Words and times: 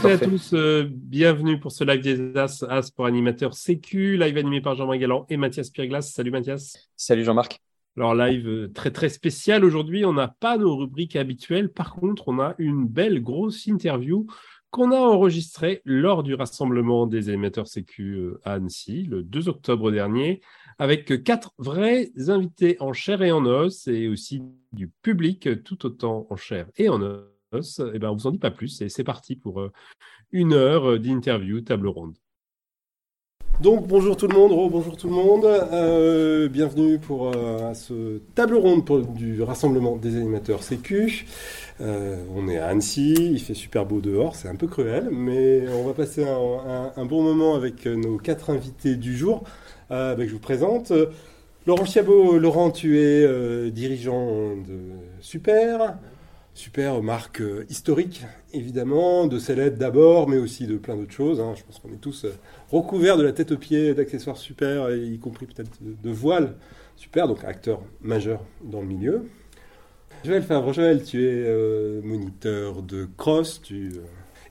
Bonjour 0.00 0.10
à 0.10 0.18
toutes 0.18 0.22
et 0.22 0.26
à 0.26 0.30
tous, 0.30 0.52
euh, 0.52 0.88
bienvenue 0.88 1.58
pour 1.58 1.72
ce 1.72 1.82
live 1.82 2.00
des 2.00 2.38
As, 2.38 2.62
As 2.68 2.92
pour 2.92 3.06
animateur 3.06 3.54
sécu, 3.54 4.16
live 4.16 4.36
animé 4.36 4.60
par 4.60 4.76
Jean-Marc 4.76 5.00
Galland 5.00 5.26
et 5.28 5.36
Mathias 5.36 5.70
Pierglas. 5.70 6.02
Salut 6.02 6.30
Mathias. 6.30 6.88
Salut 6.96 7.24
Jean-Marc. 7.24 7.60
Alors 7.96 8.14
live 8.14 8.46
euh, 8.46 8.68
très 8.72 8.92
très 8.92 9.08
spécial 9.08 9.64
aujourd'hui, 9.64 10.04
on 10.04 10.12
n'a 10.12 10.28
pas 10.28 10.56
nos 10.56 10.76
rubriques 10.76 11.16
habituelles, 11.16 11.72
par 11.72 11.96
contre 11.96 12.28
on 12.28 12.38
a 12.38 12.54
une 12.58 12.86
belle 12.86 13.20
grosse 13.20 13.66
interview 13.66 14.24
qu'on 14.70 14.92
a 14.92 15.00
enregistrée 15.00 15.82
lors 15.84 16.22
du 16.22 16.34
rassemblement 16.34 17.08
des 17.08 17.28
animateurs 17.28 17.66
sécu 17.66 18.18
euh, 18.18 18.40
à 18.44 18.52
Annecy 18.52 19.02
le 19.02 19.24
2 19.24 19.48
octobre 19.48 19.90
dernier 19.90 20.42
avec 20.78 21.24
quatre 21.24 21.54
vrais 21.58 22.12
invités 22.28 22.76
en 22.78 22.92
chair 22.92 23.20
et 23.22 23.32
en 23.32 23.44
os 23.44 23.88
et 23.88 24.06
aussi 24.06 24.42
du 24.72 24.86
public 25.02 25.64
tout 25.64 25.86
autant 25.86 26.28
en 26.30 26.36
chair 26.36 26.68
et 26.76 26.88
en 26.88 27.02
os 27.02 27.37
eh 27.52 27.98
ben, 27.98 28.10
on 28.10 28.14
vous 28.14 28.26
en 28.26 28.30
dit 28.30 28.38
pas 28.38 28.50
plus 28.50 28.82
et 28.82 28.88
c'est 28.88 29.04
parti 29.04 29.34
pour 29.36 29.60
euh, 29.60 29.72
une 30.32 30.52
heure 30.52 30.90
euh, 30.90 30.98
d'interview, 30.98 31.60
table 31.60 31.88
ronde. 31.88 32.14
Donc 33.62 33.88
bonjour 33.88 34.16
tout 34.16 34.28
le 34.28 34.36
monde, 34.36 34.70
bonjour 34.70 34.96
tout 34.96 35.08
le 35.08 35.14
monde, 35.14 35.44
euh, 35.44 36.48
bienvenue 36.48 37.00
pour 37.00 37.32
ce 37.74 38.18
table 38.36 38.54
ronde 38.54 38.84
pour, 38.84 39.00
du 39.00 39.42
rassemblement 39.42 39.96
des 39.96 40.16
animateurs 40.16 40.62
Sécu. 40.62 41.26
on 41.80 42.46
est 42.48 42.58
à 42.58 42.68
Annecy, 42.68 43.14
il 43.14 43.40
fait 43.40 43.54
super 43.54 43.84
beau 43.84 44.00
dehors, 44.00 44.36
c'est 44.36 44.46
un 44.46 44.54
peu 44.54 44.68
cruel, 44.68 45.08
mais 45.10 45.68
on 45.70 45.84
va 45.84 45.92
passer 45.92 46.24
un, 46.24 47.04
bon 47.04 47.24
moment 47.24 47.56
avec 47.56 47.86
nos 47.86 48.16
quatre 48.18 48.50
invités 48.50 48.94
du 48.94 49.16
jour. 49.16 49.42
Ben, 49.90 50.16
je 50.20 50.32
vous 50.32 50.38
présente 50.38 50.92
Laurent 51.66 51.84
Chiabot. 51.84 52.38
Laurent, 52.38 52.70
tu 52.70 53.00
es 53.00 53.72
dirigeant 53.72 54.54
de 54.54 54.78
Super. 55.20 55.96
Super 56.58 57.00
marque 57.04 57.40
euh, 57.40 57.64
historique, 57.70 58.24
évidemment, 58.52 59.28
de 59.28 59.38
sellettes 59.38 59.78
d'abord, 59.78 60.28
mais 60.28 60.38
aussi 60.38 60.66
de 60.66 60.76
plein 60.76 60.96
d'autres 60.96 61.12
choses. 61.12 61.38
Hein. 61.38 61.54
Je 61.56 61.62
pense 61.62 61.78
qu'on 61.78 61.92
est 61.92 62.00
tous 62.00 62.24
euh, 62.24 62.32
recouverts 62.72 63.16
de 63.16 63.22
la 63.22 63.32
tête 63.32 63.52
aux 63.52 63.56
pieds 63.56 63.94
d'accessoires 63.94 64.36
super, 64.36 64.92
y 64.92 65.20
compris 65.20 65.46
peut-être 65.46 65.70
de, 65.80 66.10
voiles 66.10 66.56
super, 66.96 67.28
donc 67.28 67.44
acteur 67.44 67.80
majeur 68.00 68.44
dans 68.64 68.80
le 68.80 68.88
milieu. 68.88 69.28
Joël 70.24 70.42
Favre, 70.42 70.72
Joël, 70.72 71.04
tu 71.04 71.22
es 71.22 71.44
euh, 71.46 72.00
moniteur 72.02 72.82
de 72.82 73.06
cross, 73.16 73.62
tu 73.62 73.92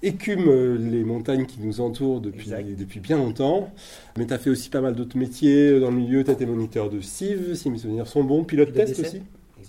écumes 0.02 0.78
les 0.89 1.03
montagnes 1.03 1.45
qui 1.45 1.59
nous 1.59 1.81
entourent 1.81 2.22
depuis, 2.22 2.52
depuis 2.78 3.02
bien 3.02 3.17
longtemps, 3.17 3.69
mais 4.17 4.25
tu 4.25 4.33
as 4.33 4.38
fait 4.38 4.50
aussi 4.50 4.69
pas 4.69 4.80
mal 4.80 4.95
d'autres 4.95 5.17
métiers 5.17 5.78
dans 5.81 5.91
le 5.91 5.97
milieu, 5.97 6.23
tu 6.23 6.30
as 6.30 6.35
été 6.35 6.45
moniteur 6.45 6.89
de 6.89 7.02
CIV, 7.02 7.55
si 7.55 7.69
mes 7.69 7.80
souvenirs 7.80 8.08
sont 8.08 8.23
bons, 8.23 8.45
pilote, 8.45 8.72
test 8.72 8.97
aussi. 8.97 9.23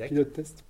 Pilote 0.06 0.32
test. 0.32 0.67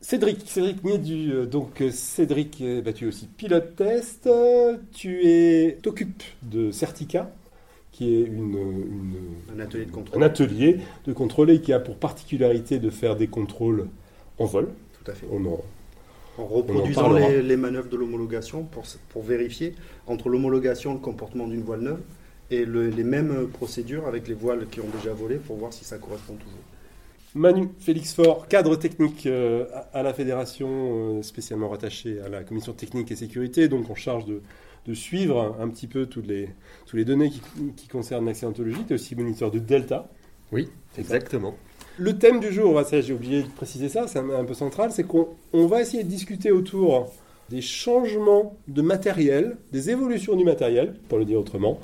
Cédric, 0.00 0.42
Cédric 0.46 0.84
Niedu, 0.84 1.32
euh, 1.32 1.46
donc 1.46 1.80
euh, 1.80 1.90
Cédric, 1.90 2.60
euh, 2.60 2.82
bah, 2.82 2.92
tu 2.92 3.04
es 3.04 3.08
aussi 3.08 3.26
pilote 3.26 3.76
test, 3.76 4.28
tu 4.92 5.26
es, 5.26 5.78
t'occupes 5.82 6.22
de 6.42 6.70
Certica, 6.70 7.30
qui 7.92 8.14
est 8.14 8.22
une, 8.22 8.56
un 9.54 9.60
atelier 9.60 9.86
de 9.86 9.90
contrôle. 9.90 10.22
Un 10.22 10.26
atelier 10.26 10.80
de 11.06 11.12
contrôle 11.12 11.50
et 11.50 11.60
qui 11.60 11.72
a 11.72 11.80
pour 11.80 11.96
particularité 11.96 12.78
de 12.78 12.90
faire 12.90 13.16
des 13.16 13.26
contrôles 13.26 13.88
en 14.38 14.44
vol. 14.44 14.68
Tout 15.02 15.10
à 15.10 15.14
fait. 15.14 15.26
On 15.32 15.44
en, 15.46 15.64
en 16.38 16.46
reproduisant 16.46 17.12
les, 17.12 17.42
les, 17.42 17.56
manœuvres 17.56 17.88
de 17.88 17.96
l'homologation 17.96 18.64
pour, 18.64 18.84
pour 19.08 19.22
vérifier 19.22 19.74
entre 20.06 20.28
l'homologation, 20.28 20.92
le 20.92 21.00
comportement 21.00 21.48
d'une 21.48 21.62
voile 21.62 21.80
neuve 21.80 22.00
et 22.50 22.64
les 22.64 23.04
mêmes 23.04 23.48
procédures 23.48 24.06
avec 24.06 24.28
les 24.28 24.34
voiles 24.34 24.66
qui 24.70 24.80
ont 24.80 24.88
déjà 24.96 25.12
volé 25.12 25.36
pour 25.36 25.56
voir 25.56 25.72
si 25.72 25.84
ça 25.84 25.98
correspond 25.98 26.34
toujours. 26.34 26.60
Manu 27.36 27.68
Félix 27.78 28.14
Faure, 28.14 28.48
cadre 28.48 28.76
technique 28.76 29.26
euh, 29.26 29.66
à 29.92 30.02
la 30.02 30.14
fédération, 30.14 31.18
euh, 31.18 31.22
spécialement 31.22 31.68
rattaché 31.68 32.18
à 32.24 32.30
la 32.30 32.42
commission 32.42 32.72
technique 32.72 33.10
et 33.12 33.16
sécurité, 33.16 33.68
donc 33.68 33.90
en 33.90 33.94
charge 33.94 34.24
de, 34.24 34.40
suivre 34.94 35.56
un 35.60 35.68
petit 35.68 35.86
peu 35.86 36.06
toutes 36.06 36.28
les, 36.28 36.48
toutes 36.86 36.94
les 36.94 37.04
données 37.04 37.30
qui, 37.76 37.88
concernent 37.88 38.24
l'accidentologie. 38.24 38.84
Tu 38.86 38.92
es 38.92 38.94
aussi 38.94 39.16
moniteur 39.16 39.50
de 39.50 39.58
Delta. 39.58 40.08
Oui, 40.52 40.68
exactement. 40.96 41.56
Le 41.98 42.16
thème 42.16 42.40
du 42.40 42.52
jour, 42.52 42.80
j'ai 42.90 43.12
oublié 43.12 43.42
de 43.42 43.48
préciser 43.48 43.88
ça, 43.88 44.06
c'est 44.06 44.20
un, 44.20 44.44
peu 44.44 44.54
central, 44.54 44.92
c'est 44.92 45.04
qu'on 45.04 45.66
va 45.66 45.82
essayer 45.82 46.04
de 46.04 46.08
discuter 46.08 46.52
autour 46.52 47.12
des 47.50 47.60
changements 47.60 48.56
de 48.68 48.80
matériel, 48.80 49.56
des 49.72 49.90
évolutions 49.90 50.36
du 50.36 50.44
matériel, 50.44 50.94
pour 51.08 51.18
le 51.18 51.24
dire 51.24 51.40
autrement, 51.40 51.80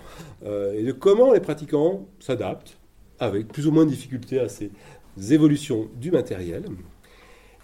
euh, 0.47 0.79
et 0.79 0.85
de 0.85 0.93
comment 0.93 1.33
les 1.33 1.41
pratiquants 1.41 2.07
s'adaptent 2.21 2.79
avec 3.19 3.49
plus 3.49 3.67
ou 3.67 3.73
moins 3.73 3.85
de 3.85 3.91
difficultés 3.91 4.39
à 4.39 4.49
ces, 4.49 4.71
évolutions 5.31 5.89
du 6.01 6.11
matériel. 6.11 6.65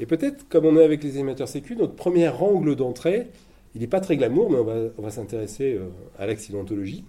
Et 0.00 0.06
peut-être, 0.06 0.48
comme 0.48 0.64
on 0.64 0.76
est 0.76 0.84
avec 0.84 1.02
les 1.02 1.18
émetteurs 1.18 1.48
sécu, 1.48 1.76
notre 1.76 1.94
premier 1.94 2.28
angle 2.28 2.76
d'entrée, 2.76 3.28
il 3.74 3.80
n'est 3.80 3.86
pas 3.86 4.00
très 4.00 4.16
glamour, 4.16 4.50
mais 4.50 4.90
on 4.96 5.02
va, 5.02 5.10
s'intéresser 5.10 5.74
euh, 5.74 5.88
à 6.18 6.26
l'accidentologie, 6.26 7.04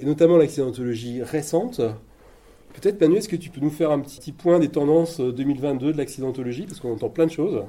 et 0.00 0.04
notamment 0.04 0.36
l'accidentologie 0.36 1.22
récente. 1.22 1.80
Peut-être, 2.74 3.00
Manu, 3.00 3.16
est-ce 3.16 3.28
que 3.28 3.36
tu 3.36 3.50
peux 3.50 3.60
nous 3.60 3.70
faire 3.70 3.90
un 3.90 4.00
petit 4.00 4.32
point 4.32 4.58
des 4.58 4.68
tendances 4.68 5.20
2022 5.20 5.88
euh, 5.88 5.92
de 5.92 5.98
l'accidentologie, 5.98 6.66
parce 6.66 6.80
qu'on 6.80 6.92
entend 6.92 7.08
plein 7.08 7.26
de 7.26 7.32
choses 7.32 7.62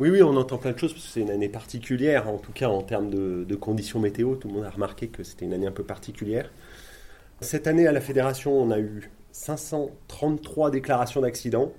oui, 0.00 0.10
oui, 0.10 0.22
on 0.22 0.36
entend 0.36 0.58
plein 0.58 0.72
de 0.72 0.78
choses 0.78 0.92
parce 0.92 1.04
que 1.04 1.10
c'est 1.12 1.20
une 1.20 1.30
année 1.30 1.48
particulière, 1.48 2.28
en 2.28 2.38
tout 2.38 2.50
cas 2.50 2.68
en 2.68 2.82
termes 2.82 3.10
de, 3.10 3.54
conditions 3.54 4.00
météo. 4.00 4.34
Tout 4.34 4.48
le 4.48 4.54
monde 4.54 4.64
a 4.64 4.70
remarqué 4.70 5.06
que 5.06 5.22
c'était 5.22 5.44
une 5.44 5.52
année 5.52 5.68
un 5.68 5.72
peu 5.72 5.84
particulière. 5.84 6.50
Cette 7.40 7.68
année, 7.68 7.86
à 7.86 7.92
la 7.92 8.00
fédération, 8.00 8.60
on 8.60 8.72
a 8.72 8.80
eu 8.80 9.10
533 9.34 10.70
déclarations 10.70 11.20
d'accidents, 11.20 11.72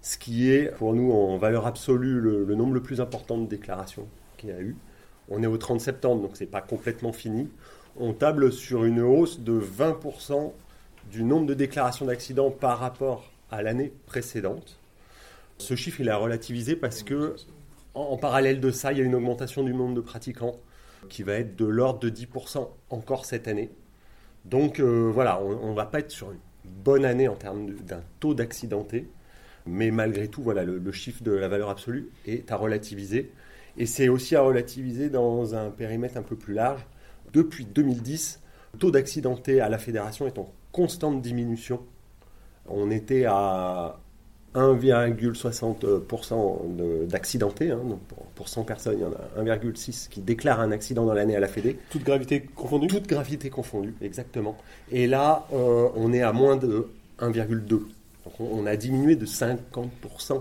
ce 0.00 0.16
qui 0.16 0.50
est 0.50 0.74
pour 0.78 0.94
nous 0.94 1.12
en 1.12 1.36
valeur 1.36 1.66
absolue 1.66 2.18
le, 2.18 2.54
nombre 2.54 2.72
le 2.72 2.82
plus 2.82 3.02
important 3.02 3.36
de 3.36 3.46
déclarations 3.46 4.08
qu'il 4.38 4.48
y 4.48 4.52
a 4.52 4.60
eu. 4.60 4.74
On 5.28 5.42
est 5.42 5.46
au 5.46 5.58
30 5.58 5.78
septembre, 5.78 6.22
donc 6.22 6.30
c'est 6.34 6.46
pas 6.46 6.62
complètement 6.62 7.12
fini. 7.12 7.50
On 7.98 8.14
table 8.14 8.50
sur 8.50 8.84
une 8.84 9.02
hausse 9.02 9.40
de 9.40 9.60
20% 9.60 10.52
du 11.10 11.22
nombre 11.22 11.44
de 11.46 11.52
déclarations 11.52 12.06
d'accidents 12.06 12.50
par 12.50 12.78
rapport 12.78 13.30
à 13.50 13.62
l'année 13.62 13.92
précédente. 14.06 14.78
Ce 15.58 15.76
chiffre, 15.76 16.00
il 16.00 16.08
est 16.08 16.14
relativisé 16.14 16.76
parce 16.76 17.02
que, 17.02 17.36
en, 17.92 18.16
parallèle 18.16 18.58
de 18.58 18.70
ça, 18.70 18.92
il 18.92 18.98
y 18.98 19.00
a 19.02 19.04
une 19.04 19.14
augmentation 19.14 19.62
du 19.62 19.74
nombre 19.74 19.94
de 19.94 20.00
pratiquants 20.00 20.56
qui 21.10 21.24
va 21.24 21.34
être 21.34 21.56
de 21.56 21.66
l'ordre 21.66 22.00
de 22.00 22.08
10% 22.08 22.70
encore 22.88 23.26
cette 23.26 23.48
année. 23.48 23.70
Donc 24.46 24.80
euh, 24.80 25.10
voilà, 25.12 25.42
on 25.42 25.68
ne 25.68 25.76
va 25.76 25.84
pas 25.84 25.98
être 25.98 26.10
sur 26.10 26.32
une 26.32 26.38
bonne 26.64 27.04
année 27.04 27.28
en 27.28 27.34
termes 27.34 27.70
d'un 27.70 28.02
taux 28.20 28.34
d'accidenté, 28.34 29.08
mais 29.66 29.90
malgré 29.90 30.28
tout, 30.28 30.42
voilà, 30.42 30.64
le, 30.64 30.92
chiffre 30.92 31.22
de 31.22 31.32
la 31.32 31.48
valeur 31.48 31.70
absolue 31.70 32.10
est 32.26 32.50
à 32.50 32.56
relativiser. 32.56 33.32
Et 33.78 33.86
c'est 33.86 34.08
aussi 34.08 34.36
à 34.36 34.42
relativiser 34.42 35.08
dans 35.08 35.54
un 35.54 35.70
périmètre 35.70 36.16
un 36.16 36.22
peu 36.22 36.36
plus 36.36 36.54
large. 36.54 36.84
Depuis 37.32 37.64
2010, 37.64 38.40
le 38.74 38.78
taux 38.78 38.90
d'accidenté 38.90 39.60
à 39.60 39.68
la 39.68 39.78
fédération 39.78 40.26
est 40.26 40.38
en 40.38 40.52
constante 40.72 41.22
diminution. 41.22 41.80
On 42.66 42.90
était 42.90 43.24
à 43.26 44.01
1,60% 44.54 47.06
d'accidentés. 47.06 47.70
Hein, 47.70 47.80
pour, 48.34 48.48
100 48.48 48.64
personnes, 48.64 48.96
il 48.98 49.02
y 49.02 49.04
en 49.04 49.12
a 49.12 49.28
1,6 49.56 50.08
qui 50.08 50.20
déclarent 50.20 50.58
un 50.60 50.72
accident 50.72 51.06
dans 51.06 51.14
l'année 51.14 51.36
à 51.36 51.40
la 51.40 51.48
Fédé. 51.48 51.78
Toute 51.90 52.02
gravité 52.02 52.42
confondue 52.42 52.88
Toute 52.88 53.06
gravité 53.06 53.50
confondue, 53.50 53.94
exactement. 54.02 54.58
Et 54.90 55.06
là, 55.06 55.46
euh, 55.52 55.88
on 55.94 56.12
est 56.12 56.22
à 56.22 56.32
moins 56.32 56.56
de 56.56 56.88
1,2. 57.20 57.68
Donc 57.68 57.84
on, 58.40 58.66
a 58.66 58.76
diminué 58.76 59.14
de 59.16 59.26
50% 59.26 60.32
euh, 60.32 60.38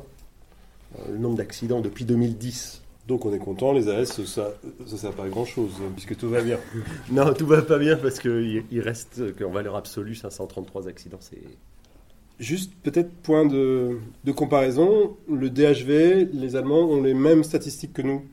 le 1.11 1.17
nombre 1.17 1.37
d'accidents 1.37 1.81
depuis 1.81 2.05
2010. 2.05 2.81
Donc 3.07 3.25
on 3.25 3.33
est 3.33 3.39
content, 3.39 3.73
les 3.73 3.89
AS, 3.89 4.23
ça 4.25 4.53
ne 4.79 4.85
sert 4.85 5.13
pas 5.13 5.25
à 5.25 5.29
grand-chose, 5.29 5.71
puisque 5.93 6.15
tout 6.17 6.29
va 6.29 6.41
bien. 6.41 6.59
non, 7.11 7.33
tout 7.33 7.47
va 7.47 7.61
pas 7.61 7.79
bien 7.79 7.97
parce 7.97 8.19
qu'il 8.19 8.63
il 8.71 8.81
reste 8.81 9.35
qu'en 9.37 9.49
valeur 9.49 9.75
absolue, 9.75 10.15
533 10.15 10.87
accidents, 10.87 11.17
c'est 11.19 11.41
Juste 12.39 12.73
peut-être 12.81 13.11
point 13.21 13.45
de, 13.45 13.99
comparaison, 14.35 15.15
le 15.29 15.49
DHV, 15.49 16.29
les 16.33 16.55
Allemands 16.55 16.89
ont 16.89 17.01
les 17.01 17.13
mêmes 17.13 17.43
statistiques 17.43 17.93
que 17.93 18.01
nous 18.01 18.23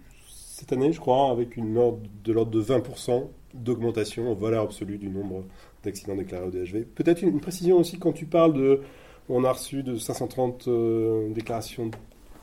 cette 0.58 0.72
année, 0.72 0.92
je 0.92 0.98
crois, 0.98 1.30
avec 1.30 1.56
une 1.56 1.78
ordre 1.78 2.00
de 2.24 2.32
l'ordre 2.32 2.50
de 2.50 2.60
20% 2.60 3.28
d'augmentation 3.54 4.30
en 4.30 4.34
valeur 4.34 4.64
absolue 4.64 4.98
du 4.98 5.08
nombre 5.08 5.44
d'accidents 5.84 6.16
déclarés 6.16 6.46
au 6.46 6.50
DHV. 6.50 6.84
Peut-être 6.96 7.22
une, 7.22 7.40
précision 7.40 7.76
aussi 7.76 7.98
quand 7.98 8.12
tu 8.12 8.26
parles 8.26 8.54
de, 8.54 8.80
on 9.28 9.44
a 9.44 9.52
reçu 9.52 9.84
de 9.84 9.96
530 9.96 10.66
euh, 10.66 11.32
déclarations 11.32 11.92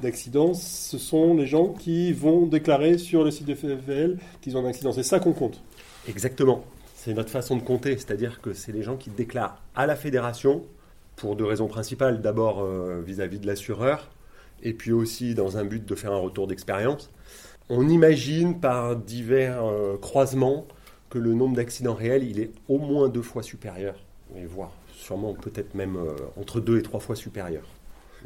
d'accidents, 0.01 0.54
ce 0.54 0.98
sont 0.98 1.36
les 1.36 1.46
gens 1.46 1.69
qui 1.69 2.13
vont 2.13 2.46
déclarer 2.46 2.98
sur 2.98 3.24
le 3.24 3.31
site 3.31 3.48
de 3.48 3.56
FFL 3.56 4.18
qu'ils 4.42 4.56
ont 4.56 4.66
un 4.66 4.69
accident. 4.69 4.94
C'est 4.94 5.04
ça 5.04 5.19
qu'on 5.19 5.34
compte. 5.34 5.62
Exactement. 6.08 6.63
C'est 6.96 7.13
notre 7.13 7.30
façon 7.30 7.56
de 7.56 7.62
compter, 7.62 7.98
c'est-à-dire 7.98 8.42
que 8.42 8.54
c'est 8.54 8.72
les 8.72 8.81
gens 8.81 8.96
qui 8.96 9.10
déclarent 9.10 9.62
à 9.75 9.86
la 9.86 9.96
fédération 9.96 10.63
pour 11.16 11.36
deux 11.36 11.46
raisons 11.46 11.68
principales. 11.68 12.22
D'abord 12.22 12.62
euh, 12.62 13.02
vis-à-vis 13.06 13.40
de 13.40 13.48
l'assureur, 13.48 14.10
et 14.64 14.74
puis 14.74 14.92
aussi 14.92 15.36
dans 15.36 15.58
un 15.58 15.66
but 15.66 15.86
de 15.86 15.96
faire 15.96 16.12
un 16.12 16.20
retour 16.20 16.48
d'expérience. 16.48 17.10
On 17.70 17.88
imagine 17.90 18.60
par 18.60 18.96
divers 18.96 19.64
euh, 19.66 19.98
croisements 19.98 20.68
que 21.10 21.18
le 21.18 21.34
nombre 21.34 21.56
d'accidents 21.56 21.96
réels, 21.96 22.24
il 22.24 22.40
est 22.40 22.52
au 22.68 22.78
moins 22.78 23.10
deux 23.10 23.22
fois 23.22 23.44
supérieur, 23.44 23.96
et 24.36 24.46
voire 24.46 24.72
sûrement 24.94 25.34
peut-être 25.34 25.76
même 25.76 25.98
euh, 25.98 26.16
entre 26.40 26.60
deux 26.60 26.80
et 26.80 26.84
trois 26.84 27.00
fois 27.00 27.16
supérieur. 27.16 27.64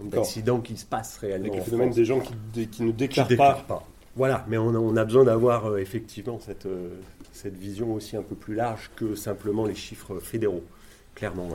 D'accidents 0.01 0.61
qui 0.61 0.77
se 0.77 0.85
passent 0.85 1.17
réellement. 1.17 1.47
Avec 1.47 1.57
le 1.57 1.63
phénomène 1.63 1.91
des 1.91 2.05
gens 2.05 2.21
qui, 2.21 2.67
qui 2.67 2.83
ne 2.83 2.91
déclarent, 2.91 3.65
pas, 3.65 3.85
Voilà, 4.15 4.45
mais 4.47 4.57
on 4.57 4.95
a, 4.95 5.03
besoin 5.03 5.25
d'avoir 5.25 5.77
effectivement 5.77 6.39
cette, 6.39 6.69
cette 7.33 7.57
vision 7.57 7.93
aussi 7.93 8.15
un 8.15 8.21
peu 8.21 8.35
plus 8.35 8.55
large 8.55 8.91
que 8.95 9.13
simplement 9.15 9.65
les 9.65 9.75
chiffres 9.75 10.19
fédéraux, 10.19 10.63
clairement. 11.15 11.49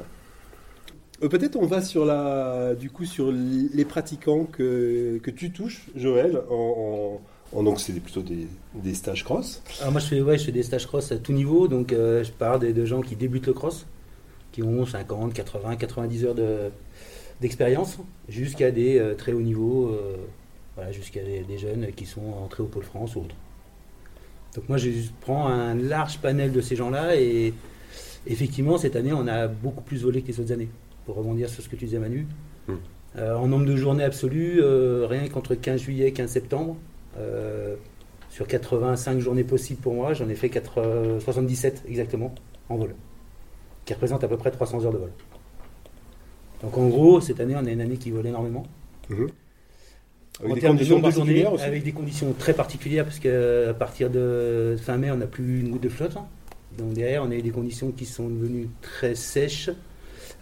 Peut-être 1.20 1.56
on 1.56 1.66
va 1.66 1.80
sur 1.80 2.04
la, 2.04 2.74
du 2.74 2.90
coup 2.90 3.04
sur 3.04 3.30
les 3.32 3.84
pratiquants 3.84 4.44
que, 4.44 5.20
tu 5.36 5.52
touches, 5.52 5.86
Joël, 5.94 6.42
en, 6.50 7.20
donc 7.62 7.80
c'est 7.80 7.92
plutôt 8.00 8.22
des, 8.22 8.48
des, 8.74 8.94
stages 8.94 9.22
cross. 9.22 9.62
Alors 9.80 9.92
moi 9.92 10.00
je 10.00 10.06
fais, 10.06 10.38
je 10.38 10.44
fais 10.44 10.52
des 10.52 10.64
stages 10.64 10.86
cross 10.86 11.12
à 11.12 11.18
tout 11.18 11.32
niveau, 11.32 11.68
donc 11.68 11.92
je 11.92 12.30
parle 12.32 12.72
de, 12.72 12.84
gens 12.84 13.00
qui 13.00 13.14
débutent 13.14 13.46
le 13.46 13.52
cross, 13.52 13.86
qui 14.50 14.62
ont 14.62 14.84
50, 14.84 15.32
80, 15.32 15.76
90 15.76 16.24
heures 16.24 16.34
d'expérience, 17.40 17.98
jusqu'à 18.28 18.72
des 18.72 19.14
très 19.16 19.32
hauts 19.32 19.40
niveaux, 19.40 19.96
voilà, 20.74 20.90
jusqu'à 20.90 21.20
des, 21.22 21.58
jeunes 21.58 21.92
qui 21.94 22.06
sont 22.06 22.32
entrés 22.42 22.62
au 22.62 22.66
Pôle 22.66 22.84
France 22.84 23.14
ou 23.14 23.20
autre. 23.20 23.36
Donc 24.56 24.68
moi 24.68 24.78
je 24.78 24.90
prends 25.20 25.46
un 25.46 25.74
large 25.74 26.18
panel 26.18 26.52
de 26.52 26.60
ces 26.60 26.76
gens-là 26.76 27.16
et 27.16 27.54
effectivement 28.26 28.78
cette 28.78 28.96
année 28.96 29.12
on 29.12 29.26
a 29.26 29.48
beaucoup 29.48 29.82
plus 29.82 30.02
volé 30.02 30.22
que 30.22 30.28
les 30.28 30.40
autres 30.40 30.52
années 30.52 30.68
pour 31.04 31.16
rebondir 31.16 31.48
sur 31.48 31.62
ce 31.62 31.68
que 31.68 31.76
tu 31.76 31.84
disais 31.84 31.98
Manu. 31.98 32.26
Hmm. 32.68 32.74
Euh, 33.16 33.36
en 33.36 33.46
nombre 33.46 33.66
de 33.66 33.76
journées 33.76 34.04
absolues, 34.04 34.60
euh, 34.60 35.06
rien 35.08 35.28
qu'entre 35.28 35.54
15 35.54 35.80
juillet 35.80 36.08
et 36.08 36.12
15 36.12 36.30
septembre, 36.30 36.76
euh, 37.18 37.76
sur 38.30 38.46
85 38.48 39.20
journées 39.20 39.44
possibles 39.44 39.80
pour 39.80 39.94
moi, 39.94 40.14
j'en 40.14 40.28
ai 40.28 40.34
fait 40.34 40.50
77 41.20 41.84
exactement 41.88 42.34
en 42.68 42.76
vol, 42.76 42.94
qui 43.84 43.94
représente 43.94 44.24
à 44.24 44.28
peu 44.28 44.36
près 44.36 44.50
300 44.50 44.84
heures 44.84 44.92
de 44.92 44.98
vol. 44.98 45.12
Donc 46.62 46.76
en 46.76 46.88
gros, 46.88 47.20
cette 47.20 47.38
année, 47.38 47.54
on 47.56 47.64
a 47.64 47.70
une 47.70 47.80
année 47.80 47.96
qui 47.96 48.10
vole 48.10 48.26
énormément. 48.26 48.66
Hmm. 49.08 49.26
en 50.50 50.54
termes 50.54 50.78
de 50.78 50.84
nombre 50.86 51.08
de 51.08 51.12
journées, 51.12 51.46
avec 51.46 51.84
des 51.84 51.92
conditions 51.92 52.32
très 52.36 52.54
particulières, 52.54 53.04
parce 53.04 53.20
qu'à 53.20 53.74
partir 53.74 54.10
de 54.10 54.76
fin 54.80 54.96
mai, 54.96 55.12
on 55.12 55.18
n'a 55.18 55.26
plus 55.26 55.60
une 55.60 55.70
goutte 55.70 55.82
de 55.82 55.88
flotte. 55.88 56.16
Hein. 56.16 56.26
Donc 56.78 56.94
derrière, 56.94 57.22
on 57.22 57.30
a 57.30 57.34
eu 57.34 57.42
des 57.42 57.50
conditions 57.50 57.92
qui 57.92 58.06
sont 58.06 58.28
devenues 58.28 58.68
très 58.82 59.14
sèches, 59.14 59.70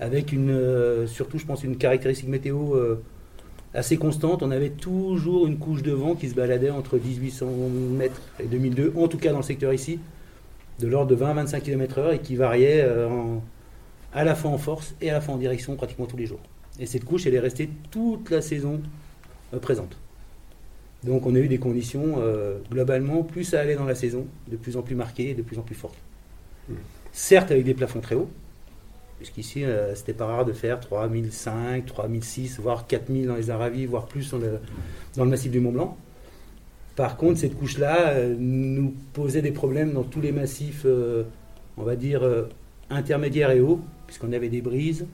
avec 0.00 0.32
une, 0.32 0.50
euh, 0.50 1.06
surtout 1.06 1.38
je 1.38 1.46
pense 1.46 1.64
une 1.64 1.76
caractéristique 1.76 2.28
météo 2.28 2.74
euh, 2.74 3.00
assez 3.74 3.96
constante. 3.96 4.42
On 4.42 4.50
avait 4.50 4.70
toujours 4.70 5.46
une 5.46 5.58
couche 5.58 5.82
de 5.82 5.92
vent 5.92 6.14
qui 6.14 6.28
se 6.28 6.34
baladait 6.34 6.70
entre 6.70 6.98
1800 6.98 7.46
mètres 7.96 8.20
et 8.40 8.46
2002, 8.46 8.94
en 8.96 9.08
tout 9.08 9.18
cas 9.18 9.30
dans 9.30 9.38
le 9.38 9.42
secteur 9.44 9.72
ici, 9.72 9.98
de 10.80 10.86
l'ordre 10.86 11.10
de 11.10 11.14
20 11.14 11.34
25 11.34 11.62
km/h 11.62 12.14
et 12.14 12.18
qui 12.18 12.36
variait 12.36 12.82
euh, 12.82 13.08
à 14.12 14.24
la 14.24 14.34
fois 14.34 14.50
en 14.50 14.58
force 14.58 14.94
et 15.00 15.10
à 15.10 15.14
la 15.14 15.20
fois 15.20 15.34
en 15.34 15.38
direction 15.38 15.76
pratiquement 15.76 16.06
tous 16.06 16.16
les 16.16 16.26
jours. 16.26 16.40
Et 16.78 16.86
cette 16.86 17.04
couche, 17.04 17.26
elle 17.26 17.34
est 17.34 17.40
restée 17.40 17.68
toute 17.90 18.30
la 18.30 18.40
saison 18.40 18.80
présente. 19.60 19.98
Donc 21.04 21.26
on 21.26 21.34
a 21.34 21.38
eu 21.38 21.48
des 21.48 21.58
conditions 21.58 22.16
globalement, 22.70 23.22
plus 23.22 23.44
ça 23.44 23.60
allait 23.60 23.74
dans 23.74 23.84
la 23.84 23.94
saison, 23.94 24.26
de 24.50 24.56
plus 24.56 24.78
en 24.78 24.82
plus 24.82 24.94
marquées 24.94 25.30
et 25.30 25.34
de 25.34 25.42
plus 25.42 25.58
en 25.58 25.62
plus 25.62 25.74
fortes. 25.74 25.98
Mmh. 26.68 26.74
Certes 27.12 27.50
avec 27.50 27.64
des 27.64 27.74
plafonds 27.74 28.00
très 28.00 28.14
hauts, 28.14 28.30
Puisqu'ici, 29.22 29.64
euh, 29.64 29.94
c'était 29.94 30.14
pas 30.14 30.26
rare 30.26 30.44
de 30.44 30.52
faire 30.52 30.80
3005, 30.80 31.86
3006, 31.86 32.58
voire 32.58 32.88
4000 32.88 33.28
dans 33.28 33.36
les 33.36 33.50
Aravis, 33.50 33.86
voire 33.86 34.06
plus 34.06 34.28
dans 34.32 34.38
le, 34.38 34.58
dans 35.14 35.22
le 35.22 35.30
massif 35.30 35.52
du 35.52 35.60
Mont 35.60 35.70
Blanc. 35.70 35.96
Par 36.96 37.16
contre, 37.16 37.38
cette 37.38 37.56
couche-là 37.56 38.08
euh, 38.08 38.34
nous 38.36 38.92
posait 39.12 39.40
des 39.40 39.52
problèmes 39.52 39.92
dans 39.92 40.02
tous 40.02 40.20
les 40.20 40.32
massifs, 40.32 40.82
euh, 40.86 41.22
on 41.76 41.84
va 41.84 41.94
dire, 41.94 42.28
intermédiaires 42.90 43.52
et 43.52 43.60
hauts, 43.60 43.80
puisqu'on 44.08 44.32
avait 44.32 44.48
des 44.48 44.60
brises 44.60 45.06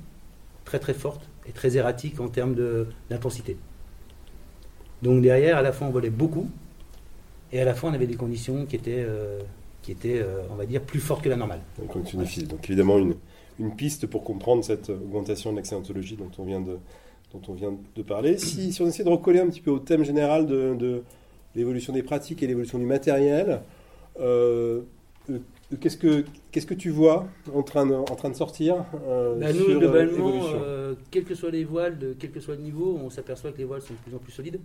très 0.64 0.78
très 0.78 0.94
fortes 0.94 1.28
et 1.46 1.52
très 1.52 1.76
erratiques 1.76 2.18
en 2.18 2.28
termes 2.28 2.56
d'intensité. 3.10 3.58
Donc 5.02 5.20
derrière, 5.20 5.58
à 5.58 5.62
la 5.62 5.72
fois, 5.72 5.86
on 5.86 5.90
volait 5.90 6.08
beaucoup, 6.08 6.48
et 7.52 7.60
à 7.60 7.66
la 7.66 7.74
fois, 7.74 7.90
on 7.90 7.92
avait 7.92 8.06
des 8.06 8.16
conditions 8.16 8.64
qui 8.64 8.76
étaient, 8.76 9.06
qui 9.82 9.92
étaient 9.92 10.24
on 10.50 10.54
va 10.54 10.64
dire, 10.64 10.80
plus 10.80 11.00
fortes 11.00 11.22
que 11.22 11.28
la 11.28 11.36
normale. 11.36 11.60
Donc 12.46 12.70
évidemment, 12.70 12.98
une, 12.98 13.14
une 13.58 13.74
piste 13.74 14.06
pour 14.06 14.24
comprendre 14.24 14.64
cette 14.64 14.90
augmentation 14.90 15.52
de 15.52 15.56
l'accidentologie 15.56 16.16
dont 16.16 16.30
on 16.38 16.44
vient 16.44 16.60
de, 16.60 16.78
dont 17.32 17.42
on 17.48 17.52
vient 17.52 17.76
de 17.94 18.02
parler. 18.02 18.38
Si, 18.38 18.72
si 18.72 18.82
on 18.82 18.86
essaie 18.86 19.04
de 19.04 19.08
recoller 19.08 19.40
un 19.40 19.48
petit 19.48 19.60
peu 19.60 19.70
au 19.70 19.78
thème 19.78 20.04
général 20.04 20.46
de, 20.46 20.74
de 20.78 21.02
l'évolution 21.54 21.92
des 21.92 22.02
pratiques 22.02 22.42
et 22.42 22.46
l'évolution 22.46 22.78
du 22.78 22.86
matériel, 22.86 23.60
euh, 24.20 24.82
euh, 25.30 25.38
qu'est-ce 25.80 25.96
que 25.96 26.24
qu'est-ce 26.50 26.66
que 26.66 26.74
tu 26.74 26.90
vois 26.90 27.26
en 27.52 27.62
train 27.62 27.86
de, 27.86 27.94
en 27.94 28.04
train 28.04 28.30
de 28.30 28.36
sortir 28.36 28.84
euh, 29.06 29.38
bah, 29.38 29.52
Nous, 29.52 29.78
globalement, 29.78 30.42
quels 31.10 31.24
que 31.24 31.34
soient 31.34 31.50
les 31.50 31.64
voiles, 31.64 31.98
de, 31.98 32.14
quel 32.18 32.30
que 32.30 32.40
soit 32.40 32.54
le 32.54 32.62
niveau, 32.62 32.98
on 33.02 33.10
s'aperçoit 33.10 33.52
que 33.52 33.58
les 33.58 33.64
voiles 33.64 33.82
sont 33.82 33.94
de 33.94 33.98
plus 33.98 34.14
en 34.14 34.18
plus 34.18 34.32
solides 34.32 34.60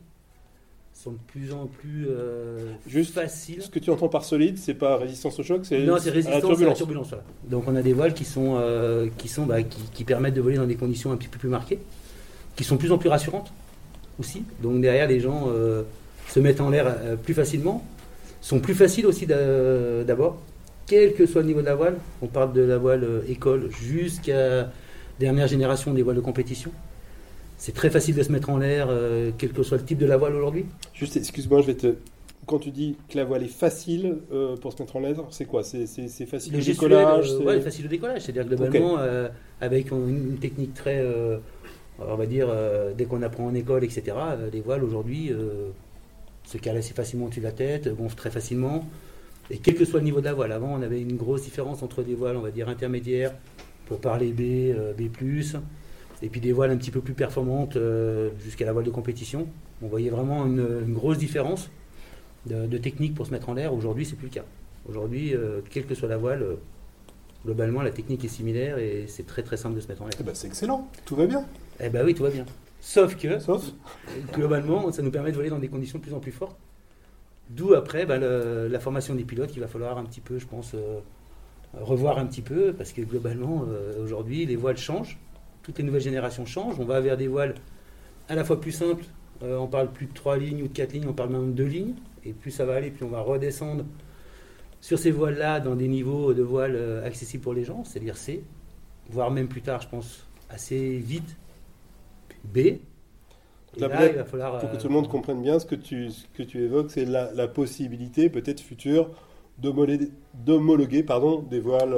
sont 1.04 1.12
de 1.12 1.18
plus 1.28 1.52
en 1.52 1.66
plus 1.66 2.08
euh, 2.10 2.72
Juste 2.88 3.14
faciles. 3.14 3.62
Ce 3.62 3.70
que 3.70 3.80
tu 3.80 3.90
entends 3.90 4.08
par 4.08 4.24
solide, 4.24 4.58
c'est 4.58 4.74
pas 4.74 4.96
résistance 4.96 5.38
au 5.38 5.44
choc, 5.44 5.62
c'est 5.64 5.80
non, 5.80 5.98
c'est 6.00 6.12
résistance 6.12 6.62
à 6.62 6.66
la 6.66 6.74
turbulence. 6.74 7.14
Donc 7.44 7.66
on 7.68 7.76
a 7.76 7.82
des 7.82 7.92
voiles 7.92 8.14
qui 8.14 8.24
sont 8.24 8.56
euh, 8.58 9.08
qui 9.18 9.28
sont 9.28 9.46
bah, 9.46 9.64
qui, 9.64 10.04
permettent 10.06 10.34
de 10.34 10.42
voler 10.42 10.56
dans 10.56 10.66
des 10.66 10.76
conditions 10.76 11.12
un 11.12 11.18
petit 11.18 11.28
peu 11.28 11.40
plus 11.40 11.50
marquées, 11.50 11.80
qui 12.56 12.64
sont 12.64 12.76
de 12.76 12.80
plus 12.80 12.94
en 12.94 12.98
plus 12.98 13.10
rassurantes 13.10 13.52
aussi. 14.18 14.44
Donc 14.62 14.80
derrière 14.80 15.08
les 15.08 15.20
gens 15.20 15.50
euh, 15.50 15.84
se 16.30 16.40
mettent 16.40 16.62
en 16.62 16.70
l'air 16.70 16.96
plus 17.22 17.34
facilement, 17.34 17.84
sont 18.40 18.62
plus 18.62 18.76
faciles 18.76 19.06
aussi 19.06 19.26
d'abord, 19.28 20.42
quel 20.88 21.16
que 21.16 21.26
soit 21.26 21.42
le 21.42 21.48
niveau 21.48 21.60
de 21.60 21.66
la 21.66 21.76
voile. 21.76 21.98
On 22.22 22.28
parle 22.28 22.54
de 22.54 22.62
la 22.62 22.78
voile 22.78 23.06
école 23.28 23.70
jusqu'à 23.72 24.72
dernière 25.20 25.48
génération 25.48 25.94
des 25.94 26.02
voiles 26.02 26.16
de 26.16 26.22
compétition. 26.22 26.72
C'est 27.64 27.72
très 27.72 27.90
facile 27.90 28.14
de 28.14 28.24
se 28.24 28.30
mettre 28.30 28.50
en 28.50 28.58
l'air, 28.58 28.88
euh, 28.90 29.32
quel 29.38 29.54
que 29.54 29.64
soit 29.64 29.78
le 29.78 29.86
type 29.86 29.98
de 29.98 30.06
la 30.06 30.18
voile 30.18 30.36
aujourd'hui. 30.36 30.66
Juste, 30.94 31.16
excuse-moi, 31.16 31.62
je 31.62 31.68
vais 31.68 31.76
te. 31.76 31.96
Quand 32.46 32.60
tu 32.60 32.72
dis 32.72 32.98
que 33.08 33.16
la 33.16 33.24
voile 33.24 33.44
est 33.44 33.48
facile 33.48 34.18
euh, 34.34 34.58
pour 34.58 34.74
se 34.74 34.82
mettre 34.82 34.98
en 34.98 35.00
l'air, 35.00 35.16
c'est 35.30 35.46
quoi? 35.46 35.64
C'est 35.64 35.86
facile 36.26 36.58
le 36.58 36.62
décollage 36.62 37.32
euh, 37.32 37.40
Oui, 37.46 37.62
facile 37.62 37.86
au 37.86 37.88
décollage. 37.88 38.24
C'est-à-dire 38.24 38.46
globalement, 38.46 38.98
avec 39.62 39.92
une, 39.92 40.36
technique 40.42 40.74
très. 40.74 41.02
on 42.00 42.16
va 42.16 42.26
dire, 42.26 42.50
dès 42.98 43.06
qu'on 43.06 43.22
apprend 43.22 43.46
en 43.46 43.56
école, 43.56 43.86
etc., 43.86 44.12
les 44.52 44.60
voiles 44.60 44.84
aujourd'hui 44.84 45.32
se 46.44 46.58
calent 46.58 46.76
assez 46.76 46.94
facilement 46.94 47.28
au-dessus 47.28 47.40
de 47.40 47.46
la 47.46 47.54
tête, 47.54 47.96
gonflent 47.96 48.18
très 48.18 48.30
facilement. 48.30 48.86
Et 49.50 49.58
quel 49.58 49.76
que 49.76 49.86
soit 49.86 50.00
le 50.00 50.06
niveau 50.06 50.20
de 50.20 50.26
la 50.26 50.34
voile, 50.34 50.52
avant 50.52 50.78
on 50.78 50.82
avait 50.82 51.00
une 51.00 51.16
grosse 51.16 51.44
différence 51.44 51.82
entre 51.82 52.04
des 52.04 52.14
voiles, 52.14 52.36
on 52.36 52.42
va 52.42 52.52
dire 52.52 52.68
intermédiaires, 52.68 53.34
pour 53.86 54.02
parler 54.02 54.34
B, 54.34 54.76
B, 54.98 55.10
et 56.24 56.30
puis 56.30 56.40
des 56.40 56.54
voiles 56.54 56.72
un 56.72 56.78
petit 56.78 56.90
peu 56.90 57.02
plus 57.02 57.14
performantes 57.14 57.76
euh, 57.76 58.30
jusqu'à 58.42 58.66
la 58.66 58.72
voile 58.72 58.86
de 58.86 58.90
compétition. 58.90 59.48
On 59.82 59.88
voyait 59.88 60.10
vraiment 60.10 60.46
une, 60.46 60.94
grosse 60.94 61.18
différence 61.18 61.70
de, 62.46 62.78
technique 62.78 63.14
pour 63.14 63.28
se 63.28 63.32
mettre 63.32 63.50
en 63.50 63.54
l'air. 63.54 63.74
Aujourd'hui, 63.74 64.06
c'est 64.06 64.16
plus 64.16 64.28
le 64.28 64.34
cas. 64.34 64.46
Aujourd'hui, 64.88 65.36
euh, 65.36 65.60
quelle 65.70 65.86
que 65.86 65.96
soit 65.96 66.08
la 66.08 66.18
voile, 66.18 66.42
euh, 66.42 66.56
globalement, 67.44 67.82
la 67.82 67.92
technique 67.92 68.24
est 68.24 68.30
similaire 68.30 68.78
et 68.78 69.06
c'est 69.08 69.28
très 69.28 69.44
très 69.44 69.58
simple 69.58 69.76
de 69.76 69.82
se 69.82 69.88
mettre 69.90 70.02
en 70.02 70.06
l'air. 70.06 70.16
Eh 70.18 70.24
ben, 70.24 70.34
c'est 70.34 70.48
excellent, 70.48 70.88
tout 71.06 71.18
va 71.18 71.26
bien. 71.26 71.46
Eh 71.82 71.90
ben 71.90 72.06
oui, 72.06 72.16
tout 72.16 72.24
va 72.24 72.30
bien. 72.30 72.46
Sauf 72.80 73.18
que, 73.18 73.28
globalement, 74.34 74.92
ça 74.94 75.02
nous 75.02 75.12
permet 75.12 75.32
de 75.32 75.36
voler 75.36 75.50
dans 75.50 75.60
des 75.60 75.70
conditions 75.70 76.00
de 76.00 76.04
plus 76.04 76.14
en 76.14 76.20
plus 76.20 76.32
fortes. 76.32 76.58
D'où 77.50 77.74
après 77.74 78.06
bah, 78.06 78.18
la 78.18 78.80
formation 78.80 79.14
des 79.14 79.24
pilotes 79.24 79.52
qu'il 79.52 79.62
va 79.62 79.68
falloir 79.68 79.98
un 79.98 80.06
petit 80.06 80.22
peu, 80.22 80.40
je 80.40 80.46
pense, 80.46 80.76
revoir 81.74 82.18
un 82.18 82.26
petit 82.26 82.42
peu, 82.42 82.74
parce 82.74 82.92
que 82.92 83.02
globalement, 83.02 83.66
aujourd'hui, 84.02 84.46
les 84.46 84.58
voiles 84.58 84.78
changent 84.78 85.18
toutes 85.64 85.78
les 85.80 85.84
nouvelles 85.84 86.02
générations 86.02 86.46
changent. 86.46 86.80
On 86.80 86.86
va 86.86 87.00
vers 87.02 87.18
des 87.18 87.28
voiles 87.28 87.56
à 88.30 88.36
la 88.36 88.44
fois 88.44 88.62
plus 88.62 88.72
simples. 88.72 89.06
Euh, 89.42 89.58
on 89.58 89.68
parle 89.68 89.92
plus 89.92 90.06
de 90.06 90.14
trois 90.14 90.38
lignes 90.38 90.62
ou 90.64 90.68
de 90.68 90.74
quatre 90.74 90.94
lignes, 90.94 91.08
on 91.08 91.14
parle 91.14 91.32
même 91.32 91.52
de 91.52 91.64
deux 91.64 91.66
lignes. 91.66 91.96
Et 92.26 92.34
plus 92.34 92.52
ça 92.52 92.66
va 92.66 92.76
aller, 92.76 92.92
plus 92.92 93.06
on 93.06 93.10
va 93.10 93.22
redescendre 93.22 93.84
sur 94.80 95.00
ces 95.00 95.12
voiles-là 95.12 95.60
dans 95.62 95.76
des 95.76 95.88
niveaux 95.88 96.34
de 96.34 96.44
voiles 96.44 96.76
euh, 96.76 97.06
accessibles 97.06 97.42
pour 97.42 97.54
les 97.54 97.64
gens, 97.64 97.84
c'est-à-dire 97.86 98.18
C, 98.18 98.44
voire 99.10 99.32
même 99.32 99.48
plus 99.48 99.62
tard, 99.62 99.82
je 99.82 99.88
pense, 99.88 100.28
assez 100.50 100.98
vite, 100.98 101.38
B. 102.44 102.58
Là, 103.78 104.08
il 104.08 104.16
va 104.16 104.26
falloir, 104.26 104.60
pour 104.60 104.70
que 104.70 104.76
tout 104.76 104.88
le 104.88 104.94
monde 104.94 105.06
euh, 105.06 105.10
comprenne 105.10 105.42
bien 105.42 105.58
ce 105.58 105.66
que 105.66 105.76
tu, 105.76 106.12
ce 106.12 106.26
que 106.34 106.44
tu 106.44 106.62
évoques, 106.62 106.92
c'est 106.92 107.06
la, 107.06 107.32
la, 107.34 107.48
possibilité 107.48 108.30
peut-être 108.30 108.60
future 108.60 109.10
d'homologuer 109.60 111.04
pardon, 111.04 111.42
des 111.42 111.60
voiles 111.60 111.96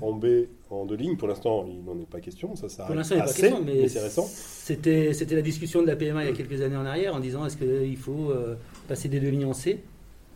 en 0.00 0.12
B 0.12 0.26
en 0.70 0.84
deux 0.84 0.96
lignes. 0.96 1.16
Pour 1.16 1.28
l'instant, 1.28 1.66
il 1.68 1.84
n'en 1.84 1.98
est 2.00 2.08
pas 2.08 2.20
question. 2.20 2.56
Ça, 2.56 2.68
ça 2.68 2.84
Pour 2.84 2.94
l'instant, 2.94 3.14
il 3.16 3.20
pas 3.20 3.26
question, 3.26 3.62
mais, 3.62 3.88
c'est 3.88 4.00
récent. 4.00 4.26
C'était, 4.28 5.12
c'était 5.12 5.36
la 5.36 5.42
discussion 5.42 5.82
de 5.82 5.86
la 5.86 5.96
PMA 5.96 6.24
il 6.24 6.30
y 6.30 6.32
a 6.32 6.36
quelques 6.36 6.60
années 6.62 6.76
en 6.76 6.86
arrière 6.86 7.14
en 7.14 7.20
disant 7.20 7.46
est-ce 7.46 7.56
qu'il 7.56 7.96
faut 7.96 8.30
euh, 8.30 8.56
passer 8.88 9.08
des 9.08 9.20
deux 9.20 9.28
lignes 9.28 9.46
en 9.46 9.54
C? 9.54 9.82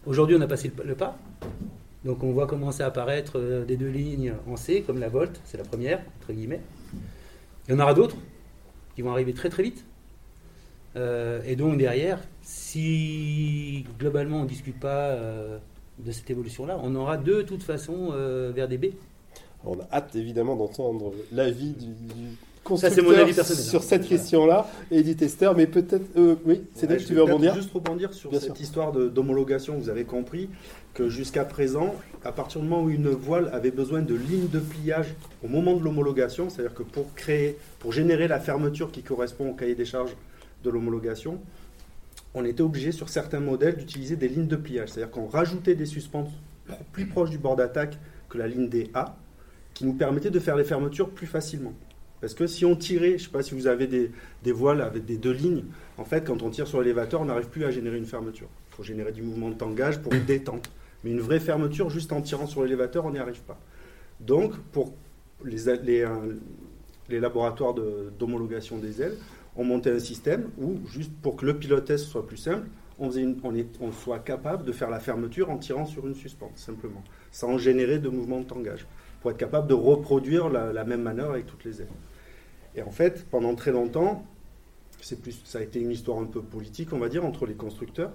Aujourd'hui, 0.07 0.37
on 0.37 0.41
a 0.41 0.47
passé 0.47 0.71
le, 0.85 0.95
pas. 0.95 1.19
Donc, 2.05 2.23
on 2.23 2.33
voit 2.33 2.47
commencer 2.47 2.83
à 2.83 2.87
apparaître 2.87 3.33
euh, 3.37 3.65
des 3.65 3.77
deux 3.77 3.89
lignes 3.89 4.33
en 4.49 4.57
C, 4.57 4.83
comme 4.87 4.99
la 4.99 5.09
Volt, 5.09 5.41
c'est 5.45 5.59
la 5.59 5.65
première, 5.65 6.03
entre 6.21 6.33
guillemets. 6.33 6.61
Il 7.69 7.75
y 7.75 7.77
en 7.77 7.81
aura 7.81 7.95
d'autres 7.95 8.17
qui 8.95 9.03
vont 9.03 9.13
arriver 9.13 9.35
très 9.35 9.49
très 9.49 9.63
vite. 9.63 9.85
Euh, 10.97 11.41
et 11.45 11.57
donc, 11.57 11.77
derrière, 11.79 12.21
si 12.43 13.85
globalement 13.99 14.41
on 14.41 14.45
ne 14.45 14.49
discute 14.49 14.79
pas 14.79 15.17
de 16.05 16.13
cette 16.13 16.31
évolution-là, 16.31 16.79
on 16.83 16.95
aura 16.95 17.17
de 17.17 17.43
toute 17.43 17.63
façon 17.63 18.13
vers 18.55 18.69
des 18.69 18.79
B. 18.79 18.87
On 19.65 19.79
a 19.79 19.89
hâte 19.93 20.17
évidemment 20.17 20.57
d'entendre 20.57 21.13
l'avis 21.33 21.75
constructeur 22.65 23.05
mon 23.05 23.15
avis 23.15 23.33
personnel, 23.33 23.63
sur 23.63 23.83
cette 23.83 24.07
question-là, 24.07 24.67
Eddie 24.91 25.17
Tester, 25.17 25.51
mais 25.57 25.67
peut-être. 25.67 26.05
Euh, 26.17 26.37
oui, 26.45 26.63
c'est 26.75 26.89
ouais, 26.89 26.97
tu 26.99 27.15
veux 27.15 27.23
rebondir? 27.23 27.55
Juste 27.55 27.73
rebondir 27.73 28.13
sur 28.13 28.35
cette 28.39 28.61
histoire 28.61 28.93
d'homologation. 28.93 29.77
Vous 29.77 29.89
avez 29.89 30.05
compris 30.05 30.49
que 30.95 31.09
jusqu'à 31.09 31.45
présent, 31.45 31.95
à 32.25 32.33
partir 32.33 32.61
du 32.61 32.69
moment 32.69 32.83
où 32.85 32.91
une 32.91 33.09
voile 33.09 33.51
avait 33.53 33.71
besoin 33.71 34.03
de 34.03 34.15
lignes 34.15 34.49
de 34.49 34.59
pliage 34.59 35.15
au 35.45 35.49
moment 35.49 35.77
de 35.77 35.83
l'homologation, 35.83 36.51
c'est-à-dire 36.51 36.75
que 36.75 36.83
pour 36.83 37.15
créer, 37.15 37.57
pour 37.79 37.93
générer 37.93 38.29
la 38.29 38.41
fermeture 38.41 38.91
qui 38.91 39.03
correspond 39.03 39.51
au 39.51 39.55
cahier 39.55 39.75
des 39.75 39.85
charges 39.85 40.17
de 40.65 40.71
l'homologation, 40.71 41.39
on 42.35 42.45
était 42.45 42.63
obligé 42.63 42.93
sur 42.93 43.09
certains 43.09 43.41
modèles 43.41 43.77
d'utiliser 43.77 44.17
des 44.17 44.29
lignes 44.29 44.47
de 44.47 44.57
pliage. 44.57 44.91
C'est-à-dire 44.91 45.11
qu'on 45.11 45.27
rajoutait 45.27 45.75
des 45.75 45.87
suspentes 45.87 46.31
plus 46.93 47.07
proches 47.07 47.31
du 47.31 47.39
bord 47.39 47.57
d'attaque 47.57 47.99
que 48.29 48.39
la 48.39 48.47
ligne 48.47 48.69
des 48.69 48.91
A, 48.95 49.17
qui 49.75 49.85
nous 49.85 49.95
permettait 49.95 50.31
de 50.31 50.39
faire 50.39 50.57
les 50.57 50.65
fermetures 50.65 51.11
plus 51.11 51.27
facilement. 51.27 51.73
Parce 52.21 52.35
que 52.35 52.47
si 52.47 52.65
on 52.65 52.77
tirait, 52.77 53.11
je 53.11 53.15
ne 53.15 53.19
sais 53.19 53.29
pas 53.31 53.43
si 53.43 53.55
vous 53.55 53.67
avez 53.67 53.87
des, 53.87 54.53
voiles 54.53 54.83
avec 54.83 55.05
des 55.07 55.17
deux 55.17 55.33
lignes, 55.33 55.65
en 55.97 56.05
fait, 56.05 56.27
quand 56.27 56.43
on 56.43 56.51
tire 56.51 56.69
sur 56.69 56.81
l'élévateur, 56.81 57.21
on 57.23 57.25
n'arrive 57.25 57.49
plus 57.49 57.65
à 57.65 57.71
générer 57.71 57.97
une 57.97 58.07
fermeture. 58.07 58.49
Il 58.71 58.77
faut 58.77 58.83
générer 58.83 59.13
du 59.13 59.23
mouvement 59.23 59.49
de 59.49 59.55
tangage 59.55 60.01
pour 60.01 60.13
une 60.13 60.25
détente. 60.25 60.71
Mais 61.03 61.11
une 61.11 61.21
vraie 61.21 61.41
fermeture, 61.41 61.89
juste 61.89 62.13
en 62.13 62.21
tirant 62.21 62.47
sur 62.47 62.63
l'élévateur, 62.63 63.07
on 63.07 63.11
n'y 63.11 63.19
arrive 63.19 63.41
pas. 63.41 63.59
Donc, 64.21 64.55
pour 64.71 64.93
les, 65.45 65.69
euh, 65.69 66.09
les 67.09 67.21
laboratoires 67.21 67.75
d'homologation 68.19 68.77
des 68.77 69.01
ailes, 69.01 69.17
on 69.61 69.65
montait 69.65 69.91
un 69.91 69.99
système 69.99 70.49
où, 70.59 70.79
juste 70.87 71.13
pour 71.21 71.37
que 71.37 71.45
le 71.45 71.59
pilotage 71.59 72.01
soit 72.01 72.27
plus 72.27 72.39
simple, 72.39 72.67
on, 72.99 73.93
soit 73.93 74.21
capable 74.21 74.65
de 74.65 74.73
faire 74.73 74.89
la 74.89 75.01
fermeture 75.01 75.51
en 75.51 75.59
tirant 75.59 75.85
sur 75.85 76.07
une 76.07 76.15
suspente, 76.15 76.57
simplement, 76.57 77.05
sans 77.31 77.59
générer 77.59 77.99
de 77.99 78.09
mouvement 78.09 78.41
de 78.41 78.47
tangage, 78.47 78.87
pour 79.21 79.31
être 79.31 79.37
capable 79.37 79.69
de 79.69 79.75
reproduire 79.75 80.49
la, 80.49 80.85
même 80.85 81.03
manœuvre 81.03 81.33
avec 81.33 81.45
toutes 81.45 81.65
les 81.65 81.83
ailes. 81.83 81.89
Et 82.75 82.81
en 82.81 82.91
fait, 82.91 83.27
pendant 83.31 83.55
très 83.55 83.71
longtemps, 83.71 84.25
plus, 85.23 85.43
ça 85.45 85.59
a 85.59 85.63
été 85.63 85.79
une 85.79 85.91
histoire 85.91 86.19
un 86.21 86.25
peu 86.25 86.41
politique, 86.41 86.95
on 86.95 86.99
va 86.99 87.11
dire, 87.11 87.27
entre 87.27 87.45
les 87.45 87.55
constructeurs. 87.55 88.13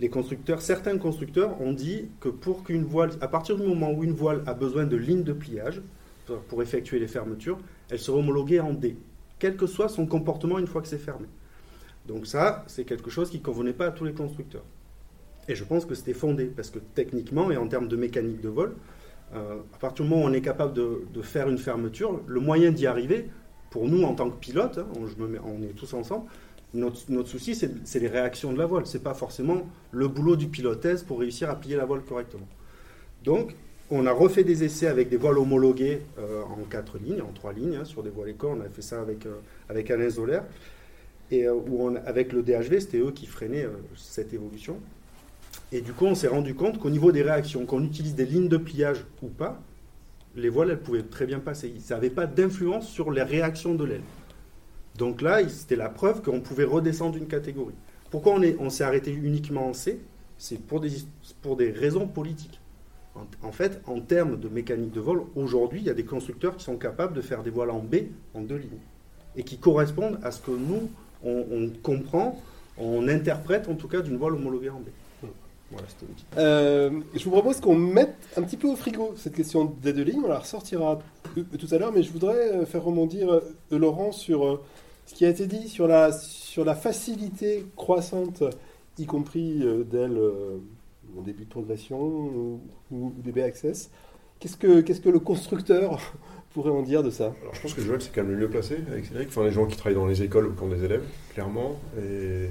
Les 0.00 0.08
constructeurs, 0.08 0.62
certains 0.62 0.96
constructeurs 0.96 1.60
ont 1.60 1.74
dit 1.74 2.08
que 2.20 2.30
pour 2.30 2.64
qu'une 2.64 2.84
voile, 2.84 3.10
à 3.20 3.28
partir 3.28 3.58
du 3.58 3.66
moment 3.66 3.92
où 3.92 4.02
une 4.02 4.12
voile 4.12 4.42
a 4.46 4.54
besoin 4.54 4.86
de 4.86 4.96
lignes 4.96 5.24
de 5.24 5.34
pliage 5.34 5.82
pour 6.48 6.62
effectuer 6.62 6.98
les 6.98 7.06
fermetures, 7.06 7.58
elle 7.90 7.98
sera 7.98 8.16
homologuée 8.16 8.60
en 8.60 8.72
D, 8.72 8.96
quel 9.38 9.56
que 9.56 9.66
soit 9.66 9.88
son 9.88 10.06
comportement 10.06 10.58
une 10.58 10.66
fois 10.66 10.82
que 10.82 10.88
c'est 10.88 10.98
fermé. 10.98 11.26
Donc 12.06 12.26
ça, 12.26 12.64
c'est 12.66 12.84
quelque 12.84 13.10
chose 13.10 13.30
qui 13.30 13.38
ne 13.38 13.42
convenait 13.42 13.72
pas 13.72 13.86
à 13.86 13.90
tous 13.90 14.04
les 14.04 14.12
constructeurs. 14.12 14.64
Et 15.48 15.54
je 15.54 15.64
pense 15.64 15.84
que 15.84 15.94
c'était 15.94 16.14
fondé, 16.14 16.46
parce 16.46 16.70
que 16.70 16.78
techniquement 16.78 17.50
et 17.50 17.56
en 17.56 17.68
termes 17.68 17.88
de 17.88 17.96
mécanique 17.96 18.40
de 18.40 18.48
vol, 18.48 18.74
euh, 19.34 19.58
à 19.74 19.78
partir 19.78 20.04
du 20.04 20.10
moment 20.10 20.24
où 20.24 20.28
on 20.28 20.32
est 20.32 20.40
capable 20.40 20.72
de 20.72 21.22
faire 21.22 21.48
une 21.48 21.58
fermeture, 21.58 22.20
le 22.26 22.40
moyen 22.40 22.70
d'y 22.70 22.86
arriver, 22.86 23.28
pour 23.70 23.88
nous 23.88 24.04
en 24.04 24.14
tant 24.14 24.30
que 24.30 24.38
pilote, 24.38 24.78
hein, 24.78 24.86
on, 25.44 25.62
est 25.62 25.74
tous 25.76 25.92
ensemble, 25.94 26.26
notre, 26.72 27.28
souci 27.28 27.54
c'est 27.54 27.98
les 27.98 28.08
réactions 28.08 28.52
de 28.52 28.58
la 28.58 28.66
voile. 28.66 28.86
C'est 28.86 29.02
pas 29.02 29.14
forcément 29.14 29.66
le 29.90 30.08
boulot 30.08 30.36
du 30.36 30.48
pilote 30.48 31.04
pour 31.04 31.20
réussir 31.20 31.50
à 31.50 31.56
plier 31.56 31.76
la 31.76 31.84
voile 31.84 32.02
correctement. 32.02 32.48
Donc 33.22 33.54
on 33.90 34.06
a 34.06 34.12
refait 34.12 34.44
des 34.44 34.64
essais 34.64 34.86
avec 34.86 35.08
des 35.08 35.16
voiles 35.16 35.38
homologuées 35.38 36.02
euh, 36.18 36.42
en 36.42 36.64
quatre 36.68 36.98
lignes, 36.98 37.22
en 37.22 37.32
trois 37.32 37.52
lignes, 37.52 37.76
hein, 37.76 37.84
sur 37.84 38.02
des 38.02 38.10
voiles 38.10 38.30
écor. 38.30 38.56
On 38.56 38.60
a 38.60 38.68
fait 38.68 38.82
ça 38.82 39.00
avec, 39.00 39.26
euh, 39.26 39.36
avec 39.68 39.90
Alain 39.90 40.08
Zoller. 40.08 40.40
Et 41.30 41.46
euh, 41.46 41.54
où 41.54 41.88
avec 42.04 42.32
le 42.32 42.42
DHV, 42.42 42.80
c'était 42.80 42.98
eux 42.98 43.12
qui 43.12 43.26
freinaient 43.26 43.66
cette 43.96 44.32
évolution. 44.32 44.78
Et 45.72 45.80
du 45.80 45.92
coup, 45.92 46.06
on 46.06 46.14
s'est 46.14 46.28
rendu 46.28 46.54
compte 46.54 46.78
qu'au 46.78 46.90
niveau 46.90 47.12
des 47.12 47.22
réactions, 47.22 47.64
qu'on 47.66 47.84
utilise 47.84 48.14
des 48.14 48.26
lignes 48.26 48.48
de 48.48 48.56
pliage 48.56 49.04
ou 49.22 49.28
pas, 49.28 49.60
les 50.34 50.48
voiles, 50.48 50.70
elles 50.70 50.80
pouvaient 50.80 51.02
très 51.02 51.26
bien 51.26 51.38
passer. 51.38 51.72
Ça 51.80 51.94
n'avait 51.94 52.10
pas 52.10 52.26
d'influence 52.26 52.88
sur 52.88 53.10
les 53.10 53.22
réactions 53.22 53.74
de 53.74 53.84
l'aile. 53.84 54.02
Donc 54.98 55.22
là, 55.22 55.46
c'était 55.48 55.76
la 55.76 55.88
preuve 55.88 56.22
qu'on 56.22 56.40
pouvait 56.40 56.64
redescendre 56.64 57.16
une 57.16 57.26
catégorie. 57.26 57.74
Pourquoi 58.10 58.38
on, 58.58 58.70
s'est 58.70 58.84
arrêté 58.84 59.12
uniquement 59.12 59.68
en 59.68 59.72
C? 59.72 60.00
C'est 60.38 60.60
pour 60.60 60.80
des 60.80 61.70
raisons 61.70 62.06
politiques. 62.06 62.60
En, 63.42 63.52
fait, 63.52 63.80
en 63.86 64.00
termes 64.00 64.38
de 64.38 64.48
mécanique 64.48 64.92
de 64.92 65.00
vol, 65.00 65.22
aujourd'hui, 65.34 65.80
il 65.80 65.86
y 65.86 65.90
a 65.90 65.94
des 65.94 66.04
constructeurs 66.04 66.56
qui 66.56 66.64
sont 66.64 66.76
capables 66.76 67.14
de 67.14 67.22
faire 67.22 67.42
des 67.42 67.50
voiles 67.50 67.70
en 67.70 67.78
B, 67.78 67.96
en 68.34 68.42
deux 68.42 68.56
lignes, 68.56 68.80
et 69.36 69.42
qui 69.42 69.58
correspondent 69.58 70.18
à 70.22 70.30
ce 70.30 70.40
que 70.40 70.50
nous, 70.50 70.90
on 71.24 71.70
comprend, 71.82 72.38
on 72.78 73.08
interprète 73.08 73.68
en 73.68 73.74
tout 73.74 73.88
cas 73.88 74.00
d'une 74.00 74.16
voile 74.16 74.34
homologuée 74.34 74.70
en 74.70 74.80
B. 74.80 74.88
Euh, 76.36 76.90
je 77.14 77.24
vous 77.24 77.30
propose 77.30 77.60
qu'on 77.60 77.74
mette 77.74 78.14
un 78.36 78.42
petit 78.42 78.56
peu 78.56 78.68
au 78.68 78.76
frigo 78.76 79.14
cette 79.16 79.34
question 79.34 79.64
d'aide 79.64 79.96
de 79.96 80.02
ligne. 80.02 80.20
On 80.24 80.28
la 80.28 80.38
ressortira 80.38 81.00
tout 81.34 81.66
à 81.70 81.78
l'heure, 81.78 81.92
mais 81.92 82.02
je 82.02 82.12
voudrais 82.12 82.52
euh, 82.52 82.66
faire 82.66 82.84
rebondir 82.84 83.30
euh, 83.30 83.40
Laurent 83.70 84.12
sur 84.12 84.62
ce 85.06 85.14
qui 85.14 85.24
a 85.24 85.28
été 85.28 85.46
dit 85.46 85.68
sur 85.68 85.88
la, 85.88 86.12
sur 86.12 86.64
la 86.64 86.74
facilité 86.74 87.66
croissante, 87.76 88.42
y 88.98 89.06
compris 89.06 89.62
d'elle 89.90 90.18
en 91.18 91.22
début 91.22 91.44
de 91.44 91.48
progression 91.48 92.00
ou, 92.00 92.60
ou 92.90 93.12
DB 93.24 93.42
Access. 93.42 93.90
Qu'est-ce 94.40 94.56
que, 94.56 94.80
que 94.80 95.08
le 95.08 95.18
constructeur 95.18 96.00
pourrait 96.54 96.70
en 96.70 96.82
dire 96.82 97.02
de 97.02 97.10
ça? 97.10 97.34
Alors, 97.42 97.54
Je 97.54 97.62
pense 97.62 97.74
que 97.74 97.80
Joël, 97.80 98.00
c'est 98.00 98.12
quand 98.14 98.22
même 98.22 98.32
le 98.32 98.38
mieux 98.38 98.50
placé 98.50 98.78
avec 98.90 99.06
Cédric. 99.06 99.28
Enfin, 99.28 99.44
les 99.44 99.52
gens 99.52 99.66
qui 99.66 99.76
travaillent 99.76 99.96
dans 99.96 100.06
les 100.06 100.22
écoles 100.22 100.46
ou 100.46 100.52
qui 100.52 100.62
ont 100.62 100.68
des 100.68 100.84
élèves, 100.84 101.04
clairement. 101.32 101.76
Et 101.98 102.48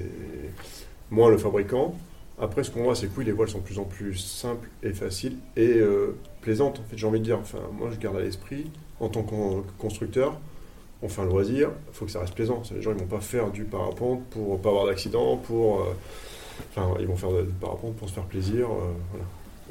moins 1.10 1.30
le 1.30 1.38
fabricant. 1.38 1.94
Après, 2.38 2.64
ce 2.64 2.70
qu'on 2.70 2.82
voit, 2.82 2.94
c'est 2.94 3.06
que 3.06 3.18
oui, 3.18 3.24
les 3.24 3.32
voiles 3.32 3.48
sont 3.48 3.58
de 3.58 3.64
plus 3.64 3.78
en 3.78 3.84
plus 3.84 4.14
simples 4.16 4.68
et 4.82 4.92
faciles 4.92 5.36
et 5.56 5.78
euh, 5.78 6.16
plaisantes. 6.42 6.80
En 6.80 6.82
fait, 6.90 6.96
j'ai 6.96 7.06
envie 7.06 7.20
de 7.20 7.24
dire. 7.24 7.38
Enfin, 7.38 7.60
moi, 7.72 7.88
je 7.90 7.98
garde 7.98 8.16
à 8.16 8.20
l'esprit, 8.20 8.70
en 9.00 9.08
tant 9.08 9.22
que 9.22 9.62
constructeur, 9.78 10.38
on 11.02 11.08
fait 11.08 11.22
un 11.22 11.26
loisir, 11.26 11.70
il 11.88 11.94
faut 11.94 12.04
que 12.04 12.10
ça 12.10 12.20
reste 12.20 12.34
plaisant. 12.34 12.62
Les 12.74 12.82
gens, 12.82 12.92
ils 12.92 12.98
vont 12.98 13.06
pas 13.06 13.20
faire 13.20 13.50
du 13.50 13.64
parapente 13.64 14.24
pour 14.30 14.60
pas 14.60 14.70
avoir 14.70 14.86
d'accident, 14.86 15.36
pour. 15.36 15.80
Euh, 15.80 15.84
ils 17.00 17.06
vont 17.06 17.16
faire 17.16 17.30
du 17.30 17.52
parapente 17.60 17.96
pour 17.96 18.08
se 18.08 18.14
faire 18.14 18.24
plaisir. 18.24 18.68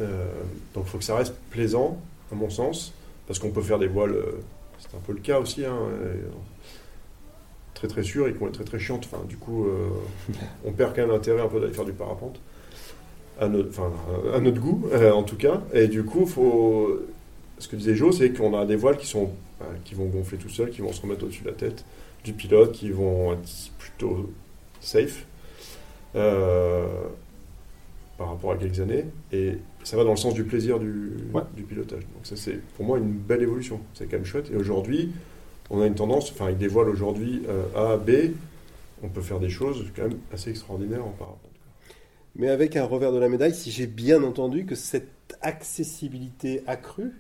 Euh, 0.01 0.25
donc, 0.73 0.85
il 0.87 0.89
faut 0.89 0.97
que 0.97 1.03
ça 1.03 1.15
reste 1.15 1.35
plaisant, 1.49 1.97
à 2.31 2.35
mon 2.35 2.49
sens, 2.49 2.93
parce 3.27 3.39
qu'on 3.39 3.51
peut 3.51 3.61
faire 3.61 3.79
des 3.79 3.87
voiles. 3.87 4.15
c'est 4.79 4.95
un 4.95 5.01
peu 5.05 5.13
le 5.13 5.19
cas 5.19 5.39
aussi. 5.39 5.65
Hein, 5.65 5.77
très 7.73 7.87
très 7.89 8.03
sûr 8.03 8.27
et 8.27 8.31
qui 8.31 8.37
vont 8.37 8.47
être 8.47 8.53
très 8.53 8.63
très 8.63 8.79
chiantes. 8.79 9.09
Du 9.27 9.37
coup, 9.37 9.67
on 10.65 10.71
perd 10.71 10.95
quand 10.95 11.01
même 11.01 11.11
l'intérêt 11.11 11.41
un 11.41 11.47
peu 11.47 11.59
d'aller 11.59 11.73
faire 11.73 11.85
du 11.85 11.93
parapente 11.93 12.39
à 13.39 13.49
notre, 13.49 14.59
goût, 14.59 14.87
euh, 14.91 15.11
en 15.11 15.23
tout 15.23 15.35
cas. 15.35 15.61
Et 15.73 15.87
du 15.87 16.03
coup, 16.03 16.25
faut... 16.25 16.99
ce 17.59 17.67
que 17.67 17.75
disait 17.75 17.95
Joe, 17.95 18.17
c'est 18.17 18.31
qu'on 18.31 18.57
a 18.57 18.65
des 18.65 18.75
voiles 18.75 18.97
qui, 18.97 19.07
sont, 19.07 19.31
euh, 19.61 19.65
qui 19.83 19.95
vont 19.95 20.05
gonfler 20.05 20.37
tout 20.37 20.49
seuls, 20.49 20.69
qui 20.69 20.81
vont 20.81 20.93
se 20.93 21.01
remettre 21.01 21.23
au-dessus 21.23 21.43
de 21.43 21.49
la 21.49 21.55
tête 21.55 21.83
du 22.23 22.33
pilote, 22.33 22.71
qui 22.71 22.89
vont 22.89 23.33
être 23.33 23.49
plutôt 23.77 24.31
safe 24.81 25.25
euh, 26.15 26.87
par 28.17 28.29
rapport 28.29 28.51
à 28.51 28.57
quelques 28.57 28.79
années. 28.79 29.05
Et 29.31 29.57
ça 29.83 29.97
va 29.97 30.03
dans 30.03 30.11
le 30.11 30.17
sens 30.17 30.33
du 30.33 30.43
plaisir 30.43 30.79
du, 30.79 31.13
du 31.55 31.63
pilotage. 31.63 32.01
Donc 32.01 32.25
ça, 32.25 32.35
c'est 32.35 32.59
pour 32.75 32.85
moi 32.85 32.97
une 32.97 33.11
belle 33.11 33.41
évolution. 33.41 33.79
C'est 33.93 34.05
quand 34.05 34.17
même 34.17 34.25
chouette. 34.25 34.49
Et 34.51 34.55
aujourd'hui, 34.55 35.11
on 35.69 35.81
a 35.81 35.87
une 35.87 35.95
tendance, 35.95 36.31
enfin, 36.31 36.45
avec 36.45 36.57
des 36.57 36.67
voiles 36.67 36.89
aujourd'hui 36.89 37.41
A, 37.75 37.97
B, 37.97 38.31
on 39.03 39.09
peut 39.09 39.21
faire 39.21 39.39
des 39.39 39.49
choses 39.49 39.85
quand 39.95 40.03
même 40.03 40.17
assez 40.31 40.49
extraordinaires 40.51 41.05
en 41.05 41.09
parapente 41.09 41.39
mais 42.35 42.49
avec 42.49 42.75
un 42.75 42.85
revers 42.85 43.11
de 43.11 43.17
la 43.17 43.29
médaille, 43.29 43.55
si 43.55 43.71
j'ai 43.71 43.87
bien 43.87 44.21
entendu 44.23 44.65
que 44.65 44.75
cette 44.75 45.37
accessibilité 45.41 46.63
accrue 46.67 47.13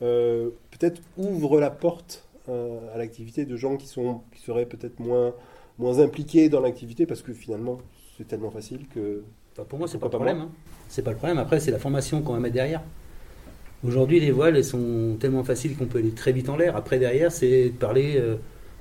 euh, 0.00 0.50
peut-être 0.70 1.02
ouvre 1.16 1.60
la 1.60 1.70
porte 1.70 2.24
euh, 2.48 2.94
à 2.94 2.98
l'activité 2.98 3.44
de 3.44 3.56
gens 3.56 3.76
qui, 3.76 3.86
sont, 3.86 4.22
qui 4.32 4.42
seraient 4.42 4.66
peut-être 4.66 5.00
moins, 5.00 5.34
moins 5.78 5.98
impliqués 5.98 6.48
dans 6.48 6.60
l'activité 6.60 7.04
parce 7.04 7.22
que 7.22 7.32
finalement 7.32 7.78
c'est 8.18 8.26
tellement 8.26 8.50
facile 8.50 8.80
que... 8.92 9.22
pour 9.68 9.78
moi 9.78 9.86
c'est 9.86 9.98
pas, 9.98 10.08
pas 10.08 10.18
le 10.18 10.24
problème. 10.24 10.40
Hein. 10.40 10.50
C'est 10.88 11.02
pas 11.02 11.12
le 11.12 11.16
problème. 11.16 11.38
Après 11.38 11.60
c'est 11.60 11.70
la 11.70 11.78
formation 11.78 12.20
qu'on 12.20 12.32
va 12.32 12.40
mettre 12.40 12.54
derrière. 12.54 12.82
Aujourd'hui 13.84 14.18
les 14.18 14.32
voiles 14.32 14.56
elles 14.56 14.64
sont 14.64 15.16
tellement 15.20 15.44
faciles 15.44 15.76
qu'on 15.76 15.86
peut 15.86 15.98
aller 15.98 16.10
très 16.10 16.32
vite 16.32 16.48
en 16.48 16.56
l'air. 16.56 16.74
Après 16.76 16.98
derrière 16.98 17.30
c'est 17.30 17.66
de 17.66 17.76
parler 17.76 18.16
euh, 18.16 18.36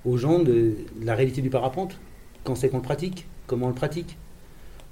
aux 0.05 0.17
gens 0.17 0.39
de, 0.39 0.73
la 1.03 1.13
réalité 1.13 1.41
du 1.41 1.51
parapente. 1.51 1.99
Quand 2.43 2.55
c'est 2.55 2.69
qu'on 2.69 2.77
le 2.77 2.83
pratique, 2.83 3.27
comment 3.45 3.67
on 3.67 3.69
le 3.69 3.75
pratique 3.75 4.17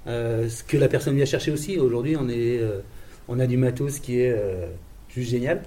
euh, 0.06 0.48
ce 0.48 0.62
que 0.62 0.76
la 0.76 0.86
personne 0.86 1.16
vient 1.16 1.24
chercher 1.24 1.50
aussi. 1.50 1.78
Aujourd'hui, 1.78 2.16
on, 2.16 2.28
est, 2.28 2.60
euh, 2.60 2.78
on 3.26 3.40
a 3.40 3.48
du 3.48 3.56
matos 3.56 3.98
qui 3.98 4.20
est 4.20 4.36
juste 5.08 5.30
génial. 5.30 5.64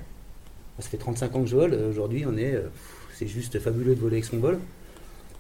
Ça 0.78 0.88
fait 0.88 0.96
35 0.96 1.36
ans 1.36 1.42
que 1.42 1.48
je 1.48 1.58
vole. 1.58 1.74
Aujourd'hui, 1.74 2.24
on 2.26 2.38
est, 2.38 2.56
c'est 3.16 3.28
juste 3.28 3.60
fabuleux 3.60 3.96
de 3.96 4.00
voler 4.00 4.14
avec 4.14 4.24
son 4.24 4.38
vol. 4.38 4.60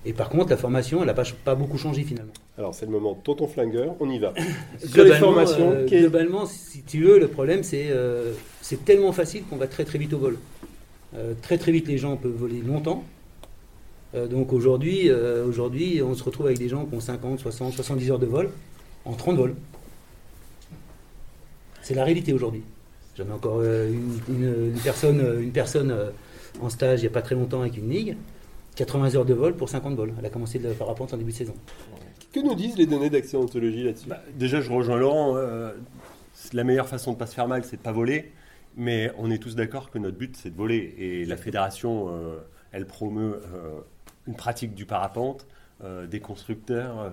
Et 0.06 0.14
par 0.14 0.30
contre, 0.30 0.50
la 0.50 0.58
formation, 0.58 1.02
elle 1.02 1.08
n'a 1.08 1.14
pas, 1.14 1.26
pas, 1.44 1.56
beaucoup 1.56 1.78
changé 1.78 2.04
finalement. 2.04 2.32
Alors, 2.58 2.74
c'est 2.74 2.86
le 2.86 2.92
moment 2.92 3.16
tonton 3.16 3.48
flingueur, 3.48 3.96
on 4.00 4.10
y 4.10 4.18
va. 4.18 4.34
Sur 4.86 5.04
les 5.04 5.14
formations. 5.14 5.86
Globalement, 5.86 6.46
si 6.46 6.84
tu 6.84 7.04
veux, 7.04 7.20
le 7.20 7.28
problème, 7.28 7.64
c'est 7.64 7.90
c'est 8.62 8.86
tellement 8.86 9.12
facile 9.12 9.44
qu'on 9.50 9.58
va 9.58 9.68
très 9.68 9.84
très 9.84 9.98
vite 9.98 10.14
au 10.14 10.20
vol. 10.20 10.38
très 11.42 11.58
très 11.58 11.72
vite, 11.72 11.88
les 11.88 11.98
gens 11.98 12.16
peuvent 12.16 12.32
voler 12.32 12.62
longtemps. 12.62 13.04
donc 14.14 14.54
aujourd'hui, 14.54 15.12
aujourd'hui, 15.12 16.02
on 16.02 16.16
se 16.16 16.24
retrouve 16.24 16.46
avec 16.46 16.60
des 16.60 16.70
gens 16.70 16.86
qui 16.86 16.96
ont 16.96 17.02
50, 17.02 17.40
60, 17.40 17.74
70 17.74 18.12
heures 18.12 18.20
de 18.20 18.26
vol 18.26 18.50
en 19.06 19.14
30 19.14 19.38
vols. 19.38 19.56
C'est 21.82 21.96
la 21.96 22.04
réalité 22.04 22.34
aujourd'hui. 22.34 22.64
J'avais 23.20 23.34
encore 23.34 23.60
euh, 23.62 23.92
une, 24.30 24.80
personne, 24.84 25.42
une 25.42 25.52
personne 25.52 25.92
euh, 25.92 26.12
en 26.62 26.70
stage 26.70 27.00
il 27.00 27.02
n'y 27.02 27.08
a 27.08 27.12
pas 27.12 27.22
très 27.22 27.36
longtemps 27.36 27.62
avec 27.62 27.76
une 27.78 27.90
ligue 27.90 28.16
80 28.80 29.16
heures 29.16 29.26
de 29.26 29.34
vol 29.34 29.56
pour 29.58 29.68
50 29.68 29.94
vols. 29.96 30.14
Elle 30.18 30.26
a 30.26 30.30
commencé 30.30 30.58
le 30.58 30.72
parapente 30.72 31.14
en 31.14 31.18
début 31.18 31.32
de 31.32 31.36
saison. 31.38 31.54
Que 32.32 32.40
nous 32.40 32.56
disent 32.56 32.78
les 32.78 32.86
données 32.86 33.10
d'accidentologie 33.10 33.84
là-dessus? 33.84 34.08
Bah, 34.08 34.22
déjà, 34.36 34.62
je 34.62 34.72
rejoins 34.72 34.98
Laurent. 34.98 35.36
euh, 35.36 35.74
la 36.54 36.64
meilleure 36.64 36.88
façon 36.88 37.12
de 37.12 37.18
pas 37.18 37.26
se 37.26 37.36
faire 37.36 37.50
mal, 37.50 37.66
c'est 37.66 37.76
de 37.76 37.82
pas 37.82 37.92
voler. 37.92 38.32
Mais 38.78 39.12
on 39.18 39.30
est 39.32 39.38
tous 39.40 39.56
d'accord 39.56 39.92
que 39.92 39.98
notre 40.00 40.18
but, 40.18 40.38
c'est 40.38 40.52
de 40.52 40.56
voler. 40.56 40.96
Et 40.98 41.26
la 41.26 41.36
fédération, 41.36 42.08
euh, 42.08 42.38
elle 42.72 42.86
promeut 42.86 43.42
euh, 43.54 43.82
une 44.28 44.36
pratique 44.36 44.74
du 44.76 44.86
parapente, 44.86 45.46
euh, 45.84 46.08
des 46.08 46.22
constructeurs, 46.22 47.00
euh, 47.02 47.10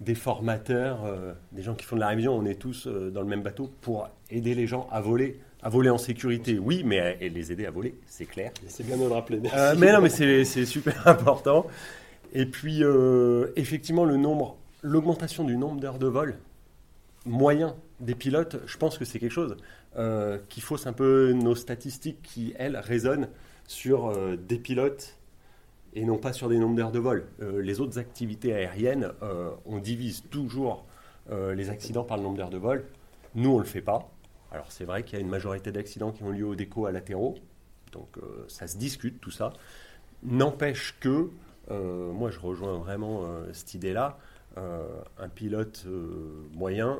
des 0.00 0.14
formateurs, 0.14 1.04
euh, 1.04 1.32
des 1.50 1.62
gens 1.62 1.74
qui 1.74 1.84
font 1.86 1.96
de 1.96 2.00
la 2.00 2.08
révision. 2.08 2.36
On 2.36 2.44
est 2.44 2.54
tous 2.54 2.86
euh, 2.86 3.10
dans 3.10 3.22
le 3.22 3.26
même 3.26 3.42
bateau 3.42 3.68
pour 3.80 4.08
aider 4.30 4.54
les 4.54 4.68
gens 4.68 4.86
à 4.92 5.00
voler, 5.00 5.40
à 5.62 5.68
voler 5.68 5.90
en 5.90 5.98
sécurité. 5.98 6.58
Oui, 6.58 6.82
mais 6.84 7.00
à- 7.00 7.22
et 7.22 7.28
les 7.28 7.52
aider 7.52 7.66
à 7.66 7.70
voler, 7.70 7.94
c'est 8.06 8.26
clair. 8.26 8.52
C'est 8.68 8.86
bien 8.86 8.96
de 8.96 9.02
le 9.02 9.08
rappeler. 9.12 9.40
merci. 9.40 9.56
Euh, 9.58 9.74
mais 9.78 9.92
non, 9.92 10.00
mais 10.00 10.08
c'est 10.08 10.64
super 10.66 11.06
important. 11.06 11.66
Et 12.32 12.46
puis, 12.46 12.82
euh, 12.84 13.48
effectivement, 13.56 14.04
le 14.04 14.16
nombre, 14.16 14.56
l'augmentation 14.82 15.44
du 15.44 15.56
nombre 15.56 15.80
d'heures 15.80 15.98
de 15.98 16.06
vol 16.06 16.38
moyen 17.26 17.76
des 18.00 18.14
pilotes, 18.14 18.56
je 18.66 18.76
pense 18.78 18.96
que 18.96 19.04
c'est 19.04 19.18
quelque 19.18 19.32
chose 19.32 19.56
euh, 19.96 20.38
qui 20.48 20.60
fausse 20.60 20.86
un 20.86 20.92
peu 20.94 21.32
nos 21.32 21.54
statistiques 21.54 22.22
qui, 22.22 22.54
elles, 22.58 22.76
résonnent 22.78 23.28
sur 23.66 24.08
euh, 24.08 24.36
des 24.36 24.58
pilotes 24.58 25.16
et 25.94 26.04
non 26.04 26.16
pas 26.16 26.32
sur 26.32 26.48
des 26.48 26.58
nombres 26.58 26.76
d'heures 26.76 26.92
de 26.92 27.00
vol. 27.00 27.26
Les 27.40 27.80
autres 27.80 27.98
activités 27.98 28.54
aériennes, 28.54 29.10
on 29.66 29.78
divise 29.78 30.22
toujours 30.30 30.84
les 31.32 31.68
accidents 31.68 32.04
par 32.04 32.16
le 32.16 32.22
nombre 32.22 32.36
d'heures 32.36 32.48
de 32.50 32.58
vol. 32.58 32.84
Nous, 33.34 33.50
on 33.50 33.56
ne 33.56 33.62
le 33.62 33.66
fait 33.66 33.80
pas. 33.80 34.08
Alors, 34.52 34.66
c'est 34.70 34.84
vrai 34.84 35.04
qu'il 35.04 35.18
y 35.18 35.18
a 35.18 35.20
une 35.20 35.30
majorité 35.30 35.70
d'accidents 35.70 36.10
qui 36.10 36.22
ont 36.22 36.30
lieu 36.30 36.46
au 36.46 36.54
déco 36.54 36.86
à 36.86 36.92
latéraux. 36.92 37.36
Donc, 37.92 38.18
euh, 38.18 38.44
ça 38.48 38.66
se 38.66 38.76
discute, 38.76 39.20
tout 39.20 39.30
ça. 39.30 39.52
N'empêche 40.22 40.96
que, 41.00 41.30
euh, 41.70 42.12
moi, 42.12 42.30
je 42.30 42.38
rejoins 42.40 42.78
vraiment 42.78 43.24
euh, 43.24 43.52
cette 43.52 43.74
idée-là. 43.74 44.18
Un 44.56 45.28
pilote 45.28 45.86
moyen, 46.52 46.98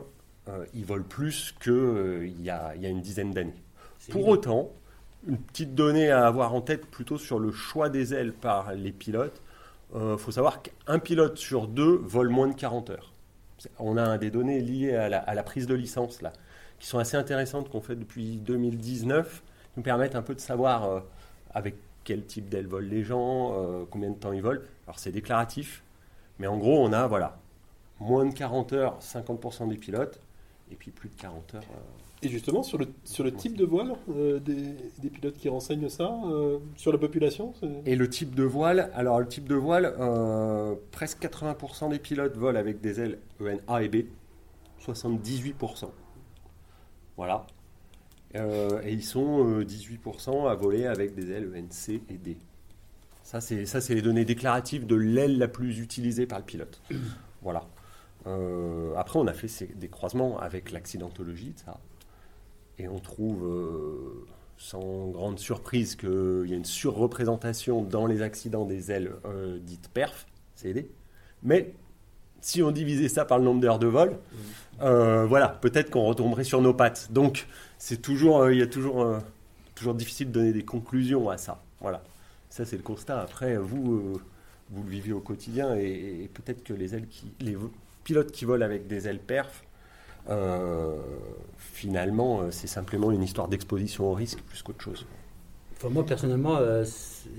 il 0.72 0.86
vole 0.86 1.02
plus 1.02 1.52
qu'il 1.60 2.40
y, 2.40 2.48
a, 2.48 2.74
il 2.74 2.80
y 2.80 2.86
a 2.86 2.88
une 2.88 3.02
dizaine 3.02 3.32
d'années. 3.32 3.62
Pour 4.10 4.28
autant, 4.28 4.70
une 5.26 5.36
petite 5.36 5.74
donnée 5.74 6.10
à 6.10 6.26
avoir 6.26 6.54
en 6.54 6.62
tête 6.62 6.86
plutôt 6.86 7.18
sur 7.18 7.38
le 7.38 7.50
choix 7.50 7.90
des 7.90 8.14
ailes 8.14 8.32
par 8.32 8.72
les 8.72 8.92
pilotes, 8.92 9.42
il 9.94 10.16
faut 10.16 10.30
savoir 10.30 10.62
qu'un 10.62 11.00
pilote 11.00 11.36
sur 11.36 11.66
deux 11.66 11.96
vole 11.96 12.30
moins 12.30 12.46
de 12.46 12.54
40 12.54 12.90
heures. 12.90 13.12
On 13.78 13.98
a 13.98 14.16
des 14.16 14.30
données 14.30 14.60
liées 14.60 14.94
à 14.94 15.10
la, 15.10 15.18
à 15.18 15.34
la 15.34 15.42
prise 15.42 15.66
de 15.66 15.74
licence, 15.74 16.22
là, 16.22 16.32
qui 16.80 16.88
sont 16.88 16.98
assez 16.98 17.16
intéressantes, 17.16 17.68
qu'on 17.68 17.80
fait 17.82 17.94
depuis 17.94 18.36
2019, 18.38 19.42
qui 19.42 19.70
nous 19.76 19.82
permettent 19.82 20.16
un 20.16 20.22
peu 20.22 20.34
de 20.34 20.40
savoir 20.40 20.84
euh, 20.84 21.00
avec 21.54 21.76
quel 22.02 22.24
type 22.24 22.48
d'aile 22.48 22.66
volent 22.66 22.88
les 22.90 23.04
gens, 23.04 23.52
euh, 23.52 23.84
combien 23.88 24.10
de 24.10 24.14
temps 24.16 24.32
ils 24.32 24.42
volent. 24.42 24.62
Alors 24.86 24.98
c'est 24.98 25.12
déclaratif, 25.12 25.84
mais 26.38 26.46
en 26.46 26.56
gros, 26.56 26.82
on 26.84 26.92
a 26.92 27.06
voilà, 27.06 27.38
moins 28.00 28.24
de 28.24 28.34
40 28.34 28.72
heures, 28.72 28.98
50% 29.00 29.68
des 29.68 29.76
pilotes, 29.76 30.18
et 30.72 30.74
puis 30.74 30.90
plus 30.90 31.10
de 31.10 31.14
40 31.16 31.54
heures. 31.54 31.62
euh, 31.70 32.26
Et 32.26 32.30
justement, 32.30 32.62
sur 32.62 32.78
le, 32.78 32.88
sur 33.04 33.24
le 33.24 33.32
type 33.32 33.56
de 33.58 33.66
voile 33.66 33.92
des, 34.08 34.40
des 35.02 35.10
pilotes 35.10 35.36
qui 35.36 35.50
renseignent 35.50 35.90
ça, 35.90 36.10
sur 36.76 36.92
la 36.92 36.98
population 36.98 37.52
Et 37.84 37.94
le 37.94 38.08
type 38.08 38.34
de 38.34 38.42
voile, 38.42 38.90
alors 38.94 39.20
le 39.20 39.28
type 39.28 39.46
de 39.46 39.54
voile, 39.54 39.94
presque 40.92 41.22
80% 41.22 41.90
des 41.90 41.98
pilotes 41.98 42.36
volent 42.38 42.58
avec 42.58 42.80
des 42.80 43.00
ailes 43.00 43.18
EN 43.40 43.58
A 43.68 43.82
et 43.82 43.88
B, 43.88 44.06
78%. 44.82 45.90
Voilà. 47.16 47.46
Euh, 48.36 48.80
et 48.84 48.92
ils 48.92 49.04
sont 49.04 49.44
euh, 49.60 49.64
18% 49.64 50.48
à 50.48 50.54
voler 50.54 50.86
avec 50.86 51.14
des 51.14 51.30
ailes 51.32 51.50
EN 51.54 51.70
C 51.70 52.02
et 52.08 52.16
D. 52.18 52.36
Ça, 53.22 53.40
c'est 53.40 53.66
ça, 53.66 53.80
c'est 53.80 53.94
les 53.94 54.02
données 54.02 54.24
déclaratives 54.24 54.86
de 54.86 54.94
l'aile 54.96 55.38
la 55.38 55.48
plus 55.48 55.78
utilisée 55.80 56.26
par 56.26 56.38
le 56.38 56.44
pilote. 56.44 56.80
voilà. 57.42 57.64
Euh, 58.26 58.94
après, 58.96 59.18
on 59.18 59.26
a 59.26 59.32
fait 59.32 59.48
ces- 59.48 59.66
des 59.66 59.88
croisements 59.88 60.38
avec 60.38 60.70
l'accidentologie, 60.72 61.52
ça. 61.64 61.78
Et 62.78 62.88
on 62.88 62.98
trouve, 62.98 63.44
euh, 63.46 64.26
sans 64.56 65.08
grande 65.08 65.38
surprise, 65.38 65.96
qu'il 65.96 66.46
y 66.46 66.52
a 66.52 66.56
une 66.56 66.64
surreprésentation 66.64 67.82
dans 67.82 68.06
les 68.06 68.22
accidents 68.22 68.64
des 68.64 68.90
ailes 68.90 69.12
euh, 69.26 69.58
dites 69.60 69.88
perf, 69.88 70.26
CD. 70.54 70.90
Mais 71.42 71.72
si 72.40 72.62
on 72.62 72.70
divisait 72.70 73.08
ça 73.08 73.24
par 73.24 73.38
le 73.38 73.44
nombre 73.44 73.60
d'heures 73.60 73.78
de 73.78 73.86
vol, 73.86 74.16
euh, 74.82 75.26
voilà, 75.26 75.48
peut-être 75.48 75.90
qu'on 75.90 76.04
retomberait 76.04 76.44
sur 76.44 76.62
nos 76.62 76.74
pattes. 76.74 77.08
Donc, 77.12 77.46
c'est 77.78 78.00
toujours, 78.00 78.42
euh, 78.42 78.52
il 78.52 78.58
y 78.58 78.62
a 78.62 78.66
toujours, 78.66 79.02
euh, 79.02 79.18
toujours 79.74 79.94
difficile 79.94 80.28
de 80.28 80.32
donner 80.32 80.52
des 80.52 80.64
conclusions 80.64 81.28
à 81.28 81.36
ça. 81.36 81.62
Voilà. 81.80 82.02
Ça, 82.48 82.64
c'est 82.64 82.76
le 82.76 82.82
constat. 82.82 83.20
Après, 83.20 83.56
vous, 83.56 83.94
euh, 83.94 84.20
vous 84.70 84.82
le 84.82 84.88
vivez 84.90 85.12
au 85.12 85.20
quotidien 85.20 85.76
et, 85.76 86.22
et 86.24 86.30
peut-être 86.32 86.64
que 86.64 86.72
les 86.72 86.94
ailes 86.94 87.06
qui, 87.08 87.32
les 87.40 87.56
pilotes 88.04 88.32
qui 88.32 88.44
volent 88.44 88.64
avec 88.64 88.86
des 88.86 89.06
ailes 89.06 89.20
perf, 89.20 89.64
euh, 90.28 90.96
finalement, 91.58 92.50
c'est 92.50 92.66
simplement 92.66 93.10
une 93.10 93.22
histoire 93.22 93.48
d'exposition 93.48 94.10
au 94.10 94.14
risque 94.14 94.40
plus 94.40 94.62
qu'autre 94.62 94.82
chose. 94.82 95.06
Enfin, 95.76 95.88
moi, 95.88 96.04
personnellement, 96.04 96.56
euh, 96.56 96.84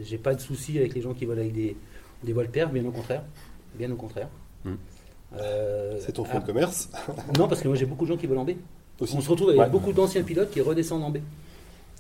j'ai 0.02 0.18
pas 0.18 0.34
de 0.34 0.42
souci 0.42 0.78
avec 0.80 0.96
les 0.96 1.02
gens 1.02 1.14
qui 1.14 1.26
volent 1.26 1.42
avec 1.42 1.54
des, 1.54 1.78
des 2.24 2.34
voiles 2.34 2.50
perf, 2.50 2.72
bien 2.72 2.84
au 2.86 2.92
contraire. 2.92 3.24
Bien 3.76 3.92
au 3.92 3.96
contraire. 3.96 4.30
Hmm. 4.66 4.76
Euh, 5.38 5.98
c'est 6.00 6.12
ton 6.14 6.24
ah, 6.26 6.32
fonds 6.34 6.40
de 6.40 6.46
commerce. 6.46 6.90
Non, 7.38 7.48
parce 7.48 7.62
que 7.62 7.68
moi, 7.68 7.78
j'ai 7.78 7.86
beaucoup 7.86 8.06
de 8.06 8.12
gens 8.12 8.18
qui 8.18 8.28
volent 8.28 8.42
en 8.42 8.46
B. 8.46 8.52
Aussi. 9.00 9.16
On 9.16 9.22
se 9.22 9.30
retrouve 9.30 9.50
avec 9.50 9.62
Ouais. 9.62 9.70
beaucoup 9.70 9.94
d'anciens 9.94 10.24
pilotes 10.24 10.52
qui 10.52 10.62
redescendent 10.62 11.04
en 11.04 11.10
B. 11.10 11.18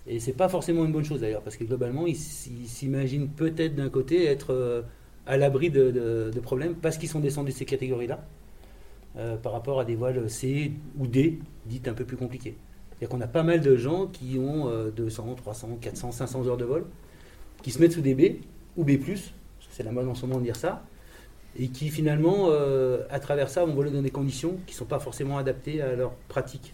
Et 0.07 0.19
c'est 0.19 0.33
pas 0.33 0.49
forcément 0.49 0.83
une 0.85 0.91
bonne 0.91 1.05
chose 1.05 1.21
d'ailleurs, 1.21 1.41
parce 1.41 1.55
que 1.55 1.63
globalement, 1.63 2.05
ils 2.07 2.15
s'imaginent 2.17 3.27
peut-être 3.29 3.75
d'un 3.75 3.89
côté 3.89 4.25
être 4.25 4.51
euh, 4.51 4.81
à 5.27 5.37
l'abri 5.37 5.69
de, 5.69 5.91
de- 5.91 6.31
de 6.33 6.39
problèmes 6.39 6.73
parce 6.75 6.97
qu'ils 6.97 7.09
sont 7.09 7.19
descendus 7.19 7.51
de 7.51 7.57
ces 7.57 7.65
catégories-là, 7.65 8.19
euh, 9.17 9.37
par 9.37 9.51
rapport 9.51 9.79
à 9.79 9.85
des 9.85 9.95
voiles 9.95 10.29
C 10.29 10.71
ou 10.99 11.05
D, 11.07 11.39
dites 11.67 11.87
un 11.87 11.93
peu 11.93 12.03
plus 12.05 12.17
compliquées. 12.17 12.55
C'est-à-dire 12.89 13.09
qu'on 13.09 13.21
a 13.21 13.27
pas 13.27 13.43
mal 13.43 13.61
de 13.61 13.75
gens 13.75 14.07
qui 14.07 14.37
ont 14.39 14.67
euh, 14.69 14.89
200, 14.91 15.35
300, 15.37 15.77
400, 15.79 16.11
500 16.11 16.47
heures 16.47 16.57
de 16.57 16.65
vol, 16.65 16.85
qui 17.61 17.71
se 17.71 17.79
mettent 17.79 17.93
sous 17.93 18.01
des 18.01 18.15
B 18.15 18.37
ou 18.77 18.83
B+, 18.83 18.97
parce 18.97 19.19
que 19.21 19.29
c'est 19.71 19.83
la 19.83 19.91
mode 19.91 20.07
en 20.07 20.15
ce 20.15 20.25
moment 20.25 20.39
de 20.39 20.45
dire 20.45 20.55
ça, 20.55 20.83
et 21.57 21.67
qui 21.67 21.89
finalement, 21.89 22.47
euh, 22.49 23.03
à 23.09 23.19
travers 23.19 23.49
ça, 23.49 23.65
vont 23.65 23.73
voler 23.73 23.91
dans 23.91 24.01
des 24.01 24.11
conditions 24.11 24.57
qui 24.65 24.73
ne 24.73 24.77
sont 24.77 24.85
pas 24.85 24.99
forcément 24.99 25.37
adaptées 25.37 25.81
à 25.81 25.95
leur 25.95 26.11
pratique. 26.27 26.73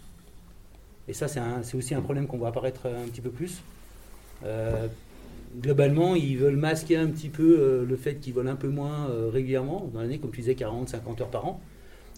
Et 1.08 1.12
ça, 1.12 1.26
c'est 1.28 1.76
aussi 1.76 1.94
un 1.94 2.02
problème 2.02 2.26
qu'on 2.26 2.38
voit 2.38 2.48
apparaître 2.48 2.86
un 2.86 3.08
petit 3.08 3.22
peu 3.22 3.30
plus. 3.30 3.62
Euh, 4.44 4.86
globalement, 5.60 6.14
ils 6.14 6.36
veulent 6.36 6.56
masquer 6.56 6.96
un 6.96 7.08
petit 7.08 7.30
peu 7.30 7.56
euh, 7.58 7.86
le 7.86 7.96
fait 7.96 8.16
qu'ils 8.16 8.34
volent 8.34 8.50
un 8.50 8.56
peu 8.56 8.68
moins 8.68 9.08
régulièrement, 9.32 9.90
dans 9.92 10.00
l'année, 10.00 10.18
comme 10.18 10.30
tu 10.30 10.40
disais, 10.40 10.54
40, 10.54 10.90
50 10.90 11.20
heures 11.22 11.30
par 11.30 11.46
an, 11.46 11.60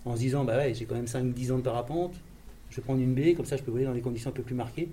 en 0.04 0.14
se 0.14 0.20
disant, 0.20 0.44
bah 0.44 0.56
ouais, 0.56 0.74
j'ai 0.74 0.84
quand 0.84 0.96
même 0.96 1.04
5-10 1.04 1.52
ans 1.52 1.58
de 1.58 1.62
parapente, 1.62 2.14
je 2.68 2.76
vais 2.76 2.82
prendre 2.82 3.00
une 3.00 3.14
baie, 3.14 3.34
comme 3.34 3.46
ça 3.46 3.56
je 3.56 3.62
peux 3.62 3.70
voler 3.70 3.84
dans 3.84 3.94
des 3.94 4.00
conditions 4.00 4.30
un 4.30 4.32
peu 4.32 4.42
plus 4.42 4.54
marquées, 4.54 4.88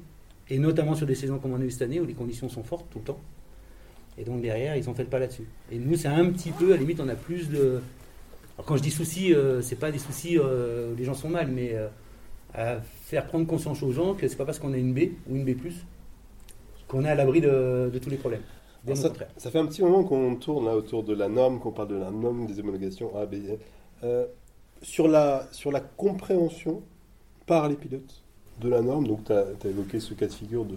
et 0.49 0.60
notamment 0.60 0.95
sur 0.95 1.08
des 1.08 1.15
saisons 1.15 1.39
comme 1.39 1.53
on 1.53 1.62
a 1.62 1.63
eu 1.63 1.71
cette 1.71 1.82
année, 1.82 1.99
où 1.99 2.06
les 2.06 2.13
conditions 2.13 2.49
sont 2.49 2.63
fortes 2.63 2.86
tout 2.91 2.99
le 2.99 3.06
temps. 3.06 3.19
Et 4.17 4.23
donc 4.23 4.41
derrière, 4.41 4.75
ils 4.75 4.89
ont 4.89 4.93
fait 4.93 5.03
le 5.03 5.10
pas 5.10 5.19
là-dessus. 5.19 5.47
Et 5.71 5.77
nous, 5.77 5.95
c'est 5.95 6.08
un 6.08 6.25
petit 6.32 6.51
peu, 6.51 6.67
à 6.67 6.75
la 6.75 6.77
limite, 6.77 6.99
on 6.99 7.10
a 7.10 7.15
plus 7.15 7.49
de... 7.49 7.82
Alors 8.58 8.65
quand 8.65 8.75
je 8.75 8.82
dis 8.82 8.91
soucis, 8.91 9.34
euh, 9.34 9.62
c'est 9.62 9.75
pas 9.75 9.91
des 9.91 9.99
soucis 9.99 10.38
euh, 10.38 10.91
où 10.91 10.95
les 10.95 11.03
gens 11.03 11.13
sont 11.13 11.30
mal, 11.30 11.47
mais 11.47 11.73
euh, 11.73 11.88
à 12.53 12.82
faire 12.82 13.27
prendre 13.27 13.45
conscience 13.45 13.84
aux 13.84 13.91
gens 13.91 14.15
que 14.15 14.27
c'est 14.27 14.36
pas 14.36 14.45
parce 14.45 14.58
qu'on 14.58 14.73
a 14.73 14.77
une 14.77 14.93
B 14.93 15.12
ou 15.30 15.36
une 15.36 15.45
B+, 15.45 15.56
qu'on 16.88 17.06
est 17.06 17.10
à 17.10 17.15
l'abri 17.15 17.41
de, 17.41 17.91
de 17.93 17.99
tous 17.99 18.10
les 18.10 18.17
problèmes. 18.17 18.41
Ça, 18.95 19.51
fait 19.51 19.60
un 19.60 19.65
petit 19.65 19.82
moment 19.82 20.03
qu'on 20.03 20.36
tourne 20.36 20.65
là, 20.65 20.75
autour 20.75 21.03
de 21.03 21.13
la 21.13 21.27
norme, 21.27 21.60
qu'on 21.60 21.71
parle 21.71 21.89
de 21.89 21.95
la 21.95 22.12
norme 22.12 22.45
des 22.45 22.60
homologations 22.60 23.15
A, 23.17 23.25
B. 23.25 23.36
Euh, 24.03 24.25
sur, 24.82 25.08
la, 25.08 25.47
sur 25.51 25.71
la 25.71 25.82
compréhension 25.82 26.82
par 27.45 27.67
les 27.67 27.75
pilotes 27.75 28.23
de 28.62 28.69
la 28.69 28.82
norme, 28.82 29.08
donc 29.08 29.25
tu 29.25 29.34
as, 29.34 29.69
évoqué 29.69 29.99
ce 29.99 30.13
cas 30.13 30.27
de 30.27 30.34
figure 30.34 30.65
de 30.65 30.75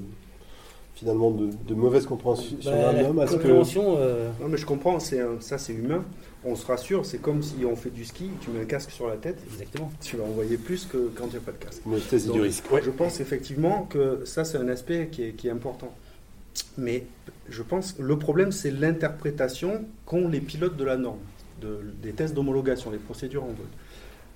finalement 0.94 1.30
de, 1.30 1.48
de 1.66 1.74
mauvaise 1.74 2.06
compréhension 2.06 2.56
sur 2.60 2.70
Bah, 2.70 2.92
norme. 3.02 3.20
Est-ce 3.20 3.30
que 3.32 3.36
compréhension, 3.36 3.96
euh, 3.98 4.30
Non, 4.40 4.48
mais 4.48 4.56
je 4.58 4.66
comprends, 4.66 4.98
c'est 5.00 5.20
un- 5.20 5.40
ça 5.40 5.56
c'est 5.58 5.72
humain. 5.72 6.04
On 6.44 6.54
se 6.56 6.64
rassure, 6.66 7.04
c'est 7.04 7.18
comme 7.18 7.42
si 7.42 7.56
on 7.64 7.76
fait 7.76 7.90
du 7.90 8.04
ski, 8.04 8.30
tu 8.40 8.50
mets 8.50 8.62
un 8.62 8.64
casque 8.64 8.90
sur 8.90 9.06
la 9.08 9.16
tête, 9.16 9.38
exactement. 9.46 9.90
tu 10.00 10.16
vas 10.16 10.24
envoyer 10.24 10.56
plus 10.56 10.86
que 10.86 11.10
quand 11.14 11.26
il 11.26 11.30
n'y 11.32 11.36
a 11.36 11.40
pas 11.40 11.52
de 11.52 11.58
casque. 11.58 11.82
C'est 12.08 12.22
du 12.22 12.28
Donc, 12.28 12.42
risque 12.42 12.64
Je 12.82 12.90
pense 12.90 13.20
effectivement 13.20 13.86
que 13.90 14.22
ça, 14.24 14.44
c'est 14.44 14.56
un 14.58 14.68
aspect 14.68 15.08
qui 15.12 15.22
est, 15.24 15.32
qui 15.32 15.48
est 15.48 15.50
important. 15.50 15.92
Mais 16.78 17.04
je 17.48 17.62
pense 17.62 17.92
que 17.92 18.02
le 18.02 18.18
problème, 18.18 18.52
c'est 18.52 18.70
l'interprétation 18.70 19.84
qu'ont 20.06 20.28
les 20.28 20.40
pilotes 20.40 20.76
de 20.76 20.84
la 20.84 20.96
norme, 20.96 21.18
de- 21.60 21.80
des 22.02 22.12
tests 22.12 22.34
d'homologation, 22.34 22.90
les 22.90 22.98
procédures 22.98 23.44
en 23.44 23.48
vol. 23.48 23.66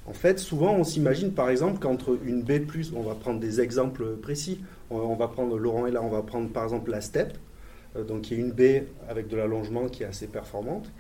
En 0.06 0.12
fait, 0.12 0.38
souvent, 0.38 0.74
on 0.74 0.84
s'imagine 0.84 1.32
par 1.32 1.48
exemple 1.48 1.78
qu'entre 1.78 2.18
une 2.24 2.42
B, 2.42 2.52
on 2.94 3.00
va 3.02 3.14
prendre 3.14 3.40
des 3.40 3.60
exemples 3.62 4.16
précis. 4.16 4.60
On, 4.90 5.14
va 5.14 5.28
prendre, 5.28 5.56
Laurent 5.58 5.86
est 5.86 5.90
là, 5.90 6.02
on 6.02 6.10
va 6.10 6.22
prendre 6.22 6.50
par 6.50 6.64
exemple 6.64 6.90
la 6.90 7.00
STEP, 7.00 7.36
euh, 7.96 8.04
donc 8.04 8.22
qui 8.22 8.34
est 8.34 8.36
une 8.36 8.52
B 8.52 8.86
avec 9.08 9.28
de 9.28 9.36
l'allongement 9.36 9.88
qui 9.88 10.02
est 10.02 10.06
assez 10.06 10.26
performante. 10.26 10.90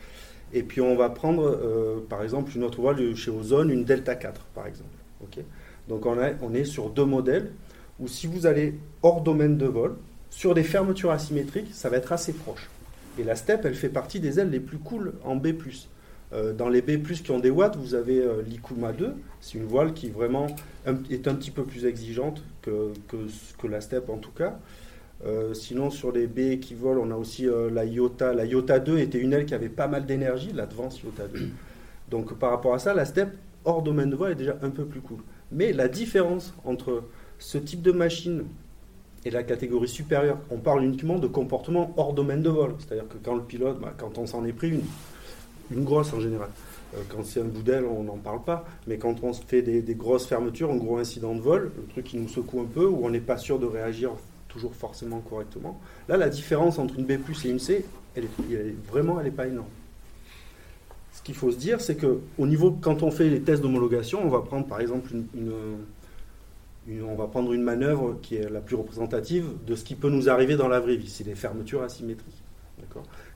Et 0.52 0.62
puis 0.62 0.80
on 0.80 0.96
va 0.96 1.10
prendre 1.10 1.44
euh, 1.44 2.04
par 2.08 2.22
exemple 2.22 2.52
une 2.54 2.64
autre 2.64 2.80
voile 2.80 3.14
chez 3.14 3.30
Ozone, 3.30 3.70
une 3.70 3.84
Delta 3.84 4.14
4 4.14 4.40
par 4.54 4.66
exemple. 4.66 4.90
Donc 5.88 6.06
on, 6.06 6.54
est 6.54 6.64
sur 6.64 6.90
deux 6.90 7.04
modèles 7.04 7.52
où 7.98 8.08
si 8.08 8.26
vous 8.26 8.46
allez 8.46 8.74
hors 9.02 9.22
domaine 9.22 9.56
de 9.56 9.66
vol, 9.66 9.96
sur 10.30 10.54
des 10.54 10.62
fermetures 10.62 11.10
asymétriques, 11.10 11.72
ça 11.72 11.88
va 11.88 11.96
être 11.96 12.12
assez 12.12 12.32
proche. 12.32 12.68
Et 13.18 13.24
la 13.24 13.36
Step, 13.36 13.64
elle 13.64 13.74
fait 13.74 13.88
partie 13.88 14.20
des 14.20 14.40
ailes 14.40 14.50
les 14.50 14.60
plus 14.60 14.78
cool 14.78 15.14
en 15.24 15.36
B+. 15.36 15.54
Euh, 16.32 16.52
dans 16.52 16.68
les 16.68 16.82
B+, 16.82 17.00
qui 17.02 17.30
ont 17.30 17.38
des 17.38 17.50
watts, 17.50 17.76
vous 17.76 17.94
avez 17.94 18.22
l'Ikuma 18.46 18.92
2. 18.92 19.14
C'est 19.40 19.56
une 19.58 19.66
voile 19.66 19.94
qui 19.94 20.10
vraiment 20.10 20.46
est 21.10 21.28
un 21.28 21.34
petit 21.34 21.50
peu 21.50 21.64
plus 21.64 21.86
exigeante 21.86 22.42
que, 22.62 22.92
que, 23.58 23.66
la 23.66 23.80
Step 23.80 24.08
en 24.10 24.18
tout 24.18 24.30
cas. 24.30 24.58
Euh, 25.24 25.54
sinon, 25.54 25.90
sur 25.90 26.12
les 26.12 26.26
B 26.26 26.60
qui 26.60 26.74
volent, 26.74 27.02
on 27.04 27.10
a 27.10 27.16
aussi 27.16 27.48
euh, 27.48 27.70
la 27.70 27.84
Iota. 27.84 28.34
La 28.34 28.44
Iota 28.44 28.78
2 28.78 28.98
était 28.98 29.18
une 29.18 29.32
aile 29.32 29.46
qui 29.46 29.54
avait 29.54 29.68
pas 29.68 29.86
mal 29.86 30.04
d'énergie, 30.04 30.52
l'Advance 30.52 31.02
Iota 31.02 31.26
2. 31.28 31.48
Donc 32.10 32.34
par 32.34 32.50
rapport 32.50 32.74
à 32.74 32.78
ça, 32.78 32.92
la 32.92 33.04
Step, 33.04 33.30
hors 33.64 33.82
domaine 33.82 34.10
de 34.10 34.16
vol, 34.16 34.32
est 34.32 34.36
déjà 34.36 34.56
un 34.62 34.70
peu 34.70 34.84
plus 34.84 35.00
cool. 35.00 35.18
Mais 35.52 35.72
la 35.72 35.88
différence 35.88 36.54
entre 36.64 37.04
ce 37.38 37.58
type 37.58 37.80
de 37.80 37.92
machine 37.92 38.44
et 39.24 39.30
la 39.30 39.42
catégorie 39.42 39.88
supérieure, 39.88 40.38
on 40.50 40.58
parle 40.58 40.84
uniquement 40.84 41.18
de 41.18 41.26
comportement 41.26 41.94
hors 41.96 42.12
domaine 42.12 42.42
de 42.42 42.50
vol. 42.50 42.74
C'est-à-dire 42.78 43.08
que 43.08 43.16
quand 43.22 43.34
le 43.34 43.42
pilote, 43.42 43.80
bah, 43.80 43.94
quand 43.96 44.18
on 44.18 44.26
s'en 44.26 44.44
est 44.44 44.52
pris 44.52 44.70
une, 44.70 44.82
une 45.70 45.84
grosse 45.84 46.12
en 46.12 46.20
général, 46.20 46.50
quand 47.08 47.24
c'est 47.24 47.40
un 47.40 47.44
bout 47.44 47.62
d'aile, 47.62 47.84
on 47.84 48.04
n'en 48.04 48.16
parle 48.16 48.42
pas, 48.42 48.64
mais 48.86 48.98
quand 48.98 49.22
on 49.22 49.32
se 49.32 49.42
fait 49.42 49.62
des, 49.62 49.94
grosses 49.94 50.26
fermetures, 50.26 50.70
un 50.70 50.76
gros 50.76 50.98
incident 50.98 51.34
de 51.34 51.40
vol, 51.40 51.72
le 51.76 51.84
truc 51.84 52.04
qui 52.04 52.16
nous 52.16 52.28
secoue 52.28 52.60
un 52.60 52.66
peu, 52.66 52.86
où 52.86 53.00
on 53.04 53.10
n'est 53.10 53.20
pas 53.20 53.36
sûr 53.36 53.58
de 53.58 53.66
réagir 53.66 54.10
toujours 54.48 54.74
forcément 54.74 55.20
correctement, 55.20 55.80
là 56.08 56.16
la 56.16 56.28
différence 56.28 56.78
entre 56.78 56.98
une 56.98 57.06
B 57.06 57.12
et 57.12 57.48
une 57.48 57.58
C, 57.58 57.84
elle 58.14 58.24
est, 58.24 58.74
vraiment 58.88 59.18
elle 59.18 59.26
n'est 59.26 59.32
pas 59.32 59.46
énorme. 59.46 59.68
Ce 61.12 61.22
qu'il 61.22 61.34
faut 61.34 61.50
se 61.50 61.56
dire, 61.56 61.80
c'est 61.80 61.96
que 61.96 62.20
au 62.38 62.46
niveau, 62.46 62.76
quand 62.80 63.02
on 63.02 63.10
fait 63.10 63.28
les 63.28 63.40
tests 63.40 63.62
d'homologation, 63.62 64.20
on 64.24 64.28
va 64.28 64.40
prendre 64.40 64.66
par 64.66 64.80
exemple 64.80 65.10
on 67.02 67.14
va 67.14 67.26
prendre 67.26 67.52
une 67.52 67.62
manœuvre 67.62 68.18
qui 68.20 68.36
est 68.36 68.50
la 68.50 68.60
plus 68.60 68.76
représentative 68.76 69.46
de 69.66 69.74
ce 69.74 69.84
qui 69.84 69.94
peut 69.94 70.10
nous 70.10 70.28
arriver 70.28 70.56
dans 70.56 70.68
la 70.68 70.80
vraie 70.80 70.96
vie, 70.96 71.08
c'est 71.08 71.24
les 71.24 71.34
fermetures 71.34 71.82
asymétriques. 71.82 72.42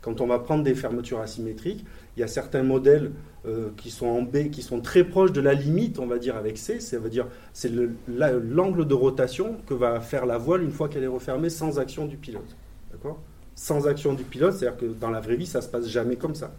Quand 0.01 0.21
on 0.21 0.27
va 0.27 0.39
prendre 0.39 0.63
des 0.63 0.75
fermetures 0.75 1.21
asymétriques, 1.21 1.85
il 2.19 2.21
y 2.21 2.25
a 2.25 2.29
certains 2.29 2.65
modèles 2.65 3.13
euh, 3.47 3.69
qui 3.77 3.91
sont 3.93 4.07
en 4.07 4.23
B, 4.23 4.51
qui 4.51 4.63
sont 4.63 4.81
très 4.81 5.05
proches 5.05 5.31
de 5.31 5.41
la 5.41 5.55
limite, 5.55 6.01
on 6.01 6.07
va 6.07 6.19
dire, 6.19 6.37
avec 6.37 6.59
C. 6.59 6.81
Ça 6.81 6.99
veut 6.99 7.09
dire, 7.09 7.27
c'est 7.53 7.69
le- 7.73 7.93
la- 8.09 8.33
l'angle 8.33 8.87
de 8.89 8.95
rotation 8.95 9.57
que 9.69 9.75
va 9.75 10.01
faire 10.01 10.27
la 10.27 10.37
voile 10.37 10.65
une 10.65 10.73
fois 10.73 10.89
qu'elle 10.89 11.05
est 11.05 11.07
refermée 11.07 11.49
sans 11.49 11.79
action 11.79 12.07
du 12.07 12.17
pilote. 12.17 12.57
D'accord? 12.91 13.21
Sans 13.55 13.87
action 13.87 14.15
du 14.15 14.25
pilote, 14.25 14.55
c'est-à-dire 14.55 14.77
que 14.79 14.87
dans 14.87 15.11
la 15.11 15.21
vraie 15.21 15.37
vie, 15.37 15.47
ça 15.47 15.61
se 15.63 15.69
passe 15.69 15.87
jamais 15.89 16.17
comme 16.17 16.35
ça. 16.35 16.51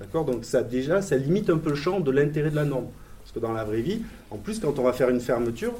D'accord? 0.00 0.24
Donc 0.24 0.44
ça 0.44 0.64
déjà, 0.64 1.00
ça 1.00 1.16
limite 1.16 1.48
un 1.48 1.58
peu 1.58 1.70
le 1.70 1.76
champ 1.76 2.00
de 2.00 2.10
l'intérêt 2.10 2.50
de 2.50 2.56
la 2.56 2.64
norme. 2.64 2.86
Parce 3.22 3.30
que 3.32 3.38
dans 3.38 3.52
la 3.52 3.62
vraie 3.64 3.80
vie, 3.82 4.02
en 4.32 4.36
plus, 4.36 4.58
quand 4.58 4.76
on 4.80 4.82
va 4.82 4.92
faire 4.92 5.10
une 5.10 5.20
fermeture, 5.20 5.72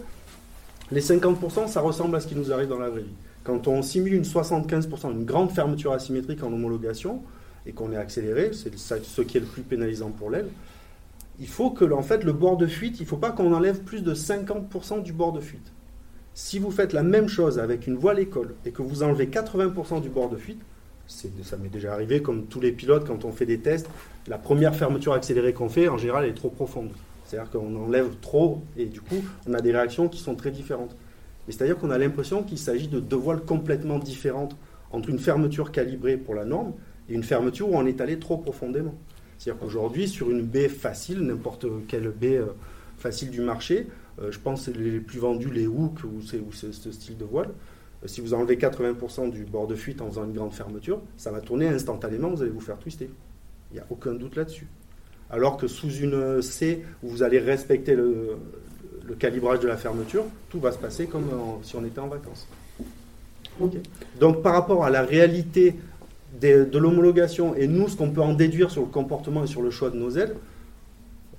les 0.93 1.01
50%, 1.01 1.67
ça 1.67 1.81
ressemble 1.81 2.15
à 2.15 2.21
ce 2.21 2.29
qui 2.29 2.37
nous 2.37 2.53
arrive 2.53 2.69
dans 2.69 2.79
la 2.79 2.91
vraie 2.91 3.03
vie. 3.03 3.15
Quand 3.43 3.67
on 3.67 3.83
simule 3.83 4.15
une 4.15 4.23
75%, 4.25 5.11
une 5.11 5.25
grande 5.25 5.51
fermeture 5.51 5.93
asymétrique 5.93 6.43
en 6.45 6.53
homologation, 6.53 7.23
et 7.67 7.73
qu'on 7.73 7.93
est 7.93 7.97
accéléré, 7.97 8.51
c'est 8.53 8.77
ce 8.77 9.23
qui 9.23 9.37
est 9.37 9.41
le 9.41 9.47
plus 9.47 9.63
pénalisant 9.63 10.11
pour 10.11 10.31
l'aile, 10.31 10.49
il 11.41 11.49
faut 11.49 11.71
que 11.71 11.85
en 11.85 12.03
fait, 12.03 12.25
le 12.25 12.33
bord 12.33 12.57
de 12.57 12.67
fuite, 12.67 13.01
il 13.01 13.05
ne 13.05 13.09
faut 13.09 13.17
pas 13.17 13.33
qu'on 13.33 13.53
enlève 13.53 13.81
plus 13.81 14.03
de 14.03 14.15
50% 14.15 15.03
du 15.03 15.13
bord 15.13 15.33
de 15.33 15.41
fuite. 15.41 15.73
Si 16.35 16.59
vous 16.59 16.71
faites 16.71 16.93
la 16.93 17.03
même 17.03 17.29
chose 17.29 17.59
avec 17.59 17.87
une 17.87 17.97
voile 17.97 18.19
école 18.19 18.55
et 18.65 18.71
que 18.71 18.83
vous 18.83 19.03
enlevez 19.03 19.27
80% 19.27 20.01
du 20.01 20.09
bord 20.09 20.29
de 20.29 20.37
fuite, 20.37 20.61
ça 21.07 21.57
m'est 21.57 21.69
déjà 21.69 21.93
arrivé 21.93 22.23
comme 22.23 22.47
tous 22.47 22.61
les 22.61 22.73
pilotes 22.73 23.07
quand 23.07 23.25
on 23.25 23.33
fait 23.33 23.47
des 23.47 23.59
tests, 23.59 23.89
la 24.27 24.39
première 24.39 24.75
fermeture 24.75 25.13
accélérée 25.13 25.53
qu'on 25.53 25.69
fait, 25.69 25.89
en 25.89 25.99
général, 25.99 26.25
elle 26.25 26.31
est 26.31 26.35
trop 26.35 26.49
profonde. 26.49 26.91
C'est-à-dire 27.25 27.51
qu'on 27.51 27.77
enlève 27.77 28.17
trop 28.21 28.63
et 28.77 28.87
du 28.87 29.01
coup, 29.01 29.23
on 29.47 29.55
a 29.55 29.61
des 29.61 29.73
réactions 29.73 30.09
qui 30.09 30.19
sont 30.19 30.35
très 30.35 30.51
différentes. 30.51 30.97
C'est-à-dire 31.49 31.77
qu'on 31.77 31.91
a 31.91 31.99
l'impression 31.99 32.43
qu'il 32.43 32.59
s'agit 32.59 32.89
de 32.89 33.01
deux 33.01 33.17
voiles 33.17 33.43
complètement 33.43 33.99
différentes 33.99 34.57
entre 34.93 35.11
une 35.11 35.19
fermeture 35.19 35.73
calibrée 35.73 36.17
pour 36.17 36.35
la 36.35 36.45
norme 36.45 36.73
et 37.09 37.15
une 37.15 37.23
fermeture 37.23 37.69
où 37.69 37.77
on 37.77 37.87
est 37.87 38.01
allé 38.01 38.19
trop 38.19 38.39
profondément. 38.39 38.95
C'est-à-dire 39.39 39.61
qu'aujourd'hui, 39.61 40.09
sur 40.09 40.31
une 40.31 40.43
baie 40.43 40.69
facile, 40.69 41.21
n'importe 41.21 41.67
quelle 41.89 42.09
baie 42.11 42.37
euh, 42.37 42.47
facile 42.99 43.31
du 43.31 43.41
marché, 43.41 43.89
euh, 44.21 44.31
je 44.31 44.39
pense 44.39 44.69
les 44.69 45.01
plus 45.01 45.19
vendus, 45.19 45.51
les 45.51 45.67
hooks 45.67 46.05
ou 46.05 46.23
ce 46.23 46.93
style 46.93 47.17
de 47.17 47.25
voile. 47.25 47.51
Euh, 48.03 48.07
si 48.07 48.21
vous 48.21 48.33
enlevez 48.33 48.57
80% 48.57 49.31
du 49.31 49.45
bord 49.45 49.67
de 49.67 49.75
fuite 49.75 50.01
en 50.01 50.09
faisant 50.09 50.25
une 50.25 50.33
grande 50.33 50.53
fermeture, 50.53 51.03
ça 51.17 51.31
va 51.31 51.41
tourner 51.41 51.69
instantanément, 51.69 52.31
vous 52.31 52.43
allez 52.43 52.51
vous 52.51 52.61
faire 52.61 52.79
twister. 52.79 53.11
Il 53.71 53.75
n'y 53.75 53.81
a 53.81 53.87
aucun 53.91 54.15
doute 54.15 54.37
là-dessus. 54.37 54.69
Alors 55.31 55.57
que 55.57 55.67
sous 55.67 55.91
une 55.91 56.41
C, 56.43 56.85
où 57.03 57.09
vous 57.09 57.23
allez 57.23 57.39
respecter 57.39 57.97
le, 57.97 58.39
calibrage 59.19 59.61
de 59.61 59.69
la 59.69 59.77
fermeture, 59.77 60.25
tout 60.49 60.61
va 60.61 60.71
se 60.73 60.79
passer 60.79 61.07
comme 61.07 61.27
si 61.63 61.77
on 61.77 61.85
était 61.85 61.99
en 61.99 62.09
vacances. 62.09 62.47
Donc 64.19 64.43
par 64.43 64.53
rapport 64.53 64.85
à 64.85 64.91
la 64.91 65.03
réalité 65.03 65.75
de 66.41 66.79
l'homologation 66.79 67.55
et 67.55 67.67
nous, 67.67 67.89
ce 67.89 67.97
qu'on 67.97 68.11
peut 68.11 68.21
en 68.23 68.35
déduire 68.35 68.71
sur 68.71 68.83
le 68.83 68.89
comportement 68.89 69.45
et 69.45 69.47
sur 69.47 69.63
le 69.63 69.71
choix 69.71 69.91
de 69.91 69.97
nos 69.97 70.11
ailes, 70.11 70.35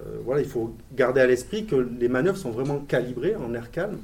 euh, 0.01 0.19
voilà, 0.25 0.41
il 0.41 0.47
faut 0.47 0.75
garder 0.95 1.21
à 1.21 1.27
l'esprit 1.27 1.65
que 1.65 1.75
les 1.75 2.09
manœuvres 2.09 2.37
sont 2.37 2.51
vraiment 2.51 2.79
calibrées 2.79 3.35
en 3.35 3.53
air 3.53 3.71
calme 3.71 3.97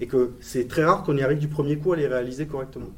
et 0.00 0.06
que 0.06 0.32
c'est 0.40 0.68
très 0.68 0.84
rare 0.84 1.02
qu'on 1.02 1.16
y 1.16 1.22
arrive 1.22 1.38
du 1.38 1.48
premier 1.48 1.76
coup 1.76 1.92
à 1.92 1.96
les 1.96 2.06
réaliser 2.06 2.46
correctement. 2.46 2.90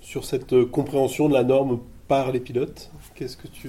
Sur 0.00 0.24
cette 0.24 0.52
euh, 0.52 0.66
compréhension 0.66 1.28
de 1.28 1.34
la 1.34 1.44
norme 1.44 1.80
par 2.08 2.32
les 2.32 2.40
pilotes, 2.40 2.90
qu'est-ce 3.14 3.36
que 3.36 3.46
tu, 3.48 3.68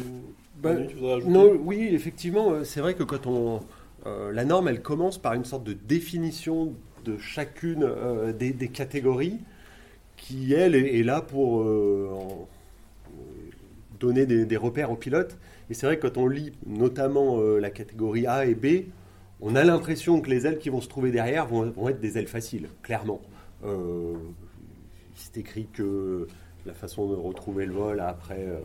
tu 0.63 0.95
voudrais 0.95 1.13
ajouter? 1.13 1.29
Non, 1.29 1.51
oui, 1.63 1.89
effectivement, 1.91 2.51
euh, 2.51 2.63
c'est 2.63 2.81
vrai 2.81 2.95
que 2.95 3.03
quand 3.03 3.27
on. 3.27 3.61
euh, 4.05 4.31
la 4.31 4.43
norme, 4.45 4.67
elle 4.67 4.81
commence 4.81 5.17
par 5.17 5.33
une 5.33 5.45
sorte 5.45 5.63
de 5.63 5.73
définition 5.73 6.73
de 7.05 7.17
chacune 7.17 7.83
euh, 7.83 8.33
des, 8.33 8.51
des 8.51 8.69
catégories 8.69 9.37
qui, 10.17 10.53
elle, 10.53 10.75
est, 10.75 10.99
est 10.99 11.03
là 11.03 11.21
pour 11.21 11.65
en- 11.65 12.47
donner 14.05 14.25
des, 14.25 14.57
repères 14.57 14.91
aux 14.91 14.95
pilotes. 14.95 15.37
Et 15.69 15.73
c'est 15.73 15.85
vrai 15.85 15.97
que 15.97 16.07
quand 16.07 16.17
on 16.17 16.27
lit 16.27 16.53
notamment 16.65 17.39
euh, 17.39 17.59
la 17.59 17.69
catégorie 17.69 18.27
A 18.27 18.45
et 18.45 18.55
B, 18.55 18.85
on 19.41 19.55
a 19.55 19.63
l'impression 19.63 20.21
que 20.21 20.29
les 20.29 20.45
ailes 20.45 20.59
qui 20.59 20.69
vont 20.69 20.81
se 20.81 20.87
trouver 20.87 21.11
derrière 21.11 21.47
vont, 21.47 21.89
être 21.89 21.99
des 21.99 22.17
ailes 22.17 22.27
faciles, 22.27 22.69
clairement. 22.81 23.21
Euh, 23.65 24.15
c'est 25.15 25.37
écrit 25.37 25.67
que 25.71 26.27
la 26.65 26.73
façon 26.73 27.09
de 27.09 27.15
retrouver 27.15 27.65
le 27.65 27.73
vol 27.73 27.99
après. 27.99 28.45
euh, 28.45 28.59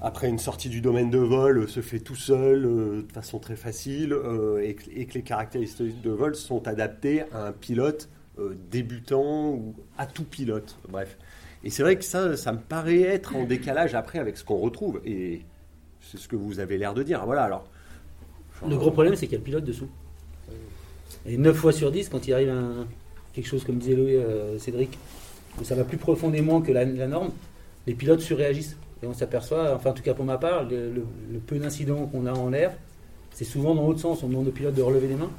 après 0.00 0.28
une 0.28 0.38
sortie 0.38 0.68
du 0.68 0.80
domaine 0.80 1.10
de 1.10 1.18
vol, 1.18 1.58
euh, 1.58 1.66
se 1.66 1.80
fait 1.80 1.98
tout 1.98 2.14
seul, 2.14 2.64
euh, 2.64 3.02
de 3.02 3.12
façon 3.12 3.38
très 3.38 3.56
facile, 3.56 4.12
euh, 4.12 4.62
et, 4.62 4.74
que, 4.74 5.14
les 5.14 5.22
caractéristiques 5.22 6.00
de 6.02 6.10
vol 6.10 6.36
sont 6.36 6.68
adaptées 6.68 7.22
à 7.32 7.48
un 7.48 7.52
pilote 7.52 8.08
euh, 8.38 8.56
débutant 8.70 9.50
ou 9.50 9.74
à 9.96 10.06
tout 10.06 10.24
pilote. 10.24 10.78
Bref. 10.88 11.18
Et 11.64 11.70
c'est 11.70 11.82
vrai 11.82 11.96
que 11.96 12.04
ça, 12.04 12.36
ça 12.36 12.52
me 12.52 12.58
paraît 12.58 13.00
être 13.00 13.34
en 13.34 13.44
décalage 13.44 13.94
après 13.94 14.18
avec 14.18 14.36
ce 14.36 14.44
qu'on 14.44 14.58
retrouve. 14.58 15.00
Et 15.04 15.42
c'est 16.00 16.18
ce 16.18 16.28
que 16.28 16.36
vous 16.36 16.60
avez 16.60 16.78
l'air 16.78 16.94
de 16.94 17.02
dire. 17.02 17.24
Voilà, 17.24 17.44
alors. 17.44 17.66
Le 18.68 18.76
gros 18.76 18.90
problème, 18.90 19.14
c'est 19.14 19.26
qu'il 19.26 19.32
y 19.32 19.36
a 19.36 19.38
le 19.38 19.44
pilote 19.44 19.64
dessous. 19.64 19.88
Et 21.26 21.36
9 21.36 21.56
fois 21.56 21.72
sur 21.72 21.90
10, 21.90 22.08
quand 22.08 22.26
il 22.26 22.34
arrive 22.34 22.52
quelque 23.32 23.46
chose, 23.46 23.64
comme 23.64 23.78
disait 23.78 23.94
Loé, 23.94 24.16
euh, 24.16 24.58
Cédric, 24.58 24.98
où 25.60 25.64
ça 25.64 25.74
va 25.74 25.84
plus 25.84 25.96
profondément 25.96 26.60
que 26.60 26.72
la, 26.72 26.84
norme, 26.84 27.30
les 27.86 27.94
pilotes 27.94 28.20
surréagissent. 28.20 28.76
Et 29.02 29.06
on 29.06 29.14
s'aperçoit, 29.14 29.74
enfin 29.74 29.90
en 29.90 29.92
tout 29.92 30.02
cas 30.02 30.14
pour 30.14 30.24
ma 30.24 30.38
part, 30.38 30.64
le, 30.64 31.04
peu 31.46 31.58
d'incidents 31.58 32.06
qu'on 32.06 32.26
a 32.26 32.32
en 32.32 32.50
l'air, 32.50 32.72
c'est 33.32 33.44
souvent 33.44 33.74
dans 33.74 33.86
l'autre 33.86 34.00
sens. 34.00 34.22
On 34.24 34.28
demande 34.28 34.48
aux 34.48 34.52
pilotes 34.52 34.74
de 34.74 34.82
relever 34.82 35.06
les 35.06 35.14
mains, 35.14 35.30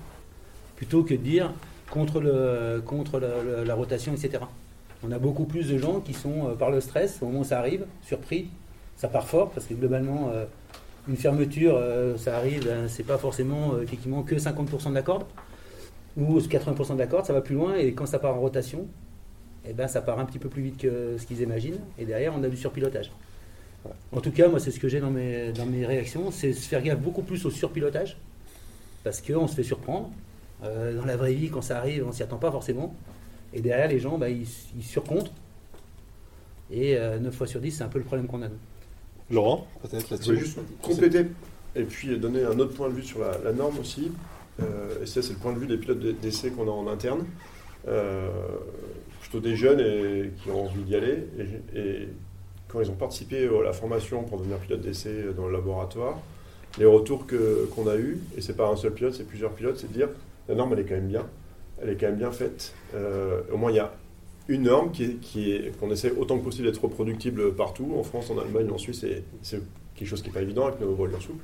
plutôt 0.78 1.04
que 1.04 1.14
de 1.14 1.20
dire 1.20 1.54
contre, 1.90 2.22
le, 2.22 2.82
contre 2.86 3.20
la 3.20 3.76
rotation, 3.76 4.14
etc. 4.14 4.44
On 5.04 5.12
a 5.12 5.20
beaucoup 5.20 5.46
plus 5.46 5.70
de 5.70 5.78
gens 5.78 6.02
qui 6.02 6.14
sont, 6.14 6.50
euh, 6.50 6.56
par 6.56 6.72
le 6.72 6.82
stress, 6.82 7.20
au 7.22 7.28
moment 7.28 7.40
où 7.40 7.44
ça 7.44 7.60
arrive, 7.60 7.86
surpris, 8.02 8.50
ça 9.00 9.08
part 9.08 9.28
fort, 9.28 9.52
parce 9.52 9.66
que 9.66 9.74
globalement, 9.74 10.30
euh, 10.34 10.46
une 11.08 11.16
fermeture, 11.16 11.76
euh, 11.76 12.18
ça 12.18 12.36
arrive, 12.36 12.68
euh, 12.68 12.88
c'est 12.90 13.06
pas 13.06 13.18
forcément 13.18 13.80
effectivement 13.82 14.24
que 14.24 14.36
50% 14.38 14.90
de 14.90 14.96
la 14.96 15.02
corde 15.02 15.24
ou 16.18 16.40
80% 16.40 16.96
de 16.96 17.00
la 17.00 17.08
corde, 17.08 17.26
ça 17.26 17.34
va 17.34 17.42
plus 17.42 17.56
loin 17.56 17.76
et 17.76 17.94
quand 17.94 18.06
ça 18.06 18.20
part 18.20 18.36
en 18.36 18.42
rotation, 18.42 18.88
eh 19.66 19.74
ben, 19.74 19.88
ça 19.88 20.02
part 20.02 20.20
un 20.20 20.26
petit 20.26 20.40
peu 20.40 20.50
plus 20.50 20.62
vite 20.62 20.78
que 20.78 21.16
ce 21.18 21.26
qu'ils 21.26 21.42
imaginent 21.42 21.80
et 21.98 22.06
derrière 22.06 22.34
on 22.36 22.44
a 22.44 22.50
du 22.50 22.58
surpilotage. 22.58 23.12
En 24.12 24.20
tout 24.20 24.32
cas, 24.32 24.50
moi 24.50 24.60
c'est 24.60 24.72
ce 24.72 24.80
que 24.80 24.90
j'ai 24.90 25.00
dans 25.00 25.12
mes, 25.12 25.86
réactions, 25.86 26.32
c'est 26.32 26.52
se 26.52 26.68
faire 26.68 26.82
gaffe 26.82 27.00
beaucoup 27.00 27.22
plus 27.22 27.46
au 27.46 27.50
surpilotage 27.50 28.18
parce 29.04 29.22
qu'on 29.22 29.48
se 29.48 29.56
fait 29.56 29.64
surprendre. 29.64 30.10
Dans 30.62 31.06
la 31.06 31.16
vraie 31.16 31.34
vie, 31.34 31.50
quand 31.50 31.62
ça 31.62 31.78
arrive, 31.78 32.06
on 32.06 32.12
s'y 32.12 32.22
attend 32.22 32.36
pas 32.36 32.52
forcément. 32.52 32.94
Et 33.54 33.62
derrière, 33.62 33.88
les 33.88 34.00
gens, 34.00 34.18
bah, 34.18 34.30
ils, 34.30 34.46
ils 34.78 34.84
surcomptent. 34.84 35.32
Et 36.72 36.96
9 37.20 37.34
fois 37.36 37.48
sur 37.48 37.60
10, 37.60 37.72
c'est 37.72 37.84
un 37.84 37.88
peu 37.88 37.98
le 38.00 38.06
problème 38.06 38.28
qu'on 38.28 38.42
a. 38.44 38.48
nous. 38.48 38.56
Laurent, 39.32 39.68
peut-être 39.82 40.08
Je 40.10 40.16
voulais 40.16 40.36
là-dessus. 40.38 40.38
juste 40.46 40.60
compléter 40.82 41.26
et 41.76 41.84
puis 41.84 42.18
donner 42.18 42.44
un 42.44 42.58
autre 42.60 42.74
point 42.74 42.90
de 42.90 42.94
vue 42.94 43.04
sur 43.04 43.20
la, 43.20 43.38
la 43.44 43.52
norme 43.54 43.80
aussi. 43.80 44.12
Euh, 44.62 45.02
et 45.04 45.06
ça, 45.06 45.22
c'est 45.22 45.34
le 45.34 45.40
point 45.40 45.54
de 45.54 45.60
vue 45.60 45.68
des 45.68 45.78
pilotes 45.78 46.00
de- 46.00 46.12
d'essai 46.12 46.52
qu'on 46.52 46.68
a 46.68 46.72
en 46.72 46.88
interne. 46.88 47.26
Euh, 47.88 48.30
plutôt 49.22 49.40
des 49.40 49.56
jeunes 49.56 49.80
et, 49.80 50.32
qui 50.44 50.50
ont 50.52 50.66
envie 50.66 50.82
d'y 50.84 50.96
aller. 50.96 51.26
Et, 51.74 51.80
et 51.80 52.08
quand 52.68 52.82
ils 52.82 52.90
ont 52.92 52.96
participé 52.96 53.48
à 53.48 53.64
la 53.64 53.74
formation 53.74 54.24
pour 54.24 54.38
devenir 54.40 54.58
pilote 54.58 54.82
d'essai 54.82 55.26
dans 55.36 55.48
le 55.48 55.54
laboratoire, 55.54 56.20
les 56.78 56.86
retours 56.86 57.26
que- 57.26 57.68
qu'on 57.76 57.88
a 57.88 57.96
eus, 57.98 58.20
et 58.38 58.42
c'est 58.42 58.56
pas 58.56 58.68
un 58.68 58.76
seul 58.76 58.94
pilote, 58.94 59.14
c'est 59.16 59.28
plusieurs 59.28 59.52
pilotes, 59.54 59.78
c'est 59.78 59.88
de 59.88 59.94
dire 59.94 60.10
la 60.48 60.56
norme, 60.56 60.74
elle 60.74 60.80
est 60.80 60.86
quand 60.86 60.96
même 60.96 61.08
bien. 61.08 61.26
Elle 61.82 61.89
est 61.89 61.96
quand 61.96 62.08
même 62.08 62.18
bien 62.18 62.32
faite. 62.32 62.74
Euh, 62.94 63.42
au 63.52 63.58
moins, 63.58 63.72
il 63.72 63.76
y 63.76 63.80
a 63.80 63.92
une 64.48 64.63
norme 64.63 64.92
qui 64.92 65.20
qu'on 65.80 65.92
essaie 65.92 66.12
autant 66.12 66.38
que 66.39 66.44
possible 66.44 66.68
d'être 66.68 66.84
reproductible 66.84 67.54
partout, 67.54 67.94
en 67.98 68.04
France, 68.04 68.32
en 68.32 68.38
Allemagne, 68.39 68.70
en 68.72 68.78
Suisse, 68.78 69.06
c'est 69.42 69.62
quelque 69.96 70.08
chose 70.08 70.22
qui 70.22 70.30
n'est 70.30 70.34
pas 70.34 70.42
évident 70.42 70.68
avec 70.68 70.80
nos 70.82 70.94
voilures 70.94 71.22
souples. 71.22 71.44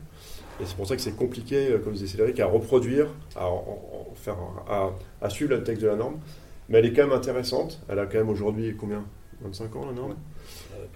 Et 0.62 0.66
c'est 0.66 0.76
pour 0.76 0.88
ça 0.88 0.96
que 0.96 1.02
c'est 1.02 1.16
compliqué, 1.16 1.72
euh, 1.72 1.80
comme 1.80 1.94
disait 1.94 2.08
Cédric, 2.08 2.40
à 2.40 2.46
reproduire, 2.48 3.08
à, 3.36 3.50
à 5.22 5.30
suivre 5.30 5.52
le 5.54 5.64
texte 5.64 5.84
de 5.84 5.88
la 5.88 5.96
norme. 5.96 6.18
Mais 6.70 6.80
elle 6.80 6.86
est 6.86 6.94
quand 6.94 7.04
même 7.04 7.18
intéressante. 7.18 7.82
Elle 7.90 8.00
a 8.00 8.06
quand 8.06 8.18
même 8.18 8.30
aujourd'hui 8.30 8.76
combien? 8.76 9.04
25 9.42 9.76
ans 9.76 9.86
la 9.86 9.94
norme? 9.94 10.16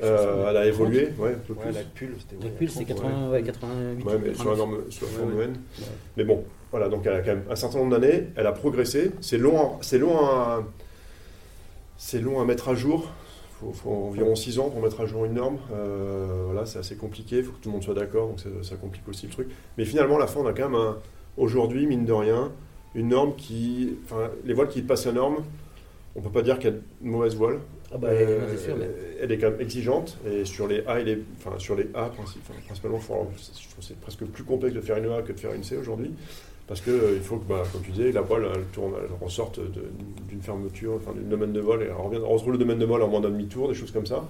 Euh, 0.02 0.50
Elle 0.50 0.58
a 0.58 0.66
évolué, 0.66 1.10
ouais, 1.18 1.32
un 1.32 1.34
peu 1.46 1.54
Ouais, 1.54 1.60
plus. 1.66 1.72
la 1.74 1.82
pull, 1.84 2.16
c'était. 2.20 2.44
La 2.46 2.52
pull, 2.52 2.70
c'est 2.70 2.86
80, 2.86 3.30
ouais, 3.32 3.44
88. 3.44 4.06
Ouais, 4.06 4.14
mais 4.24 4.34
sur 4.34 4.46
la 4.46 4.52
89. 4.52 4.58
norme, 4.58 4.78
sur 4.92 5.06
la 5.08 5.12
forme 5.14 5.32
Ouais, 5.34 5.38
ouais. 5.40 5.46
UN. 5.46 5.54
Mais 6.18 6.24
bon, 6.24 6.44
voilà, 6.72 6.88
donc 6.90 7.06
elle 7.06 7.14
a 7.14 7.20
quand 7.22 7.32
même 7.36 7.44
un 7.50 7.56
certain 7.56 7.80
nombre 7.80 7.92
d'années, 8.00 8.28
elle 8.36 8.48
a 8.48 8.52
progressé. 8.52 9.12
C'est 9.22 9.38
long, 9.38 9.74
c'est 9.82 9.98
long 9.98 10.18
à, 10.26 10.64
c'est 11.98 12.22
long 12.22 12.40
à 12.42 12.46
mettre 12.46 12.70
à 12.70 12.76
jour. 12.76 13.10
Il 13.62 13.66
faut, 13.68 13.74
faut 13.74 13.90
environ 13.92 14.36
6 14.36 14.58
ans 14.60 14.70
pour 14.70 14.82
mettre 14.82 15.02
à 15.02 15.06
jour 15.06 15.26
une 15.26 15.34
norme. 15.34 15.58
Euh, 15.74 16.44
voilà, 16.46 16.66
c'est 16.66 16.80
assez 16.80 16.96
compliqué, 16.96 17.40
il 17.40 17.44
faut 17.44 17.52
que 17.52 17.58
tout 17.62 17.70
le 17.70 17.74
monde 17.74 17.84
soit 17.84 17.94
d'accord, 17.94 18.30
donc 18.30 18.40
ça, 18.40 18.48
ça 18.64 18.76
complique 18.78 19.08
aussi 19.10 19.26
le 19.26 19.34
truc. 19.34 19.50
Mais 19.78 19.84
finalement, 19.84 20.16
à 20.16 20.20
la 20.20 20.28
fin, 20.28 20.40
on 20.40 20.48
a 20.48 20.54
quand 20.54 20.70
même, 20.70 20.80
un- 20.80 20.98
aujourd'hui, 21.36 21.86
mine 21.86 22.06
de 22.06 22.14
rien, 22.14 22.52
une 22.96 23.10
norme 23.10 23.36
qui. 23.36 23.98
Enfin, 24.06 24.30
les 24.46 24.54
voiles 24.54 24.70
qui 24.70 24.82
passent 24.82 25.06
la 25.08 25.12
norme, 25.12 25.38
on 26.16 26.22
peut 26.22 26.30
pas 26.32 26.42
dire 26.42 26.58
qu'il 26.58 26.70
y 26.70 26.74
a 26.74 26.76
de 26.78 26.82
mauvaises 27.02 27.36
voiles. 27.36 27.60
Ah 27.94 27.98
bah, 27.98 28.10
Euh, 28.12 28.40
non, 28.40 28.46
c'est 28.52 28.66
sûr. 28.66 28.76
mais- 28.78 28.90
Elle 29.22 29.32
est 29.32 29.38
quand 29.38 29.50
même 29.52 29.62
exigeante 29.62 30.18
et 30.30 30.46
sur 30.46 30.68
les 30.68 30.84
A 30.88 31.00
et 31.00 31.04
les, 31.04 31.18
enfin 31.38 31.58
sur 31.58 31.76
les 31.76 31.88
A 31.94 32.10
principalement, 32.66 33.00
faut- 33.00 33.28
je 33.36 33.70
trouve 33.70 33.80
que 33.80 33.84
c'est 33.84 34.00
presque 34.00 34.24
plus 34.26 34.44
complexe 34.44 34.76
de 34.76 34.82
faire 34.82 34.98
une 34.98 35.12
A 35.12 35.22
que 35.22 35.32
de 35.34 35.40
faire 35.40 35.54
une 35.54 35.64
C 35.64 35.76
aujourd'hui 35.78 36.12
parce 36.68 36.82
que 36.82 36.92
euh, 36.92 37.14
il 37.16 37.22
faut 37.22 37.38
que, 37.38 37.46
bah, 37.50 37.64
comme 37.74 37.82
tu 37.82 37.92
disais, 37.92 38.12
la 38.12 38.22
voile 38.22 38.48
elle 38.56 38.64
tourne, 38.74 38.94
elle 39.04 39.10
ressorte 39.26 39.60
d'une 40.30 40.42
fermeture, 40.42 40.94
enfin 40.96 41.14
d'une 41.14 41.28
domaine 41.30 41.52
de 41.52 41.60
vol 41.60 41.82
et 41.82 41.86
elle 41.86 41.92
revient, 41.94 42.18
elle 42.18 42.24
retrouve 42.32 42.52
le 42.54 42.58
domaine 42.60 42.78
de 42.80 42.86
vol 42.86 43.02
en 43.02 43.08
moins 43.08 43.22
d'un 43.22 43.32
demi-tour, 43.32 43.68
des 43.70 43.74
choses 43.74 43.92
comme 43.92 44.06
ça. 44.06 44.28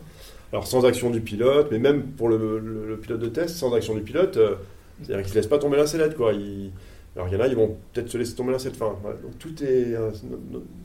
Alors 0.53 0.65
sans 0.65 0.85
action 0.85 1.09
du 1.09 1.19
pilote, 1.21 1.67
mais 1.69 1.79
même 1.79 2.03
pour 2.03 2.29
le, 2.29 2.37
le- 2.59 2.87
le 2.87 2.97
pilote 2.97 3.19
de 3.19 3.27
test, 3.27 3.55
sans 3.57 3.73
action 3.75 3.93
du 3.93 4.01
pilote, 4.01 4.37
euh, 4.37 4.55
c'est-à-dire 5.03 5.17
qu'il 5.17 5.25
ne 5.25 5.29
se 5.31 5.35
laisse 5.35 5.47
pas 5.47 5.59
tomber 5.59 5.77
la 5.77 5.85
sellette 5.85 6.15
quoi. 6.15 6.31
Il- 6.33 6.71
alors 7.15 7.27
il 7.27 7.33
y 7.33 7.37
en 7.37 7.41
a, 7.41 7.47
ils 7.47 7.55
vont 7.55 7.75
peut-être 7.93 8.09
se 8.09 8.17
laisser 8.17 8.35
tomber 8.35 8.57
sellette. 8.59 8.81
Enfin, 8.81 8.95
voilà. 9.01 9.17
donc 9.17 9.37
tout 9.39 9.63
est, 9.63 9.93
euh, 9.95 10.11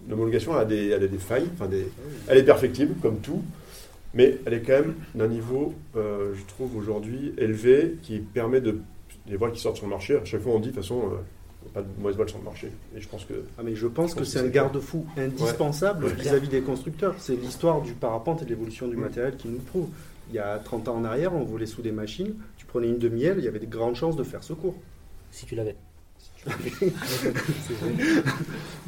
l'homologation 0.08 0.54
a 0.54 0.64
des, 0.64 0.88
elle 0.88 1.04
a 1.04 1.08
des 1.08 1.18
failles, 1.18 1.48
enfin 1.54 1.66
des, 1.68 1.86
elle 2.28 2.38
est 2.38 2.42
perfectible, 2.44 2.94
comme 3.02 3.18
tout, 3.18 3.42
mais 4.14 4.38
elle 4.46 4.54
est 4.54 4.60
quand 4.62 4.72
même 4.72 4.94
d'un 5.14 5.28
niveau, 5.28 5.74
euh, 5.96 6.32
je 6.34 6.44
trouve, 6.46 6.76
aujourd'hui 6.76 7.32
élevé, 7.38 7.96
qui 8.02 8.18
permet 8.18 8.60
de. 8.60 8.78
Les 9.28 9.36
voiles 9.36 9.52
qui 9.52 9.60
sortent 9.60 9.76
sur 9.76 9.86
le 9.86 9.90
marché, 9.90 10.16
à 10.16 10.24
chaque 10.24 10.42
fois 10.42 10.52
on 10.52 10.58
dit, 10.60 10.68
de 10.68 10.74
toute 10.74 10.82
façon, 10.82 11.00
euh, 11.12 11.16
pas 11.72 11.80
de 11.80 11.86
mauvaises 11.98 12.16
voiles 12.16 12.28
sur 12.28 12.38
le 12.38 12.44
marché. 12.44 12.68
Et 12.96 13.00
je 13.00 13.08
pense 13.08 13.24
que. 13.24 13.34
Ah, 13.58 13.62
mais 13.64 13.74
je 13.74 13.86
pense 13.86 14.10
Je 14.12 14.16
que 14.16 14.24
c'est 14.24 14.38
un 14.40 14.48
garde-fou 14.48 15.06
indispensable 15.16 16.04
Ouais. 16.06 16.12
vis-à-vis 16.14 16.48
des 16.48 16.60
constructeurs. 16.60 17.14
C'est 17.18 17.34
l'histoire 17.36 17.80
du 17.80 17.92
parapente 17.92 18.42
et 18.42 18.44
de 18.44 18.50
l'évolution 18.50 18.86
du 18.86 18.96
Mm. 18.96 19.00
matériel 19.00 19.36
qui 19.36 19.48
nous 19.48 19.54
le 19.54 19.60
prouve. 19.60 19.88
Il 20.30 20.34
y 20.36 20.38
a 20.38 20.58
30 20.58 20.88
ans 20.88 20.96
en 20.96 21.04
arrière, 21.04 21.34
on 21.34 21.42
volait 21.44 21.64
sous 21.66 21.80
des 21.82 21.92
machines, 21.92 22.34
tu 22.58 22.66
prenais 22.66 22.88
une 22.88 22.98
demi-aile, 22.98 23.36
il 23.38 23.44
y 23.44 23.48
avait 23.48 23.58
de 23.58 23.66
grandes 23.66 23.94
chances 23.96 24.16
de 24.16 24.24
faire 24.24 24.42
secours. 24.42 24.74
Si 25.30 25.46
tu 25.46 25.54
l'avais. 25.54 25.74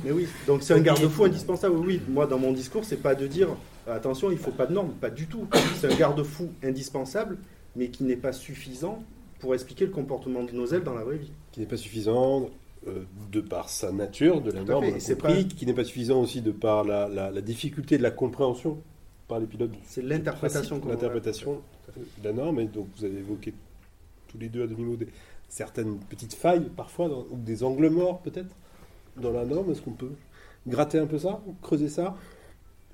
Mais 0.04 0.10
oui, 0.12 0.26
donc 0.46 0.62
c'est 0.62 0.74
un 0.74 0.80
garde-fou 0.80 1.24
indispensable. 1.24 1.76
Oui, 1.76 2.00
moi 2.08 2.26
dans 2.26 2.38
mon 2.38 2.52
discours, 2.52 2.84
c'est 2.84 2.96
pas 3.02 3.14
de 3.14 3.26
dire 3.26 3.48
attention, 3.86 4.30
il 4.30 4.38
faut 4.38 4.50
pas 4.50 4.66
de 4.66 4.72
normes, 4.74 4.92
pas 4.92 5.10
du 5.10 5.26
tout. 5.26 5.46
C'est 5.80 5.92
un 5.92 5.96
garde-fou 5.96 6.50
indispensable, 6.62 7.38
mais 7.74 7.88
qui 7.88 8.04
n'est 8.04 8.16
pas 8.16 8.32
suffisant 8.32 9.02
pour 9.40 9.54
expliquer 9.54 9.86
le 9.86 9.92
comportement 9.92 10.42
de 10.44 10.52
nos 10.52 10.66
ailes 10.66 10.82
dans 10.84 10.94
la 10.94 11.04
vraie 11.04 11.18
vie. 11.18 11.30
qui 11.52 11.60
n'est 11.60 11.66
pas 11.66 11.76
suffisant 11.76 12.50
euh, 12.88 13.02
de 13.32 13.40
par 13.40 13.68
sa 13.68 13.90
nature, 13.92 14.40
de 14.40 14.50
la 14.50 14.60
norme, 14.64 14.84
compris, 15.14 15.48
qui 15.48 15.66
n'est 15.66 15.74
pas 15.74 15.84
suffisant 15.84 16.20
aussi 16.20 16.40
de 16.40 16.52
par 16.52 16.84
la, 16.84 17.08
la- 17.08 17.30
la 17.30 17.40
difficulté 17.40 17.98
de 17.98 18.02
la 18.02 18.10
compréhension 18.10 18.78
par 19.28 19.40
les 19.40 19.46
pilotes. 19.46 19.72
C'est 19.86 20.02
l'interprétation 20.02 20.80
L'interprétation 20.88 21.60
de 21.96 22.24
la 22.24 22.32
norme, 22.32 22.60
et 22.60 22.66
donc 22.66 22.86
vous 22.96 23.04
avez 23.04 23.18
évoqué 23.18 23.54
tous 24.28 24.38
les 24.38 24.48
deux 24.48 24.62
à 24.62 24.66
demi-mot 24.66 24.96
des- 24.96 25.08
certaines 25.48 25.98
petites 25.98 26.34
failles 26.34 26.70
parfois, 26.76 27.08
dans- 27.08 27.26
ou 27.30 27.36
des 27.36 27.62
angles 27.64 27.88
morts 27.88 28.20
peut-être, 28.20 28.54
dans 29.16 29.32
la 29.32 29.44
norme. 29.44 29.70
Est-ce 29.70 29.82
qu'on 29.82 29.92
peut 29.92 30.12
gratter 30.66 30.98
un 30.98 31.06
peu 31.06 31.18
ça, 31.18 31.42
creuser 31.62 31.88
ça? 31.88 32.16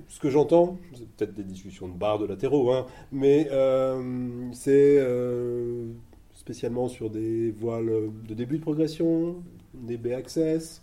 Ce 0.09 0.19
que 0.21 0.31
j'entends, 0.31 0.79
c'est 0.95 1.09
peut-être 1.09 1.35
des 1.35 1.45
discussions 1.45 1.89
de 1.89 1.95
barres 1.95 2.19
de 2.19 2.27
latéraux, 2.27 2.73
hein, 2.73 2.87
mais 3.13 3.49
euh, 3.53 4.49
c'est 4.53 4.97
euh, 4.99 5.87
spécialement 6.35 6.89
sur 6.89 7.11
des 7.11 7.53
voiles 7.53 8.11
de 8.29 8.35
début 8.35 8.59
de 8.59 8.63
progression, 8.63 9.37
des 9.75 9.97
B-Access, 9.97 10.83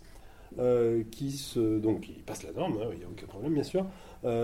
euh, 0.58 1.02
qui, 1.10 1.32
se, 1.32 1.78
donc, 1.78 2.00
qui 2.02 2.12
passent 2.12 2.44
la 2.44 2.52
norme, 2.52 2.78
hein, 2.82 2.88
il 2.92 2.98
n'y 2.98 3.04
a 3.04 3.08
aucun 3.08 3.26
problème 3.26 3.54
bien 3.54 3.62
sûr, 3.62 3.84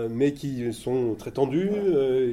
mais 0.09 0.33
qui 0.33 0.73
sont 0.73 1.15
très 1.15 1.31
tendus, 1.31 1.71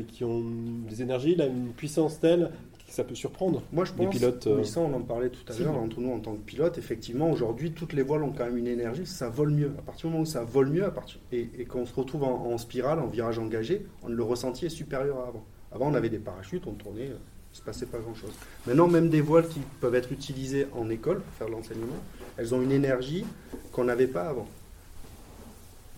qui 0.08 0.24
ont 0.24 0.44
des 0.88 1.02
énergies, 1.02 1.34
là, 1.34 1.46
une 1.46 1.72
puissance 1.72 2.20
telle 2.20 2.50
ça 2.94 3.02
peut 3.04 3.14
surprendre. 3.14 3.62
Moi, 3.72 3.84
je 3.84 3.92
pense, 3.92 4.14
pilotes, 4.14 4.44
oui, 4.46 4.60
euh, 4.60 4.64
ça, 4.64 4.80
on 4.80 4.94
en 4.94 5.00
parlait 5.00 5.28
tout 5.28 5.40
à 5.52 5.58
l'heure 5.58 5.76
entre 5.76 6.00
nous 6.00 6.12
en 6.12 6.20
tant 6.20 6.32
que 6.34 6.40
pilote. 6.40 6.78
Effectivement, 6.78 7.30
aujourd'hui, 7.30 7.72
toutes 7.72 7.92
les 7.92 8.02
voiles 8.02 8.22
ont 8.22 8.30
quand 8.32 8.44
même 8.44 8.56
une 8.56 8.68
énergie, 8.68 9.04
ça 9.04 9.28
vole 9.28 9.50
mieux. 9.50 9.72
À 9.78 9.82
partir 9.82 10.06
du 10.06 10.12
moment 10.12 10.22
où 10.22 10.26
ça 10.26 10.44
vole 10.44 10.68
mieux, 10.70 10.84
à 10.84 10.90
partir, 10.90 11.18
et, 11.32 11.48
et 11.58 11.64
qu'on 11.64 11.86
se 11.86 11.94
retrouve 11.94 12.22
en, 12.22 12.52
en 12.52 12.56
spirale, 12.58 13.00
en 13.00 13.08
virage 13.08 13.38
engagé, 13.38 13.84
on, 14.04 14.08
le 14.08 14.22
ressenti 14.22 14.66
est 14.66 14.70
supérieur 14.70 15.18
à 15.18 15.28
avant. 15.28 15.44
Avant, 15.72 15.90
on 15.90 15.94
avait 15.94 16.08
des 16.08 16.18
parachutes, 16.18 16.68
on 16.68 16.72
tournait, 16.72 17.08
euh, 17.08 17.16
il 17.52 17.56
se 17.56 17.62
passait 17.62 17.86
pas 17.86 17.98
grand-chose. 17.98 18.32
Maintenant, 18.66 18.86
même 18.86 19.08
des 19.08 19.20
voiles 19.20 19.48
qui 19.48 19.60
peuvent 19.80 19.94
être 19.96 20.12
utilisées 20.12 20.66
en 20.76 20.88
école 20.88 21.20
pour 21.20 21.34
faire 21.34 21.48
de 21.48 21.52
l'enseignement, 21.52 21.96
elles 22.36 22.54
ont 22.54 22.62
une 22.62 22.72
énergie 22.72 23.24
qu'on 23.72 23.84
n'avait 23.84 24.06
pas 24.06 24.28
avant. 24.28 24.46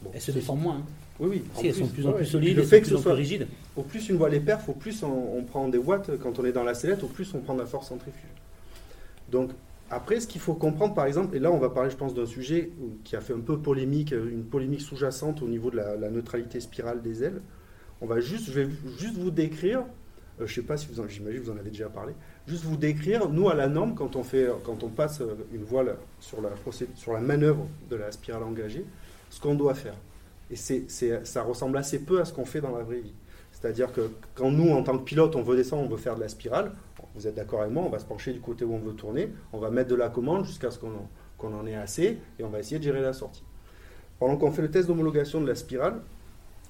Bon, 0.03 0.11
Elles 0.15 0.21
se 0.23 0.31
déforment 0.33 0.61
moins. 0.63 0.77
hein. 0.77 0.83
Oui, 1.21 1.29
oui. 1.31 1.43
Si, 1.57 1.67
elles 1.67 1.75
sont 1.75 1.87
de 1.87 1.91
plus 1.91 2.07
en 2.07 2.13
plus 2.13 2.25
ouais. 2.25 2.31
solides, 2.31 2.57
Le 2.57 2.63
elles 2.63 2.69
fait 2.69 2.77
sont 2.77 2.81
que 2.83 2.87
ce 2.87 2.91
plus 2.91 2.97
en 2.97 3.01
plus 3.01 3.03
soit 3.05 3.15
rigides. 3.15 3.47
Au 3.77 3.83
plus 3.83 4.09
une 4.09 4.17
voile 4.17 4.35
est 4.35 4.41
perf, 4.41 4.69
au 4.69 4.73
plus 4.73 5.03
on, 5.03 5.43
prend 5.45 5.69
des 5.69 5.79
watts 5.79 6.11
quand 6.23 6.39
on 6.39 6.45
est 6.45 6.53
dans 6.53 6.65
la 6.65 6.75
sellette, 6.75 7.05
au 7.05 7.09
plus 7.09 7.33
on 7.35 7.41
prend 7.41 7.55
de 7.55 7.61
la 7.61 7.67
force 7.67 7.89
centrifuge. 7.89 8.31
Donc 9.31 9.51
après, 9.91 10.19
ce 10.19 10.27
qu'il 10.27 10.41
faut 10.41 10.55
comprendre, 10.55 10.95
par 10.95 11.07
exemple, 11.07 11.37
et 11.37 11.39
là 11.39 11.53
on 11.53 11.59
va 11.59 11.71
parler, 11.71 11.91
je 11.91 11.97
pense, 11.97 12.15
d'un 12.15 12.27
sujet 12.27 12.71
qui 13.05 13.17
a 13.17 13.21
fait 13.21 13.35
un 13.35 13.41
peu 13.41 13.59
polémique, 13.59 14.13
une 14.13 14.45
polémique 14.45 14.81
sous-jacente 14.81 15.43
au 15.43 15.49
niveau 15.49 15.71
de 15.71 15.77
la, 15.77 16.11
neutralité 16.11 16.61
spirale 16.61 17.03
des 17.03 17.23
ailes. 17.23 17.41
On 18.01 18.07
va 18.07 18.21
juste, 18.21 18.51
je 18.51 18.61
vais 18.61 18.69
juste 18.99 19.17
vous 19.17 19.31
décrire, 19.31 19.85
euh, 20.41 20.47
je 20.47 20.55
sais 20.55 20.63
pas 20.63 20.77
si 20.77 20.89
vous 20.91 21.03
j'imagine 21.09 21.41
vous 21.41 21.51
en 21.51 21.57
avez 21.57 21.71
déjà 21.71 21.89
parlé, 21.89 22.15
juste 22.47 22.65
vous 22.65 22.77
décrire, 22.77 23.29
nous 23.29 23.49
à 23.49 23.55
la 23.55 23.69
norme, 23.69 23.95
quand 23.95 24.17
on 24.17 24.23
fait, 24.23 24.49
quand 24.65 24.83
on 24.83 24.89
passe 24.89 25.21
euh, 25.21 25.35
une 25.53 25.65
voile 25.65 25.97
sur 26.21 26.41
la 26.43 26.51
sur 26.95 27.13
la 27.13 27.21
manœuvre 27.21 27.67
de 27.91 27.97
la 27.97 28.11
spirale 28.11 28.43
engagée, 28.43 28.85
ce 29.31 29.41
qu'on 29.41 29.55
doit 29.55 29.75
faire. 29.75 29.95
Et 30.51 30.57
c'est- 30.57 30.89
ça 31.25 31.43
ressemble 31.43 31.77
assez 31.77 32.05
peu 32.05 32.21
à 32.21 32.25
ce 32.25 32.33
qu'on 32.33 32.45
fait 32.45 32.61
dans 32.61 32.77
la 32.77 32.85
vraie 32.85 33.01
vie. 33.01 33.15
C'est-à-dire 33.59 33.91
que 33.91 34.11
quand 34.35 34.51
nous, 34.51 34.71
en 34.71 34.83
tant 34.83 34.99
que 34.99 35.03
pilote, 35.03 35.35
on 35.35 35.43
veut 35.43 35.57
descendre, 35.57 35.85
on 35.85 35.89
veut 35.89 35.97
faire 35.97 36.15
de 36.15 36.21
la 36.21 36.29
spirale, 36.29 36.73
vous 37.15 37.27
êtes 37.27 37.35
d'accord 37.35 37.63
avec 37.63 37.73
moi, 37.73 37.85
on 37.85 37.89
va 37.89 37.99
se 37.99 38.05
pencher 38.05 38.35
du 38.35 38.41
côté 38.41 38.67
où 38.67 38.75
on 38.75 38.79
veut 38.79 38.93
tourner, 38.93 39.31
on 39.55 39.59
va 39.59 39.71
mettre 39.71 39.89
de 39.89 39.95
la 39.95 40.11
commande 40.11 40.45
jusqu'à 40.45 40.71
ce 40.71 40.79
qu'on 40.79 41.55
en, 41.55 41.67
ait 41.67 41.75
assez, 41.75 42.19
et 42.39 42.45
on 42.45 42.51
va 42.51 42.59
essayer 42.59 42.79
de 42.79 42.85
gérer 42.85 43.01
la 43.01 43.15
sortie. 43.15 43.45
Pendant 44.19 44.37
qu'on 44.37 44.53
fait 44.53 44.61
le 44.61 44.71
test 44.71 44.89
d'homologation 44.89 45.41
de 45.41 45.47
la 45.47 45.55
spirale, 45.55 46.03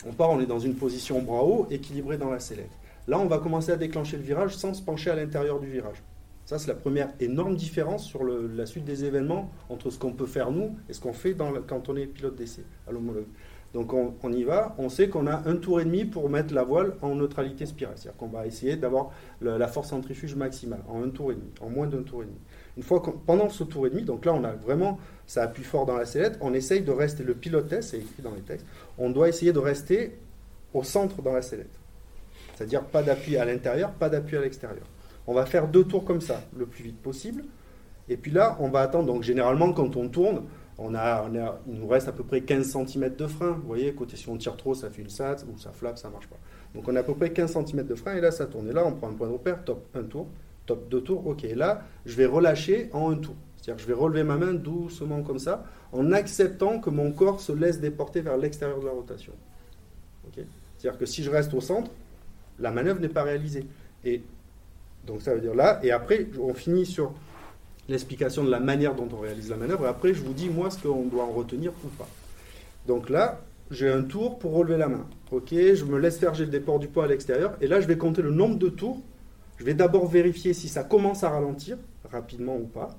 on 0.07 0.13
part, 0.13 0.31
on 0.31 0.41
est 0.41 0.47
dans 0.47 0.61
une 0.61 0.77
position 0.77 1.21
bras 1.23 1.43
haut, 1.43 1.67
équilibré 1.73 2.19
dans 2.19 2.31
la 2.31 2.39
sellette. 2.39 2.71
Là, 3.09 3.19
on 3.19 3.27
va 3.27 3.39
commencer 3.39 3.73
à 3.73 3.77
déclencher 3.77 4.17
le 4.17 4.23
virage 4.23 4.57
sans 4.57 4.73
se 4.73 4.83
pencher 4.83 5.11
à 5.11 5.17
l'intérieur 5.17 5.59
du 5.59 5.67
virage. 5.67 6.05
Ça, 6.45 6.61
c'est 6.61 6.69
la 6.69 6.75
première 6.75 7.09
énorme 7.19 7.57
différence 7.57 8.05
sur 8.05 8.23
la 8.23 8.67
suite 8.67 8.85
des 8.85 9.05
événements 9.05 9.51
entre 9.69 9.91
ce 9.91 9.99
qu'on 9.99 10.13
peut 10.13 10.27
faire 10.27 10.53
nous 10.53 10.77
et 10.89 10.93
ce 10.93 11.01
qu'on 11.01 11.13
fait 11.13 11.35
dans 11.35 11.53
quand 11.67 11.89
on 11.89 11.97
est 11.97 12.07
pilote 12.07 12.37
d'essai 12.37 12.65
à 12.87 12.93
l'homologue. 12.93 13.27
Donc 13.75 13.93
on, 13.93 14.33
y 14.33 14.43
va, 14.43 14.75
on 14.79 14.89
sait 14.89 15.09
qu'on 15.09 15.27
a 15.27 15.47
un 15.47 15.57
tour 15.57 15.81
et 15.81 15.85
demi 15.85 16.05
pour 16.05 16.31
mettre 16.31 16.55
la 16.55 16.63
voile 16.63 16.95
en 17.03 17.15
neutralité 17.15 17.67
spirale. 17.67 17.95
C'est-à-dire 17.97 18.17
qu'on 18.17 18.29
va 18.29 18.47
essayer 18.47 18.77
d'avoir 18.77 19.11
la 19.41 19.69
force 19.69 19.91
centrifuge 19.91 20.35
maximale 20.35 20.81
en 20.89 21.03
un 21.03 21.11
tour 21.11 21.33
et 21.33 21.35
demi, 21.35 21.51
en 21.61 21.69
moins 21.69 21.87
d'un 21.87 22.03
tour 22.03 22.23
et 22.23 22.27
demi. 22.27 22.39
Une 22.77 22.83
fois 22.83 23.03
pendant 23.27 23.51
ce 23.51 23.65
tour 23.65 23.87
et 23.87 23.91
demi, 23.91 24.03
donc 24.03 24.25
là 24.25 24.33
on 24.33 24.45
a 24.45 24.53
vraiment, 24.53 24.99
ça 25.27 25.43
appuie 25.43 25.65
fort 25.65 25.85
dans 25.85 25.97
la 25.97 26.07
sellette, 26.07 26.39
on 26.41 26.55
essaye 26.55 26.83
de 26.83 26.93
rester, 26.93 27.23
le 27.23 27.35
pilote 27.35 27.75
c'est 27.83 27.99
écrit 27.99 28.23
dans 28.23 28.35
les 28.35 28.43
textes, 28.43 28.67
on 28.99 29.11
doit 29.11 29.29
essayer 29.29 29.53
de 29.53 29.59
rester 29.59 30.17
au 30.73 30.83
centre 30.83 31.21
dans 31.23 31.33
la 31.33 31.43
sellette. 31.43 31.79
C'est-à-dire 32.55 32.85
pas 32.85 33.03
d'appui 33.03 33.37
à 33.37 33.45
l'intérieur, 33.45 33.93
pas 33.93 34.09
d'appui 34.09 34.37
à 34.37 34.41
l'extérieur. 34.41 34.87
On 35.27 35.35
va 35.35 35.45
faire 35.45 35.69
deux 35.69 35.85
tours 35.85 36.05
comme 36.05 36.21
ça, 36.21 36.41
le 36.57 36.67
plus 36.67 36.85
vite 36.85 37.01
possible. 37.03 37.45
Et 38.09 38.17
puis 38.17 38.31
là, 38.31 38.57
on 38.61 38.69
va 38.69 38.81
attendre. 38.81 39.07
Donc 39.07 39.23
généralement, 39.23 39.73
quand 39.73 39.97
on 39.97 40.09
tourne, 40.09 40.43
on 40.79 40.95
a, 40.95 41.29
il 41.67 41.75
nous 41.75 41.89
reste 41.89 42.09
à 42.09 42.13
peu 42.13 42.23
près 42.23 42.43
15 42.43 42.77
cm 42.87 43.17
de 43.17 43.27
frein. 43.27 43.53
Vous 43.53 43.67
voyez, 43.67 43.95
côté 43.95 44.17
si 44.17 44.29
on 44.29 44.37
tire 44.37 44.57
trop, 44.57 44.75
ça 44.75 44.91
fait 44.91 45.03
une 45.03 45.09
SAT 45.09 45.37
ou 45.51 45.59
ça 45.59 45.73
flappe, 45.73 45.99
ça 45.99 46.11
marche 46.11 46.27
pas. 46.27 46.37
Donc 46.75 46.87
on 46.89 46.95
a 46.97 47.01
à 47.01 47.03
peu 47.03 47.15
près 47.15 47.31
15 47.31 47.53
cm 47.53 47.87
de 47.87 47.95
frein 47.95 48.15
et 48.17 48.21
là, 48.21 48.31
ça 48.31 48.47
tourne. 48.47 48.69
Et 48.69 48.73
là, 48.73 48.85
on 48.87 48.93
prend 48.93 49.09
un 49.09 49.15
point 49.15 49.29
de 49.29 49.33
repère, 49.33 49.65
top, 49.65 49.87
un 49.95 50.03
tour, 50.03 50.27
top, 50.67 50.89
deux 50.91 51.01
tours. 51.01 51.27
Ok, 51.27 51.43
là, 51.55 51.83
je 52.05 52.15
vais 52.17 52.27
relâcher 52.27 52.91
en 52.93 53.11
un 53.11 53.17
tour. 53.17 53.35
C'est-à-dire 53.57 53.77
que 53.77 53.83
je 53.83 53.87
vais 53.95 54.01
relever 54.01 54.23
ma 54.23 54.37
main 54.37 54.53
doucement 54.53 55.23
comme 55.23 55.39
ça, 55.39 55.65
en 55.93 56.13
acceptant 56.13 56.79
que 56.79 56.91
mon 56.91 57.11
corps 57.11 57.41
se 57.41 57.53
laisse 57.53 57.81
déporter 57.81 58.21
vers 58.21 58.37
l'extérieur 58.37 58.79
de 58.81 58.87
la 58.87 58.93
rotation. 58.93 59.33
Ok 60.27 60.45
C'est-à-dire 60.77 60.99
que 60.99 61.07
si 61.07 61.23
je 61.23 61.31
reste 61.31 61.55
au 61.55 61.61
centre, 61.63 61.91
la 62.59 62.71
manœuvre 62.71 63.01
n'est 63.01 63.09
pas 63.09 63.23
réalisée. 63.23 63.67
Et 64.05 64.23
donc 65.07 65.23
ça 65.23 65.35
veut 65.35 65.41
dire 65.41 65.55
là, 65.55 65.81
et 65.83 65.91
après, 65.91 66.27
on 66.41 66.53
finit 66.53 66.85
sur 66.85 67.15
l'explication 67.89 68.45
de 68.45 68.51
la 68.51 68.61
manière 68.61 68.95
dont 68.95 69.09
on 69.13 69.21
réalise 69.21 69.51
la 69.51 69.57
manœuvre, 69.57 69.87
et 69.87 69.89
après, 69.89 70.15
je 70.15 70.23
vous 70.23 70.33
dis, 70.33 70.49
moi, 70.49 70.71
ce 70.71 70.79
qu'on 70.79 71.05
doit 71.05 71.25
en 71.25 71.33
retenir 71.33 71.73
ou 71.85 71.89
pas. 71.89 72.09
Donc 72.87 73.11
là, 73.11 73.41
j'ai 73.71 73.89
un 73.89 74.03
tour 74.03 74.39
pour 74.39 74.55
relever 74.55 74.79
la 74.79 74.89
main. 74.89 75.07
Ok, 75.31 75.51
je 75.51 75.85
me 75.85 75.99
laisse 75.99 76.19
faire, 76.19 76.35
j'ai 76.35 76.45
le 76.45 76.51
déport 76.51 76.79
du 76.79 76.89
poids 76.89 77.05
à 77.05 77.07
l'extérieur. 77.09 77.57
Et 77.61 77.67
là, 77.67 77.81
je 77.81 77.87
vais 77.87 77.97
compter 77.97 78.23
le 78.23 78.31
nombre 78.31 78.59
de 78.59 78.69
tours. 78.69 79.01
Je 79.59 79.65
vais 79.65 79.75
d'abord 79.75 80.07
vérifier 80.07 80.53
si 80.55 80.69
ça 80.69 80.85
commence 80.85 81.25
à 81.25 81.31
ralentir, 81.31 81.79
rapidement 82.11 82.57
ou 82.57 82.67
pas. 82.67 82.97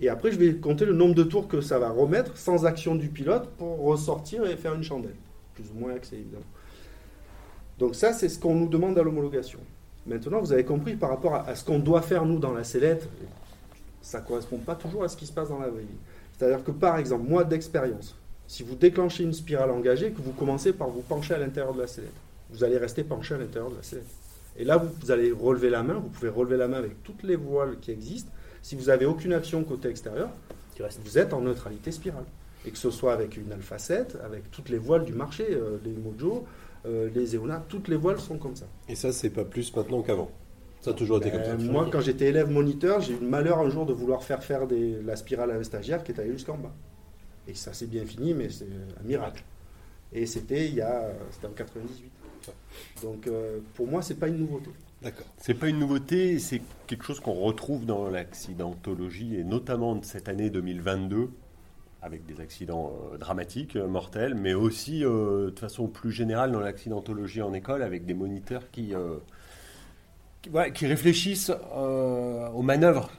Et 0.00 0.08
après, 0.08 0.32
je 0.32 0.38
vais 0.38 0.54
compter 0.54 0.84
le 0.84 0.94
nombre 0.94 1.14
de 1.14 1.22
tours 1.22 1.46
que 1.46 1.60
ça 1.60 1.78
va 1.78 1.90
remettre 1.90 2.36
sans 2.36 2.66
action 2.66 2.96
du 2.96 3.08
pilote 3.08 3.48
pour 3.58 3.80
ressortir 3.84 4.44
et 4.46 4.56
faire 4.56 4.74
une 4.74 4.82
chandelle. 4.82 5.14
Plus 5.54 5.64
ou 5.74 5.78
moins 5.78 5.94
accès, 5.94 6.16
évidemment. 6.16 6.42
Donc 7.78 7.94
ça, 7.94 8.12
c'est 8.12 8.28
ce 8.28 8.38
qu'on 8.38 8.54
nous 8.54 8.68
demande 8.68 8.98
à 8.98 9.02
l'homologation. 9.02 9.60
Maintenant, 10.06 10.40
vous 10.40 10.52
avez 10.52 10.64
compris 10.64 10.96
par 10.96 11.10
rapport 11.10 11.34
à, 11.34 11.54
ce 11.54 11.64
qu'on 11.64 11.78
doit 11.78 12.02
faire, 12.02 12.26
nous, 12.26 12.38
dans 12.38 12.52
la 12.52 12.64
sellette, 12.64 13.08
ça 14.04 14.20
ne 14.20 14.26
correspond 14.26 14.58
pas 14.58 14.74
toujours 14.74 15.02
à 15.02 15.08
ce 15.08 15.16
qui 15.16 15.26
se 15.26 15.32
passe 15.32 15.48
dans 15.48 15.58
la 15.58 15.68
vraie 15.68 15.82
vie. 15.82 15.98
C'est-à-dire 16.36 16.62
que, 16.62 16.70
par 16.70 16.98
exemple, 16.98 17.26
moi, 17.28 17.42
d'expérience, 17.42 18.14
si 18.46 18.62
vous 18.62 18.74
déclenchez 18.74 19.24
une 19.24 19.32
spirale 19.32 19.70
engagée, 19.70 20.10
que 20.10 20.20
vous 20.20 20.32
commencez 20.32 20.72
par 20.72 20.88
vous 20.88 21.00
pencher 21.00 21.34
à 21.34 21.38
l'intérieur 21.38 21.74
de 21.74 21.80
la 21.80 21.86
sellette, 21.86 22.12
vous 22.50 22.62
allez 22.62 22.76
rester 22.76 23.02
penché 23.02 23.34
à 23.34 23.38
l'intérieur 23.38 23.70
de 23.70 23.76
la 23.76 23.82
sellette. 23.82 24.06
Et 24.56 24.64
là, 24.64 24.76
vous, 24.76 25.10
allez 25.10 25.32
relever 25.32 25.70
la 25.70 25.82
main, 25.82 25.94
vous 25.94 26.08
pouvez 26.08 26.28
relever 26.28 26.56
la 26.56 26.68
main 26.68 26.76
avec 26.76 27.02
toutes 27.02 27.22
les 27.22 27.36
voiles 27.36 27.78
qui 27.80 27.90
existent. 27.90 28.30
Si 28.62 28.76
vous 28.76 28.84
n'avez 28.84 29.06
aucune 29.06 29.32
action 29.32 29.64
côté 29.64 29.88
extérieur, 29.88 30.28
vous 31.04 31.18
êtes 31.18 31.32
en 31.32 31.40
neutralité 31.40 31.90
spirale. 31.90 32.24
Et 32.66 32.70
que 32.70 32.78
ce 32.78 32.90
soit 32.90 33.12
avec 33.12 33.36
une 33.36 33.50
Alpha 33.52 33.78
7, 33.78 34.18
avec 34.24 34.50
toutes 34.50 34.68
les 34.68 34.78
voiles 34.78 35.04
du 35.04 35.12
marché, 35.12 35.46
euh, 35.50 35.78
les 35.84 35.92
Mojo, 35.92 36.46
euh, 36.86 37.10
les 37.14 37.36
Eona, 37.36 37.62
toutes 37.68 37.88
les 37.88 37.96
voiles 37.96 38.20
sont 38.20 38.38
comme 38.38 38.56
ça. 38.56 38.66
Et 38.88 38.94
ça, 38.94 39.12
c'est 39.12 39.30
pas 39.30 39.44
plus 39.44 39.74
maintenant 39.74 40.02
qu'avant 40.02 40.30
ça 40.84 40.90
a 40.90 40.94
toujours 40.94 41.16
été 41.16 41.30
comme 41.30 41.42
ça. 41.42 41.56
Ben, 41.56 41.72
moi, 41.72 41.88
quand 41.90 42.02
j'étais 42.02 42.26
élève 42.26 42.50
moniteur, 42.50 43.00
j'ai 43.00 43.14
eu 43.14 43.18
le 43.18 43.26
malheur 43.26 43.58
un 43.58 43.70
jour 43.70 43.86
de 43.86 43.94
vouloir 43.94 44.22
faire 44.22 44.44
faire 44.44 44.66
des, 44.66 45.00
la 45.00 45.16
spirale 45.16 45.50
à 45.50 45.54
un 45.54 45.62
stagiaire 45.62 46.04
qui 46.04 46.12
est 46.12 46.20
allé 46.20 46.32
jusqu'en 46.32 46.58
bas. 46.58 46.74
Et 47.48 47.54
ça 47.54 47.72
s'est 47.72 47.86
bien 47.86 48.04
fini, 48.04 48.34
mais 48.34 48.50
c'est 48.50 48.68
un 49.00 49.02
miracle. 49.02 49.42
Et 50.12 50.26
c'était 50.26 50.66
il 50.66 50.74
y 50.74 50.82
a, 50.82 51.10
c'était 51.30 51.46
en 51.46 51.52
98. 51.52 52.10
Donc 53.02 53.26
euh, 53.26 53.60
pour 53.72 53.86
moi, 53.86 54.02
c'est 54.02 54.16
pas 54.16 54.28
une 54.28 54.36
nouveauté. 54.36 54.70
D'accord. 55.00 55.24
C'est 55.38 55.54
pas 55.54 55.68
une 55.68 55.78
nouveauté, 55.78 56.38
c'est 56.38 56.60
quelque 56.86 57.04
chose 57.04 57.20
qu'on 57.20 57.32
retrouve 57.32 57.86
dans 57.86 58.10
l'accidentologie 58.10 59.36
et 59.36 59.44
notamment 59.44 59.96
de 59.96 60.04
cette 60.04 60.28
année 60.28 60.50
2022 60.50 61.30
avec 62.02 62.26
des 62.26 62.42
accidents 62.42 62.92
euh, 63.14 63.16
dramatiques, 63.16 63.76
euh, 63.76 63.86
mortels, 63.86 64.34
mais 64.34 64.52
aussi 64.52 65.00
de 65.00 65.54
façon 65.58 65.88
plus 65.88 66.12
générale 66.12 66.52
dans 66.52 66.60
l'accidentologie 66.60 67.40
en 67.40 67.54
école 67.54 67.82
avec 67.82 68.04
des 68.04 68.12
moniteurs 68.12 68.70
qui, 68.70 68.92
qui, 70.74 70.86
réfléchissent 70.86 71.52
aux 71.74 72.62
manœuvres 72.62 73.10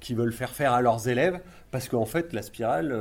qu'ils 0.00 0.16
veulent 0.16 0.32
faire 0.32 0.50
faire 0.50 0.72
à 0.72 0.80
leurs 0.80 1.08
élèves 1.08 1.40
parce 1.70 1.88
qu'en 1.88 2.06
fait 2.06 2.32
la 2.32 2.42
spirale 2.42 2.92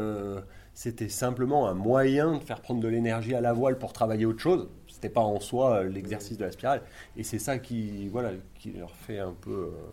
c'était 0.79 1.09
simplement 1.09 1.67
un 1.67 1.73
moyen 1.73 2.37
de 2.37 2.43
faire 2.45 2.61
prendre 2.61 2.79
de 2.79 2.87
l'énergie 2.87 3.35
à 3.35 3.41
la 3.41 3.51
voile 3.51 3.77
pour 3.77 3.91
travailler 3.91 4.25
autre 4.25 4.39
chose. 4.39 4.69
C'était 4.87 5.09
pas 5.09 5.19
en 5.19 5.41
soi 5.41 5.79
euh, 5.79 5.89
l'exercice 5.89 6.37
de 6.37 6.45
la 6.45 6.53
spirale. 6.53 6.83
Et 7.17 7.23
c'est 7.23 7.37
ça 7.37 7.59
qui, 7.59 8.07
voilà, 8.07 8.31
qui 8.55 8.71
leur 8.71 8.95
fait 8.95 9.19
un 9.19 9.33
peu, 9.33 9.51
euh, 9.51 9.91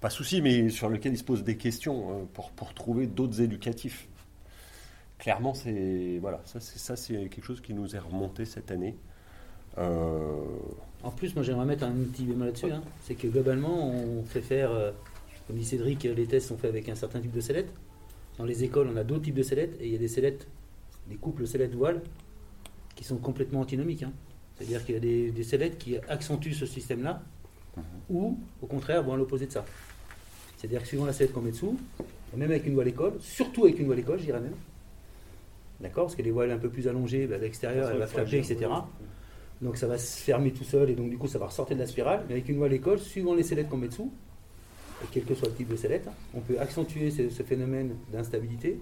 pas 0.00 0.08
souci, 0.08 0.40
mais 0.40 0.70
sur 0.70 0.88
lequel 0.88 1.12
ils 1.12 1.18
se 1.18 1.22
posent 1.22 1.44
des 1.44 1.58
questions 1.58 2.12
euh, 2.12 2.24
pour, 2.32 2.50
pour 2.52 2.72
trouver 2.72 3.06
d'autres 3.06 3.42
éducatifs. 3.42 4.08
Clairement, 5.18 5.52
c'est 5.52 6.16
voilà, 6.22 6.40
ça 6.46 6.96
c'est 6.96 7.28
quelque 7.28 7.44
chose 7.44 7.60
qui 7.60 7.74
nous 7.74 7.94
est 7.94 7.98
remonté 7.98 8.46
cette 8.46 8.70
année. 8.70 8.96
En 9.78 11.10
plus, 11.10 11.34
moi 11.34 11.44
j'aimerais 11.44 11.66
mettre 11.66 11.84
un 11.84 11.92
petit 11.92 12.24
bémol 12.24 12.46
là-dessus. 12.46 12.70
Hein. 12.72 12.82
C'est 13.02 13.14
que 13.14 13.28
globalement, 13.28 13.90
on 13.90 14.24
fait 14.24 14.40
faire, 14.40 14.70
comme 15.46 15.56
dit 15.56 15.64
Cédric, 15.64 16.04
les 16.04 16.26
tests 16.26 16.48
sont 16.48 16.56
faits 16.56 16.70
avec 16.70 16.88
un 16.88 16.94
certain 16.94 17.20
type 17.20 17.32
de 17.32 17.40
sellette. 17.40 17.68
Dans 18.38 18.44
les 18.44 18.64
écoles, 18.64 18.88
on 18.92 18.96
a 18.96 19.04
d'autres 19.04 19.22
types 19.22 19.34
de 19.34 19.42
sellettes, 19.42 19.76
et 19.80 19.86
il 19.86 19.92
y 19.92 19.96
a 19.96 19.98
des 19.98 20.08
sellettes, 20.08 20.46
des 21.08 21.16
couples 21.16 21.46
sellettes-voiles, 21.46 22.02
qui 22.94 23.04
sont 23.04 23.16
complètement 23.16 23.60
antinomiques. 23.60 24.02
Hein. 24.02 24.12
C'est-à-dire 24.56 24.84
qu'il 24.84 24.94
y 24.94 24.98
a 24.98 25.00
des, 25.00 25.30
des 25.30 25.44
sellettes 25.44 25.78
qui 25.78 25.96
accentuent 26.08 26.54
ce 26.54 26.66
système-là, 26.66 27.22
mhm. 27.76 27.82
ou 28.10 28.38
au 28.62 28.66
contraire 28.66 29.02
vont 29.02 29.14
à 29.14 29.16
l'opposé 29.16 29.46
de 29.46 29.52
ça. 29.52 29.64
C'est-à-dire 30.56 30.82
que 30.82 30.88
suivant 30.88 31.06
la 31.06 31.12
sellette 31.12 31.32
qu'on 31.32 31.42
met 31.42 31.50
dessous, 31.50 31.78
même 32.36 32.50
avec 32.50 32.66
une 32.66 32.74
voile 32.74 32.88
école, 32.88 33.14
surtout 33.20 33.64
avec 33.64 33.78
une 33.78 33.86
voile 33.86 34.00
école, 34.00 34.18
je 34.18 34.24
dirais 34.24 34.40
même, 34.40 34.54
d'accord 35.80 36.06
Parce 36.06 36.16
que 36.16 36.22
les 36.22 36.30
voiles 36.30 36.50
un 36.50 36.58
peu 36.58 36.68
plus 36.68 36.88
allongées, 36.88 37.26
bah, 37.26 37.36
à 37.36 37.38
l'extérieur, 37.38 37.90
elle 37.90 37.98
va 37.98 38.06
flapper, 38.06 38.38
etc. 38.38 38.66
Donc 39.62 39.76
ça 39.76 39.86
va 39.86 39.96
se 39.98 40.18
fermer 40.18 40.52
tout 40.52 40.64
seul, 40.64 40.90
et 40.90 40.94
donc 40.94 41.10
du 41.10 41.18
coup 41.18 41.28
ça 41.28 41.38
va 41.38 41.46
ressortir 41.46 41.76
de 41.76 41.80
la 41.80 41.86
spirale. 41.86 42.24
Mais 42.28 42.34
avec 42.34 42.48
une 42.48 42.56
voile 42.56 42.72
école, 42.72 42.98
suivant 42.98 43.34
les 43.34 43.42
sellettes 43.42 43.68
qu'on 43.68 43.78
met 43.78 43.88
dessous, 43.88 44.12
et 45.02 45.06
quel 45.10 45.24
que 45.24 45.34
soit 45.34 45.48
le 45.48 45.54
type 45.54 45.68
de 45.68 45.76
sellette, 45.76 46.08
on 46.34 46.40
peut 46.40 46.58
accentuer 46.58 47.10
ce, 47.10 47.42
phénomène 47.42 47.96
d'instabilité 48.12 48.80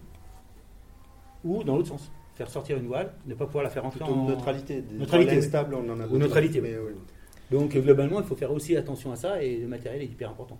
ou 1.45 1.63
dans 1.63 1.77
l'autre 1.77 1.89
sens, 1.89 2.11
faire 2.35 2.49
sortir 2.49 2.79
une 2.79 2.87
voile, 2.87 3.13
ne 3.27 3.35
pas 3.35 3.47
pouvoir 3.47 3.65
la 3.65 3.71
faire 3.71 3.85
entrer 3.85 4.03
en 4.03 4.27
neutralité. 4.27 4.83
neutralité 4.93 5.43
stable, 5.43 5.75
on 5.75 5.89
en 5.91 6.01
a 6.01 6.07
ou 6.07 6.17
neutralité. 6.19 6.61
Mais, 6.61 6.75
Donc 7.51 7.77
globalement, 7.77 8.21
il 8.21 8.27
faut 8.27 8.37
faire 8.37 8.53
aussi 8.53 8.77
attention 8.77 9.13
à 9.13 9.17
ça 9.17 9.43
et 9.43 9.59
le 9.59 9.69
matériel 9.69 10.03
est 10.03 10.07
hyper 10.07 10.31
important. 10.31 10.59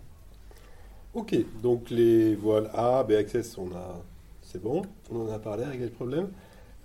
Ok, 1.13 1.35
donc 1.61 1.89
les 1.89 2.35
voiles 2.35 2.69
A, 2.73 3.03
B 3.03 3.11
Access, 3.11 3.57
on 3.57 3.71
a, 3.71 4.03
c'est 4.41 4.61
bon, 4.61 4.81
on 5.09 5.21
en 5.21 5.31
a 5.31 5.39
parlé, 5.39 5.63
avec 5.63 5.79
le 5.79 5.89
problème. 5.89 6.27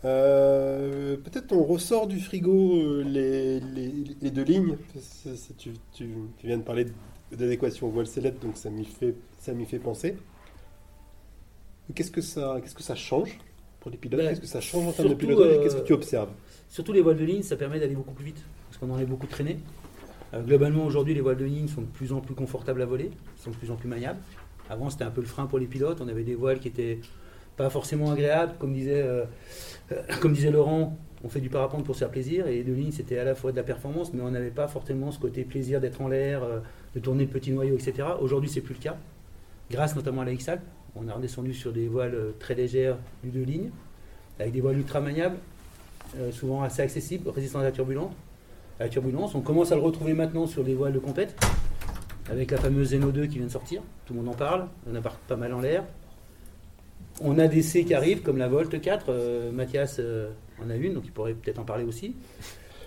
Euh, 0.04 1.16
peut-être 1.16 1.52
on 1.52 1.62
ressort 1.62 2.06
du 2.06 2.20
frigo 2.20 2.74
euh, 2.74 3.02
les, 3.04 3.60
les, 3.60 4.30
deux 4.30 4.44
lignes. 4.44 4.76
Tu, 5.58 5.72
tu, 5.92 6.06
tu, 6.38 6.46
viens 6.46 6.56
de 6.56 6.62
parler 6.62 6.84
de 6.84 6.92
d'adéquation 7.36 7.88
voile 7.88 8.06
sellette, 8.06 8.40
donc 8.40 8.56
ça 8.56 8.70
m'y 8.70 8.84
fait, 8.84 9.14
ça 9.38 9.52
m'y 9.52 9.64
fait 9.64 9.78
penser. 9.78 10.16
Qu'est-ce 11.94 12.10
que 12.10 12.20
ça, 12.20 12.58
qu'est-ce 12.62 12.74
que 12.74 12.82
ça 12.82 12.94
change 12.94 13.38
pour 13.80 13.90
les 13.90 13.96
pilotes 13.96 14.20
ben, 14.20 14.28
Qu'est-ce 14.28 14.40
que 14.40 14.46
ça 14.46 14.60
change 14.60 14.86
en 14.86 14.92
termes 14.92 15.10
de 15.10 15.14
pilotage 15.14 15.60
Qu'est-ce 15.62 15.76
que 15.76 15.86
tu 15.86 15.92
observes? 15.92 16.30
Surtout 16.68 16.92
les 16.92 17.02
voiles 17.02 17.18
de 17.18 17.24
ligne, 17.24 17.42
ça 17.42 17.56
permet 17.56 17.80
d'aller 17.80 17.94
beaucoup 17.94 18.14
plus 18.14 18.26
vite 18.26 18.42
parce 18.68 18.78
qu'on 18.78 18.90
en 18.90 18.98
est 18.98 19.06
beaucoup 19.06 19.26
traîné. 19.26 19.58
Euh, 20.34 20.42
globalement, 20.42 20.84
aujourd'hui, 20.84 21.14
les 21.14 21.20
voiles 21.20 21.36
de 21.36 21.44
ligne 21.44 21.68
sont 21.68 21.82
de 21.82 21.86
plus 21.86 22.12
en 22.12 22.20
plus 22.20 22.34
confortables 22.34 22.80
à 22.82 22.86
voler, 22.86 23.10
sont 23.36 23.50
de 23.50 23.56
plus 23.56 23.70
en 23.70 23.76
plus 23.76 23.88
maniables. 23.88 24.20
Avant, 24.68 24.88
c'était 24.90 25.04
un 25.04 25.10
peu 25.10 25.20
le 25.20 25.26
frein 25.26 25.46
pour 25.46 25.58
les 25.58 25.66
pilotes. 25.66 26.00
On 26.00 26.08
avait 26.08 26.22
des 26.22 26.36
voiles 26.36 26.60
qui 26.60 26.68
étaient 26.68 27.00
pas 27.56 27.70
forcément 27.70 28.14
disait, 28.14 29.02
euh, 29.02 29.24
euh, 29.92 30.02
comme 30.20 30.32
disait 30.32 30.50
Laurent 30.50 30.96
on 31.22 31.28
fait 31.28 31.40
du 31.40 31.50
parapente 31.50 31.84
pour 31.84 31.94
se 31.94 32.00
faire 32.00 32.10
plaisir 32.10 32.46
et 32.46 32.62
de 32.62 32.72
ligne 32.72 32.92
c'était 32.92 33.18
à 33.18 33.24
la 33.24 33.34
fois 33.34 33.52
de 33.52 33.56
la 33.56 33.62
performance 33.62 34.12
mais 34.14 34.22
on 34.22 34.30
n'avait 34.30 34.50
pas 34.50 34.68
forcément 34.68 35.10
ce 35.10 35.18
côté 35.18 35.44
plaisir 35.44 35.80
d'être 35.80 36.00
en 36.00 36.08
l'air, 36.08 36.42
euh, 36.42 36.60
de 36.94 37.00
tourner 37.00 37.24
le 37.24 37.30
petit 37.30 37.52
noyau, 37.52 37.76
etc. 37.76 38.08
Aujourd'hui 38.20 38.48
c'est 38.48 38.60
plus 38.60 38.74
le 38.74 38.80
cas, 38.80 38.96
grâce 39.70 39.94
notamment 39.96 40.22
à 40.22 40.24
la 40.24 40.34
XAL. 40.34 40.60
On 40.96 41.06
a 41.08 41.12
redescendu 41.12 41.54
sur 41.54 41.72
des 41.72 41.86
voiles 41.86 42.16
très 42.40 42.54
légères 42.54 42.96
du 43.22 43.30
deux 43.30 43.44
lignes, 43.44 43.70
avec 44.40 44.52
des 44.52 44.60
voiles 44.60 44.78
ultra 44.78 45.00
maniables, 45.00 45.36
souvent 46.32 46.64
assez 46.64 46.82
accessibles, 46.82 47.30
résistantes 47.30 47.62
à 47.62 47.66
la 47.66 47.70
turbulence. 47.70 48.12
À 48.80 48.84
la 48.84 48.88
turbulence, 48.88 49.36
on 49.36 49.40
commence 49.40 49.70
à 49.70 49.76
le 49.76 49.82
retrouver 49.82 50.14
maintenant 50.14 50.48
sur 50.48 50.64
des 50.64 50.74
voiles 50.74 50.94
de 50.94 50.98
compète, 50.98 51.36
avec 52.30 52.50
la 52.50 52.58
fameuse 52.58 52.88
Zeno 52.88 53.10
2 53.10 53.26
qui 53.26 53.38
vient 53.38 53.46
de 53.46 53.52
sortir, 53.52 53.82
tout 54.06 54.14
le 54.14 54.20
monde 54.20 54.30
en 54.30 54.36
parle, 54.36 54.66
on 54.90 54.94
a 54.94 55.00
pas 55.00 55.36
mal 55.36 55.52
en 55.52 55.60
l'air. 55.60 55.84
On 57.22 57.38
a 57.38 57.48
des 57.48 57.62
C 57.62 57.84
qui 57.84 57.94
arrivent, 57.94 58.22
comme 58.22 58.38
la 58.38 58.48
Volt 58.48 58.80
4, 58.80 59.50
Mathias 59.52 60.00
on 60.64 60.70
a 60.70 60.76
une, 60.76 60.94
donc 60.94 61.04
il 61.06 61.12
pourrait 61.12 61.34
peut-être 61.34 61.58
en 61.58 61.64
parler 61.64 61.84
aussi. 61.84 62.14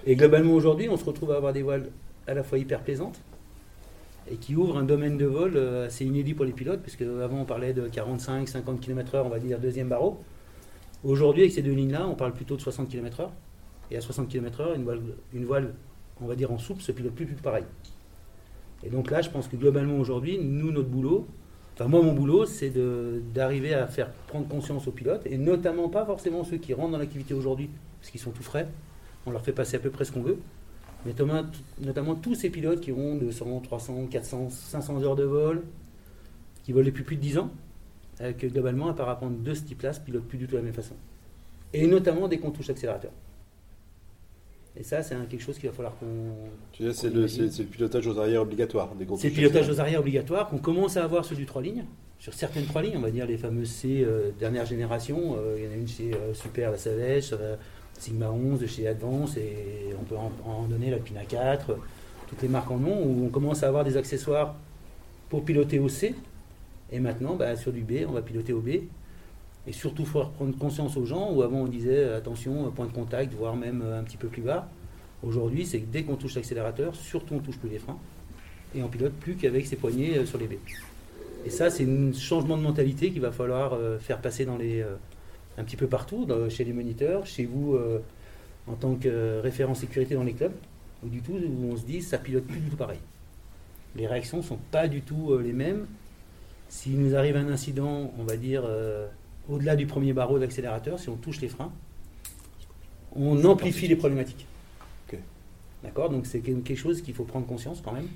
Et 0.05 0.15
globalement, 0.15 0.53
aujourd'hui, 0.53 0.89
on 0.89 0.97
se 0.97 1.05
retrouve 1.05 1.31
à 1.31 1.37
avoir 1.37 1.53
des 1.53 1.61
voiles 1.61 1.89
à 2.27 2.33
la 2.33 2.43
fois 2.43 2.57
hyper 2.57 2.81
plaisantes 2.81 3.19
et 4.31 4.35
qui 4.35 4.55
ouvrent 4.55 4.77
un 4.77 4.83
domaine 4.83 5.17
de 5.17 5.25
vol 5.25 5.53
euh, 5.55 5.87
assez 5.87 6.05
inédit 6.05 6.33
pour 6.33 6.45
les 6.45 6.53
pilotes, 6.53 6.81
puisque 6.81 7.01
avant 7.01 7.41
on 7.41 7.45
parlait 7.45 7.73
de 7.73 7.87
45-50 7.89 8.79
km/h, 8.79 9.21
on 9.25 9.29
va 9.29 9.39
dire 9.39 9.59
deuxième 9.59 9.89
barreau. 9.89 10.21
Aujourd'hui, 11.03 11.43
avec 11.43 11.53
ces 11.53 11.61
deux 11.61 11.73
lignes-là, 11.73 12.07
on 12.07 12.15
parle 12.15 12.33
plutôt 12.33 12.55
de 12.55 12.61
60 12.61 12.89
km/h. 12.89 13.29
Et 13.91 13.97
à 13.97 14.01
60 14.01 14.29
km/h, 14.29 14.75
une 14.75 14.83
voile, 14.83 15.01
une 15.33 15.45
voile, 15.45 15.73
on 16.21 16.25
va 16.25 16.35
dire 16.35 16.51
en 16.51 16.57
souple, 16.57 16.81
se 16.81 16.93
pilote 16.93 17.13
plus, 17.13 17.25
plus 17.25 17.35
pareil. 17.35 17.65
Et 18.83 18.89
donc 18.89 19.11
là, 19.11 19.21
je 19.21 19.29
pense 19.29 19.47
que 19.47 19.57
globalement 19.57 19.97
aujourd'hui, 19.97 20.39
nous, 20.41 20.71
notre 20.71 20.87
boulot, 20.87 21.27
Enfin, 21.73 21.87
moi, 21.87 22.01
mon 22.03 22.13
boulot, 22.13 22.45
c'est 22.45 22.71
d'arriver 23.33 23.73
à 23.73 23.87
faire 23.87 24.11
prendre 24.27 24.47
conscience 24.47 24.87
aux 24.87 24.91
pilotes, 24.91 25.25
et 25.25 25.37
notamment 25.37 25.89
pas 25.89 26.05
forcément 26.05 26.43
ceux 26.43 26.57
qui 26.57 26.73
rentrent 26.73 26.91
dans 26.91 26.97
l'activité 26.99 27.33
aujourd'hui, 27.33 27.69
parce 27.99 28.11
qu'ils 28.11 28.21
sont 28.21 28.31
tout 28.31 28.43
frais. 28.43 28.67
On 29.25 29.31
leur 29.31 29.41
fait 29.41 29.53
passer 29.53 29.77
à 29.77 29.79
peu 29.79 29.89
près 29.89 30.05
ce 30.05 30.11
qu'on 30.11 30.21
veut. 30.21 30.37
Mais 31.05 31.13
notamment 31.81 32.15
tous 32.15 32.35
ces 32.35 32.49
pilotes 32.49 32.79
qui 32.79 32.91
ont 32.91 33.15
200, 33.17 33.59
300, 33.61 34.07
400, 34.09 34.49
500 34.49 35.01
heures 35.03 35.15
de 35.15 35.23
vol, 35.23 35.63
qui 36.63 36.71
volent 36.71 36.85
depuis 36.85 37.03
plus 37.03 37.15
de 37.15 37.21
10 37.21 37.39
ans, 37.39 37.49
que 38.19 38.47
globalement, 38.47 38.87
à 38.87 38.93
parapente 38.93 39.41
de 39.41 39.53
ce 39.53 39.63
type-là, 39.63 39.93
se 39.93 39.99
pilotent 39.99 40.27
plus 40.27 40.37
du 40.37 40.45
tout 40.45 40.51
de 40.51 40.57
la 40.57 40.63
même 40.63 40.73
façon. 40.73 40.95
Et 41.73 41.87
notamment 41.87 42.27
dès 42.27 42.37
qu'on 42.37 42.51
touche 42.51 42.67
l'accélérateur. 42.67 43.11
Et 44.75 44.83
ça, 44.83 45.03
c'est 45.03 45.15
quelque 45.29 45.41
chose 45.43 45.59
qu'il 45.59 45.69
va 45.69 45.75
falloir 45.75 45.95
qu'on. 45.97 46.33
Tu 46.71 46.83
sais, 46.83 46.93
c'est 46.93 47.09
le, 47.09 47.65
pilotage 47.65 48.07
aux 48.07 48.19
arrières 48.19 48.41
obligatoire. 48.41 48.91
C'est 49.17 49.29
le 49.29 49.33
pilotage 49.33 49.69
aux 49.69 49.79
arrières 49.79 49.99
obligatoire 49.99 50.49
qu'on 50.49 50.57
commence 50.57 50.97
à 50.97 51.03
avoir 51.03 51.25
sur 51.25 51.35
du 51.35 51.45
3 51.45 51.61
lignes. 51.61 51.85
Sur 52.17 52.33
certaines 52.33 52.65
3 52.65 52.81
lignes, 52.81 52.97
on 52.97 53.01
va 53.01 53.11
dire 53.11 53.27
les 53.27 53.37
fameuses 53.37 53.69
C 53.69 54.01
euh, 54.01 54.31
dernière 54.39 54.65
génération. 54.65 55.35
Euh, 55.37 55.57
il 55.57 55.65
y 55.65 55.67
en 55.67 55.71
a 55.71 55.75
une 55.75 55.87
chez 55.87 56.13
euh, 56.13 56.33
Super, 56.33 56.71
la 56.71 56.77
Savage, 56.77 57.35
Sigma 57.99 58.31
11 58.31 58.65
chez 58.65 58.87
Advance, 58.87 59.37
et 59.37 59.93
on 59.99 60.03
peut 60.05 60.15
en, 60.15 60.63
donner 60.63 60.89
la 60.89 60.97
Pina 60.97 61.23
4, 61.23 61.77
toutes 62.27 62.41
les 62.41 62.47
marques 62.47 62.71
en 62.71 62.83
ont, 62.83 63.03
où 63.03 63.25
on 63.25 63.29
commence 63.29 63.61
à 63.61 63.67
avoir 63.67 63.83
des 63.83 63.95
accessoires 63.95 64.55
pour 65.29 65.45
piloter 65.45 65.77
au 65.77 65.89
C. 65.89 66.15
Et 66.91 66.99
maintenant, 66.99 67.35
bah, 67.35 67.55
sur 67.55 67.71
du 67.71 67.81
B, 67.81 68.05
on 68.07 68.11
va 68.11 68.21
piloter 68.23 68.53
au 68.53 68.61
B. 68.61 68.69
Et 69.65 69.71
surtout, 69.71 70.01
il 70.01 70.07
faut 70.07 70.23
prendre 70.25 70.57
conscience 70.57 70.97
aux 70.97 71.05
gens, 71.05 71.31
où 71.31 71.41
avant 71.41 71.61
on 71.61 71.67
disait 71.67 72.03
attention, 72.03 72.69
point 72.71 72.85
de 72.85 72.91
contact, 72.91 73.33
voire 73.33 73.55
même 73.55 73.81
un 73.81 74.03
petit 74.03 74.17
peu 74.17 74.27
plus 74.27 74.41
bas. 74.41 74.69
Aujourd'hui, 75.23 75.65
c'est 75.65 75.79
que 75.79 75.85
dès 75.89 76.03
qu'on 76.03 76.15
touche 76.15 76.35
l'accélérateur, 76.35 76.95
surtout 76.95 77.35
on 77.35 77.39
touche 77.39 77.57
plus 77.57 77.69
les 77.69 77.79
freins, 77.79 77.97
et 78.75 78.83
on 78.83 78.89
pilote 78.89 79.13
plus 79.13 79.35
qu'avec 79.35 79.65
ses 79.65 79.77
poignets 79.77 80.25
sur 80.25 80.37
les 80.37 80.47
baies. 80.47 80.59
Et 81.45 81.49
ça, 81.49 81.69
c'est 81.69 81.85
un 81.85 82.11
changement 82.13 82.57
de 82.57 82.63
mentalité 82.63 83.11
qu'il 83.11 83.21
va 83.21 83.31
falloir 83.31 83.77
faire 83.99 84.19
passer 84.19 84.45
dans 84.45 84.57
les, 84.57 84.83
un 85.57 85.63
petit 85.63 85.77
peu 85.77 85.87
partout, 85.87 86.27
chez 86.49 86.65
les 86.65 86.73
moniteurs, 86.73 87.25
chez 87.25 87.45
vous 87.45 87.77
en 88.67 88.73
tant 88.73 88.95
que 88.95 89.39
référent 89.39 89.75
sécurité 89.75 90.15
dans 90.15 90.23
les 90.23 90.33
clubs, 90.33 90.53
ou 91.05 91.09
du 91.09 91.21
tout, 91.21 91.33
où 91.33 91.71
on 91.71 91.77
se 91.77 91.85
dit 91.85 92.01
ça 92.01 92.17
pilote 92.17 92.45
plus 92.45 92.59
du 92.59 92.69
tout 92.69 92.77
pareil. 92.77 92.99
Les 93.95 94.07
réactions 94.07 94.41
sont 94.41 94.59
pas 94.71 94.89
du 94.89 95.01
tout 95.01 95.37
les 95.37 95.53
mêmes. 95.53 95.85
S'il 96.67 96.99
nous 96.99 97.15
arrive 97.15 97.37
un 97.37 97.47
incident, 97.49 98.11
on 98.17 98.23
va 98.23 98.35
dire, 98.35 98.63
au-delà 99.49 99.75
du 99.75 99.85
premier 99.85 100.13
barreau 100.13 100.39
d'accélérateur, 100.39 100.99
si 100.99 101.09
on 101.09 101.15
touche 101.15 101.41
les 101.41 101.49
freins, 101.49 101.71
on 103.15 103.43
amplifie 103.45 103.87
les 103.87 103.95
problématiques. 103.95 104.47
D'accord 105.83 106.09
Donc 106.09 106.25
c'est 106.25 106.39
quelque 106.39 106.75
chose 106.75 107.01
qu'il 107.01 107.13
faut 107.13 107.25
prendre 107.25 107.45
conscience 107.45 107.81
quand 107.83 107.91
même 107.91 108.07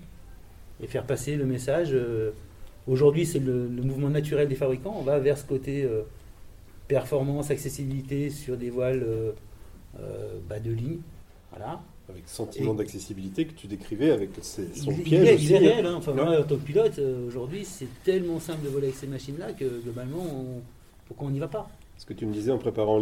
et 0.81 0.87
faire 0.87 1.05
passer 1.05 1.35
le 1.35 1.45
message. 1.45 1.89
Euh, 1.91 2.31
aujourd'hui, 2.87 3.25
c'est 3.25 3.39
le, 3.39 3.67
mouvement 3.67 4.09
naturel 4.09 4.47
des 4.47 4.55
fabricants. 4.55 4.95
On 4.97 5.03
va 5.03 5.19
vers 5.19 5.37
ce 5.37 5.45
côté 5.45 5.83
euh, 5.83 6.03
performance, 6.87 7.51
accessibilité 7.51 8.29
sur 8.29 8.55
des 8.55 8.69
voiles 8.69 9.05
euh, 9.05 10.39
bas 10.47 10.59
de 10.59 10.71
ligne. 10.71 10.99
Voilà. 11.51 11.81
Avec 12.09 12.23
ce 12.25 12.35
sentiment 12.35 12.73
d'accessibilité 12.73 13.45
que 13.45 13.53
tu 13.53 13.67
décrivais 13.67 14.11
avec 14.11 14.29
son 14.41 14.91
il, 14.91 15.03
piège. 15.03 15.43
Il 15.43 15.51
est, 15.51 15.57
réel. 15.57 15.85
Hein. 15.85 15.95
Enfin, 15.97 16.13
moi, 16.13 16.39
en 16.39 16.43
tant 16.43 16.55
que 16.55 16.61
pilote, 16.61 16.97
aujourd'hui, 17.27 17.65
c'est 17.65 17.89
tellement 18.05 18.39
simple 18.39 18.63
de 18.63 18.69
voler 18.69 18.87
avec 18.87 18.95
ces 18.95 19.07
machines-là 19.07 19.51
que 19.51 19.81
globalement, 19.83 20.23
on, 20.23 20.61
pourquoi 21.07 21.27
on 21.27 21.31
n'y 21.31 21.39
va 21.39 21.47
pas? 21.47 21.69
Ce 21.97 22.05
que 22.05 22.13
tu 22.13 22.25
me 22.25 22.33
disais 22.33 22.51
en 22.51 22.57
préparant 22.57 23.01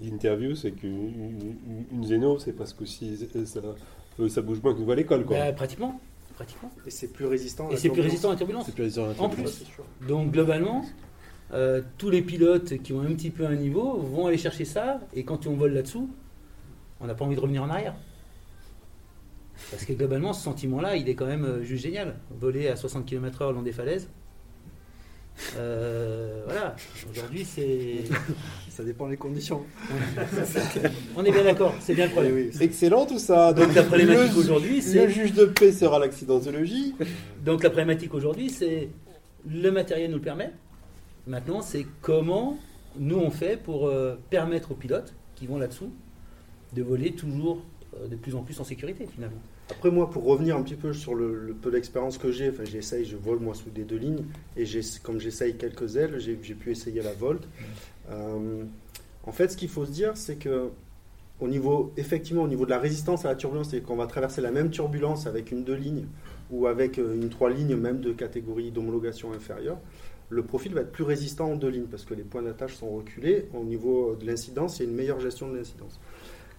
l'interview, 0.00 0.54
c'est 0.56 0.72
qu'une 0.72 2.04
Zeno, 2.04 2.38
c'est 2.38 2.52
parce 2.52 2.72
que 2.72 2.84
si 2.84 3.16
ça, 3.44 3.60
ça 4.28 4.42
bouge 4.42 4.60
moins 4.62 4.74
qu'une 4.74 4.84
voile 4.84 5.00
école. 5.00 5.24
Quoi. 5.24 5.36
Bah, 5.36 5.52
pratiquement. 5.52 6.00
pratiquement. 6.34 6.70
Et 6.86 6.90
c'est 6.90 7.08
plus 7.08 7.26
résistant 7.26 7.68
à 7.68 7.72
Et 7.72 7.76
c'est 7.76 7.90
plus 7.90 8.02
résistant 8.02 8.28
à 8.28 8.32
la 8.32 8.38
turbulence. 8.38 8.66
C'est 8.66 8.74
plus 8.74 8.82
résistant 8.82 9.04
à 9.04 9.08
la 9.08 9.14
turbulence. 9.14 9.62
En 9.62 9.64
plus. 9.64 10.08
Donc 10.08 10.32
globalement, 10.32 10.84
euh, 11.52 11.82
tous 11.98 12.10
les 12.10 12.22
pilotes 12.22 12.78
qui 12.82 12.92
ont 12.92 13.00
un 13.00 13.14
petit 13.14 13.30
peu 13.30 13.46
un 13.46 13.54
niveau 13.54 13.98
vont 13.98 14.26
aller 14.26 14.38
chercher 14.38 14.64
ça, 14.64 15.00
et 15.14 15.24
quand 15.24 15.46
on 15.46 15.54
vole 15.54 15.72
là-dessous, 15.72 16.10
on 17.00 17.06
n'a 17.06 17.14
pas 17.14 17.24
envie 17.24 17.36
de 17.36 17.40
revenir 17.40 17.62
en 17.62 17.70
arrière. 17.70 17.94
Parce 19.70 19.84
que 19.84 19.92
globalement, 19.92 20.32
ce 20.32 20.42
sentiment-là, 20.42 20.96
il 20.96 21.08
est 21.08 21.14
quand 21.14 21.26
même 21.26 21.44
euh, 21.44 21.62
juste 21.62 21.82
génial. 21.84 22.16
Voler 22.30 22.68
à 22.68 22.76
60 22.76 23.06
km/h 23.06 23.48
le 23.48 23.54
long 23.54 23.62
des 23.62 23.72
falaises, 23.72 24.08
euh, 25.56 26.42
voilà, 26.44 26.76
aujourd'hui 27.10 27.44
c'est. 27.44 28.04
Ça 28.70 28.84
dépend 28.84 29.08
des 29.08 29.16
conditions. 29.16 29.62
On 31.16 31.24
est 31.24 31.32
bien 31.32 31.44
d'accord, 31.44 31.74
c'est 31.80 31.94
bien 31.94 32.06
le 32.06 32.12
problème. 32.12 32.50
Excellent 32.60 33.06
tout 33.06 33.18
ça. 33.18 33.54
Donc, 33.54 33.74
la 33.74 33.82
problématique 33.82 34.36
aujourd'hui, 34.36 34.82
c'est. 34.82 35.06
Le 35.06 35.12
juge 35.12 35.32
de 35.32 35.46
paix 35.46 35.72
sera 35.72 35.98
l'accidentologie. 35.98 36.94
Donc 37.44 37.62
la 37.62 37.70
problématique 37.70 38.12
aujourd'hui, 38.12 38.50
c'est 38.50 38.90
le 39.48 39.70
matériel 39.70 40.10
nous 40.10 40.16
le 40.16 40.22
permet. 40.22 40.52
Maintenant, 41.26 41.62
c'est 41.62 41.86
comment 42.02 42.58
nous 42.98 43.18
on 43.18 43.30
fait 43.30 43.56
pour 43.56 43.88
euh, 43.88 44.16
permettre 44.30 44.72
aux 44.72 44.74
pilotes 44.74 45.14
qui 45.34 45.46
vont 45.46 45.58
là-dessous 45.58 45.92
de 46.74 46.82
voler 46.82 47.12
toujours 47.12 47.62
euh, 47.94 48.08
de 48.08 48.16
plus 48.16 48.34
en 48.34 48.42
plus 48.42 48.58
en 48.60 48.64
sécurité 48.64 49.06
finalement. 49.06 49.40
Après, 49.70 49.90
moi, 49.90 50.08
pour 50.10 50.24
revenir 50.24 50.56
un 50.56 50.62
petit 50.62 50.76
peu 50.76 50.92
sur 50.92 51.14
le, 51.14 51.54
peu 51.60 51.70
d'expérience 51.70 52.18
que 52.18 52.30
j'ai, 52.30 52.50
enfin, 52.50 52.64
j'essaye, 52.64 53.04
je 53.04 53.16
vole 53.16 53.40
moi 53.40 53.54
sous 53.54 53.70
des 53.70 53.82
deux 53.82 53.96
lignes, 53.96 54.24
et 54.56 54.64
comme 55.02 55.18
j'essaye 55.18 55.56
quelques 55.56 55.96
ailes, 55.96 56.18
j'ai 56.18 56.34
pu 56.34 56.70
essayer 56.70 57.02
la 57.02 57.12
Volt. 57.12 57.48
Euh, 58.10 58.62
en 59.24 59.32
fait, 59.32 59.50
ce 59.50 59.56
qu'il 59.56 59.68
faut 59.68 59.84
se 59.84 59.90
dire, 59.90 60.16
c'est 60.16 60.36
que 60.36 60.70
au 61.40 61.48
niveau, 61.48 61.92
effectivement, 61.96 62.42
au 62.42 62.48
niveau 62.48 62.64
de 62.64 62.70
la 62.70 62.78
résistance 62.78 63.24
à 63.24 63.28
la 63.28 63.34
turbulence, 63.34 63.70
c'est 63.70 63.80
qu'on 63.80 63.96
va 63.96 64.06
traverser 64.06 64.40
la 64.40 64.50
même 64.50 64.70
turbulence 64.70 65.26
avec 65.26 65.50
une 65.50 65.64
deux 65.64 65.74
lignes 65.74 66.06
ou 66.50 66.66
avec 66.66 66.98
euh, 66.98 67.14
une 67.14 67.28
trois 67.28 67.50
lignes, 67.50 67.74
même 67.74 68.00
de 68.00 68.12
catégorie 68.12 68.70
d'homologation 68.70 69.32
inférieure, 69.32 69.78
le 70.28 70.42
profil 70.42 70.74
va 70.74 70.80
être 70.80 70.92
plus 70.92 71.04
résistant 71.04 71.50
en 71.50 71.56
deux 71.56 71.68
lignes 71.68 71.86
parce 71.86 72.04
que 72.04 72.14
les 72.14 72.22
points 72.22 72.42
d'attache 72.42 72.74
sont 72.74 72.90
reculés. 72.90 73.48
Au 73.52 73.64
niveau 73.64 74.16
de 74.16 74.26
l'incidence, 74.26 74.78
il 74.78 74.84
y 74.84 74.86
a 74.86 74.90
une 74.90 74.96
meilleure 74.96 75.20
gestion 75.20 75.48
de 75.48 75.56
l'incidence. 75.56 76.00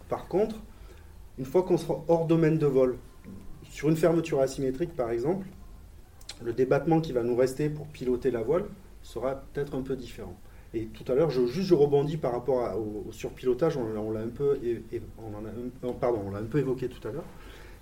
Par 0.10 0.28
contre, 0.28 0.58
une 1.38 1.46
fois 1.46 1.64
qu'on 1.64 1.78
sera 1.78 2.04
hors 2.08 2.26
domaine 2.26 2.58
de 2.58 2.66
vol, 2.66 2.98
sur 3.70 3.90
une 3.90 3.98
fermeture 3.98 4.42
asymétrique 4.42 4.96
par 4.96 5.12
exemple, 5.12 5.48
le 6.44 6.54
débattement 6.54 7.02
qui 7.02 7.14
va 7.14 7.24
nous 7.24 7.36
rester 7.36 7.70
pour 7.70 7.88
piloter 7.88 8.32
la 8.32 8.42
voile 8.42 8.66
sera 9.02 9.36
peut-être 9.54 9.76
un 9.76 9.82
peu 9.82 9.96
différent. 9.96 10.38
Et 10.74 10.86
tout 10.88 11.10
à 11.12 11.16
l'heure, 11.16 11.30
je, 11.30 11.46
juste 11.48 11.68
je 11.68 11.74
rebondis 11.74 12.18
par 12.18 12.34
rapport 12.34 12.78
au, 12.78 13.12
surpilotage, 13.12 13.78
on, 13.78 14.12
l'a 14.12 14.20
un 14.20 14.28
peu, 14.28 14.60
évoqué 16.58 16.90
tout 16.90 17.08
à 17.08 17.12
l'heure. 17.12 17.24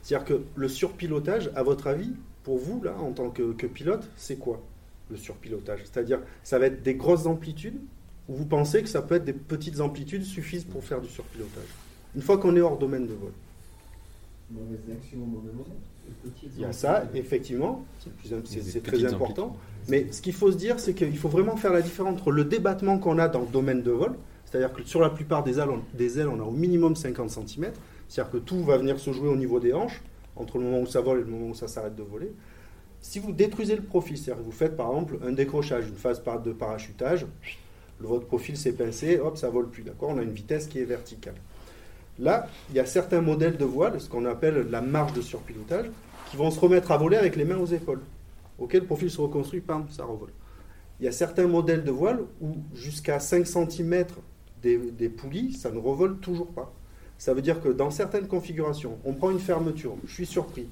C'est-à-dire 0.01 0.25
que 0.25 0.41
le 0.55 0.69
surpilotage, 0.69 1.49
à 1.55 1.63
votre 1.63 1.87
avis, 1.87 2.13
pour 2.43 2.59
vous 2.59 2.81
là, 2.83 2.95
en 2.99 3.11
tant 3.11 3.31
que, 3.31 3.53
que 3.53 3.65
pilote, 3.65 4.07
c'est 4.15 4.37
quoi 4.37 4.61
le 5.09 5.17
surpilotage? 5.17 5.79
C'est-à-dire, 5.83 6.19
ça 6.43 6.59
va 6.59 6.67
être 6.67 6.83
des 6.83 6.93
grosses 6.93 7.25
amplitudes, 7.25 7.79
ou 8.29 8.35
vous 8.35 8.45
pensez 8.45 8.83
que 8.83 8.89
ça 8.89 9.01
peut 9.01 9.15
être 9.15 9.25
des 9.25 9.33
petites 9.33 9.79
amplitudes 9.81 10.23
suffisent 10.23 10.63
pour 10.63 10.83
faire 10.83 11.01
du 11.01 11.09
surpilotage? 11.09 11.67
Une 12.15 12.21
fois 12.21 12.37
qu'on 12.37 12.55
est 12.55 12.61
hors 12.61 12.77
domaine 12.77 13.07
de 13.07 13.13
vol. 13.13 13.31
Il 16.55 16.61
y 16.61 16.65
a 16.65 16.71
ça, 16.71 17.03
effectivement, 17.13 17.83
c'est 18.45 18.83
très 18.83 19.05
important. 19.05 19.55
Mais 19.87 20.11
ce 20.11 20.21
qu'il 20.21 20.33
faut 20.33 20.51
se 20.51 20.57
dire, 20.57 20.79
c'est 20.79 20.93
qu'il 20.93 21.17
faut 21.17 21.29
vraiment 21.29 21.57
faire 21.57 21.73
la 21.73 21.81
différence 21.81 22.13
entre 22.13 22.31
le 22.31 22.45
débattement 22.45 22.97
qu'on 22.99 23.17
a 23.19 23.27
dans 23.27 23.41
le 23.41 23.47
domaine 23.47 23.81
de 23.81 23.91
vol, 23.91 24.15
c'est-à-dire 24.45 24.71
que 24.73 24.83
sur 24.83 25.01
la 25.01 25.09
plupart 25.09 25.43
des 25.43 25.59
ailes, 25.59 25.69
on, 25.69 25.81
des 25.97 26.19
ailes, 26.19 26.27
on 26.27 26.39
a 26.39 26.43
au 26.43 26.51
minimum 26.51 26.95
50 26.95 27.29
cm, 27.29 27.71
c'est-à-dire 28.07 28.31
que 28.31 28.37
tout 28.37 28.63
va 28.63 28.77
venir 28.77 28.99
se 28.99 29.11
jouer 29.11 29.29
au 29.29 29.35
niveau 29.35 29.59
des 29.59 29.73
hanches, 29.73 30.01
entre 30.35 30.57
le 30.57 30.65
moment 30.65 30.81
où 30.81 30.85
ça 30.85 31.01
vole 31.01 31.19
et 31.19 31.23
le 31.23 31.29
moment 31.29 31.47
où 31.47 31.55
ça 31.55 31.67
s'arrête 31.67 31.95
de 31.95 32.03
voler. 32.03 32.31
Si 33.01 33.19
vous 33.19 33.31
détruisez 33.31 33.75
le 33.75 33.83
profil, 33.83 34.17
c'est-à-dire 34.17 34.43
que 34.43 34.45
vous 34.45 34.55
faites 34.55 34.75
par 34.75 34.89
exemple 34.89 35.17
un 35.23 35.31
décrochage, 35.31 35.87
une 35.87 35.95
phase 35.95 36.21
de 36.43 36.53
parachutage, 36.53 37.25
votre 37.99 38.25
profil 38.25 38.57
s'est 38.57 38.73
pincé, 38.73 39.19
hop, 39.19 39.37
ça 39.37 39.49
vole 39.49 39.69
plus, 39.69 39.83
d'accord? 39.83 40.09
On 40.09 40.17
a 40.17 40.23
une 40.23 40.31
vitesse 40.33 40.67
qui 40.67 40.79
est 40.79 40.85
verticale. 40.85 41.35
Là, 42.19 42.47
il 42.69 42.75
y 42.75 42.79
a 42.79 42.85
certains 42.85 43.21
modèles 43.21 43.57
de 43.57 43.65
voile, 43.65 43.99
ce 43.99 44.07
qu'on 44.07 44.25
appelle 44.25 44.67
la 44.69 44.81
marge 44.81 45.13
de 45.13 45.21
surpilotage, 45.21 45.87
qui 46.29 46.37
vont 46.37 46.49
se 46.49 46.59
remettre 46.59 46.91
à 46.91 46.97
voler 46.97 47.17
avec 47.17 47.35
les 47.35 47.45
mains 47.45 47.57
aux 47.57 47.65
épaules. 47.65 48.01
Auquel 48.57 48.81
le 48.81 48.85
profil 48.85 49.11
se 49.11 49.19
reconstruit, 49.19 49.59
pam, 49.59 49.85
ça 49.89 50.05
revole. 50.05 50.31
Il 50.99 51.05
y 51.05 51.09
a 51.09 51.11
certains 51.11 51.47
modèles 51.47 51.83
de 51.83 51.91
voile 51.91 52.21
où 52.41 52.55
jusqu'à 52.73 53.19
5 53.19 53.45
cm 53.45 54.05
des, 54.61 55.09
poulies, 55.09 55.53
ça 55.53 55.69
ne 55.69 55.77
revole 55.77 56.17
toujours 56.19 56.47
pas. 56.47 56.73
Ça 57.17 57.33
veut 57.33 57.41
dire 57.41 57.61
que 57.61 57.69
dans 57.69 57.91
certaines 57.91 58.27
configurations, 58.27 58.97
on 59.03 59.13
prend 59.13 59.29
une 59.29 59.39
fermeture, 59.39 59.95
je 60.05 60.13
suis 60.13 60.25
surpris, 60.25 60.67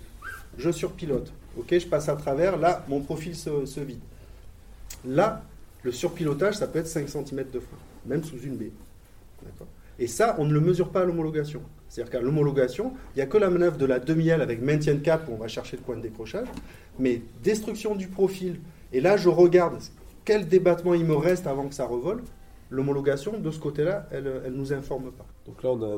je 0.58 0.72
surpilote, 0.72 1.32
ok, 1.58 1.78
je 1.78 1.88
passe 1.88 2.10
à 2.10 2.16
travers, 2.16 2.58
là, 2.58 2.84
mon 2.88 3.02
profil 3.02 3.36
se, 3.36 3.66
se 3.66 3.80
vide. 3.80 4.00
Là, 5.06 5.44
le 5.84 5.92
surpilotage, 5.92 6.56
ça 6.56 6.68
peut 6.68 6.80
être 6.80 6.88
5 6.88 7.08
cm 7.08 7.46
de 7.52 7.60
frein, 7.60 7.78
même 8.06 8.24
sous 8.24 8.40
une 8.40 8.56
baie. 8.56 8.72
D'accord? 9.44 9.68
Et 10.00 10.08
ça, 10.08 10.36
on 10.40 10.46
ne 10.46 10.54
le 10.54 10.60
mesure 10.60 10.90
pas 10.90 11.02
à 11.02 11.06
l'homologation. 11.06 11.62
C'est-à-dire 11.88 12.12
qu'à 12.12 12.22
l'homologation, 12.22 12.94
il 13.14 13.18
n'y 13.18 13.22
a 13.22 13.28
que 13.28 13.38
la 13.38 13.50
manœuvre 13.50 13.78
de 13.78 13.86
la 13.86 14.00
demi-aile 14.00 14.42
avec 14.42 14.62
maintien 14.62 14.96
de 14.96 15.00
cap 15.00 15.28
où 15.30 15.34
on 15.34 15.38
va 15.38 15.48
chercher 15.48 15.78
le 15.78 15.84
point 15.84 15.96
de 15.96 16.02
décrochage. 16.02 16.48
Mais 17.00 17.22
destruction 17.44 17.96
du 17.96 18.08
profil, 18.08 18.60
et 18.92 19.02
là 19.02 19.18
je 19.18 19.30
regarde 19.30 19.78
quel 20.26 20.48
débattement 20.48 20.94
il 20.94 21.06
me 21.06 21.16
reste 21.16 21.48
avant 21.48 21.68
que 21.68 21.76
ça 21.76 21.86
revole, 21.86 22.24
l'homologation, 22.70 23.40
de 23.40 23.52
ce 23.52 23.60
côté-là, 23.60 24.08
elle 24.12 24.42
ne 24.46 24.50
nous 24.50 24.74
informe 24.74 25.12
pas. 25.12 25.26
Donc 25.46 25.62
là, 25.64 25.70
on 25.72 25.84
a 25.84 25.98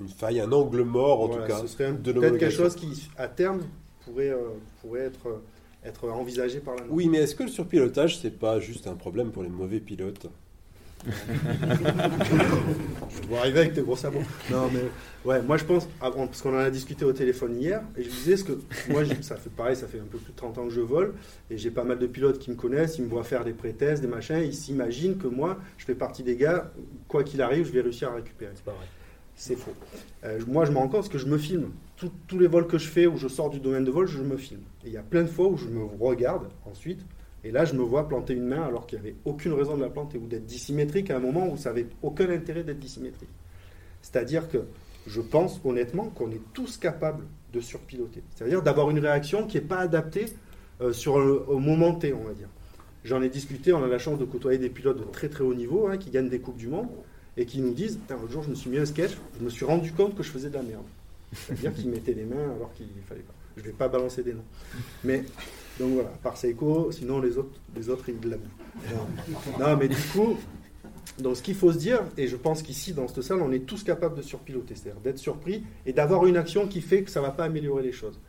une 0.00 0.08
faille, 0.08 0.40
un 0.40 0.50
angle 0.50 0.82
mort 0.82 1.20
en 1.20 1.28
tout 1.28 1.46
cas. 1.46 1.58
Ce 1.58 1.66
serait 1.66 1.92
peut-être 1.92 2.38
quelque 2.38 2.50
chose 2.50 2.74
qui, 2.74 3.08
à 3.18 3.28
terme, 3.28 3.60
pourrait, 4.04 4.30
euh, 4.30 4.48
pourrait 4.80 5.00
être, 5.00 5.42
être 5.84 6.08
envisagé 6.08 6.60
par 6.60 6.76
la 6.76 6.82
Oui, 6.88 7.08
mais 7.08 7.18
est-ce 7.18 7.34
que 7.34 7.42
le 7.42 7.50
surpilotage, 7.50 8.18
c'est 8.18 8.38
pas 8.38 8.60
juste 8.60 8.86
un 8.86 8.94
problème 8.94 9.30
pour 9.30 9.42
les 9.42 9.50
mauvais 9.50 9.80
pilotes? 9.80 10.28
Je 11.06 11.12
dois 13.28 13.38
arriver 13.38 13.60
avec 13.60 13.74
tes 13.74 13.82
gros 13.82 13.96
sabots. 13.96 14.22
Non, 14.50 14.68
mais 14.72 14.82
ouais, 15.24 15.40
moi 15.42 15.56
je 15.56 15.64
pense, 15.64 15.88
parce 15.98 16.42
qu'on 16.42 16.54
en 16.54 16.58
a 16.58 16.70
discuté 16.70 17.04
au 17.04 17.12
téléphone 17.12 17.60
hier, 17.60 17.82
et 17.96 18.02
je 18.02 18.08
disais 18.10 18.36
ce 18.36 18.44
que 18.44 18.58
moi, 18.88 19.02
ça 19.22 19.36
fait 19.36 19.50
pareil, 19.50 19.76
ça 19.76 19.86
fait 19.86 20.00
un 20.00 20.04
peu 20.04 20.18
plus 20.18 20.32
de 20.32 20.36
30 20.36 20.58
ans 20.58 20.64
que 20.64 20.74
je 20.74 20.80
vole, 20.80 21.14
et 21.50 21.56
j'ai 21.56 21.70
pas 21.70 21.84
mal 21.84 21.98
de 21.98 22.06
pilotes 22.06 22.38
qui 22.38 22.50
me 22.50 22.56
connaissent, 22.56 22.98
ils 22.98 23.04
me 23.04 23.08
voient 23.08 23.24
faire 23.24 23.44
des 23.44 23.52
pré-tests, 23.52 24.02
des 24.02 24.08
machins, 24.08 24.40
ils 24.44 24.54
s'imaginent 24.54 25.16
que 25.16 25.28
moi, 25.28 25.58
je 25.78 25.84
fais 25.84 25.94
partie 25.94 26.22
des 26.22 26.36
gars, 26.36 26.70
quoi 27.08 27.24
qu'il 27.24 27.40
arrive, 27.40 27.66
je 27.66 27.72
vais 27.72 27.80
réussir 27.80 28.10
à 28.10 28.14
récupérer. 28.14 28.52
C'est 28.54 28.64
pas 28.64 28.72
vrai. 28.72 28.86
C'est 29.34 29.56
faux. 29.56 29.72
Euh, 30.24 30.38
moi, 30.46 30.66
je 30.66 30.70
me 30.70 30.76
rends 30.76 30.88
compte 30.88 31.00
parce 31.00 31.08
que 31.08 31.16
je 31.16 31.24
me 31.26 31.38
filme. 31.38 31.70
tous 31.96 32.38
les 32.38 32.46
vols 32.46 32.66
que 32.66 32.76
je 32.76 32.88
fais 32.88 33.06
où 33.06 33.16
je 33.16 33.26
sors 33.26 33.48
du 33.48 33.58
domaine 33.58 33.84
de 33.84 33.90
vol, 33.90 34.06
je 34.06 34.18
me 34.18 34.36
filme. 34.36 34.60
Et 34.84 34.88
il 34.88 34.92
y 34.92 34.98
a 34.98 35.02
plein 35.02 35.22
de 35.22 35.28
fois 35.28 35.48
où 35.48 35.56
je 35.56 35.66
me 35.66 35.82
regarde 35.82 36.48
ensuite 36.66 37.00
et 37.42 37.50
là, 37.50 37.64
je 37.64 37.74
me 37.74 37.82
vois 37.82 38.08
planter 38.08 38.34
une 38.34 38.46
main 38.46 38.62
alors 38.62 38.86
qu'il 38.86 39.00
n'y 39.00 39.08
avait 39.08 39.16
aucune 39.24 39.52
raison 39.52 39.76
de 39.76 39.82
la 39.82 39.88
planter 39.88 40.18
ou 40.18 40.26
d'être 40.26 40.46
dissymétrique 40.46 41.10
à 41.10 41.16
un 41.16 41.20
moment 41.20 41.48
où 41.50 41.56
ça 41.56 41.70
n'avait 41.70 41.86
aucun 42.02 42.28
intérêt 42.28 42.64
d'être 42.64 42.78
dissymétrique. 42.78 43.30
C'est-à-dire 44.02 44.48
que 44.48 44.64
je 45.06 45.20
pense 45.20 45.60
honnêtement 45.64 46.10
qu'on 46.10 46.30
est 46.30 46.40
tous 46.52 46.76
capables 46.76 47.24
de 47.52 47.60
surpiloter. 47.60 48.22
C'est-à-dire 48.34 48.62
d'avoir 48.62 48.90
une 48.90 48.98
réaction 48.98 49.46
qui 49.46 49.56
n'est 49.56 49.64
pas 49.64 49.78
adaptée 49.78 50.26
euh, 50.80 50.92
sur 50.92 51.14
au 51.14 51.58
moment 51.58 51.94
T, 51.94 52.12
on 52.12 52.24
va 52.24 52.32
dire. 52.32 52.48
J'en 53.04 53.22
ai 53.22 53.30
discuté, 53.30 53.72
on 53.72 53.82
a 53.82 53.86
la 53.86 53.98
chance 53.98 54.18
de 54.18 54.24
côtoyer 54.26 54.58
des 54.58 54.68
pilotes 54.68 54.98
de 54.98 55.04
très 55.04 55.28
très 55.28 55.42
haut 55.42 55.54
niveau 55.54 55.88
hein, 55.88 55.96
qui 55.96 56.10
gagnent 56.10 56.28
des 56.28 56.40
Coupes 56.40 56.58
du 56.58 56.68
Monde 56.68 56.88
et 57.36 57.46
qui 57.46 57.60
nous 57.60 57.72
disent 57.72 57.98
L'autre 58.10 58.30
jour, 58.30 58.42
je 58.42 58.50
me 58.50 58.54
suis 58.54 58.68
mis 58.68 58.78
un 58.78 58.84
sketch, 58.84 59.12
je 59.38 59.44
me 59.44 59.48
suis 59.48 59.64
rendu 59.64 59.92
compte 59.92 60.14
que 60.14 60.22
je 60.22 60.30
faisais 60.30 60.50
de 60.50 60.54
la 60.54 60.62
merde. 60.62 60.84
C'est-à-dire 61.32 61.72
qu'ils 61.72 61.88
mettaient 61.88 62.12
les 62.12 62.24
mains 62.24 62.54
alors 62.56 62.72
qu'il 62.74 62.88
fallait 63.06 63.22
pas. 63.22 63.32
Je 63.56 63.62
vais 63.62 63.72
pas 63.72 63.88
balancer 63.88 64.22
des 64.22 64.34
noms. 64.34 64.44
Mais, 65.04 65.24
donc 65.80 65.94
voilà, 65.94 66.10
par 66.22 66.36
Seiko, 66.36 66.92
sinon 66.92 67.20
les 67.20 67.38
autres, 67.38 67.58
les 67.74 67.88
autres 67.88 68.04
ils 68.10 68.28
l'avouent. 68.28 68.44
Non, 69.58 69.76
mais 69.78 69.88
du 69.88 69.96
coup, 69.96 70.36
donc 71.18 71.36
ce 71.36 71.42
qu'il 71.42 71.54
faut 71.54 71.72
se 71.72 71.78
dire, 71.78 72.02
et 72.18 72.26
je 72.26 72.36
pense 72.36 72.62
qu'ici, 72.62 72.92
dans 72.92 73.08
cette 73.08 73.22
salle, 73.22 73.40
on 73.40 73.50
est 73.50 73.64
tous 73.66 73.82
capables 73.82 74.14
de 74.14 74.22
surpiloter, 74.22 74.74
c'est-à-dire 74.74 75.00
d'être 75.00 75.18
surpris 75.18 75.64
et 75.86 75.94
d'avoir 75.94 76.26
une 76.26 76.36
action 76.36 76.68
qui 76.68 76.82
fait 76.82 77.02
que 77.02 77.10
ça 77.10 77.20
ne 77.20 77.26
va 77.26 77.32
pas 77.32 77.44
améliorer 77.44 77.82
les 77.82 77.92
choses. 77.92 78.20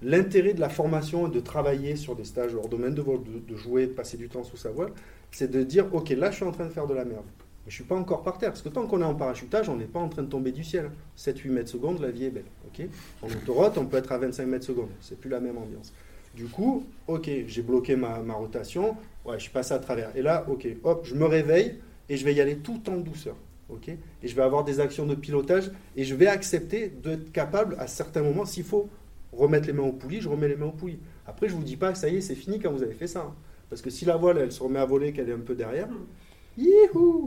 L'intérêt 0.00 0.54
de 0.54 0.60
la 0.60 0.68
formation 0.68 1.26
et 1.26 1.30
de 1.30 1.40
travailler 1.40 1.96
sur 1.96 2.14
des 2.14 2.24
stages 2.24 2.54
hors 2.54 2.68
domaine 2.68 2.94
de 2.94 3.02
vol, 3.02 3.20
de, 3.24 3.52
de 3.52 3.56
jouer, 3.56 3.86
de 3.86 3.92
passer 3.92 4.16
du 4.16 4.28
temps 4.28 4.44
sous 4.44 4.56
sa 4.56 4.70
voile, 4.70 4.92
c'est 5.32 5.50
de 5.50 5.64
dire, 5.64 5.92
ok, 5.92 6.10
là 6.10 6.30
je 6.30 6.36
suis 6.36 6.44
en 6.44 6.52
train 6.52 6.66
de 6.66 6.72
faire 6.72 6.86
de 6.86 6.94
la 6.94 7.04
merde. 7.04 7.24
Mais 7.64 7.70
je 7.70 7.74
suis 7.74 7.84
pas 7.84 7.96
encore 7.96 8.22
par 8.22 8.38
terre, 8.38 8.50
parce 8.50 8.62
que 8.62 8.68
tant 8.68 8.86
qu'on 8.86 9.00
est 9.00 9.04
en 9.04 9.16
parachutage, 9.16 9.68
on 9.68 9.76
n'est 9.76 9.86
pas 9.86 9.98
en 9.98 10.08
train 10.08 10.22
de 10.22 10.28
tomber 10.28 10.52
du 10.52 10.62
ciel. 10.62 10.92
7-8 11.18 11.50
mètres 11.50 11.70
secondes, 11.70 12.00
la 12.00 12.12
vie 12.12 12.26
est 12.26 12.30
belle. 12.30 12.44
ok? 12.68 12.86
En 13.22 13.26
autoroute, 13.26 13.76
on 13.76 13.86
peut 13.86 13.96
être 13.96 14.12
à 14.12 14.18
25 14.18 14.46
mètres 14.46 14.66
secondes. 14.66 14.90
C'est 15.00 15.18
plus 15.18 15.30
la 15.30 15.40
même 15.40 15.58
ambiance. 15.58 15.92
Du 16.36 16.46
coup, 16.46 16.84
ok, 17.06 17.30
j'ai 17.46 17.62
bloqué 17.62 17.96
ma, 17.96 18.18
rotation, 18.34 18.94
ouais, 19.24 19.38
je 19.38 19.50
passé 19.50 19.72
à 19.72 19.78
travers. 19.78 20.14
Et 20.16 20.22
là, 20.22 20.44
ok, 20.48 20.68
hop, 20.84 21.06
je 21.06 21.14
me 21.14 21.24
réveille 21.24 21.78
et 22.10 22.16
je 22.18 22.24
vais 22.26 22.34
y 22.34 22.40
aller 22.42 22.58
tout 22.58 22.80
en 22.90 22.98
douceur. 22.98 23.36
ok? 23.70 23.88
Et 23.88 24.28
je 24.28 24.36
vais 24.36 24.42
avoir 24.42 24.62
des 24.62 24.78
actions 24.78 25.06
de 25.06 25.14
pilotage 25.14 25.70
et 25.96 26.04
je 26.04 26.14
vais 26.14 26.26
accepter 26.26 26.88
d'être 27.02 27.32
capable 27.32 27.74
à 27.78 27.86
certains 27.86 28.22
moments, 28.22 28.44
s'il 28.44 28.64
faut 28.64 28.88
remettre 29.32 29.66
les 29.66 29.72
mains 29.72 29.84
aux 29.84 29.92
poulies, 29.92 30.20
je 30.20 30.28
remets 30.28 30.48
les 30.48 30.56
mains 30.56 30.66
aux 30.66 30.72
poulies. 30.72 30.98
Après, 31.26 31.48
je 31.48 31.54
vous 31.54 31.62
dis 31.62 31.76
pas 31.76 31.92
que 31.92 31.98
ça 31.98 32.08
y 32.08 32.16
est, 32.16 32.20
c'est 32.20 32.34
fini 32.34 32.60
quand 32.60 32.70
vous 32.70 32.82
avez 32.82 32.94
fait 32.94 33.06
ça. 33.06 33.20
hein. 33.20 33.34
Parce 33.70 33.82
que 33.82 33.90
si 33.90 34.04
la 34.04 34.16
voile, 34.16 34.38
elle 34.38 34.52
se 34.52 34.62
remet 34.62 34.78
à 34.78 34.84
voler, 34.84 35.12
qu'elle 35.12 35.28
est 35.28 35.34
un 35.34 35.38
peu 35.38 35.54
derrière, 35.54 35.88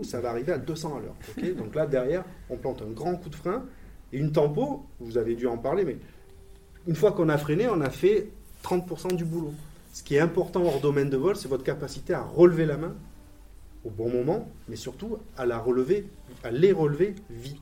ça 0.04 0.22
va 0.22 0.30
arriver 0.30 0.54
à 0.54 0.58
200 0.58 0.98
à 0.98 1.00
l'heure. 1.02 1.16
ok? 1.36 1.56
Donc 1.56 1.76
là, 1.76 1.86
derrière, 1.88 2.24
on 2.50 2.58
plante 2.58 2.82
un 2.82 2.92
grand 2.92 3.16
coup 3.16 3.30
de 3.30 3.36
frein 3.36 3.66
et 4.14 4.18
une 4.18 4.32
tempo, 4.32 4.86
vous 5.00 5.18
avez 5.18 5.36
dû 5.36 5.48
en 5.48 5.58
parler, 5.58 5.84
mais 5.84 5.98
une 6.88 6.96
fois 6.96 7.12
qu'on 7.12 7.30
a 7.30 7.38
freiné, 7.38 7.68
on 7.70 7.82
a 7.82 7.90
fait 7.90 8.30
30% 8.64 9.16
du 9.16 9.26
boulot. 9.26 9.54
Ce 9.94 10.04
qui 10.04 10.16
est 10.16 10.20
important 10.20 10.64
hors 10.64 10.80
domaine 10.80 11.10
de 11.10 11.18
vol, 11.18 11.36
c'est 11.36 11.48
votre 11.48 11.64
capacité 11.64 12.14
à 12.14 12.22
relever 12.22 12.66
la 12.66 12.78
main 12.78 12.94
au 13.86 13.90
bon 13.90 14.10
moment, 14.10 14.48
mais 14.68 14.76
surtout 14.76 15.18
à 15.38 15.46
la 15.46 15.58
relever, 15.58 16.08
à 16.44 16.52
les 16.52 16.72
relever 16.72 17.16
vite. 17.30 17.62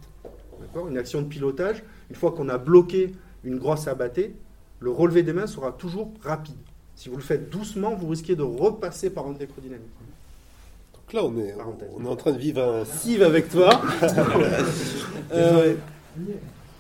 Une 0.90 0.98
action 0.98 1.22
de 1.22 1.28
pilotage, 1.28 1.84
une 2.10 2.16
fois 2.16 2.32
qu'on 2.32 2.50
a 2.50 2.58
bloqué 2.58 3.14
une 3.44 3.58
grosse 3.58 3.88
abattée, 3.88 4.36
le 4.80 4.92
relevé 4.92 5.24
des 5.24 5.34
mains 5.34 5.48
sera 5.48 5.72
toujours 5.72 6.12
rapide. 6.22 6.56
Si 6.96 7.10
vous 7.10 7.16
le 7.16 7.22
faites 7.22 7.50
doucement, 7.50 7.96
vous 7.96 8.08
risquez 8.08 8.36
de 8.36 8.42
repasser 8.42 9.10
par 9.10 9.28
un 9.28 9.34
décrodynamique. 9.34 9.86
Donc 10.94 11.14
là, 11.14 11.24
on 11.24 11.38
est, 11.38 11.56
on 11.96 12.06
est 12.06 12.10
en 12.10 12.16
train 12.16 12.32
de 12.32 12.38
vivre 12.38 12.62
un 12.62 12.86
cive 12.86 13.24
avec 13.24 13.50
toi. 13.50 13.70
Euh, 15.34 15.76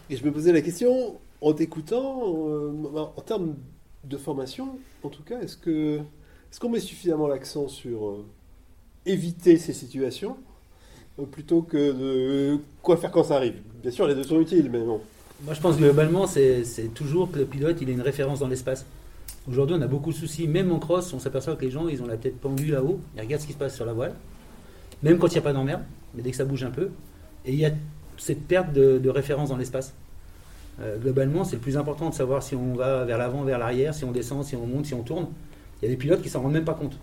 et 0.10 0.16
je 0.16 0.24
me 0.24 0.32
posais 0.32 0.54
la 0.54 0.62
question, 0.62 1.18
en 1.42 1.52
t'écoutant, 1.52 2.24
euh, 2.24 2.72
en 2.96 3.22
termes 3.22 3.56
de 4.08 4.18
formation, 4.18 4.80
en 5.04 5.10
tout 5.10 5.24
cas, 5.24 5.40
est-ce 5.42 5.58
que 5.58 6.00
est-ce 6.52 6.60
qu'on 6.60 6.70
met 6.70 6.80
suffisamment 6.80 7.28
l'accent 7.28 7.68
sur 7.68 8.08
euh, 8.08 8.26
éviter 9.06 9.58
ces 9.58 9.74
situations 9.74 10.38
euh, 11.20 11.26
plutôt 11.26 11.62
que 11.62 11.92
de 11.92 12.60
quoi 12.82 12.98
faire 12.98 13.12
quand 13.12 13.24
ça 13.24 13.36
arrive? 13.36 13.56
Bien 13.82 13.92
sûr, 13.92 14.08
les 14.08 14.16
deux 14.16 14.24
sont 14.24 14.40
utiles, 14.40 14.70
mais 14.72 14.80
bon. 14.80 15.02
Moi, 15.44 15.54
je 15.54 15.62
pense 15.62 15.78
globalement, 15.78 16.26
c'est 16.26 16.64
toujours 16.96 17.32
que 17.32 17.38
le 17.38 17.46
pilote, 17.46 17.78
il 17.82 17.90
ait 17.90 17.94
une 17.94 18.02
référence 18.02 18.40
dans 18.40 18.48
l'espace. 18.48 18.86
Aujourd'hui, 19.48 19.76
on 19.78 19.82
a 19.82 19.88
beaucoup 19.88 20.12
de 20.12 20.16
soucis. 20.16 20.48
Même 20.48 20.72
en 20.72 20.80
cross, 20.80 21.14
on 21.14 21.20
s'aperçoit 21.20 21.56
que 21.56 21.64
les 21.64 21.70
gens, 21.70 21.88
ils 21.88 22.02
ont 22.02 22.08
la 22.08 22.18
tête 22.18 22.40
pendue 22.40 22.72
là-haut. 22.72 23.00
Ils 23.16 23.22
regardent 23.22 23.42
ce 23.42 23.48
qui 23.48 23.54
se 23.54 23.58
passe 23.58 23.76
sur 23.76 23.86
la 23.86 23.94
voile. 23.94 24.16
Même 25.04 25.20
quand 25.20 25.28
il 25.28 25.34
n'y 25.34 25.38
a 25.38 25.42
pas 25.42 25.54
d'emmerde, 25.54 25.84
mais 26.16 26.24
dès 26.24 26.32
que 26.32 26.38
ça 26.38 26.46
bouge 26.46 26.64
un 26.64 26.72
peu. 26.72 26.90
Et 27.46 27.54
il 27.54 27.60
y 27.60 27.66
a 27.66 27.72
cette 28.18 28.48
perte 28.48 28.74
de 28.74 29.10
référence 29.10 29.50
dans 29.50 29.58
l'espace. 29.58 29.94
Euh, 30.80 30.98
globalement, 30.98 31.44
c'est 31.44 31.56
le 31.56 31.62
plus 31.62 31.78
important 31.78 32.10
de 32.10 32.14
savoir 32.14 32.44
si 32.44 32.56
on 32.56 32.76
va 32.76 33.04
vers 33.04 33.18
l'avant, 33.18 33.44
vers 33.44 33.58
l'arrière, 33.58 33.94
si 33.94 34.04
on 34.06 34.12
descend, 34.12 34.44
si 34.44 34.56
on 34.56 34.68
monte, 34.68 34.86
si 34.86 34.94
on 34.94 35.02
tourne. 35.02 35.28
Il 35.82 35.86
y 35.86 35.88
a 35.88 35.92
des 35.92 35.98
pilotes 35.98 36.22
qui 36.22 36.30
s'en 36.30 36.42
rendent 36.42 36.54
même 36.54 36.66
pas 36.66 36.74
compte. 36.74 36.98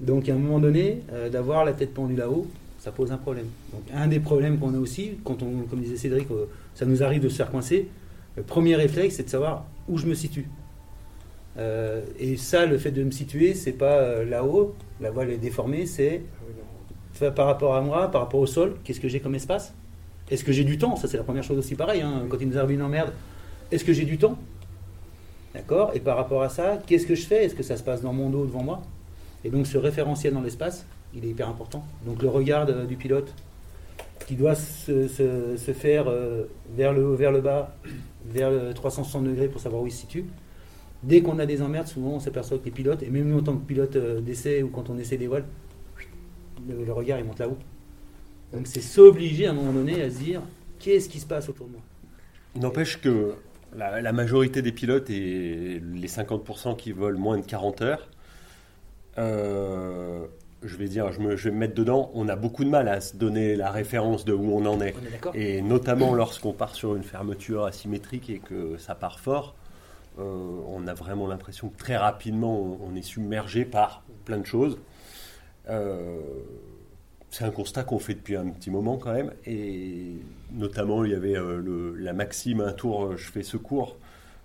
Donc, 0.00 0.28
à 0.28 0.34
un 0.34 0.36
moment 0.36 0.58
donné, 0.58 1.02
euh, 1.12 1.30
d'avoir 1.30 1.64
la 1.64 1.72
tête 1.72 1.94
pendue 1.94 2.16
là-haut, 2.16 2.46
ça 2.78 2.92
pose 2.92 3.12
un 3.12 3.16
problème. 3.16 3.46
Donc, 3.72 3.82
un 3.94 4.06
des 4.06 4.20
problèmes 4.20 4.58
qu'on 4.58 4.74
a 4.74 4.78
aussi, 4.78 5.12
quand 5.24 5.42
on, 5.42 5.62
comme 5.62 5.80
disait 5.80 5.96
Cédric, 5.96 6.30
euh, 6.30 6.46
ça 6.74 6.84
nous 6.84 7.02
arrive 7.02 7.22
de 7.22 7.28
se 7.28 7.36
faire 7.36 7.50
coincer, 7.50 7.88
le 8.36 8.42
premier 8.42 8.76
réflexe, 8.76 9.16
c'est 9.16 9.22
de 9.22 9.30
savoir 9.30 9.64
où 9.88 9.96
je 9.96 10.06
me 10.06 10.14
situe. 10.14 10.48
Et 12.18 12.36
ça, 12.36 12.66
le 12.66 12.78
fait 12.78 12.90
de 12.90 13.04
me 13.04 13.12
situer, 13.12 13.54
c'est 13.54 13.74
pas 13.74 14.24
là-haut, 14.24 14.74
la 15.00 15.12
voile 15.12 15.30
est 15.30 15.36
déformée, 15.36 15.86
c'est 15.86 16.22
fait 17.12 17.30
par 17.30 17.46
rapport 17.46 17.76
à 17.76 17.80
moi, 17.80 18.10
par 18.10 18.22
rapport 18.22 18.40
au 18.40 18.46
sol, 18.46 18.74
qu'est-ce 18.82 18.98
que 18.98 19.06
j'ai 19.06 19.20
comme 19.20 19.36
espace? 19.36 19.72
Est-ce 20.30 20.44
que 20.44 20.52
j'ai 20.52 20.64
du 20.64 20.78
temps? 20.78 20.96
Ça, 20.96 21.06
c'est 21.08 21.16
la 21.16 21.22
première 21.22 21.42
chose 21.42 21.58
aussi 21.58 21.74
pareil. 21.74 22.00
hein, 22.02 22.24
quand 22.28 22.38
il 22.40 22.48
nous 22.48 22.58
arrive 22.58 22.72
une 22.72 22.82
emmerde, 22.82 23.12
est-ce 23.70 23.84
que 23.84 23.92
j'ai 23.92 24.04
du 24.04 24.18
temps? 24.18 24.38
D'accord? 25.54 25.92
Et 25.94 26.00
par 26.00 26.16
rapport 26.16 26.42
à 26.42 26.48
ça, 26.48 26.78
qu'est-ce 26.86 27.06
que 27.06 27.14
je 27.14 27.26
fais? 27.26 27.44
Est-ce 27.44 27.54
que 27.54 27.62
ça 27.62 27.76
se 27.76 27.82
passe 27.82 28.02
dans 28.02 28.12
mon 28.12 28.30
dos, 28.30 28.44
devant 28.46 28.62
moi? 28.62 28.82
Et 29.44 29.50
donc, 29.50 29.66
ce 29.66 29.78
référentiel 29.78 30.32
dans 30.32 30.40
l'espace, 30.40 30.86
il 31.14 31.24
est 31.24 31.28
hyper 31.28 31.48
important. 31.48 31.84
Donc, 32.06 32.22
le 32.22 32.28
regard 32.28 32.66
de- 32.66 32.86
du 32.86 32.96
pilote, 32.96 33.32
qui 34.26 34.34
doit 34.36 34.54
se, 34.54 35.06
faire 35.76 36.06
euh, 36.08 36.44
vers 36.74 36.92
le 36.94 37.06
haut, 37.06 37.14
vers 37.14 37.30
le 37.30 37.40
bas, 37.42 37.76
vers 38.26 38.50
le 38.50 38.72
360 38.72 39.24
degrés 39.24 39.48
pour 39.48 39.60
savoir 39.60 39.82
où 39.82 39.86
il 39.86 39.92
se 39.92 39.98
situe. 40.00 40.24
Dès 41.02 41.20
qu'on 41.20 41.38
a 41.38 41.44
des 41.44 41.60
emmerdes, 41.60 41.88
souvent 41.88 42.12
on 42.12 42.20
s'aperçoit 42.20 42.56
que 42.58 42.64
les 42.64 42.70
pilotes, 42.70 43.02
et 43.02 43.10
même 43.10 43.28
nous 43.28 43.38
en 43.38 43.42
tant 43.42 43.54
que 43.54 43.66
pilote 43.66 43.96
euh, 43.96 44.20
d'essai 44.22 44.62
ou 44.62 44.68
quand 44.68 44.88
on 44.88 44.96
essaie 44.98 45.18
des 45.18 45.26
voiles, 45.26 45.44
le, 46.66 46.82
le 46.86 46.92
regard 46.94 47.18
il 47.18 47.26
monte 47.26 47.38
là-haut. 47.40 47.58
Donc 48.54 48.66
c'est 48.66 48.80
s'obliger 48.80 49.46
à 49.46 49.50
un 49.50 49.54
moment 49.54 49.72
donné 49.72 50.00
à 50.02 50.10
se 50.10 50.18
dire 50.18 50.40
qu'est-ce 50.78 51.08
qui 51.08 51.20
se 51.20 51.26
passe 51.26 51.48
autour 51.48 51.66
de 51.66 51.72
moi? 51.72 51.80
N'empêche 52.56 53.00
que 53.00 53.34
la, 53.76 54.00
la 54.00 54.12
majorité 54.12 54.62
des 54.62 54.72
pilotes 54.72 55.10
et 55.10 55.80
les 55.94 56.08
50% 56.08 56.76
qui 56.76 56.92
volent 56.92 57.18
moins 57.18 57.38
de 57.38 57.44
40 57.44 57.82
heures, 57.82 58.08
euh, 59.18 60.24
je 60.62 60.76
vais 60.76 60.86
dire, 60.86 61.12
je, 61.12 61.20
me- 61.20 61.36
je 61.36 61.44
vais 61.48 61.54
me 61.54 61.58
mettre 61.60 61.74
dedans, 61.74 62.10
on 62.14 62.28
a 62.28 62.36
beaucoup 62.36 62.64
de 62.64 62.70
mal 62.70 62.88
à 62.88 63.00
se 63.00 63.16
donner 63.16 63.56
la 63.56 63.70
référence 63.70 64.24
de 64.24 64.32
où 64.32 64.52
on 64.56 64.64
en 64.66 64.80
est. 64.80 64.94
On 65.32 65.34
est 65.34 65.38
Et 65.38 65.62
notamment 65.62 66.14
lorsqu'on 66.14 66.52
part 66.52 66.74
sur 66.74 66.96
une 66.96 67.02
fermeture 67.02 67.64
asymétrique 67.64 68.30
et 68.30 68.38
que 68.38 68.76
ça 68.78 68.94
part 68.94 69.20
fort, 69.20 69.54
euh, 70.18 70.22
on 70.68 70.86
a 70.86 70.94
vraiment 70.94 71.26
l'impression 71.26 71.68
que 71.68 71.76
très 71.76 71.96
rapidement 71.96 72.56
on, 72.60 72.78
on 72.92 72.94
est 72.94 73.02
submergé 73.02 73.64
par 73.64 74.04
plein 74.24 74.38
de 74.38 74.46
choses. 74.46 74.78
Euh, 75.68 76.18
c'est 77.34 77.44
un 77.44 77.50
constat 77.50 77.82
qu'on 77.82 77.98
fait 77.98 78.14
depuis 78.14 78.36
un 78.36 78.48
petit 78.48 78.70
moment 78.70 78.96
quand 78.96 79.12
même. 79.12 79.32
Et 79.44 80.20
notamment, 80.52 81.04
il 81.04 81.10
y 81.10 81.14
avait 81.14 81.36
euh, 81.36 81.92
la 81.98 82.12
maxime 82.12 82.60
un 82.60 82.72
tour, 82.72 83.06
euh, 83.06 83.16
je 83.16 83.28
fais 83.28 83.42
secours, 83.42 83.96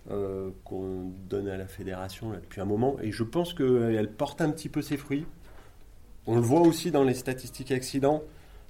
euh, 0.10 0.50
qu'on 0.66 1.12
donne 1.30 1.48
à 1.50 1.56
la 1.56 1.68
fédération 1.68 2.32
depuis 2.32 2.62
un 2.62 2.66
moment. 2.66 2.98
Et 3.04 3.12
je 3.12 3.24
pense 3.24 3.54
qu'elle 3.54 4.12
porte 4.12 4.42
un 4.42 4.50
petit 4.50 4.70
peu 4.70 4.82
ses 4.82 4.98
fruits. 4.98 5.28
On 6.26 6.34
le 6.34 6.42
voit 6.42 6.62
aussi 6.62 6.90
dans 6.90 7.04
les 7.04 7.14
statistiques 7.14 7.72
accidents. 7.72 8.24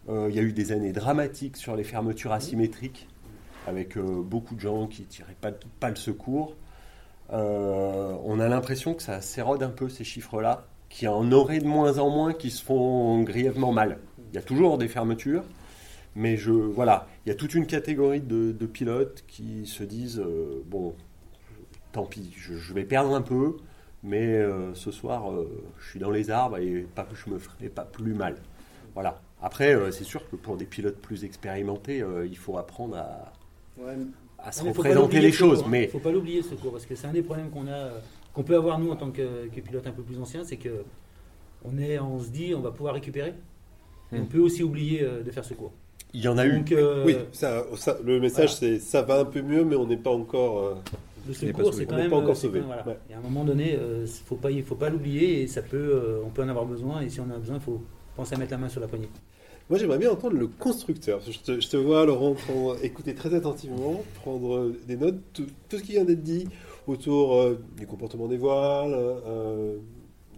Il 0.10 0.34
y 0.34 0.40
a 0.40 0.42
eu 0.42 0.54
des 0.54 0.72
années 0.72 0.92
dramatiques 0.92 1.56
sur 1.56 1.76
les 1.76 1.84
fermetures 1.84 2.32
asymétriques, 2.32 3.08
avec 3.68 3.98
beaucoup 4.00 4.56
de 4.56 4.60
gens 4.60 4.88
qui 4.88 5.04
tiraient 5.04 5.36
pas, 5.40 5.52
pas 5.80 5.90
le 5.90 5.98
secours. 5.98 6.56
On 7.30 8.40
a 8.40 8.48
l'impression 8.48 8.96
que 8.96 9.04
ça 9.04 9.22
s'érode 9.22 9.62
un 9.62 9.70
peu 9.70 9.88
ces 9.88 10.04
chiffres-là, 10.04 10.66
qu'il 10.90 11.06
y 11.06 11.08
en 11.10 11.32
aurait 11.32 11.60
de 11.60 11.66
moins 11.68 12.00
en 12.00 12.10
moins 12.10 12.34
qui 12.34 12.50
se 12.52 12.64
font 12.64 13.22
grièvement 13.24 13.72
mal. 13.72 14.00
Il 14.32 14.36
y 14.36 14.40
a 14.40 14.42
toujours 14.42 14.78
des 14.78 14.88
fermetures, 14.88 15.44
mais 16.16 16.38
je, 16.38 16.52
voilà, 16.52 17.08
il 17.26 17.30
y 17.30 17.32
a 17.32 17.36
toute 17.36 17.54
une 17.56 17.66
catégorie 17.68 18.22
de, 18.22 18.52
de 18.52 18.66
pilotes 18.66 19.24
qui 19.28 19.66
se 19.66 19.84
disent 19.84 20.20
euh, 20.20 20.64
bon, 20.66 20.96
tant 21.92 22.06
pis, 22.06 22.34
je, 22.38 22.56
je 22.56 22.74
vais 22.74 22.84
perdre 22.86 23.14
un 23.16 23.22
peu, 23.22 23.58
mais 24.04 24.26
euh, 24.36 24.74
ce 24.76 24.92
soir, 24.92 25.32
euh, 25.32 25.48
je 25.80 25.90
suis 25.90 26.00
dans 26.00 26.12
les 26.12 26.30
arbres 26.30 26.58
et 26.58 26.86
pas, 26.96 27.08
je 27.14 27.30
me 27.32 27.38
ferai 27.40 27.70
pas 27.70 27.84
plus 27.86 28.14
mal. 28.14 28.36
Voilà. 28.94 29.22
Après, 29.42 29.74
c'est 29.92 30.04
sûr 30.04 30.28
que 30.30 30.36
pour 30.36 30.58
des 30.58 30.66
pilotes 30.66 30.98
plus 30.98 31.24
expérimentés, 31.24 32.04
il 32.26 32.36
faut 32.38 32.58
apprendre 32.58 32.98
à, 32.98 33.32
Ouais, 33.78 33.96
à 34.38 34.52
se 34.52 34.64
représenter 34.66 35.22
les 35.22 35.32
choses. 35.32 35.62
hein. 35.62 35.68
Mais 35.70 35.88
faut 35.88 36.00
pas 36.00 36.12
l'oublier 36.12 36.42
ce 36.42 36.56
cours 36.56 36.74
parce 36.74 36.86
que 36.86 36.94
c'est 36.96 37.08
un 37.08 37.14
des 37.14 37.22
problèmes 37.22 37.50
qu'on 37.50 37.66
a, 37.70 37.92
qu'on 38.34 38.44
peut 38.44 38.56
avoir 38.56 38.80
nous 38.80 38.90
en 38.92 38.96
tant 38.96 39.12
que, 39.12 39.48
que 39.54 39.60
pilote 39.62 39.86
un 39.88 39.92
peu 39.92 40.04
plus 40.04 40.20
ancien, 40.20 40.44
c'est 40.44 40.58
que 40.58 40.84
on 41.66 41.78
est, 41.78 42.00
on 42.00 42.20
se 42.20 42.30
dit, 42.30 42.54
on 42.56 42.62
va 42.62 42.72
pouvoir 42.72 42.94
récupérer. 42.94 43.34
On 44.12 44.26
peut 44.26 44.40
aussi 44.40 44.64
oublier 44.64 45.04
euh, 45.04 45.22
de 45.22 45.30
faire 45.30 45.46
ce 45.46 45.54
cours. 45.54 45.72
il 46.14 46.22
y 46.22 46.28
en 46.28 46.38
a 46.40 46.46
eu. 46.48 46.64
Euh, 46.72 47.04
Oui, 47.06 47.16
ça, 47.32 47.64
ça- 47.76 47.98
le 48.04 48.20
message 48.20 48.56
voilà. 48.60 48.76
c'est 48.76 48.80
ça 48.80 49.04
va 49.04 49.20
un 49.20 49.26
peu 49.26 49.42
mieux, 49.42 49.64
mais 49.64 49.76
on 49.76 49.86
n'est 49.86 49.98
pas 49.98 50.10
encore. 50.12 50.60
euh, 50.60 50.74
le 51.28 51.34
secours, 51.34 51.74
c'est 51.74 51.84
On 51.84 51.90
quand 51.90 51.96
n'est 51.96 52.02
même. 52.04 52.10
pas 52.12 52.18
encore 52.18 52.32
euh, 52.32 52.34
sauvé. 52.36 52.60
quand 52.62 52.68
même- 52.68 52.78
voilà. 52.84 52.88
Ouais. 52.88 53.00
Et 53.12 53.14
à 53.14 53.18
un 53.20 53.22
moment 53.22 53.44
donné, 53.44 53.78
il 54.02 54.08
faut 54.08 54.36
pas, 54.36 54.50
il 54.50 54.64
faut 54.64 54.74
pas 54.76 54.90
l'oublier 54.90 55.42
et 55.44 55.48
ça 55.48 55.62
peut, 55.62 55.78
euh, 55.78 56.22
on 56.26 56.30
peut 56.30 56.42
en 56.42 56.48
avoir 56.50 56.66
besoin. 56.66 57.02
Et 57.02 57.10
si 57.10 57.20
on 57.20 57.26
en 57.26 57.32
a 57.36 57.38
besoin, 57.38 57.58
il 57.58 57.62
faut 57.62 57.84
penser 58.16 58.34
à 58.34 58.38
mettre 58.40 58.52
la 58.52 58.58
main 58.58 58.70
sur 58.70 58.82
la 58.82 58.88
poignée. 58.88 59.10
Moi, 59.70 59.78
j'aimerais 59.78 60.00
bien 60.00 60.10
entendre 60.10 60.36
le 60.38 60.48
constructeur. 60.48 61.20
Je 61.30 61.38
te, 61.38 61.60
je 61.62 61.70
te 61.70 61.78
vois, 61.78 62.04
Laurent, 62.08 62.34
prendre- 62.34 62.84
écouter 62.84 63.14
très 63.14 63.36
attentivement, 63.36 64.02
prendre 64.16 64.72
des 64.88 64.96
notes, 64.98 65.20
tout, 65.34 65.46
tout 65.70 65.78
ce 65.78 65.84
qui 65.84 65.92
vient 65.92 66.06
d'être 66.06 66.24
dit 66.24 66.48
autour 66.88 67.36
euh, 67.36 67.60
du 67.78 67.88
comportement 67.88 68.28
des 68.28 68.38
voiles, 68.38 68.94
euh, 68.94 69.78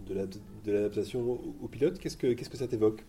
de 0.08 0.14
la 0.14 0.26
de 0.64 0.72
l'adaptation 0.72 1.20
au, 1.20 1.54
au 1.62 1.68
pilote. 1.68 1.98
Qu'est-ce 1.98 2.16
que, 2.16 2.32
qu'est-ce 2.32 2.50
que 2.50 2.56
ça 2.56 2.68
t'évoque? 2.68 3.02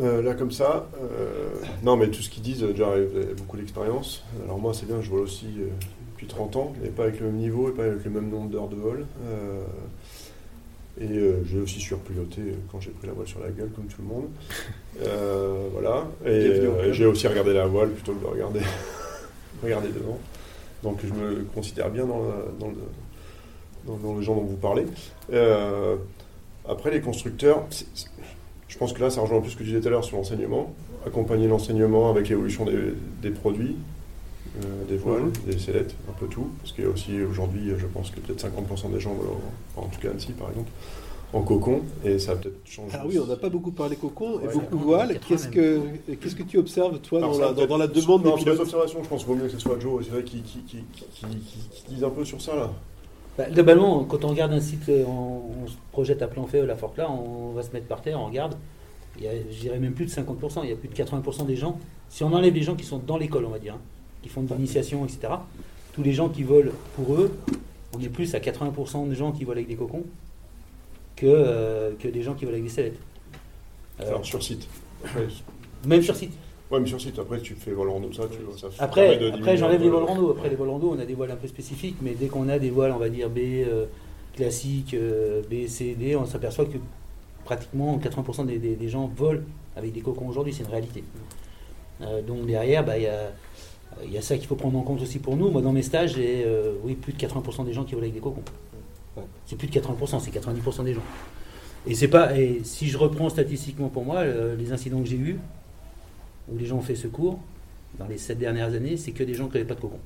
Euh, 0.00 0.22
là, 0.22 0.34
comme 0.34 0.50
ça, 0.50 0.88
euh, 1.02 1.50
non, 1.82 1.96
mais 1.96 2.08
tout 2.08 2.22
ce 2.22 2.30
qu'ils 2.30 2.42
disent, 2.42 2.62
déjà, 2.62 2.94
beaucoup 3.36 3.56
d'expérience. 3.58 4.24
Alors, 4.44 4.58
moi, 4.58 4.72
c'est 4.72 4.86
bien, 4.86 5.02
je 5.02 5.10
vole 5.10 5.20
aussi 5.20 5.46
euh, 5.58 5.66
depuis 6.12 6.26
30 6.26 6.56
ans, 6.56 6.72
mais 6.80 6.88
pas 6.88 7.02
avec 7.02 7.20
le 7.20 7.26
même 7.26 7.36
niveau 7.36 7.68
et 7.68 7.72
pas 7.72 7.84
avec 7.84 8.04
le 8.04 8.10
même 8.10 8.30
nombre 8.30 8.48
d'heures 8.48 8.68
de 8.68 8.76
vol. 8.76 9.06
Et 11.00 11.08
j'ai 11.44 11.58
aussi 11.58 11.80
surpiloté 11.80 12.42
quand 12.70 12.78
j'ai 12.80 12.90
pris 12.90 13.06
la 13.06 13.14
voile 13.14 13.26
sur 13.26 13.40
la 13.40 13.48
gueule, 13.48 13.70
comme 13.74 13.86
tout 13.86 14.02
le 14.02 14.08
monde. 14.08 14.28
Voilà. 15.72 16.06
Et 16.26 16.92
j'ai 16.92 17.06
aussi 17.06 17.26
regardé 17.26 17.54
la 17.54 17.66
voile 17.66 17.90
plutôt 17.90 18.12
que 18.12 18.20
de 18.20 18.26
regarder, 18.26 18.60
regarder 19.62 19.88
devant. 19.88 20.18
Donc, 20.82 20.98
je 21.04 21.12
me 21.12 21.44
considère 21.54 21.90
bien 21.90 22.06
dans, 22.06 22.22
dans 22.58 22.68
le, 22.68 22.74
dans, 23.86 23.96
dans 23.96 24.16
les 24.18 24.22
gens 24.24 24.34
dont 24.34 24.44
vous 24.44 24.56
parlez. 24.56 24.86
Euh, 25.32 25.96
après, 26.68 26.90
les 26.90 27.00
constructeurs, 27.00 27.64
je 28.68 28.78
pense 28.78 28.92
que 28.92 29.00
là, 29.00 29.10
ça 29.10 29.20
rejoint 29.20 29.38
un 29.38 29.40
peu 29.42 29.48
ce 29.50 29.56
que 29.56 29.64
je 29.64 29.68
disais 29.70 29.80
tout 29.80 29.88
à 29.88 29.90
l'heure 29.90 30.04
sur 30.04 30.16
l'enseignement. 30.16 30.72
Accompagner 31.06 31.48
l'enseignement 31.48 32.10
avec 32.10 32.28
l'évolution 32.28 32.64
des, 32.64 32.78
des 33.22 33.30
produits, 33.30 33.76
euh, 34.62 34.84
des 34.88 34.96
voiles, 34.96 35.22
Mhm. 35.24 35.32
des 35.46 35.58
sellettes, 35.58 35.94
un 36.08 36.12
peu 36.12 36.26
tout. 36.26 36.48
Parce 36.60 36.72
qu'il 36.72 36.84
y 36.84 36.86
a 36.86 36.90
aussi 36.90 37.20
aujourd'hui, 37.22 37.72
je 37.78 37.86
pense 37.86 38.10
que 38.10 38.20
peut-être 38.20 38.40
50% 38.40 38.90
des 38.90 39.00
gens, 39.00 39.14
en 39.76 39.82
tout 39.86 40.00
cas 40.00 40.10
Annecy 40.10 40.32
par 40.32 40.48
exemple, 40.50 40.70
en 41.32 41.42
cocon. 41.42 41.80
Et 42.04 42.18
ça 42.18 42.32
a 42.32 42.36
peut-être 42.36 42.58
changé. 42.64 42.90
Ah 42.98 43.04
oui, 43.06 43.18
on 43.18 43.26
n'a 43.26 43.36
pas 43.36 43.48
beaucoup 43.48 43.70
parlé 43.72 43.96
cocon 43.96 44.40
et 44.40 44.52
beaucoup 44.52 44.78
voile. 44.78 45.08
80 45.14 45.20
Qu'est-ce 45.28 45.48
que, 45.48 45.80
qu'est-ce 46.20 46.34
que 46.36 46.42
tu 46.42 46.58
observes, 46.58 46.98
toi, 47.00 47.18
Alors 47.18 47.32
dans, 47.32 47.38
ça, 47.38 47.54
la, 47.60 47.66
dans, 47.66 47.76
la 47.76 47.86
demande 47.86 48.24
non, 48.24 48.36
des 48.36 48.42
pilotes 48.42 48.60
observations, 48.60 49.02
je 49.02 49.08
pense 49.08 49.20
qu'il 49.24 49.28
vaut 49.28 49.36
mieux 49.36 49.46
que 49.46 49.52
ce 49.52 49.58
soit 49.58 49.78
Joe, 49.78 50.04
c'est 50.04 50.10
vrai, 50.10 50.24
qui, 50.24 50.42
qui, 50.42 50.58
qui, 50.60 50.78
qui, 50.78 51.04
qui- 51.12 51.26
qui- 51.26 51.68
qui 51.84 51.94
dise 51.94 52.04
un 52.04 52.10
peu 52.10 52.24
sur 52.24 52.40
ça 52.40 52.56
là. 52.56 52.70
Bah, 53.38 53.44
globalement, 53.50 54.04
quand 54.04 54.24
on 54.24 54.28
regarde 54.28 54.52
un 54.52 54.60
site, 54.60 54.88
euh, 54.88 55.04
on, 55.06 55.42
on 55.64 55.66
se 55.68 55.74
projette 55.92 56.20
à 56.22 56.26
plein 56.28 56.44
feu 56.46 56.64
la 56.66 56.76
forte 56.76 56.98
là, 56.98 57.10
on 57.10 57.52
va 57.52 57.62
se 57.62 57.70
mettre 57.72 57.86
par 57.86 58.02
terre, 58.02 58.18
on 58.20 58.26
regarde. 58.26 58.56
Il 59.18 59.24
y 59.24 59.28
a, 59.28 59.32
je 59.50 59.60
dirais 59.60 59.78
même 59.78 59.92
plus 59.92 60.06
de 60.06 60.10
50%, 60.10 60.60
il 60.64 60.70
y 60.70 60.72
a 60.72 60.76
plus 60.76 60.88
de 60.88 60.94
80% 60.94 61.46
des 61.46 61.56
gens. 61.56 61.78
Si 62.08 62.24
on 62.24 62.32
enlève 62.32 62.54
les 62.54 62.62
gens 62.62 62.74
qui 62.74 62.84
sont 62.84 62.98
dans 62.98 63.16
l'école, 63.18 63.44
on 63.44 63.50
va 63.50 63.58
dire, 63.58 63.74
hein, 63.74 63.80
qui 64.22 64.28
font 64.28 64.42
de 64.42 64.52
l'initiation, 64.54 65.04
etc., 65.04 65.32
tous 65.92 66.02
les 66.02 66.12
gens 66.12 66.28
qui 66.28 66.42
volent 66.42 66.72
pour 66.96 67.14
eux, 67.14 67.30
on 67.96 68.00
est 68.00 68.08
plus 68.08 68.34
à 68.34 68.38
80% 68.40 69.08
de 69.08 69.14
gens 69.14 69.32
qui 69.32 69.44
volent 69.44 69.58
avec 69.58 69.68
des 69.68 69.74
cocons 69.76 70.02
que, 71.16 71.26
euh, 71.26 71.92
que 71.98 72.08
des 72.08 72.22
gens 72.22 72.34
qui 72.34 72.44
volent 72.44 72.54
avec 72.56 72.64
des 72.64 72.70
sellettes. 72.70 72.98
Euh, 74.00 74.08
Alors 74.08 74.24
sur 74.24 74.42
site. 74.42 74.66
Même 75.86 76.02
sur 76.02 76.16
site. 76.16 76.32
Ouais, 76.70 76.78
mais 76.78 76.86
sur 76.86 77.00
site, 77.00 77.18
après 77.18 77.40
tu 77.40 77.54
fais 77.54 77.72
vol 77.72 77.88
rando, 77.88 78.12
ça, 78.12 78.24
tu 78.30 78.38
vois, 78.42 78.56
ça 78.56 78.68
Après, 78.78 79.18
après 79.32 79.56
j'enlève 79.56 79.80
les 79.82 79.88
le- 79.88 79.96
rando. 79.96 80.30
Après 80.30 80.48
les 80.48 80.54
voiles 80.56 80.68
rando, 80.70 80.92
on 80.94 80.98
a 81.00 81.04
des 81.04 81.14
voiles 81.14 81.32
un 81.32 81.36
peu 81.36 81.48
spécifiques, 81.48 81.96
mais 82.00 82.14
dès 82.14 82.28
qu'on 82.28 82.48
a 82.48 82.58
des 82.60 82.70
voiles, 82.70 82.92
on 82.92 82.98
va 82.98 83.08
dire 83.08 83.28
B, 83.28 83.38
euh, 83.38 83.86
classiques, 84.36 84.94
euh, 84.94 85.42
B, 85.50 85.66
C, 85.66 85.96
D, 85.98 86.14
on 86.14 86.26
s'aperçoit 86.26 86.66
que 86.66 86.78
pratiquement 87.44 87.98
80% 87.98 88.44
des, 88.46 88.58
des- 88.58 88.76
des 88.76 88.88
gens 88.88 89.10
volent 89.16 89.42
avec 89.76 89.92
des 89.92 90.00
cocons 90.00 90.28
aujourd'hui, 90.28 90.52
c'est 90.52 90.62
une 90.62 90.70
réalité. 90.70 91.02
Euh, 92.02 92.22
donc 92.22 92.46
derrière, 92.46 92.84
bah, 92.84 92.96
il 92.98 93.02
y, 93.02 93.06
a, 93.08 93.32
y 94.08 94.16
a 94.16 94.22
ça 94.22 94.36
qu'il 94.38 94.46
faut 94.46 94.54
prendre 94.54 94.78
en 94.78 94.82
compte 94.82 95.02
aussi 95.02 95.18
pour 95.18 95.36
nous. 95.36 95.50
Moi, 95.50 95.62
dans 95.62 95.72
mes 95.72 95.82
stages, 95.82 96.14
j'ai 96.14 96.44
euh, 96.46 96.74
oui, 96.84 96.94
plus 96.94 97.12
de 97.12 97.18
80% 97.18 97.64
des 97.64 97.72
gens 97.72 97.82
qui 97.84 97.92
volent 97.94 98.04
avec 98.04 98.14
des 98.14 98.20
cocons. 98.20 98.42
Ouais. 99.16 99.24
C'est 99.46 99.56
plus 99.56 99.68
de 99.68 99.72
80%, 99.72 100.20
c'est 100.20 100.30
90% 100.30 100.84
des 100.84 100.94
gens. 100.94 101.02
Et 101.86 101.94
c'est 101.94 102.08
pas. 102.08 102.38
Et 102.38 102.60
si 102.64 102.88
je 102.88 102.98
reprends 102.98 103.28
statistiquement 103.30 103.88
pour 103.88 104.04
moi, 104.04 104.18
euh, 104.18 104.54
les 104.56 104.72
incidents 104.72 105.00
que 105.00 105.08
j'ai 105.08 105.16
eus, 105.16 105.38
où 106.48 106.58
les 106.58 106.66
gens 106.66 106.76
ont 106.76 106.82
fait 106.82 106.94
secours, 106.94 107.40
dans 107.98 108.06
les 108.06 108.18
sept 108.18 108.38
dernières 108.38 108.74
années, 108.74 108.96
c'est 108.96 109.12
que 109.12 109.24
des 109.24 109.34
gens 109.34 109.48
qui 109.48 109.54
n'avaient 109.54 109.68
pas 109.68 109.74
de 109.74 109.80
cocon. 109.80 109.98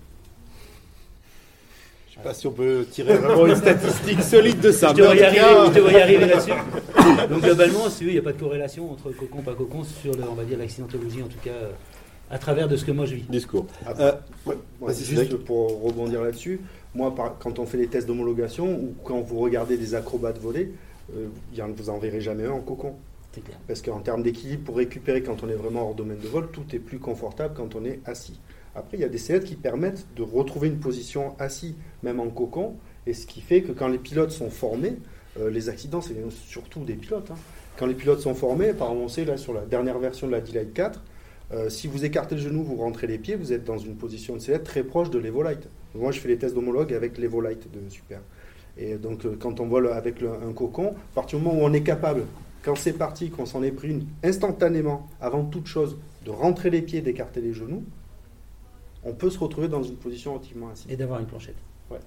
Je 2.09 2.21
sais 2.21 2.23
pas 2.23 2.35
si 2.35 2.47
on 2.47 2.53
peut 2.53 2.87
tirer 2.91 3.17
vraiment 3.19 3.47
une 3.47 3.57
statistique 3.57 4.23
solide 4.23 4.61
de 4.61 4.71
ça. 4.71 4.91
je, 4.91 4.95
devrais 4.95 5.19
y 5.19 5.23
arriver, 5.25 6.01
arriver 6.01 6.27
là-dessus. 6.27 6.53
Donc 7.29 7.43
globalement, 7.43 7.87
il 8.01 8.07
n'y 8.07 8.19
a 8.19 8.23
pas 8.23 8.33
de 8.33 8.39
corrélation 8.39 8.93
entre 8.93 9.11
cocon 9.11 9.43
pas 9.43 9.55
cocon 9.55 9.83
sur 9.83 10.15
le, 10.15 10.23
on 10.31 10.35
va 10.35 10.45
dire 10.45 10.59
l'accidentologie, 10.59 11.23
en 11.23 11.27
tout 11.27 11.41
cas, 11.43 11.51
euh, 11.51 11.73
à 12.31 12.39
travers 12.39 12.69
de 12.69 12.77
ce 12.77 12.85
que 12.85 12.93
moi 12.93 13.07
je 13.07 13.17
vis. 13.17 13.23
Discours. 13.23 13.67
Après, 13.85 14.05
Euh, 14.05 14.13
ouais, 14.47 14.57
vas-y, 14.81 15.05
juste 15.05 15.37
pour 15.39 15.83
rebondir 15.83 16.23
là-dessus, 16.23 16.61
moi, 16.95 17.15
par- 17.15 17.39
quand 17.39 17.59
on 17.59 17.67
fait 17.67 17.77
les 17.79 17.87
tests 17.89 18.07
d'homologation 18.07 18.67
ou 18.75 18.95
quand 19.05 19.21
vous 19.21 19.39
regardez 19.39 19.77
des 19.77 19.95
acrobates 19.95 20.39
voler, 20.39 20.73
euh, 21.15 21.27
il 21.53 21.59
y 21.59 21.63
en- 21.63 21.71
vous 21.71 21.91
en 21.91 21.99
verrez 21.99 22.21
jamais 22.21 22.45
un 22.45 22.53
en 22.53 22.61
cocon. 22.61 22.95
Clair. 23.33 23.59
Parce 23.67 23.83
qu'en 23.83 23.99
termes 23.99 24.23
d'équilibre, 24.23 24.63
pour 24.65 24.77
récupérer 24.77 25.23
quand 25.23 25.43
on 25.43 25.49
est 25.49 25.55
vraiment 25.55 25.89
hors 25.89 25.95
domaine 25.97 26.19
de 26.21 26.29
vol, 26.29 26.49
tout 26.53 26.65
est 26.73 26.79
plus 26.79 27.01
confortable 27.01 27.55
quand 27.57 27.75
on 27.75 27.85
est 27.85 27.99
assis. 28.05 28.39
Après, 28.77 28.97
il 28.97 29.01
y 29.01 29.05
a 29.05 29.09
des 29.09 29.19
sellettes 29.19 29.45
qui 29.45 29.57
permettent 29.57 30.07
de 30.17 30.23
retrouver 30.23 30.69
une 30.69 30.79
position 30.79 31.35
assis, 31.41 31.75
même 32.05 32.21
en 32.21 32.29
cocon, 32.29 32.75
et 33.07 33.13
ce 33.13 33.27
qui 33.27 33.41
fait 33.41 33.63
que 33.63 33.73
quand 33.73 33.89
les 33.89 33.99
pilotes 33.99 34.31
sont 34.31 34.51
formés, 34.51 34.97
euh, 35.41 35.51
les 35.51 35.69
accidents, 35.69 36.01
c'est 36.01 36.15
surtout 36.31 36.85
des 36.85 36.95
pilotes. 36.95 37.31
hein. 37.33 37.37
Quand 37.77 37.87
les 37.87 37.95
pilotes 37.95 38.21
sont 38.21 38.35
formés, 38.35 38.73
par 38.73 38.89
exemple, 38.91 39.05
on 39.05 39.09
sait 39.09 39.25
là 39.25 39.37
sur 39.37 39.53
la 39.53 39.63
dernière 39.63 39.99
version 39.99 40.29
de 40.29 40.33
la 40.33 40.41
D-Lite 40.41 40.73
4, 40.73 41.03
euh, 41.53 41.69
si 41.69 41.89
vous 41.89 42.05
écartez 42.05 42.37
le 42.37 42.41
genou, 42.41 42.63
vous 42.63 42.77
rentrez 42.77 43.09
les 43.09 43.19
pieds, 43.19 43.35
vous 43.35 43.53
êtes 43.53 43.65
dans 43.65 43.79
une 43.79 43.97
position 43.97 44.35
de 44.35 44.39
sellette 44.39 44.63
très 44.65 44.85
proche 44.85 45.11
de 45.11 45.19
l'Evolite. 45.19 45.69
Moi, 45.95 46.11
je 46.13 46.21
fais 46.21 46.29
les 46.29 46.37
tests 46.39 46.55
d'homologue 46.55 46.93
avec 46.93 47.19
l'Evolite 47.19 47.69
de 47.73 47.89
Super. 47.89 48.21
Et 48.77 48.97
donc, 48.97 49.25
euh, 49.25 49.37
quand 49.39 49.61
on 49.61 49.67
vole 49.67 49.89
avec 49.89 50.21
le- 50.21 50.33
un 50.33 50.53
cocon, 50.53 50.89
à 51.13 51.15
partir 51.15 51.39
du 51.39 51.45
moment 51.45 51.59
où 51.61 51.65
on 51.65 51.73
est 51.73 51.83
capable, 51.83 52.25
quand 52.65 52.75
c'est 52.75 52.95
parti, 52.95 53.31
qu'on 53.31 53.47
s'en 53.47 53.63
est 53.63 53.71
pris 53.71 53.89
une 53.91 54.07
instantanément, 54.25 55.09
avant 55.21 55.45
toute 55.45 55.67
chose, 55.67 55.97
de 56.25 56.31
rentrer 56.31 56.71
les 56.71 56.83
pieds, 56.83 57.01
d'écarter 57.01 57.41
les 57.41 57.53
genoux, 57.53 57.85
on 59.05 59.13
peut 59.13 59.31
se 59.31 59.39
retrouver 59.39 59.69
dans 59.69 59.83
une 59.83 59.97
position 59.97 60.33
relativement 60.35 60.71
assise. 60.71 60.87
Et 60.91 60.97
d'avoir 60.97 61.21
une 61.21 61.27
planchette. 61.27 61.57
Ouais. 61.91 61.99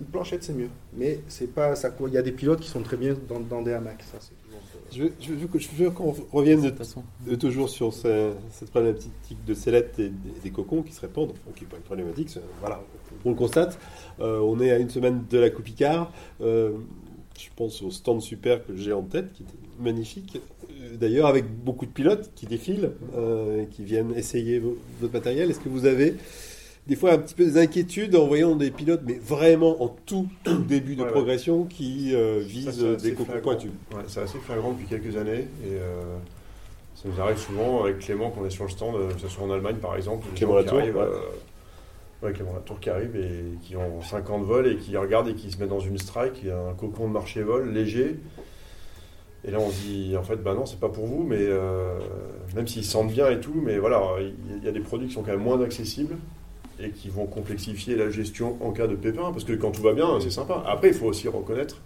Une 0.00 0.06
planchette, 0.06 0.44
c'est 0.44 0.54
mieux. 0.54 0.68
Mais 0.96 1.20
c'est 1.28 1.52
pas 1.52 1.74
ça. 1.74 1.94
Il 2.06 2.12
y 2.12 2.18
a 2.18 2.22
des 2.22 2.32
pilotes 2.32 2.60
qui 2.60 2.68
sont 2.68 2.82
très 2.82 2.96
bien 2.96 3.14
dans, 3.28 3.40
dans 3.40 3.60
des 3.62 3.72
hamacs. 3.72 4.02
Ça, 4.04 4.18
c'est 4.20 4.32
Je 4.92 5.02
veux, 5.04 5.12
je 5.20 5.32
veux 5.32 5.46
que- 5.48 5.58
je 5.58 5.68
veux 5.76 5.90
qu'on 5.90 6.14
revienne 6.32 6.58
de, 6.60 6.64
De 6.66 6.68
toute 6.70 6.78
façon. 6.78 7.02
de 7.26 7.34
toujours 7.34 7.68
sur 7.68 7.92
ce- 7.92 8.32
cette 8.52 8.70
problématique 8.70 9.12
de 9.46 9.54
sellettes 9.54 9.98
et 9.98 10.10
des, 10.42 10.50
cocons 10.50 10.82
qui 10.82 10.92
se 10.92 11.00
répandent, 11.00 11.30
enfin, 11.32 11.50
qui 11.56 11.64
n'est 11.64 11.70
pas 11.70 11.76
une 11.76 11.82
problématique, 11.82 12.30
voilà, 12.60 12.80
on 13.24 13.30
le 13.30 13.34
constate. 13.36 13.78
Euh, 14.20 14.38
on 14.40 14.60
est 14.60 14.70
à 14.70 14.78
une 14.78 14.90
semaine 14.90 15.24
de 15.30 15.38
la 15.38 15.50
Coupe 15.50 15.68
Icare. 15.68 16.12
Euh, 16.40 16.72
je 17.38 17.48
pense 17.56 17.82
au 17.82 17.90
stand 17.90 18.20
super 18.22 18.64
que 18.64 18.76
j'ai 18.76 18.92
en 18.92 19.02
tête, 19.02 19.32
qui 19.32 19.42
était 19.42 19.52
magnifique. 19.80 20.36
Euh, 20.70 20.96
D'ailleurs, 20.96 21.26
avec 21.26 21.46
beaucoup 21.64 21.86
de 21.86 21.90
pilotes 21.90 22.30
qui 22.36 22.46
défilent, 22.46 22.92
euh, 23.16 23.62
et 23.62 23.66
qui 23.66 23.82
viennent 23.82 24.12
essayer 24.14 24.60
vo- 24.60 24.78
votre 25.00 25.12
matériel. 25.12 25.50
Est-ce 25.50 25.58
que 25.60 25.68
vous 25.68 25.86
avez 25.86 26.14
des 26.86 26.96
fois 26.96 27.12
un 27.12 27.18
petit 27.18 27.34
peu 27.34 27.44
des 27.44 27.58
inquiétudes 27.58 28.14
en 28.16 28.26
voyant 28.26 28.56
des 28.56 28.70
pilotes, 28.70 29.02
mais 29.06 29.14
vraiment 29.14 29.82
en 29.82 29.88
tout, 30.06 30.28
tout 30.44 30.58
début 30.68 30.94
de 30.96 31.00
Ouais, 31.00 31.06
ouais. 31.06 31.12
progression, 31.12 31.64
qui 31.64 32.14
euh, 32.14 32.40
visent 32.44 32.78
des 33.02 33.12
flagrant. 33.12 33.40
pointus 33.42 33.70
Ouais, 33.92 34.02
c'est 34.06 34.20
assez 34.20 34.38
flagrant 34.38 34.72
depuis 34.72 34.86
quelques 34.86 35.16
années. 35.16 35.46
Et 35.64 35.72
euh, 35.72 36.02
ça 36.94 37.08
nous 37.08 37.20
arrive 37.20 37.38
souvent 37.38 37.84
avec 37.84 38.00
Clément 38.00 38.30
qu'on 38.30 38.44
est 38.44 38.50
sur 38.50 38.64
le 38.64 38.70
stand, 38.70 38.96
euh, 38.96 39.12
que 39.14 39.20
ce 39.20 39.28
soit 39.28 39.44
en 39.44 39.50
Allemagne 39.50 39.76
par 39.76 39.96
exemple. 39.96 40.26
Clément 40.34 40.56
Latour, 40.56 40.78
ouais. 40.78 40.92
euh, 42.22 42.32
Clément 42.32 42.52
Latour 42.54 42.80
qui 42.80 42.90
arrive 42.90 43.16
et 43.16 43.44
qui 43.62 43.76
ont 43.76 44.02
5 44.02 44.30
ans 44.30 44.38
de 44.40 44.44
vol 44.44 44.66
et 44.66 44.76
qui 44.76 44.96
regardent 44.96 45.28
et 45.28 45.34
qui 45.34 45.50
se 45.50 45.58
mettent 45.58 45.68
dans 45.70 45.80
une 45.80 45.98
strike, 45.98 46.34
il 46.42 46.48
y 46.48 46.50
a 46.50 46.58
un 46.58 46.74
cocon 46.74 47.08
de 47.08 47.12
marché 47.12 47.42
vol 47.42 47.72
léger. 47.72 48.18
Et 49.46 49.50
là 49.50 49.58
on 49.60 49.70
se 49.70 49.82
dit 49.82 50.16
en 50.16 50.22
fait 50.22 50.36
bah 50.36 50.54
non 50.54 50.64
c'est 50.64 50.80
pas 50.80 50.88
pour 50.88 51.04
vous 51.06 51.22
mais 51.22 51.46
même 52.56 52.66
s'ils 52.66 52.82
se 52.82 52.92
sentent 52.92 53.12
bien 53.12 53.30
et 53.30 53.40
tout 53.40 53.52
mais 53.62 53.76
voilà 53.76 54.00
il 54.20 54.32
il 54.56 54.64
y 54.64 54.68
a 54.68 54.72
des 54.72 54.80
produits 54.80 55.08
qui 55.08 55.12
sont 55.12 55.20
quand 55.22 55.32
même 55.32 55.42
moins 55.42 55.60
accessibles 55.62 56.16
et 56.80 56.90
qui 56.90 57.08
vont 57.08 57.26
complexifier 57.26 57.96
la 57.96 58.10
gestion 58.10 58.56
en 58.60 58.70
cas 58.72 58.86
de 58.86 58.94
pépin 58.96 59.30
parce 59.32 59.44
que 59.44 59.52
quand 59.52 59.70
tout 59.70 59.82
va 59.82 59.92
bien 59.92 60.18
c'est 60.20 60.30
sympa. 60.30 60.62
Après 60.66 60.88
il 60.88 60.94
faut 60.94 61.06
aussi 61.06 61.28
reconnaître 61.28 61.80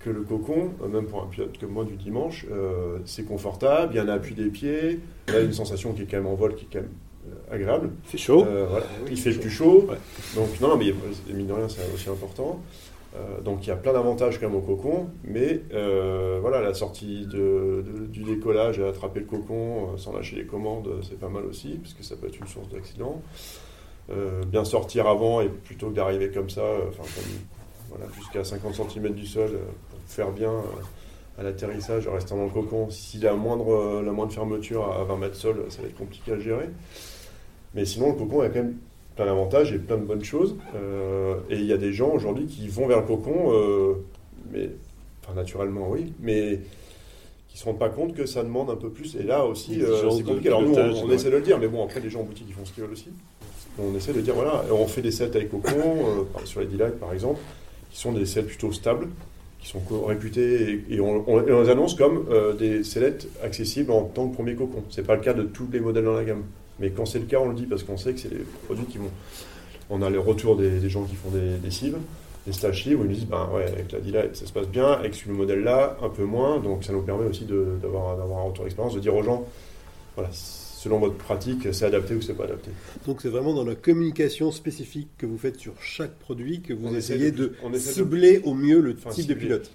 que 0.00 0.10
le 0.10 0.20
cocon, 0.22 0.70
euh, 0.82 0.88
même 0.88 1.06
pour 1.06 1.22
un 1.22 1.26
pilote 1.26 1.58
comme 1.58 1.70
moi 1.70 1.84
du 1.84 1.96
dimanche, 1.96 2.46
euh, 2.52 2.98
c'est 3.04 3.24
confortable, 3.24 3.92
il 3.92 3.96
y 3.96 3.98
a 3.98 4.02
un 4.04 4.08
appui 4.08 4.34
des 4.34 4.46
pieds, 4.50 5.00
il 5.28 5.34
y 5.34 5.36
a 5.36 5.40
une 5.40 5.52
sensation 5.52 5.92
qui 5.92 6.02
est 6.02 6.06
quand 6.06 6.18
même 6.18 6.26
en 6.26 6.34
vol 6.34 6.54
qui 6.54 6.64
est 6.64 6.68
quand 6.72 6.80
même 6.80 6.90
euh, 7.28 7.54
agréable. 7.54 7.90
Il 8.04 8.10
fait 8.10 8.18
chaud. 8.18 8.44
Euh, 8.46 8.66
voilà, 8.70 8.86
il 9.10 9.16
fait 9.18 9.32
plus 9.32 9.50
chaud. 9.50 9.86
Ouais. 9.88 9.96
Donc 10.36 10.60
non, 10.60 10.76
mais 10.76 10.94
mine 11.34 11.46
de 11.48 11.52
rien, 11.52 11.68
c'est 11.68 11.92
aussi 11.94 12.08
important. 12.08 12.60
Donc 13.46 13.64
il 13.66 13.68
y 13.68 13.72
a 13.72 13.76
plein 13.76 13.94
d'avantages 13.94 14.38
quand 14.38 14.46
même 14.46 14.56
au 14.56 14.60
cocon, 14.60 15.06
mais 15.24 15.62
euh, 15.72 16.36
voilà, 16.42 16.60
la 16.60 16.74
sortie 16.74 17.24
de, 17.26 17.82
de- 17.82 18.04
du 18.06 18.22
décollage 18.24 18.78
et 18.78 18.84
attraper 18.84 19.20
le 19.20 19.24
cocon 19.26 19.94
euh, 19.94 19.96
sans 19.96 20.12
lâcher 20.12 20.36
les 20.36 20.44
commandes, 20.44 20.88
c'est 21.02 21.18
pas 21.18 21.30
mal 21.30 21.46
aussi, 21.46 21.78
parce 21.82 21.94
que 21.94 22.02
ça 22.04 22.14
peut 22.16 22.26
être 22.26 22.38
une 22.38 22.46
source 22.46 22.68
d'accident. 22.68 23.22
Euh, 24.10 24.44
bien 24.44 24.64
sortir 24.64 25.08
avant 25.08 25.40
et 25.40 25.48
plutôt 25.48 25.88
que 25.88 25.94
d'arriver 25.94 26.30
comme 26.30 26.48
ça, 26.48 26.60
euh, 26.60 26.90
enfin 26.90 27.02
voilà, 27.90 28.06
jusqu'à 28.14 28.44
50 28.44 28.74
cm 28.90 29.12
du 29.14 29.26
sol 29.26 29.50
euh, 29.52 29.58
pour 29.90 29.98
faire 30.06 30.30
bien 30.30 30.52
à 31.38 31.42
l'atterrissage, 31.42 32.06
en 32.06 32.12
restant 32.12 32.36
dans 32.36 32.44
le 32.44 32.50
cocon. 32.50 32.88
Si 32.88 33.18
la 33.18 33.34
moindre, 33.34 34.02
la 34.04 34.12
moindre 34.12 34.32
fermeture 34.32 34.92
à 34.92 35.04
20 35.04 35.16
mètres 35.16 35.34
sol, 35.34 35.64
ça 35.70 35.82
va 35.82 35.88
être 35.88 35.98
compliqué 35.98 36.32
à 36.32 36.38
gérer. 36.38 36.68
Mais 37.74 37.84
sinon, 37.84 38.08
le 38.08 38.14
cocon 38.14 38.40
a 38.40 38.48
quand 38.48 38.62
même 38.62 38.76
plein 39.16 39.26
d'avantages 39.26 39.72
et 39.72 39.78
plein 39.78 39.96
de 39.96 40.04
bonnes 40.04 40.24
choses. 40.24 40.56
Euh, 40.74 41.36
et 41.50 41.56
il 41.56 41.66
y 41.66 41.72
a 41.72 41.78
des 41.78 41.92
gens 41.92 42.10
aujourd'hui 42.10 42.46
qui 42.46 42.68
vont 42.68 42.86
vers 42.86 43.00
le 43.00 43.06
cocon, 43.06 43.52
euh, 43.52 43.94
mais, 44.52 44.70
enfin 45.22 45.34
naturellement 45.34 45.88
oui, 45.90 46.12
mais 46.20 46.60
qui 47.48 47.56
ne 47.56 47.58
se 47.58 47.64
rendent 47.64 47.78
pas 47.78 47.88
compte 47.88 48.14
que 48.14 48.26
ça 48.26 48.42
demande 48.42 48.70
un 48.70 48.76
peu 48.76 48.90
plus. 48.90 49.16
Et 49.16 49.22
là 49.22 49.44
aussi, 49.44 49.82
euh, 49.82 50.10
c'est 50.10 50.22
compliqué. 50.22 50.48
Alors 50.48 50.62
nous, 50.62 50.74
on, 50.74 51.06
on 51.06 51.10
essaie 51.10 51.30
de 51.30 51.36
le 51.36 51.42
dire, 51.42 51.58
mais 51.58 51.68
bon, 51.68 51.82
après 51.82 52.00
les 52.00 52.10
gens 52.10 52.20
en 52.20 52.24
boutique, 52.24 52.46
ils 52.48 52.54
font 52.54 52.64
ce 52.64 52.72
qu'ils 52.72 52.82
veulent 52.82 52.92
aussi. 52.92 53.08
On 53.78 53.94
essaie 53.94 54.12
de 54.12 54.20
dire, 54.20 54.34
voilà, 54.34 54.64
on 54.70 54.86
fait 54.86 55.02
des 55.02 55.10
sets 55.10 55.36
avec 55.36 55.50
cocon, 55.50 55.70
euh, 55.74 56.44
sur 56.44 56.60
les 56.60 56.66
D-Lite 56.66 56.98
par 56.98 57.12
exemple, 57.12 57.40
qui 57.90 57.98
sont 57.98 58.12
des 58.12 58.24
sets 58.24 58.42
plutôt 58.42 58.72
stables, 58.72 59.08
qui 59.60 59.68
sont 59.68 59.82
réputés 60.06 60.84
et, 60.88 61.00
on, 61.00 61.40
les 61.40 61.70
annonce 61.70 61.94
comme 61.94 62.26
euh, 62.30 62.54
des 62.54 62.84
sellettes 62.84 63.28
accessibles 63.42 63.90
en 63.90 64.04
tant 64.04 64.28
que 64.28 64.34
premier 64.34 64.54
cocon. 64.54 64.82
C'est 64.90 65.06
pas 65.06 65.16
le 65.16 65.20
cas 65.20 65.34
de 65.34 65.42
tous 65.42 65.68
les 65.72 65.80
modèles 65.80 66.04
dans 66.04 66.14
la 66.14 66.24
gamme. 66.24 66.44
Mais 66.78 66.90
quand 66.90 67.06
c'est 67.06 67.18
le 67.18 67.26
cas, 67.26 67.38
on 67.38 67.48
le 67.48 67.54
dit 67.54 67.66
parce 67.66 67.82
qu'on 67.82 67.96
sait 67.96 68.12
que 68.12 68.20
c'est 68.20 68.30
des 68.30 68.44
produits 68.66 68.86
qui 68.86 68.98
vont. 68.98 69.10
On 69.88 70.02
a 70.02 70.10
les 70.10 70.18
retours 70.18 70.56
des, 70.56 70.88
gens 70.88 71.04
qui 71.04 71.14
font 71.14 71.30
des, 71.30 71.58
des 71.58 71.70
cives, 71.70 71.96
des 72.46 72.52
stages 72.52 72.82
cives, 72.82 73.00
où 73.00 73.04
ils 73.04 73.08
nous 73.08 73.14
disent 73.14 73.26
ben 73.26 73.48
ouais, 73.54 73.66
avec 73.66 73.92
la 73.92 74.00
Dilite, 74.00 74.36
ça 74.36 74.46
se 74.46 74.52
passe 74.52 74.68
bien, 74.68 74.92
avec 74.92 75.14
ce 75.14 75.28
modèle-là, 75.28 75.96
un 76.02 76.08
peu 76.08 76.24
moins. 76.24 76.58
Donc 76.60 76.84
ça 76.84 76.92
nous 76.92 77.02
permet 77.02 77.26
aussi 77.26 77.44
d'avoir 77.44 78.18
un 78.18 78.42
retour 78.48 78.64
d'expérience, 78.64 78.94
de 78.94 79.00
dire 79.00 79.14
aux 79.14 79.22
gens 79.22 79.44
voilà, 80.16 80.30
selon 80.76 80.98
votre 80.98 81.16
pratique, 81.16 81.68
c'est 81.72 81.86
adapté 81.86 82.14
ou 82.14 82.20
c'est 82.20 82.34
pas 82.34 82.44
adapté. 82.44 82.70
Donc 83.06 83.22
c'est 83.22 83.28
vraiment 83.30 83.54
dans 83.54 83.64
la 83.64 83.74
communication 83.74 84.52
spécifique 84.52 85.08
que 85.18 85.24
vous 85.26 85.38
faites 85.38 85.58
sur 85.58 85.72
chaque 85.80 86.14
produit 86.18 86.60
que 86.60 86.74
vous 86.74 86.86
On 86.88 86.94
essayez 86.94 87.30
de- 87.30 87.54
de, 87.64 87.68
de- 87.72 87.78
cibler 87.78 88.40
au 88.44 88.52
mieux 88.54 88.80
le 88.80 88.92
Enfin, 88.98 89.10
type 89.10 89.26
de 89.26 89.32
cibler. 89.32 89.46
pilote. 89.46 89.70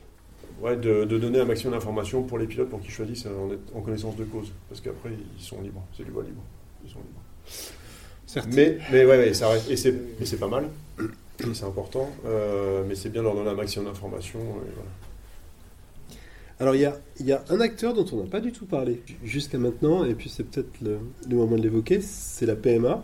Ouais, 0.62 0.78
de, 0.78 1.06
de 1.06 1.18
donner 1.18 1.40
un 1.40 1.46
maximum 1.46 1.74
d'informations 1.74 2.22
pour 2.22 2.38
les 2.38 2.46
pilotes 2.46 2.70
pour 2.70 2.80
qu'ils 2.82 2.92
choisissent 2.92 3.26
en, 3.26 3.50
en 3.78 3.82
connaissance 3.82 4.16
de 4.16 4.24
cause. 4.26 4.52
Parce 4.70 4.80
qu'après, 4.80 5.10
ils 5.38 5.44
sont 5.44 5.60
libres. 5.62 5.84
C'est 5.98 6.04
du 6.04 6.12
voie 6.12 6.22
libre. 6.24 6.44
Ils 6.86 6.92
sont 6.92 7.00
libres. 7.00 7.22
Certes. 8.28 8.48
Mais, 8.54 8.78
mais 8.92 9.04
ouais, 9.04 9.18
ouais, 9.18 9.34
ça 9.34 9.50
reste- 9.50 9.72
et 9.72 9.76
c'est 9.76 10.38
pas 10.40 10.48
mal. 10.48 10.70
C'est 11.56 11.64
important. 11.66 12.08
euh, 12.28 12.84
mais 12.88 12.94
c'est 12.94 13.10
bien 13.10 13.22
de 13.22 13.26
leur 13.26 13.36
donner 13.36 13.50
un 13.50 13.56
maximum 13.56 13.88
d'informations. 13.88 14.40
voilà. 14.40 14.90
Alors 16.62 16.76
il 16.76 16.82
y 16.82 16.86
a, 16.86 16.96
il 17.20 17.26
y 17.26 17.32
a 17.32 17.44
un 17.50 17.60
acteur 17.60 17.96
dont 17.96 18.06
on 18.12 18.24
n'a 18.24 18.30
pas 18.30 18.40
du 18.40 18.52
tout 18.52 18.68
parlé 18.68 19.02
jusqu'à 19.24 19.58
maintenant, 19.58 20.06
et 20.06 20.14
puis 20.14 20.30
c'est 20.30 20.44
peut-être 20.44 20.70
le, 20.80 21.00
le 21.28 21.36
moment 21.36 21.58
de 21.58 21.64
l'évoquer, 21.64 22.02
c'est 22.02 22.46
la 22.46 22.56
PMA. 22.56 23.04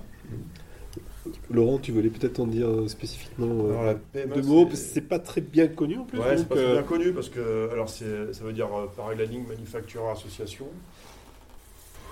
Laurent, 1.49 1.79
tu 1.79 1.91
voulais 1.91 2.09
peut-être 2.09 2.39
en 2.39 2.45
dire 2.45 2.69
spécifiquement 2.87 3.65
euh, 3.65 3.71
Alors, 3.71 3.83
la 3.85 3.95
PMA, 3.95 4.35
deux 4.35 4.43
mots, 4.43 4.65
parce 4.67 4.81
que 4.81 4.87
c'est 4.93 5.01
pas 5.01 5.17
très 5.17 5.41
bien 5.41 5.67
connu 5.67 5.97
en 5.97 6.03
plus. 6.03 6.19
Ouais, 6.19 6.37
c'est 6.37 6.47
pas 6.47 6.53
très 6.53 6.65
euh, 6.65 6.73
bien 6.73 6.83
connu 6.83 7.11
parce 7.13 7.29
que 7.29 7.69
alors 7.71 7.89
c'est 7.89 8.31
ça 8.31 8.43
veut 8.43 8.53
dire 8.53 8.67
euh, 8.67 8.85
Paraglaning 8.95 9.47
Manufacturer 9.47 10.11
Association. 10.11 10.67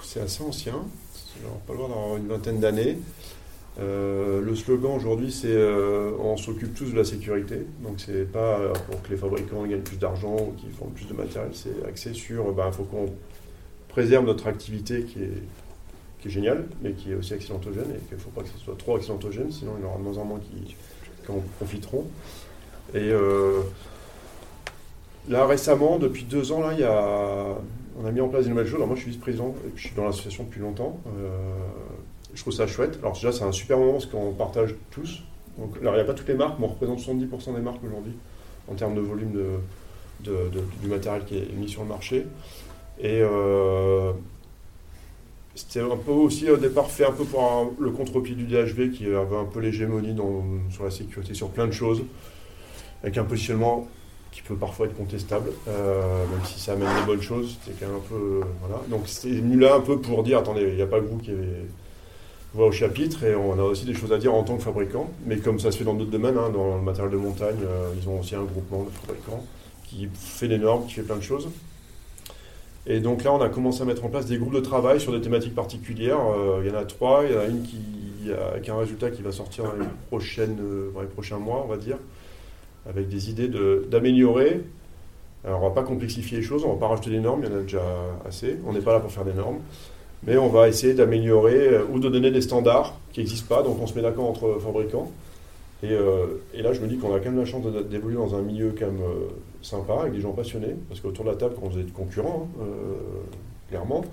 C'est 0.02 0.22
assez 0.22 0.44
ancien, 0.44 0.84
c'est 1.14 1.44
pas 1.68 1.74
loin 1.74 1.90
d'avoir 1.90 2.18
une 2.18 2.28
vingtaine 2.28 2.60
d'années. 2.60 2.98
Euh, 3.78 4.40
le 4.42 4.56
slogan 4.56 4.92
aujourd'hui 4.96 5.34
c'est 5.34 5.52
euh, 5.52 6.12
on 6.20 6.38
s'occupe 6.38 6.74
tous 6.74 6.92
de 6.92 6.98
la 6.98 7.04
sécurité. 7.04 7.66
Donc 7.82 7.96
c'est 7.98 8.32
pas 8.32 8.60
euh, 8.60 8.74
pour 8.90 9.02
que 9.02 9.10
les 9.10 9.18
fabricants 9.18 9.66
gagnent 9.66 9.82
plus 9.82 9.98
d'argent 9.98 10.36
ou 10.36 10.54
qu'ils 10.58 10.72
font 10.72 10.88
plus 10.88 11.08
de 11.08 11.14
matériel, 11.14 11.52
c'est 11.54 11.86
axé 11.88 12.14
sur 12.14 12.46
il 12.56 12.74
faut 12.74 12.84
qu'on 12.84 13.08
préserve 13.90 14.26
notre 14.26 14.48
activité 14.48 15.04
qui 15.04 15.20
est 15.24 16.30
géniale, 16.30 16.66
mais 16.82 16.94
qui 16.94 17.12
est 17.12 17.16
aussi 17.16 17.34
accidentogène 17.34 17.92
et 17.92 18.00
qu'il 18.08 18.18
ne 18.18 18.22
faut 18.22 18.30
pas 18.30 18.42
que 18.42 18.50
ce 18.50 18.58
soit 18.58 18.78
trop 18.78 18.96
accidentogène, 18.96 19.52
sinon 19.52 19.74
il 19.78 19.84
y 19.84 19.86
en 19.86 19.90
aura 19.90 19.98
de 19.98 20.04
moins 20.04 20.18
en 20.18 20.26
moins 20.26 20.40
qui, 20.40 20.76
en 21.30 21.42
profiteront. 21.58 22.06
Et 22.94 23.00
euh, 23.00 23.62
là, 25.28 25.46
récemment, 25.46 25.98
depuis 25.98 26.24
deux 26.24 26.52
ans, 26.52 26.62
là, 26.62 27.56
on 28.00 28.06
a 28.06 28.12
mis 28.12 28.22
en 28.22 28.28
place 28.28 28.44
des 28.44 28.50
nouvelles 28.50 28.68
choses. 28.68 28.76
Alors, 28.76 28.88
moi, 28.88 28.96
je 28.96 29.02
suis 29.02 29.12
vice-président 29.12 29.56
et 29.66 29.72
je 29.76 29.88
suis 29.88 29.96
dans 29.96 30.06
l'association 30.06 30.44
depuis 30.44 30.62
longtemps. 30.62 31.00
Euh, 31.08 31.30
je 32.36 32.42
trouve 32.42 32.54
ça 32.54 32.68
chouette. 32.68 33.00
Alors, 33.02 33.14
déjà, 33.14 33.32
c'est 33.32 33.44
un 33.44 33.52
super 33.52 33.78
moment 33.78 33.94
parce 33.94 34.06
qu'on 34.06 34.34
partage 34.34 34.76
tous. 34.92 35.24
Donc, 35.58 35.76
alors, 35.82 35.94
il 35.94 35.98
n'y 35.98 36.04
a 36.04 36.06
pas 36.06 36.14
toutes 36.14 36.28
les 36.28 36.36
marques, 36.36 36.60
mais 36.60 36.66
on 36.66 36.70
représente 36.70 37.00
70% 37.00 37.56
des 37.56 37.62
marques 37.62 37.84
aujourd'hui 37.84 38.14
en 38.70 38.76
termes 38.76 38.96
de 38.96 39.02
volume 39.02 39.32
de, 39.32 40.50
du 40.82 40.88
matériel 40.88 41.24
qui 41.26 41.38
est 41.38 41.54
mis 41.56 41.70
sur 41.70 41.84
le 41.84 41.90
marché. 41.90 42.26
Et 43.00 43.22
euh, 43.22 44.12
c'était 45.56 45.82
un 45.82 45.98
peu 45.98 46.12
aussi 46.12 46.50
au 46.50 46.58
départ 46.58 46.90
fait 46.90 47.06
un 47.06 47.12
peu 47.12 47.24
pour 47.24 47.74
le 47.80 47.92
contre-pied 47.92 48.36
du 48.36 48.46
DHV 48.46 48.92
qui 48.92 49.06
avait 49.06 49.38
un 49.38 49.46
peu 49.46 49.60
l'hégémonie 49.60 50.16
sur 50.70 50.84
la 50.84 50.92
sécurité, 50.92 51.34
sur 51.34 51.50
plein 51.50 51.68
de 51.68 51.72
choses, 51.72 52.04
avec 53.04 53.18
un 53.18 53.24
positionnement 53.24 53.88
qui 54.32 54.42
peut 54.42 54.56
parfois 54.56 54.88
être 54.88 54.98
contestable, 54.98 55.50
euh, 55.70 56.26
même 56.28 56.44
si 56.44 56.60
ça 56.60 56.74
amène 56.74 56.90
des 57.00 57.06
bonnes 57.06 57.22
choses, 57.22 57.58
c'était 57.64 57.78
quand 57.80 57.90
même 57.90 57.98
un 57.98 58.10
peu... 58.10 58.16
euh, 58.16 58.44
voilà. 58.60 58.84
Donc 58.90 59.08
c'était 59.08 59.36
venu 59.36 59.58
là 59.58 59.76
un 59.76 59.80
peu 59.80 60.00
pour 60.00 60.24
dire, 60.24 60.40
attendez, 60.40 60.64
il 60.64 60.76
n'y 60.76 60.82
a 60.82 60.88
pas 60.88 61.00
que 61.00 61.06
vous 61.06 61.20
qui 61.20 61.32
avez 61.32 61.66
voix 62.56 62.68
au 62.68 62.72
chapitre, 62.72 63.24
et 63.26 63.36
on 63.36 63.60
a 63.60 63.64
aussi 63.64 63.86
des 63.86 63.94
choses 63.94 64.14
à 64.14 64.18
dire 64.18 64.34
en 64.34 64.44
tant 64.44 64.56
que 64.56 64.64
fabricant, 64.64 65.10
mais 65.26 65.38
comme 65.38 65.60
ça 65.60 65.72
se 65.72 65.78
fait 65.78 65.84
dans 65.84 65.94
d'autres 65.94 66.12
domaines, 66.12 66.38
hein, 66.38 66.50
dans 66.54 66.78
le 66.78 66.82
matériel 66.82 67.12
de 67.12 67.18
montagne, 67.18 67.58
euh, 67.64 67.92
ils 68.02 68.08
ont 68.08 68.20
aussi 68.20 68.34
un 68.36 68.44
groupement 68.44 68.84
de 68.84 68.90
fabricants 68.90 69.44
qui 69.84 70.08
fait 70.14 70.48
des 70.48 70.58
normes, 70.58 70.86
qui 70.86 70.94
fait 70.94 71.04
plein 71.04 71.18
de 71.18 71.22
choses. 71.22 71.50
Et 72.88 73.00
donc 73.02 73.24
là, 73.24 73.34
on 73.34 73.42
a 73.42 73.50
commencé 73.50 73.82
à 73.82 73.86
mettre 73.86 74.06
en 74.06 74.10
place 74.10 74.26
des 74.26 74.38
groupes 74.38 74.54
de 74.54 74.62
travail 74.62 75.02
sur 75.02 75.12
des 75.12 75.20
thématiques 75.20 75.56
particulières. 75.56 76.20
Euh, 76.20 76.62
il 76.64 76.72
y 76.72 76.74
en 76.74 76.78
a 76.78 76.86
trois. 76.86 77.24
Il 77.26 77.34
y 77.34 77.38
en 77.38 77.42
a 77.42 77.46
une 77.46 77.64
qui, 77.64 78.32
avec 78.32 78.70
un 78.70 78.78
résultat 78.78 79.10
qui 79.12 79.22
va 79.22 79.32
sortir 79.32 79.66
dans 79.66 79.74
les, 79.74 79.88
prochaines, 80.08 80.58
euh, 80.62 80.92
les 81.02 81.08
prochains 81.08 81.40
mois, 81.40 81.64
on 81.66 81.68
va 81.68 81.78
dire, 81.78 81.98
avec 82.88 83.10
des 83.10 83.30
idées 83.30 83.50
d'améliorer. 83.90 84.62
Alors, 85.44 85.62
on 85.62 85.68
va 85.68 85.76
pas 85.76 85.84
complexifier 85.84 86.38
les 86.38 86.44
choses, 86.44 86.64
on 86.64 86.74
va 86.74 86.80
pas 86.80 86.88
rajouter 86.88 87.10
des 87.12 87.20
normes, 87.20 87.42
il 87.44 87.52
y 87.52 87.54
en 87.54 87.58
a 87.58 87.62
déjà 87.62 87.84
assez. 88.26 88.58
On 88.66 88.74
n'est 88.74 88.82
pas 88.82 88.94
là 88.94 89.00
pour 89.00 89.12
faire 89.12 89.26
des 89.26 89.34
normes. 89.34 89.60
Mais 90.24 90.38
on 90.38 90.50
va 90.50 90.68
essayer 90.68 90.94
d'améliorer 90.94 91.68
euh, 91.68 91.84
ou 91.92 92.00
de 92.00 92.10
donner 92.10 92.32
des 92.32 92.42
standards 92.42 92.98
qui 93.12 93.20
n'existent 93.20 93.54
pas. 93.54 93.64
Donc, 93.64 93.78
on 93.82 93.88
se 93.88 93.94
met 93.94 94.02
d'accord 94.02 94.30
entre 94.30 94.58
fabricants. 94.60 95.12
Et, 95.84 95.92
euh, 95.92 96.42
là, 96.54 96.74
je 96.74 96.82
me 96.82 96.88
dis 96.88 96.98
qu'on 96.98 97.14
a 97.14 97.20
quand 97.20 97.26
même 97.26 97.38
la 97.38 97.46
chance 97.46 97.64
d'évoluer 97.90 98.16
dans 98.16 98.34
un 98.36 98.42
milieu 98.42 98.74
quand 98.78 98.88
même 98.88 99.02
euh, 99.02 99.28
sympa, 99.62 99.94
avec 100.02 100.14
des 100.14 100.22
gens 100.22 100.32
passionnés. 100.32 100.76
Parce 100.90 101.00
qu'autour 101.00 101.26
de 101.26 101.30
la 101.30 101.36
table, 101.36 101.56
quand 101.60 101.68
vous 101.68 101.80
êtes 101.80 101.94
concurrents, 101.94 102.50
hein, 102.60 102.66
clairement, 103.70 104.04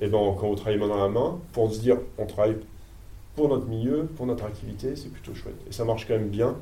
et 0.00 0.06
ben, 0.08 0.18
quand 0.38 0.48
vous 0.48 0.54
travaillez 0.54 0.78
main 0.78 0.88
dans 0.88 1.02
la 1.02 1.08
main, 1.08 1.38
pour 1.52 1.72
se 1.72 1.80
dire 1.80 1.98
on 2.16 2.24
travaille 2.24 2.56
pour 3.36 3.48
notre 3.48 3.66
milieu, 3.66 4.08
pour 4.16 4.24
notre 4.26 4.44
activité, 4.44 4.96
c'est 4.96 5.12
plutôt 5.12 5.34
chouette. 5.34 5.56
Et 5.68 5.72
ça 5.72 5.84
marche 5.84 6.06
quand 6.06 6.14
même 6.14 6.28
bien. 6.28 6.56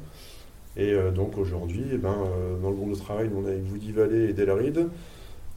Et 0.77 0.93
donc 1.15 1.39
aujourd'hui, 1.39 1.85
eh 1.93 1.99
ben, 1.99 2.17
dans 2.61 2.71
le 2.71 2.75
groupe 2.75 2.91
de 2.91 2.99
travail, 2.99 3.31
on 3.37 3.47
est 3.47 3.53
avec 3.53 3.63
Woody 3.71 3.93
Valley 3.93 4.31
et 4.31 4.33
Delrid. 4.33 4.89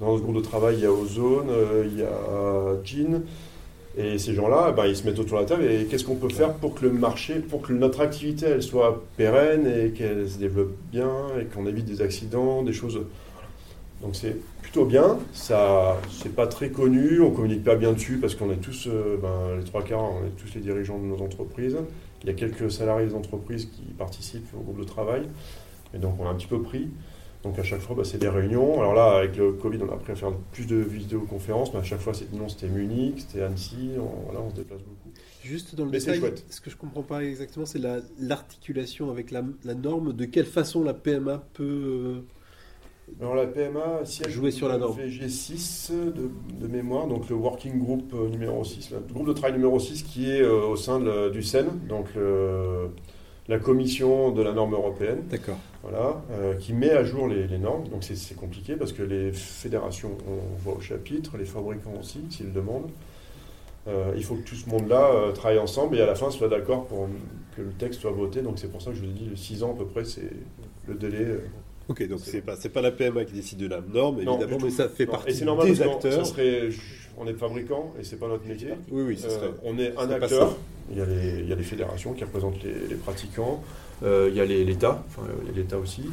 Dans 0.02 0.14
notre 0.14 0.24
groupe 0.24 0.38
de 0.38 0.42
travail, 0.42 0.78
il 0.78 0.84
y 0.84 0.86
a 0.88 0.92
Ozone, 0.92 1.50
euh, 1.52 1.88
il 1.88 2.00
y 2.00 2.02
a 2.02 2.84
Jean. 2.84 3.22
Et 3.96 4.18
ces 4.18 4.34
gens-là, 4.34 4.70
eh 4.72 4.76
ben, 4.76 4.88
ils 4.88 4.96
se 4.96 5.06
mettent 5.06 5.20
autour 5.20 5.38
de 5.38 5.44
la 5.44 5.48
table 5.48 5.64
et 5.66 5.86
qu'est-ce 5.86 6.06
qu'on 6.06 6.16
peut 6.16 6.30
faire 6.30 6.54
pour 6.56 6.74
que 6.74 6.86
le 6.86 6.92
marché, 6.92 7.36
pour 7.36 7.62
que 7.62 7.72
notre 7.72 8.02
activité, 8.02 8.48
elle 8.48 8.64
soit 8.64 9.04
pérenne 9.16 9.68
et 9.68 9.92
qu'elle 9.92 10.28
se 10.28 10.40
développe 10.40 10.72
bien 10.92 11.12
et 11.40 11.46
qu'on 11.46 11.68
évite 11.68 11.86
des 11.86 12.02
accidents, 12.02 12.64
des 12.64 12.74
choses. 12.74 13.02
Donc 14.02 14.16
c'est 14.16 14.38
plutôt 14.64 14.86
bien. 14.86 15.20
Ça, 15.34 16.00
c'est 16.10 16.34
pas 16.34 16.48
très 16.48 16.70
connu, 16.70 17.22
on 17.22 17.30
communique 17.30 17.64
pas 17.64 17.76
bien 17.76 17.92
dessus 17.92 18.18
parce 18.18 18.34
qu'on 18.34 18.52
est 18.52 18.62
tous, 18.62 18.88
euh, 18.88 19.18
ben, 19.22 19.60
les 19.60 19.66
trois 19.66 19.84
quarts, 19.84 20.02
on 20.02 20.26
est 20.26 20.32
tous 20.32 20.56
les 20.56 20.62
dirigeants 20.62 20.98
de 20.98 21.06
nos 21.06 21.22
entreprises. 21.22 21.78
Il 22.24 22.28
y 22.28 22.32
a 22.32 22.34
quelques 22.34 22.72
salariés 22.72 23.06
des 23.06 23.14
entreprises 23.14 23.66
qui 23.66 23.84
participent 24.00 24.52
au 24.58 24.62
groupe 24.62 24.80
de 24.80 24.86
travail. 24.86 25.24
Et 25.94 26.00
donc 26.00 26.16
on 26.20 26.26
a 26.26 26.30
un 26.30 26.36
petit 26.36 26.48
peu 26.48 26.62
pris. 26.62 26.88
Donc 27.44 27.58
à 27.58 27.64
chaque 27.64 27.80
fois, 27.82 27.96
bah, 27.96 28.04
c'est 28.04 28.20
des 28.20 28.30
réunions. 28.30 28.80
Alors 28.82 28.94
là, 28.94 29.18
avec 29.18 29.36
le 29.36 29.54
Covid, 29.54 29.80
on 29.82 29.90
a 29.90 29.94
appris 29.96 30.12
à 30.12 30.16
faire 30.16 30.32
plus 30.52 30.68
de 30.68 30.76
vidéoconférences, 30.76 31.74
mais 31.74 31.80
à 31.80 31.84
chaque 31.84 32.00
fois, 32.00 32.14
c'était 32.14 32.36
non, 32.38 32.48
c'était 32.48 32.68
Munich, 32.68 33.16
c'était 33.28 33.42
Annecy. 33.44 33.90
On, 33.98 34.26
voilà, 34.26 34.42
on 34.42 34.50
se 34.52 34.56
déplace 34.56 34.82
beaucoup. 34.82 35.10
Juste 35.44 35.74
dans 35.74 35.86
le 35.86 35.92
Mais 35.92 35.98
détail, 35.98 36.22
ce 36.50 36.62
que 36.62 36.70
je 36.70 36.78
comprends 36.78 37.02
pas 37.02 37.24
exactement, 37.24 37.66
c'est 37.66 37.80
la- 37.80 38.00
l'articulation 38.20 39.10
avec 39.10 39.32
la, 39.32 39.44
la 39.64 39.74
norme. 39.74 40.14
De 40.14 40.26
quelle 40.26 40.46
façon 40.46 40.84
la 40.84 40.94
PMA 40.94 41.44
peut 41.54 41.64
euh, 41.64 42.22
Alors 43.20 43.34
la 43.34 43.48
PMA 43.48 44.06
siège 44.06 44.30
Jouer 44.30 44.52
sur 44.52 44.68
la 44.70 44.78
norme? 44.78 45.00
VG6 45.00 45.92
de, 46.14 46.30
de 46.60 46.68
mémoire, 46.68 47.08
donc 47.08 47.28
le 47.28 47.36
Working 47.36 47.80
Group 47.80 48.14
euh, 48.14 48.30
numéro 48.30 48.64
6, 48.64 48.92
le 48.92 49.14
groupe 49.14 49.28
de 49.28 49.34
travail 49.34 49.54
numéro 49.54 49.80
6 49.80 50.04
qui 50.04 50.30
est 50.30 50.44
euh, 50.44 50.68
au 50.68 50.76
sein 50.76 51.00
de 51.00 51.30
du 51.32 51.42
CEN, 51.42 51.66
donc 51.90 52.06
le- 52.16 52.90
la 53.48 53.60
commission 53.60 54.32
de 54.32 54.42
la 54.42 54.54
norme 54.54 54.74
européenne. 54.74 55.24
D'accord. 55.30 55.58
voilà, 55.84 56.22
euh, 56.32 56.54
qui 56.56 56.74
met 56.74 56.92
à 56.92 57.04
jour 57.04 57.28
les, 57.28 57.48
les 57.48 57.58
normes. 57.58 57.88
Donc 57.90 58.04
c'est- 58.04 58.36
compliqué 58.36 58.76
parce 58.76 58.94
que 58.94 59.04
les 59.04 59.32
fédérations, 59.34 60.12
on 60.28 60.56
voit 60.58 60.76
au 60.78 60.82
chapitre, 60.82 61.38
les 61.38 61.46
fabricants 61.46 61.94
aussi, 62.00 62.20
s'ils 62.30 62.48
le 62.48 62.52
demandent. 62.52 62.90
Euh, 63.88 64.14
il 64.16 64.24
faut 64.24 64.36
que 64.36 64.44
tout 64.48 64.56
ce 64.56 64.70
monde-là 64.70 65.10
euh, 65.12 65.32
travaille 65.32 65.58
ensemble 65.58 65.98
et 65.98 66.02
à 66.02 66.06
la 66.06 66.14
fin 66.16 66.30
soit 66.30 66.48
d'accord 66.50 66.86
pour 66.86 67.08
que 67.58 67.62
le 67.64 67.72
texte 67.72 68.02
soit 68.02 68.12
voté. 68.12 68.42
Donc 68.42 68.60
c'est 68.60 68.68
pour 68.72 68.82
ça 68.82 68.92
que 68.92 68.98
je 68.98 69.02
vous 69.02 69.10
ai 69.10 69.14
dit, 69.14 69.26
le 69.30 69.36
6 69.36 69.64
ans 69.64 69.72
à 69.74 69.78
peu 69.78 69.86
près, 69.86 70.06
c'est 70.06 70.30
le 70.88 70.94
délai. 70.94 71.18
euh. 71.26 71.40
Ok, 71.90 72.08
donc 72.08 72.20
c'est 72.22 72.42
pas 72.42 72.56
c'est 72.56 72.70
pas 72.70 72.82
la 72.82 72.92
PMA 72.92 73.26
qui 73.26 73.34
décide 73.34 73.58
de 73.58 73.68
la 73.68 73.82
norme 73.82 74.18
évidemment, 74.18 74.58
mais 74.64 74.70
ça 74.70 74.88
fait 74.88 75.06
Non, 75.08 75.12
partie 75.14 75.32
et 75.32 75.34
c'est 75.34 75.46
normal 75.46 75.68
des 75.68 75.82
acteurs. 75.82 76.14
ça 76.14 76.32
serait, 76.32 76.70
on 77.18 77.26
est 77.28 77.34
fabricant 77.34 77.92
et 78.00 78.04
c'est 78.04 78.18
pas 78.18 78.28
notre 78.28 78.46
métier. 78.48 78.70
Oui, 78.92 79.02
oui, 79.08 79.18
ça 79.18 79.28
Euh, 79.28 79.32
serait. 79.32 79.50
on 79.64 79.78
est 79.80 79.98
un 79.98 80.10
acteur. 80.12 80.56
Il 80.92 80.98
y, 80.98 81.02
a 81.02 81.06
les, 81.06 81.40
il 81.40 81.48
y 81.48 81.54
a 81.54 81.56
les 81.56 81.64
fédérations 81.64 82.14
qui 82.14 82.24
représentent 82.24 82.62
les, 82.64 82.88
les 82.90 82.96
pratiquants. 82.96 83.64
Euh, 84.04 84.28
il 84.30 84.36
y 84.38 84.42
a 84.42 84.46
les- 84.46 84.64
l'État. 84.66 85.04
Enfin, 85.08 85.28
il 85.44 85.48
y 85.50 85.54
a 85.54 85.56
l'État 85.62 85.78
aussi. 85.78 86.04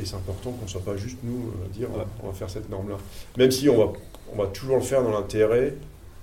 Et 0.00 0.04
c'est 0.04 0.14
important 0.14 0.52
qu'on 0.52 0.64
ne 0.64 0.68
soit 0.70 0.84
pas 0.84 0.96
juste 0.96 1.18
nous 1.24 1.50
à 1.64 1.68
dire 1.68 1.88
Voilà. 1.90 2.06
on 2.22 2.28
va 2.28 2.32
faire 2.32 2.48
cette 2.48 2.70
norme-là. 2.70 2.96
Même 3.38 3.50
si 3.50 3.68
on 3.68 3.76
va, 3.76 3.92
on 4.32 4.36
va 4.40 4.46
toujours 4.46 4.76
le 4.76 4.82
faire 4.82 5.02
dans 5.02 5.10
l'intérêt. 5.10 5.74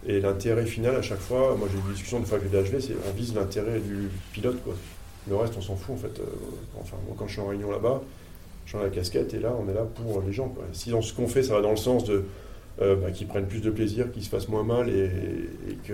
Et 0.05 0.21
l'intérêt 0.21 0.65
final 0.65 0.95
à 0.95 1.01
chaque 1.01 1.19
fois, 1.19 1.55
moi 1.57 1.67
j'ai 1.71 1.77
eu 1.79 1.81
des 1.81 1.93
discussions 1.93 2.19
de 2.21 2.25
fois 2.25 2.37
avec 2.37 2.49
le 2.51 2.61
DHV, 2.63 2.79
c'est 2.79 2.93
on 3.09 3.13
vise 3.13 3.33
l'intérêt 3.35 3.79
du 3.79 4.07
pilote. 4.31 4.63
Quoi. 4.63 4.73
Le 5.27 5.35
reste, 5.35 5.55
on 5.57 5.61
s'en 5.61 5.75
fout 5.75 5.95
en 5.95 5.97
fait. 5.97 6.19
Euh, 6.21 6.23
enfin, 6.79 6.95
moi, 7.05 7.15
quand 7.19 7.27
je 7.27 7.33
suis 7.33 7.41
en 7.41 7.47
réunion 7.47 7.69
là-bas, 7.71 8.01
je 8.65 8.69
suis 8.69 8.77
en 8.77 8.83
la 8.83 8.89
casquette 8.89 9.33
et 9.33 9.39
là, 9.39 9.53
on 9.59 9.67
est 9.69 9.73
là 9.73 9.83
pour 9.83 10.21
les 10.21 10.31
gens. 10.31 10.47
Quoi. 10.47 10.63
Si 10.71 10.91
dans 10.91 11.01
ce 11.01 11.13
qu'on 11.13 11.27
fait, 11.27 11.43
ça 11.43 11.55
va 11.55 11.61
dans 11.61 11.71
le 11.71 11.77
sens 11.77 12.05
de 12.05 12.23
euh, 12.81 12.95
bah, 12.95 13.11
qu'ils 13.11 13.27
prennent 13.27 13.47
plus 13.47 13.59
de 13.59 13.71
plaisir, 13.71 14.09
qu'ils 14.13 14.23
se 14.23 14.29
fassent 14.29 14.47
moins 14.47 14.63
mal 14.63 14.87
et, 14.89 15.05
et 15.69 15.75
que 15.85 15.93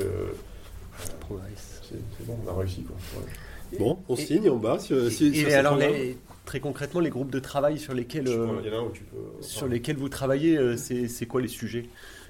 c'est 0.99 1.72
c'est 2.17 2.25
bon, 2.27 2.37
on 2.45 2.49
a 2.49 2.53
réussi. 2.59 2.83
Quoi. 2.83 2.95
Ouais. 3.19 3.79
Bon, 3.79 3.97
on 4.07 4.15
Et- 4.15 4.25
signe 4.25 4.49
en 4.49 4.57
bas. 4.57 4.77
Si, 4.79 5.11
si- 5.11 5.35
Et 5.39 5.53
alors, 5.53 5.77
les- 5.77 6.17
très 6.45 6.59
concrètement, 6.59 6.99
les 6.99 7.09
groupes 7.09 7.31
de 7.31 7.39
travail 7.39 7.79
sur 7.79 7.93
lesquels, 7.93 8.27
euh, 8.27 8.45
crois, 8.47 8.61
Il 8.63 8.71
y 8.71 8.75
en 8.75 8.77
a 8.77 8.81
un 8.81 8.85
où 8.85 8.91
tu 8.91 9.03
peux. 9.03 9.17
sur 9.41 9.67
lesquels 9.67 9.97
vous 9.97 10.09
travaillez, 10.09 10.57
euh, 10.57 10.77
c'est 10.77 11.25
quoi 11.25 11.41
les 11.41 11.47
sujets 11.47 11.85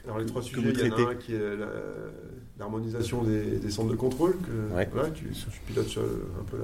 Alors 0.06 0.20
les 0.20 0.26
trois 0.26 0.42
que 0.42 0.48
sujets, 0.48 0.70
il 0.74 0.88
y 0.88 0.92
en 0.92 1.08
a 1.08 1.12
un 1.12 1.16
qui 1.16 1.34
est 1.34 1.40
l'harmonisation 2.60 3.24
des, 3.24 3.58
des 3.58 3.72
centres 3.72 3.90
de 3.92 3.96
contrôle, 3.96 4.36
que 4.38 4.76
Ouais. 4.76 4.88
voilà, 4.94 5.10
tu, 5.10 5.26
tu 5.32 5.60
pilotes 5.68 5.88
sur 5.88 6.02
un 6.02 6.44
peu 6.50 6.58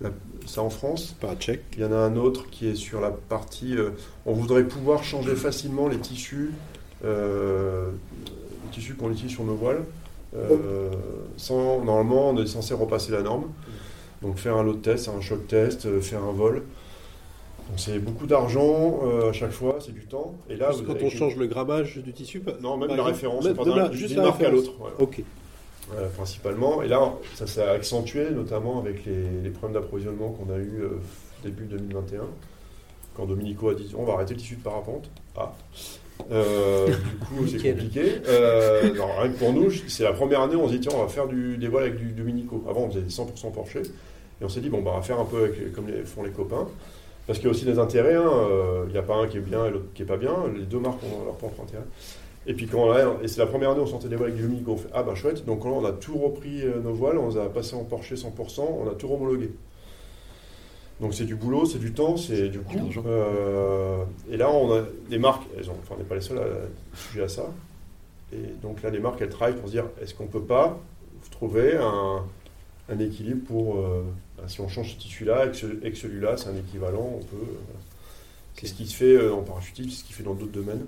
la- 0.00 0.08
la- 0.08 0.14
ça 0.46 0.62
en 0.62 0.70
France. 0.70 1.14
Pas 1.20 1.34
check. 1.36 1.60
Il 1.76 1.80
y 1.82 1.84
en 1.84 1.92
a 1.92 1.96
un 1.96 2.16
autre 2.16 2.48
qui 2.50 2.68
est 2.68 2.74
sur 2.74 3.00
la 3.00 3.10
partie. 3.10 3.76
euh, 3.76 3.90
on 4.26 4.32
voudrait 4.34 4.64
pouvoir 4.66 5.04
changer 5.04 5.34
facilement 5.36 5.88
les 5.88 5.98
tissus, 5.98 6.50
euh, 7.04 7.90
les 8.64 8.70
tissus 8.70 8.94
qu'on 8.94 9.10
utilise 9.10 9.32
sur 9.32 9.44
nos 9.44 9.54
voiles. 9.56 9.84
Euh, 10.34 10.90
sans, 11.36 11.82
normalement, 11.84 12.30
on 12.30 12.42
est 12.42 12.46
censé 12.46 12.74
repasser 12.74 13.12
la 13.12 13.22
norme. 13.22 13.44
Donc 14.22 14.38
faire 14.38 14.56
un 14.56 14.62
load 14.62 14.82
test, 14.82 15.08
un 15.08 15.20
choc 15.20 15.46
test, 15.48 15.86
euh, 15.86 16.00
faire 16.00 16.22
un 16.22 16.32
vol. 16.32 16.62
Donc 17.68 17.78
c'est 17.78 17.98
beaucoup 17.98 18.26
d'argent 18.26 19.00
euh, 19.04 19.30
à 19.30 19.32
chaque 19.32 19.50
fois, 19.50 19.78
c'est 19.80 19.92
du 19.92 20.06
temps. 20.06 20.34
Et 20.48 20.56
là, 20.56 20.70
vous 20.70 20.82
quand 20.84 20.92
avez- 20.94 21.06
on 21.06 21.10
change 21.10 21.36
le 21.36 21.46
grammage 21.46 21.98
du 21.98 22.12
tissu 22.12 22.40
pas- 22.40 22.52
Non, 22.60 22.76
même 22.76 22.88
la 22.88 22.94
exemple, 22.94 23.10
référence, 23.12 23.44
même 23.44 23.56
pas 23.56 23.64
de 23.64 23.72
la- 23.72 23.92
juste 23.92 24.14
la 24.14 24.22
marque 24.22 24.42
à 24.42 24.50
l'autre. 24.50 24.72
voilà. 24.78 24.94
Ok. 25.00 25.22
Voilà, 25.90 26.06
principalement. 26.08 26.82
Et 26.82 26.88
là, 26.88 27.12
ça 27.34 27.46
s'est 27.48 27.62
accentué, 27.68 28.30
notamment 28.30 28.78
avec 28.78 29.04
les, 29.04 29.40
les 29.42 29.50
problèmes 29.50 29.80
d'approvisionnement 29.80 30.30
qu'on 30.30 30.52
a 30.52 30.56
eu 30.58 30.82
euh, 30.82 30.90
début 31.42 31.64
2021, 31.64 32.22
quand 33.16 33.26
Dominico 33.26 33.70
a 33.70 33.74
dit 33.74 33.92
on 33.98 34.04
va 34.04 34.12
arrêter 34.14 34.34
le 34.34 34.40
tissu 34.40 34.54
de 34.56 34.62
parapente. 34.62 35.10
Ah. 35.36 35.52
Euh, 36.30 36.86
du 36.86 36.94
coup, 37.26 37.46
c'est 37.46 37.70
compliqué. 37.72 38.02
Euh, 38.28 38.94
non, 38.94 39.06
rien 39.20 39.30
que 39.32 39.38
pour 39.38 39.52
nous, 39.52 39.70
c'est 39.88 40.04
la 40.04 40.12
première 40.12 40.40
année, 40.42 40.56
on 40.56 40.68
s'est 40.68 40.78
dit 40.78 40.86
tiens, 40.88 40.98
on 40.98 41.02
va 41.02 41.08
faire 41.08 41.26
du, 41.26 41.56
des 41.56 41.68
voiles 41.68 41.84
avec 41.84 41.96
du 41.96 42.12
Dominico. 42.12 42.62
Avant, 42.68 42.82
on 42.82 42.90
faisait 42.90 43.00
100% 43.00 43.52
Porsche. 43.52 43.76
Et 43.76 44.44
on 44.44 44.48
s'est 44.48 44.60
dit 44.60 44.68
bon, 44.70 44.82
bah, 44.82 44.90
on 44.94 44.96
va 44.96 45.02
faire 45.02 45.20
un 45.20 45.24
peu 45.24 45.44
avec, 45.44 45.72
comme 45.72 45.88
les, 45.88 46.04
font 46.04 46.22
les 46.22 46.30
copains. 46.30 46.66
Parce 47.26 47.38
qu'il 47.38 47.46
y 47.46 47.48
a 47.48 47.52
aussi 47.52 47.64
des 47.64 47.78
intérêts. 47.78 48.14
hein, 48.14 48.30
euh, 48.30 48.84
Il 48.86 48.92
n'y 48.92 48.98
a 48.98 49.02
pas 49.02 49.14
un 49.16 49.26
qui 49.28 49.38
est 49.38 49.40
bien 49.40 49.66
et 49.66 49.70
l'autre 49.70 49.86
qui 49.94 50.02
est 50.02 50.06
pas 50.06 50.16
bien. 50.16 50.34
Les 50.56 50.64
deux 50.64 50.78
marques 50.80 51.02
ont 51.04 51.24
leur 51.24 51.36
propre 51.36 51.62
intérêt. 51.62 51.84
Et 52.46 52.54
puis 52.54 52.66
quand 52.66 52.92
là, 52.92 53.14
et 53.22 53.28
c'est 53.28 53.38
la 53.38 53.46
première 53.46 53.70
année 53.70 53.78
où 53.80 53.84
on 53.84 53.86
sortait 53.86 54.08
des 54.08 54.16
voiles 54.16 54.30
avec 54.30 54.40
du 54.40 54.48
Dominico, 54.48 54.72
on 54.72 54.76
fait 54.76 54.88
ah 54.92 55.04
bah 55.04 55.14
chouette, 55.14 55.44
donc 55.46 55.64
là 55.64 55.70
on 55.70 55.84
a 55.84 55.92
tout 55.92 56.18
repris 56.18 56.64
nos 56.82 56.92
voiles, 56.92 57.16
on 57.18 57.28
les 57.28 57.36
a 57.36 57.44
passés 57.44 57.76
en 57.76 57.84
Porsche 57.84 58.14
100%, 58.14 58.62
on 58.84 58.90
a 58.90 58.94
tout 58.96 59.06
homologué. 59.12 59.52
Donc 61.02 61.12
c'est 61.14 61.24
du 61.24 61.34
boulot, 61.34 61.66
c'est 61.66 61.80
du 61.80 61.92
temps, 61.92 62.16
c'est 62.16 62.48
du 62.48 62.60
coût. 62.60 62.78
Euh, 63.06 64.04
et 64.30 64.36
là 64.36 64.48
on 64.50 64.72
a 64.72 64.82
des 65.10 65.18
marques, 65.18 65.42
elles 65.58 65.68
ont, 65.68 65.76
enfin 65.82 65.96
on 65.96 65.98
n'est 65.98 66.08
pas 66.08 66.14
les 66.14 66.20
seuls 66.20 66.38
à 66.38 66.96
sujet 66.96 67.24
à 67.24 67.28
ça. 67.28 67.50
Et 68.32 68.38
donc 68.62 68.82
là 68.82 68.88
les 68.90 69.00
marques 69.00 69.20
elles 69.20 69.28
travaillent 69.28 69.56
pour 69.56 69.66
se 69.66 69.72
dire 69.72 69.86
est-ce 70.00 70.14
qu'on 70.14 70.28
peut 70.28 70.40
pas 70.42 70.78
trouver 71.32 71.76
un, 71.76 72.22
un 72.88 72.98
équilibre 73.00 73.44
pour 73.46 73.78
euh, 73.78 74.04
bah, 74.38 74.44
si 74.46 74.60
on 74.60 74.68
change 74.68 74.92
ce 74.92 74.98
tissu-là 74.98 75.46
et 75.46 75.50
que, 75.50 75.66
que 75.88 75.94
celui-là 75.96 76.36
c'est 76.36 76.48
un 76.50 76.56
équivalent, 76.56 77.14
on 77.16 77.18
peut. 77.18 77.36
euh, 77.36 77.62
voilà. 77.66 77.80
C'est 78.54 78.68
ce 78.68 78.74
qui 78.74 78.86
se 78.86 78.94
fait 78.94 79.28
en 79.28 79.42
parachutisme, 79.42 79.90
c'est 79.90 79.96
ce 79.96 80.04
qui 80.04 80.12
se 80.12 80.18
fait 80.18 80.22
dans 80.22 80.34
d'autres 80.34 80.52
domaines. 80.52 80.86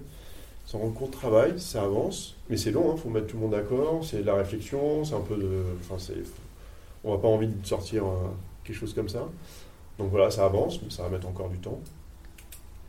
C'est 0.64 0.76
un 0.76 0.90
court 0.90 1.08
de 1.08 1.12
travail, 1.12 1.54
ça 1.58 1.82
avance, 1.82 2.36
mais 2.48 2.56
c'est 2.56 2.70
long, 2.70 2.94
il 2.94 3.00
faut 3.00 3.08
mettre 3.08 3.26
tout 3.26 3.36
le 3.36 3.42
monde 3.42 3.50
d'accord, 3.50 4.04
c'est 4.04 4.20
de 4.20 4.26
la 4.26 4.36
réflexion, 4.36 5.04
c'est 5.04 5.14
un 5.14 5.20
peu 5.20 5.34
de. 5.36 5.48
Enfin, 5.80 5.96
c'est, 5.98 6.22
on 7.02 7.12
n'a 7.12 7.18
pas 7.18 7.26
envie 7.28 7.48
de 7.48 7.66
sortir 7.66 8.04
quelque 8.62 8.76
chose 8.76 8.94
comme 8.94 9.08
ça. 9.08 9.28
Donc 9.98 10.10
voilà, 10.10 10.30
ça 10.30 10.44
avance, 10.44 10.80
mais 10.82 10.90
ça 10.90 11.04
va 11.04 11.08
mettre 11.08 11.28
encore 11.28 11.48
du 11.48 11.58
temps. 11.58 11.80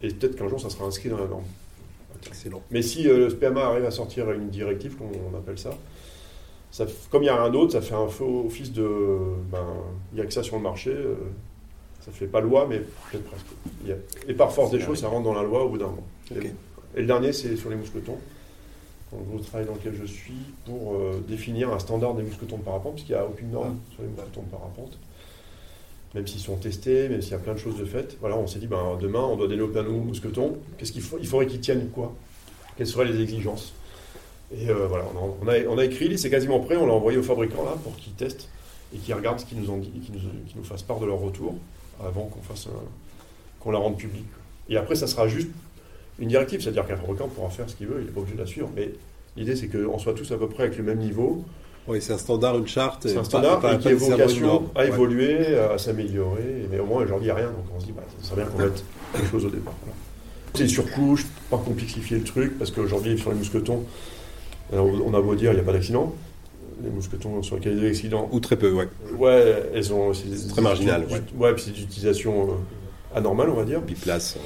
Et 0.01 0.09
peut-être 0.09 0.35
qu'un 0.35 0.47
jour, 0.47 0.59
ça 0.59 0.69
sera 0.69 0.85
inscrit 0.85 1.09
dans 1.09 1.17
la 1.17 1.27
norme. 1.27 1.43
Excellent. 2.27 2.61
Mais 2.71 2.81
si 2.81 3.07
euh, 3.07 3.17
le 3.17 3.29
SPMA 3.29 3.63
arrive 3.63 3.85
à 3.85 3.91
sortir 3.91 4.31
une 4.31 4.49
directive, 4.49 4.95
comme 4.97 5.07
on 5.31 5.37
appelle 5.37 5.59
ça, 5.59 5.71
comme 7.09 7.21
il 7.23 7.27
n'y 7.27 7.29
a 7.29 7.41
rien 7.41 7.51
d'autre, 7.51 7.71
ça 7.71 7.81
fait 7.81 7.95
un 7.95 8.07
faux 8.07 8.45
office 8.47 8.71
de. 8.73 8.85
Ben, 9.51 9.65
il 10.11 10.15
n'y 10.15 10.21
a 10.21 10.25
que 10.25 10.33
ça 10.33 10.43
sur 10.43 10.57
le 10.57 10.63
marché. 10.63 10.89
euh, 10.89 11.15
ça 12.01 12.11
fait 12.11 12.27
pas 12.27 12.41
loi, 12.41 12.67
mais 12.69 12.79
peut-être 12.79 13.23
presque. 13.23 13.45
Et 14.27 14.33
par 14.33 14.51
force 14.51 14.69
des 14.71 14.79
choses, 14.79 14.99
ça 14.99 15.07
rentre 15.07 15.23
dans 15.23 15.33
la 15.33 15.41
loi 15.41 15.65
au 15.65 15.69
bout 15.69 15.77
d'un 15.79 15.87
moment. 15.87 16.07
Et, 16.35 16.47
et 16.95 17.01
le 17.01 17.07
dernier, 17.07 17.33
c'est 17.33 17.55
sur 17.55 17.69
les 17.69 17.75
mousquetons. 17.75 18.17
En 19.11 19.17
gros, 19.21 19.37
le 19.37 19.43
travail 19.43 19.65
dans 19.65 19.73
lequel 19.73 19.95
je 19.95 20.05
suis 20.05 20.33
pour 20.65 20.95
euh, 20.95 21.23
définir 21.27 21.71
un 21.73 21.79
standard 21.79 22.13
des 22.13 22.23
mousquetons 22.23 22.57
de 22.57 22.63
parapente, 22.63 22.93
parce 22.93 23.03
qu'il 23.03 23.15
n'y 23.15 23.21
a 23.21 23.25
aucune 23.25 23.51
norme 23.51 23.77
sur 23.93 24.03
les 24.03 24.09
mousquetons 24.09 24.41
de 24.41 24.51
parapente. 24.51 24.97
Même 26.15 26.25
s'ils 26.25 26.41
sont 26.41 26.55
testés, 26.55 27.09
même 27.09 27.21
s'il 27.21 27.33
y 27.33 27.35
a 27.35 27.39
plein 27.39 27.53
de 27.53 27.59
choses 27.59 27.77
de 27.77 27.85
faites. 27.85 28.17
Voilà, 28.21 28.37
on 28.37 28.47
s'est 28.47 28.59
dit, 28.59 28.67
ben, 28.67 28.97
demain, 28.99 29.19
on 29.19 29.35
doit 29.35 29.49
développer 29.49 29.79
un 29.79 29.83
nouveau 29.83 29.99
mousqueton. 29.99 30.57
Qu'est-ce 30.77 30.93
qu'il 30.93 31.03
Il 31.19 31.27
faudrait 31.27 31.45
qu'ils 31.45 31.59
tiennent 31.59 31.89
quoi? 31.89 32.15
Quelles 32.77 32.87
seraient 32.87 33.05
les 33.05 33.21
exigences? 33.21 33.73
Et 34.53 34.69
euh, 34.69 34.87
voilà, 34.87 35.05
on 35.41 35.77
a, 35.77 35.85
écrit, 35.85 36.17
c'est 36.17 36.29
quasiment 36.29 36.59
prêt, 36.59 36.77
on 36.77 36.85
l'a 36.85 36.93
envoyé 36.93 37.17
aux 37.17 37.23
fabricants 37.23 37.65
là 37.65 37.75
pour 37.83 37.95
qu'ils 37.97 38.13
testent 38.13 38.47
et 38.93 38.97
qu'ils 38.97 39.13
regardent 39.13 39.39
ce 39.39 39.45
qu'ils 39.45 39.59
nous 39.59 39.69
ont 39.71 39.77
dit, 39.77 39.91
nous, 40.55 40.63
fassent 40.63 40.83
part 40.83 40.99
de 40.99 41.05
leur 41.05 41.19
retour 41.19 41.55
avant 41.99 42.25
qu'on 42.25 42.41
fasse 42.41 42.67
qu'on 43.59 43.71
la 43.71 43.79
rende 43.79 43.97
publique. 43.97 44.25
Et 44.69 44.77
après, 44.77 44.95
ça 44.95 45.07
sera 45.07 45.27
juste 45.27 45.49
une 46.19 46.29
directive, 46.29 46.61
c'est-à-dire 46.61 46.87
qu'un 46.87 46.95
fabricant 46.95 47.27
pourra 47.27 47.49
faire 47.49 47.69
ce 47.69 47.75
qu'il 47.75 47.87
veut, 47.87 47.97
il 47.99 48.05
n'est 48.05 48.11
pas 48.11 48.21
obligé 48.21 48.35
de 48.35 48.41
la 48.41 48.47
suivre. 48.47 48.69
Mais 48.75 48.91
l'idée, 49.35 49.55
c'est 49.55 49.67
qu'on 49.67 49.97
soit 49.97 50.13
tous 50.13 50.31
à 50.31 50.37
peu 50.37 50.47
près 50.47 50.63
avec 50.63 50.77
le 50.77 50.83
même 50.83 50.99
niveau. 50.99 51.43
Oui, 51.87 51.99
c'est 52.01 52.13
un 52.13 52.17
standard, 52.17 52.57
une 52.57 52.67
charte. 52.67 53.07
C'est 53.07 53.17
un 53.17 53.23
standard 53.23 53.59
pas- 53.59 53.73
et 53.73 53.75
pas 53.75 53.81
qui 53.81 53.87
a 53.89 53.95
vocation 53.95 54.69
à 54.75 54.79
Ouais. 54.81 54.87
évoluer, 54.87 55.55
à 55.57 55.77
s'améliorer. 55.77 56.67
Mais 56.71 56.79
au 56.79 56.85
moins, 56.85 57.03
aujourd'hui, 57.03 57.27
il 57.29 57.31
n'y 57.31 57.31
a 57.31 57.35
rien. 57.35 57.47
Donc 57.47 57.65
on 57.75 57.79
se 57.79 57.85
dit, 57.85 57.91
bah, 57.91 58.03
ça 58.21 58.29
serait 58.29 58.41
bien 58.41 58.45
qu'on 58.51 58.57
mette 58.59 58.83
quelque 59.13 59.29
chose 59.29 59.45
au 59.45 59.49
départ. 59.49 59.73
Voilà. 59.83 59.95
C'est 60.55 60.63
une 60.63 60.69
surcouche, 60.69 61.25
pas 61.51 61.57
complexifier 61.57 62.17
le 62.17 62.23
truc, 62.23 62.57
parce 62.57 62.71
qu'aujourd'hui, 62.71 63.17
sur 63.19 63.29
les 63.31 63.37
mousquetons, 63.37 63.83
on 64.73 65.13
a 65.13 65.21
beau 65.21 65.35
dire, 65.35 65.51
il 65.51 65.55
n'y 65.55 65.61
a 65.61 65.63
pas 65.63 65.73
d'accident. 65.73 66.13
Les 66.83 66.89
mousquetons 66.89 67.41
sur 67.43 67.55
lesquels 67.55 67.73
il 67.73 67.77
y 67.77 67.79
a 67.79 67.83
des 67.83 67.89
accidents, 67.89 68.27
Ou 68.31 68.39
très 68.41 68.55
peu, 68.57 68.71
ouais. 68.71 68.87
ouais, 69.17 69.63
elles 69.73 69.93
ont. 69.93 70.13
C'est 70.13 70.47
très 70.49 70.61
marginal, 70.61 71.05
ouais. 71.09 71.21
Ouais, 71.37 71.53
puis 71.53 71.63
c'est 71.65 71.71
d'utilisation 71.71 72.49
euh, 72.49 73.17
anormale, 73.17 73.49
on 73.49 73.55
va 73.55 73.63
dire. 73.63 73.81
Biplace. 73.81 74.37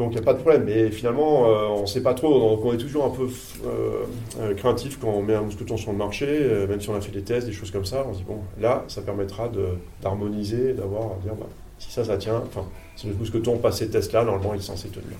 Donc 0.00 0.12
il 0.12 0.14
n'y 0.14 0.22
a 0.22 0.24
pas 0.24 0.32
de 0.32 0.38
problème, 0.40 0.64
mais 0.64 0.90
finalement 0.90 1.46
euh, 1.46 1.66
on 1.68 1.82
ne 1.82 1.86
sait 1.86 2.02
pas 2.02 2.14
trop, 2.14 2.38
donc 2.40 2.64
on 2.64 2.72
est 2.72 2.78
toujours 2.78 3.04
un 3.04 3.10
peu 3.10 3.28
euh, 3.66 4.04
euh, 4.40 4.54
craintif 4.54 4.98
quand 4.98 5.08
on 5.10 5.20
met 5.20 5.34
un 5.34 5.42
mousqueton 5.42 5.76
sur 5.76 5.92
le 5.92 5.98
marché, 5.98 6.24
euh, 6.26 6.66
même 6.66 6.80
si 6.80 6.88
on 6.88 6.94
a 6.94 7.02
fait 7.02 7.12
des 7.12 7.20
tests, 7.20 7.46
des 7.46 7.52
choses 7.52 7.70
comme 7.70 7.84
ça, 7.84 8.06
on 8.08 8.14
se 8.14 8.20
dit 8.20 8.24
bon, 8.26 8.38
là 8.58 8.82
ça 8.88 9.02
permettra 9.02 9.48
de- 9.48 9.74
d'harmoniser, 10.00 10.72
d'avoir, 10.72 11.02
à 11.02 11.16
dire 11.22 11.34
bah, 11.34 11.46
si 11.78 11.92
ça 11.92 12.02
ça 12.02 12.16
tient, 12.16 12.42
enfin 12.46 12.64
si 12.96 13.08
le 13.08 13.12
mousqueton 13.12 13.58
passe 13.58 13.76
ces 13.80 13.90
tests-là, 13.90 14.24
normalement 14.24 14.54
il 14.54 14.60
est 14.60 14.64
censé 14.64 14.88
tenir. 14.88 15.18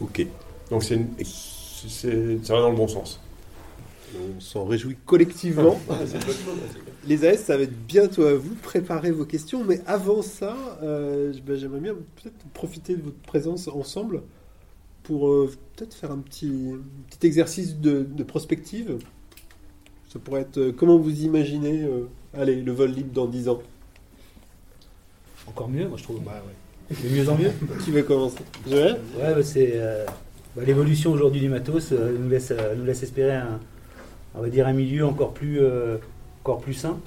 Ok. 0.00 0.26
Donc 0.72 0.82
c'est 0.82 0.98
ça 2.42 2.54
va 2.54 2.60
dans 2.62 2.70
le 2.70 2.76
bon 2.76 2.88
sens. 2.88 3.20
On 4.16 4.40
s'en 4.40 4.64
réjouit 4.64 4.96
collectivement. 5.06 5.78
Les 7.06 7.24
AS, 7.24 7.38
ça 7.38 7.56
va 7.56 7.62
être 7.64 7.86
bientôt 7.86 8.24
à 8.24 8.34
vous. 8.34 8.54
Préparez 8.62 9.10
vos 9.10 9.24
questions. 9.24 9.64
Mais 9.64 9.80
avant 9.86 10.22
ça, 10.22 10.56
euh, 10.82 11.32
ben, 11.46 11.56
j'aimerais 11.56 11.80
bien 11.80 11.94
peut-être 11.94 12.46
profiter 12.52 12.96
de 12.96 13.02
votre 13.02 13.18
présence 13.18 13.68
ensemble 13.68 14.22
pour 15.02 15.28
euh, 15.28 15.50
peut-être 15.76 15.94
faire 15.94 16.10
un 16.10 16.18
petit, 16.18 16.50
petit 17.10 17.26
exercice 17.26 17.76
de, 17.76 18.02
de 18.02 18.22
prospective. 18.24 18.98
Ça 20.08 20.18
pourrait 20.18 20.42
être 20.42 20.58
euh, 20.58 20.72
comment 20.72 20.98
vous 20.98 21.22
imaginez 21.22 21.82
euh, 21.84 22.08
allez, 22.34 22.60
le 22.60 22.72
vol 22.72 22.90
libre 22.90 23.12
dans 23.12 23.26
10 23.26 23.48
ans? 23.48 23.62
Encore 25.46 25.68
mieux, 25.68 25.86
moi 25.88 25.96
je 25.96 26.02
trouve. 26.02 26.20
De 26.90 27.08
mieux 27.08 27.28
en 27.28 27.36
mieux. 27.36 27.50
Qui 27.84 27.90
va 27.90 28.02
commencer? 28.02 28.44
Joël 28.68 29.00
Ouais, 29.16 29.34
bah, 29.34 29.42
c'est 29.42 29.72
euh, 29.74 30.04
bah, 30.56 30.62
l'évolution 30.64 31.12
aujourd'hui 31.12 31.40
du 31.40 31.48
matos 31.48 31.92
euh, 31.92 32.16
nous 32.18 32.28
laisse 32.28 32.50
euh, 32.52 32.74
nous 32.76 32.84
laisse 32.84 33.02
espérer 33.02 33.34
un 33.34 33.60
on 34.34 34.42
va 34.42 34.48
dire 34.48 34.66
un 34.66 34.72
milieu 34.72 35.04
encore 35.04 35.34
plus 35.34 35.60
euh, 35.60 35.98
encore 36.46 36.60
plus 36.60 36.74
sain. 36.74 36.98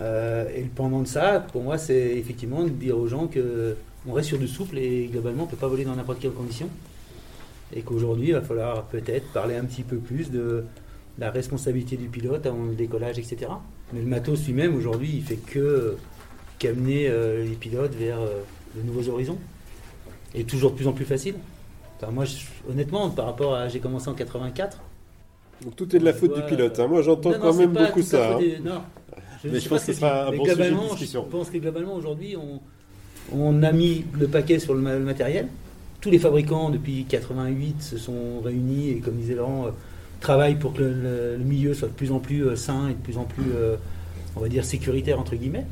Euh, 0.00 0.48
et 0.54 0.62
le 0.62 0.68
pendant 0.68 1.00
de 1.00 1.06
ça, 1.06 1.40
pour 1.40 1.62
moi, 1.62 1.78
c'est 1.78 2.16
effectivement 2.16 2.64
de 2.64 2.68
dire 2.68 2.98
aux 2.98 3.08
gens 3.08 3.26
que 3.26 3.76
on 4.06 4.12
reste 4.12 4.28
sur 4.28 4.38
du 4.38 4.48
souple 4.48 4.76
et 4.76 5.06
globalement 5.06 5.44
on 5.44 5.46
peut 5.46 5.56
pas 5.56 5.68
voler 5.68 5.84
dans 5.84 5.96
n'importe 5.96 6.20
quelle 6.20 6.32
condition. 6.32 6.68
Et 7.74 7.80
qu'aujourd'hui, 7.80 8.28
il 8.28 8.34
va 8.34 8.42
falloir 8.42 8.84
peut-être 8.84 9.32
parler 9.32 9.56
un 9.56 9.64
petit 9.64 9.82
peu 9.82 9.96
plus 9.96 10.30
de 10.30 10.64
la 11.18 11.30
responsabilité 11.30 11.96
du 11.96 12.08
pilote 12.08 12.44
avant 12.44 12.64
le 12.64 12.74
décollage, 12.74 13.18
etc. 13.18 13.50
Mais 13.92 14.00
le 14.00 14.06
matos 14.06 14.44
lui-même, 14.46 14.76
aujourd'hui, 14.76 15.10
il 15.14 15.22
fait 15.22 15.36
que 15.36 15.96
qu'amener 16.58 17.08
euh, 17.08 17.44
les 17.44 17.56
pilotes 17.56 17.94
vers 17.94 18.20
euh, 18.20 18.42
de 18.76 18.82
nouveaux 18.82 19.08
horizons. 19.08 19.38
Et 20.34 20.44
toujours 20.44 20.72
de 20.72 20.76
plus 20.76 20.88
en 20.88 20.92
plus 20.92 21.04
facile. 21.04 21.36
Moi, 22.12 22.24
honnêtement, 22.68 23.08
par 23.08 23.24
rapport 23.24 23.54
à. 23.54 23.68
J'ai 23.68 23.80
commencé 23.80 24.08
en 24.08 24.14
84. 24.14 24.78
Donc 25.62 25.76
tout 25.76 25.94
est 25.94 25.98
de 25.98 26.04
la 26.04 26.12
faute 26.12 26.34
du 26.34 26.42
pilote. 26.42 26.78
hein. 26.80 26.86
Moi, 26.88 27.02
j'entends 27.02 27.30
Non, 27.30 27.36
non, 27.36 27.42
quand 27.42 27.52
c'est 27.52 27.58
même 27.60 27.72
pas 27.72 27.86
beaucoup 27.86 28.02
ça. 28.02 28.36
hein. 28.36 28.38
des- 28.40 28.58
non. 28.58 28.80
Mais 29.44 29.50
sais 29.52 29.60
je 29.60 29.68
pas 29.68 29.74
pense 29.76 29.84
que 29.84 29.86
ce 29.86 29.92
ce 29.92 30.00
sera 30.00 30.26
un 30.26 30.30
mais 30.30 30.36
bon 30.38 30.44
sujet 30.44 30.70
de 30.70 30.74
discussion. 30.88 31.24
Je 31.26 31.30
pense 31.36 31.50
que 31.50 31.58
globalement, 31.58 31.94
aujourd'hui, 31.94 32.36
on, 32.36 32.60
on 33.38 33.62
a 33.62 33.72
mis 33.72 34.04
le 34.18 34.26
paquet 34.26 34.58
sur 34.58 34.74
le, 34.74 34.80
ma- 34.80 34.94
le 34.94 35.04
matériel. 35.04 35.48
Tous 36.00 36.10
les 36.10 36.18
fabricants, 36.18 36.70
depuis 36.70 37.04
88, 37.08 37.82
se 37.82 37.98
sont 37.98 38.40
réunis 38.42 38.90
et, 38.90 38.94
comme 39.00 39.14
disait 39.16 39.34
Laurent, 39.34 39.66
euh, 39.66 39.70
travaillent 40.20 40.56
pour 40.58 40.72
que 40.74 40.80
le, 40.82 40.92
le- 40.92 41.36
le 41.36 41.44
milieu 41.44 41.74
soit 41.74 41.88
de 41.88 41.92
plus 41.92 42.10
en 42.12 42.20
plus 42.20 42.44
euh, 42.46 42.56
sain 42.56 42.88
et 42.88 42.92
de 42.94 42.98
plus 42.98 43.18
en 43.18 43.24
plus, 43.24 43.44
euh, 43.54 43.76
on 44.36 44.40
va 44.40 44.48
dire, 44.48 44.64
sécuritaire, 44.64 45.18
entre 45.20 45.36
guillemets. 45.36 45.66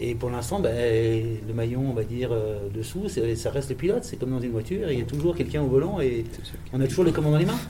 Et 0.00 0.16
pour 0.16 0.28
l'instant, 0.30 0.58
ben, 0.58 1.24
le 1.46 1.54
maillon, 1.54 1.84
on 1.88 1.92
va 1.92 2.02
dire, 2.02 2.30
dessous, 2.74 3.04
c'est- 3.08 3.36
ça 3.36 3.50
reste 3.50 3.70
le 3.70 3.76
pilote. 3.76 4.02
C'est 4.02 4.16
comme 4.16 4.30
dans 4.30 4.40
une 4.40 4.50
voiture, 4.50 4.90
il 4.90 4.98
y 4.98 5.02
a 5.02 5.04
toujours 5.04 5.36
quelqu'un 5.36 5.62
au 5.62 5.68
volant 5.68 6.00
et 6.00 6.24
on 6.72 6.80
a 6.80 6.86
toujours 6.88 7.04
les 7.04 7.12
commandes 7.12 7.34
dans 7.34 7.38
les 7.38 7.46
mains. 7.46 7.60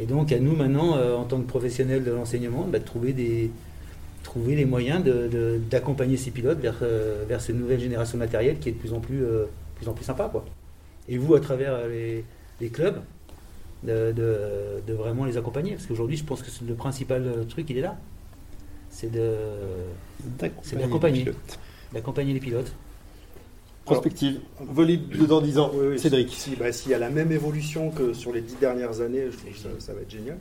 Et 0.00 0.06
donc, 0.06 0.32
à 0.32 0.38
nous 0.38 0.56
maintenant, 0.56 0.96
euh, 0.96 1.14
en 1.14 1.24
tant 1.24 1.38
que 1.40 1.46
professionnels 1.46 2.04
de 2.04 2.10
l'enseignement, 2.10 2.64
bah, 2.66 2.78
de 2.78 2.84
trouver 2.84 3.12
des, 3.12 3.50
trouver 4.22 4.56
les 4.56 4.64
moyens 4.64 5.02
d'accompagner 5.70 6.16
ces 6.16 6.30
pilotes 6.30 6.58
vers, 6.58 6.78
euh, 6.82 7.24
vers 7.28 7.40
cette 7.40 7.56
nouvelle 7.56 7.80
génération 7.80 8.16
de 8.16 8.20
matériel 8.20 8.58
qui 8.58 8.70
est 8.70 8.72
de 8.72 8.78
plus 8.78 8.94
en 8.94 9.00
plus, 9.00 9.22
euh, 9.22 9.44
plus, 9.76 9.88
en 9.88 9.92
plus 9.92 10.04
sympa. 10.04 10.28
Quoi. 10.32 10.44
Et 11.08 11.18
vous, 11.18 11.34
à 11.34 11.40
travers 11.40 11.74
euh, 11.74 11.88
les, 11.88 12.24
les 12.62 12.68
clubs, 12.70 13.00
de, 13.82 14.12
de- 14.12 14.82
de 14.86 14.92
vraiment 14.94 15.24
les 15.26 15.36
accompagner. 15.36 15.72
Parce 15.72 15.86
qu'aujourd'hui, 15.86 16.16
je 16.16 16.24
pense 16.24 16.42
que 16.42 16.50
le 16.66 16.74
principal 16.74 17.22
euh, 17.26 17.44
truc, 17.44 17.68
il 17.70 17.78
est 17.78 17.82
là. 17.82 17.96
C'est 18.90 19.10
d'accompagner 21.92 22.32
les 22.32 22.40
pilotes. 22.40 22.72
Prospective. 23.94 24.40
Volib 24.60 25.26
dans 25.26 25.40
10 25.40 25.58
ans. 25.58 25.70
Oui, 25.74 25.86
oui, 25.92 25.98
Cédric. 25.98 26.32
Si, 26.32 26.56
bah, 26.56 26.72
s'il 26.72 26.90
y 26.90 26.94
a 26.94 26.98
la 26.98 27.10
même 27.10 27.32
évolution 27.32 27.90
que 27.90 28.12
sur 28.12 28.32
les 28.32 28.40
dix 28.40 28.56
dernières 28.56 29.00
années, 29.00 29.26
je 29.30 29.36
trouve 29.36 29.50
que 29.52 29.58
ça, 29.58 29.68
ça 29.78 29.92
va 29.94 30.00
être 30.02 30.10
génial. 30.10 30.38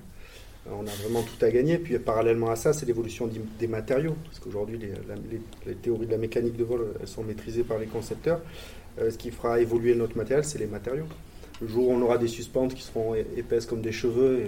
On 0.71 0.81
a 0.85 0.91
vraiment 1.03 1.23
tout 1.23 1.43
à 1.45 1.49
gagner. 1.49 1.77
Puis 1.77 1.97
parallèlement 1.99 2.51
à 2.51 2.55
ça, 2.55 2.73
c'est 2.73 2.85
l'évolution 2.85 3.27
des- 3.59 3.67
matériaux. 3.67 4.15
Parce 4.25 4.39
qu'aujourd'hui, 4.39 4.77
les, 4.77 4.87
la- 4.89 5.15
les- 5.31 5.41
les 5.65 5.75
théories 5.75 6.05
de 6.05 6.11
la 6.11 6.17
mécanique 6.17 6.57
de 6.57 6.63
vol, 6.63 6.85
elles 7.01 7.07
sont 7.07 7.23
maîtrisées 7.23 7.63
par 7.63 7.79
les 7.79 7.87
concepteurs. 7.87 8.39
Euh, 8.99 9.09
ce 9.09 9.17
qui 9.17 9.31
fera 9.31 9.59
évoluer 9.59 9.95
notre 9.95 10.15
matériel, 10.17 10.43
c'est 10.45 10.59
les 10.59 10.67
matériaux. 10.67 11.05
Le 11.61 11.67
jour 11.67 11.87
où 11.89 11.91
on 11.93 12.01
aura 12.01 12.17
des 12.17 12.27
suspentes 12.27 12.73
qui 12.75 12.83
seront 12.83 13.15
épaisses 13.15 13.65
comme 13.65 13.81
des 13.81 13.91
cheveux, 13.91 14.39
et, 14.41 14.43
euh, 14.43 14.47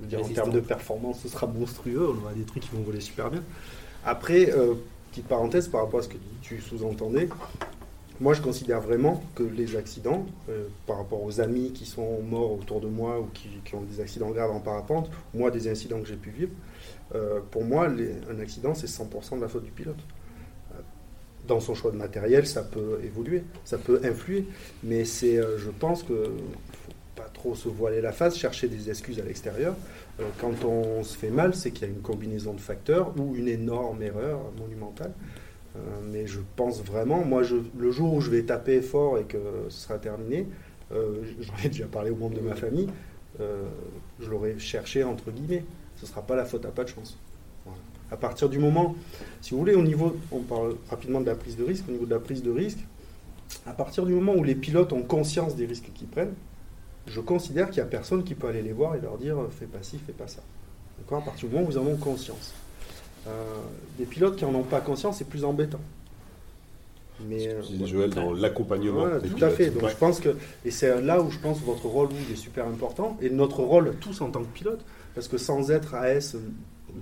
je 0.00 0.04
veux 0.04 0.08
dire, 0.08 0.20
en 0.24 0.28
termes 0.28 0.52
de 0.52 0.60
performance, 0.60 1.20
ce 1.22 1.28
sera 1.28 1.46
monstrueux. 1.46 2.08
On 2.08 2.22
aura 2.24 2.32
des 2.34 2.44
trucs 2.44 2.62
qui 2.62 2.70
vont 2.74 2.82
voler 2.82 3.00
super 3.00 3.30
bien. 3.30 3.42
Après, 4.06 4.50
euh, 4.52 4.74
petite 5.10 5.26
parenthèse 5.26 5.68
par 5.68 5.82
rapport 5.82 6.00
à 6.00 6.02
ce 6.02 6.08
que 6.08 6.16
tu 6.40 6.60
sous-entendais, 6.60 7.28
moi, 8.20 8.34
je 8.34 8.42
considère 8.42 8.80
vraiment 8.80 9.22
que 9.36 9.44
les 9.44 9.76
accidents, 9.76 10.26
euh, 10.48 10.66
par 10.86 10.96
rapport 10.98 11.22
aux 11.22 11.40
amis 11.40 11.72
qui 11.72 11.86
sont 11.86 12.20
morts 12.22 12.52
autour 12.52 12.80
de 12.80 12.88
moi 12.88 13.20
ou 13.20 13.28
qui, 13.32 13.74
ont 13.74 13.82
des 13.82 14.00
accidents 14.00 14.30
graves 14.30 14.50
en 14.50 14.60
parapente, 14.60 15.08
moi, 15.34 15.50
des 15.50 15.68
incidents 15.68 16.00
que 16.00 16.08
j'ai 16.08 16.16
pu 16.16 16.30
vivre, 16.30 16.52
euh, 17.14 17.40
pour 17.50 17.64
moi, 17.64 17.86
un 17.86 18.40
accident, 18.40 18.74
c'est 18.74 18.88
100% 18.88 19.36
de 19.36 19.42
la 19.42 19.48
faute 19.48 19.64
du 19.64 19.70
pilote. 19.70 19.98
Euh, 20.72 20.80
Dans 21.46 21.60
son 21.60 21.74
choix 21.74 21.92
de 21.92 21.96
matériel, 21.96 22.46
ça 22.46 22.62
peut 22.62 22.98
évoluer, 23.04 23.44
ça 23.64 23.78
peut 23.78 24.00
influer, 24.02 24.46
mais 24.82 25.04
c'est, 25.04 25.36
je 25.36 25.70
pense 25.70 26.02
que 26.02 26.14
faut 26.14 26.92
pas 27.14 27.28
trop 27.32 27.54
se 27.54 27.68
voiler 27.68 28.00
la 28.00 28.12
face, 28.12 28.36
chercher 28.36 28.66
des 28.68 28.90
excuses 28.90 29.20
à 29.20 29.24
l'extérieur. 29.24 29.76
Quand 30.40 30.64
on 30.64 31.04
se 31.04 31.16
fait 31.16 31.30
mal, 31.30 31.54
c'est 31.54 31.70
qu'il 31.70 31.86
y 31.86 31.90
a 31.90 31.94
une 31.94 32.02
combinaison 32.02 32.52
de 32.52 32.60
facteurs 32.60 33.14
ou 33.16 33.36
une 33.36 33.46
énorme 33.46 34.02
erreur 34.02 34.40
monumentale. 34.58 35.12
Euh, 35.76 35.80
mais 36.10 36.26
je 36.26 36.40
pense 36.56 36.82
vraiment, 36.82 37.24
moi, 37.24 37.42
je, 37.42 37.56
le 37.76 37.90
jour 37.90 38.14
où 38.14 38.20
je 38.20 38.30
vais 38.30 38.42
taper 38.42 38.80
fort 38.80 39.18
et 39.18 39.24
que 39.24 39.38
ce 39.68 39.82
sera 39.82 39.98
terminé, 39.98 40.46
euh, 40.92 41.22
j'en 41.40 41.52
ai 41.64 41.68
déjà 41.68 41.86
parlé 41.86 42.10
aux 42.10 42.16
membres 42.16 42.36
de 42.36 42.40
ma 42.40 42.54
famille, 42.54 42.88
euh, 43.40 43.62
je 44.20 44.28
l'aurais 44.28 44.58
cherché 44.58 45.04
entre 45.04 45.30
guillemets. 45.30 45.64
Ce 45.96 46.02
ne 46.02 46.08
sera 46.08 46.22
pas 46.22 46.36
la 46.36 46.44
faute 46.44 46.64
à 46.64 46.70
pas 46.70 46.84
de 46.84 46.88
chance. 46.88 47.18
Voilà. 47.64 47.80
À 48.10 48.16
partir 48.16 48.48
du 48.48 48.58
moment, 48.58 48.94
si 49.40 49.50
vous 49.50 49.58
voulez, 49.58 49.74
au 49.74 49.82
niveau, 49.82 50.16
on 50.30 50.40
parle 50.40 50.76
rapidement 50.88 51.20
de 51.20 51.26
la 51.26 51.34
prise 51.34 51.56
de 51.56 51.64
risque, 51.64 51.84
au 51.88 51.92
niveau 51.92 52.06
de 52.06 52.14
la 52.14 52.20
prise 52.20 52.42
de 52.42 52.50
risque, 52.50 52.78
à 53.66 53.72
partir 53.72 54.06
du 54.06 54.12
moment 54.12 54.34
où 54.34 54.44
les 54.44 54.54
pilotes 54.54 54.92
ont 54.92 55.02
conscience 55.02 55.56
des 55.56 55.66
risques 55.66 55.90
qu'ils 55.94 56.08
prennent, 56.08 56.34
je 57.06 57.20
considère 57.20 57.70
qu'il 57.70 57.82
n'y 57.82 57.88
a 57.88 57.90
personne 57.90 58.22
qui 58.22 58.34
peut 58.34 58.46
aller 58.46 58.62
les 58.62 58.72
voir 58.72 58.94
et 58.94 59.00
leur 59.00 59.18
dire 59.18 59.36
fais 59.50 59.66
pas 59.66 59.82
ci, 59.82 59.98
fais 59.98 60.12
pas 60.12 60.28
ça. 60.28 60.42
D'accord? 60.98 61.18
À 61.18 61.24
partir 61.24 61.48
du 61.48 61.54
moment 61.54 61.66
où 61.66 61.70
ils 61.70 61.78
en 61.78 61.86
ont 61.86 61.96
conscience. 61.96 62.54
Euh, 63.28 63.44
des 63.98 64.04
pilotes 64.06 64.36
qui 64.36 64.44
n'en 64.44 64.54
ont 64.54 64.62
pas 64.62 64.80
conscience, 64.80 65.18
c'est 65.18 65.28
plus 65.28 65.44
embêtant. 65.44 65.80
Mais, 67.28 67.48
euh, 67.48 67.62
Joël, 67.84 68.10
dans 68.10 68.32
l'accompagnement. 68.32 69.00
voilà, 69.00 69.20
tout 69.20 69.44
à 69.44 69.50
fait. 69.50 69.70
Donc 69.70 69.82
Ouais. 69.82 69.90
je 69.90 69.96
pense 69.96 70.20
que 70.20 70.36
et 70.64 70.70
c'est 70.70 71.00
là 71.02 71.20
où 71.20 71.30
je 71.30 71.38
pense 71.38 71.58
que 71.60 71.64
votre 71.66 71.86
rôle 71.86 72.08
vous 72.10 72.32
est 72.32 72.36
super 72.36 72.66
important 72.66 73.16
et 73.20 73.28
notre 73.28 73.60
rôle 73.62 73.94
tous 74.00 74.20
en 74.20 74.30
tant 74.30 74.40
que 74.40 74.46
pilote 74.46 74.84
parce 75.16 75.26
que 75.26 75.36
sans 75.36 75.72
être 75.72 75.94
AS 75.96 76.36
euh, 76.36 76.38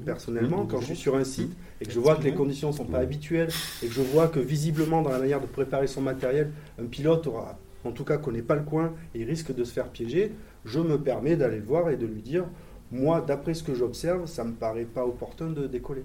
personnellement 0.06 0.64
Mmh, 0.64 0.68
quand 0.68 0.80
je 0.80 0.86
suis 0.86 0.96
sur 0.96 1.16
un 1.16 1.24
site 1.24 1.52
et 1.82 1.84
que 1.84 1.92
je 1.92 2.00
vois 2.00 2.16
que 2.16 2.22
les 2.22 2.32
conditions 2.32 2.72
sont 2.72 2.86
pas 2.86 3.00
habituelles 3.00 3.50
et 3.82 3.88
que 3.88 3.92
je 3.92 4.00
vois 4.00 4.28
que 4.28 4.40
visiblement 4.40 5.02
dans 5.02 5.10
la 5.10 5.18
manière 5.18 5.40
de 5.42 5.46
préparer 5.46 5.86
son 5.86 6.00
matériel 6.00 6.50
un 6.80 6.86
pilote 6.86 7.26
aura 7.26 7.58
en 7.84 7.92
tout 7.92 8.04
cas 8.04 8.16
connaît 8.16 8.40
pas 8.42 8.54
le 8.56 8.62
coin 8.62 8.94
et 9.14 9.22
risque 9.22 9.54
de 9.54 9.64
se 9.64 9.72
faire 9.72 9.88
piéger, 9.88 10.32
je 10.64 10.80
me 10.80 10.98
permets 10.98 11.36
d'aller 11.36 11.58
le 11.58 11.64
voir 11.64 11.90
et 11.90 11.96
de 11.96 12.06
lui 12.06 12.22
dire 12.22 12.44
moi 12.90 13.20
d'après 13.20 13.52
ce 13.52 13.62
que 13.62 13.74
j'observe, 13.74 14.26
ça 14.26 14.44
me 14.44 14.52
paraît 14.54 14.84
pas 14.86 15.04
opportun 15.04 15.48
de 15.50 15.66
décoller. 15.66 16.04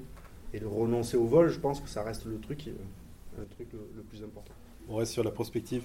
Et 0.54 0.60
de 0.60 0.66
renoncer 0.66 1.18
au 1.18 1.26
vol, 1.26 1.50
je 1.50 1.60
pense 1.60 1.80
que 1.80 1.88
ça 1.90 2.04
reste 2.04 2.26
le 2.26 2.38
truc, 2.40 2.68
euh, 2.68 3.44
truc 3.56 3.68
le- 3.74 3.90
le 3.96 4.02
plus 4.04 4.24
important. 4.24 4.54
On 4.90 4.96
reste 4.96 5.12
sur 5.14 5.24
la 5.24 5.32
prospective. 5.32 5.84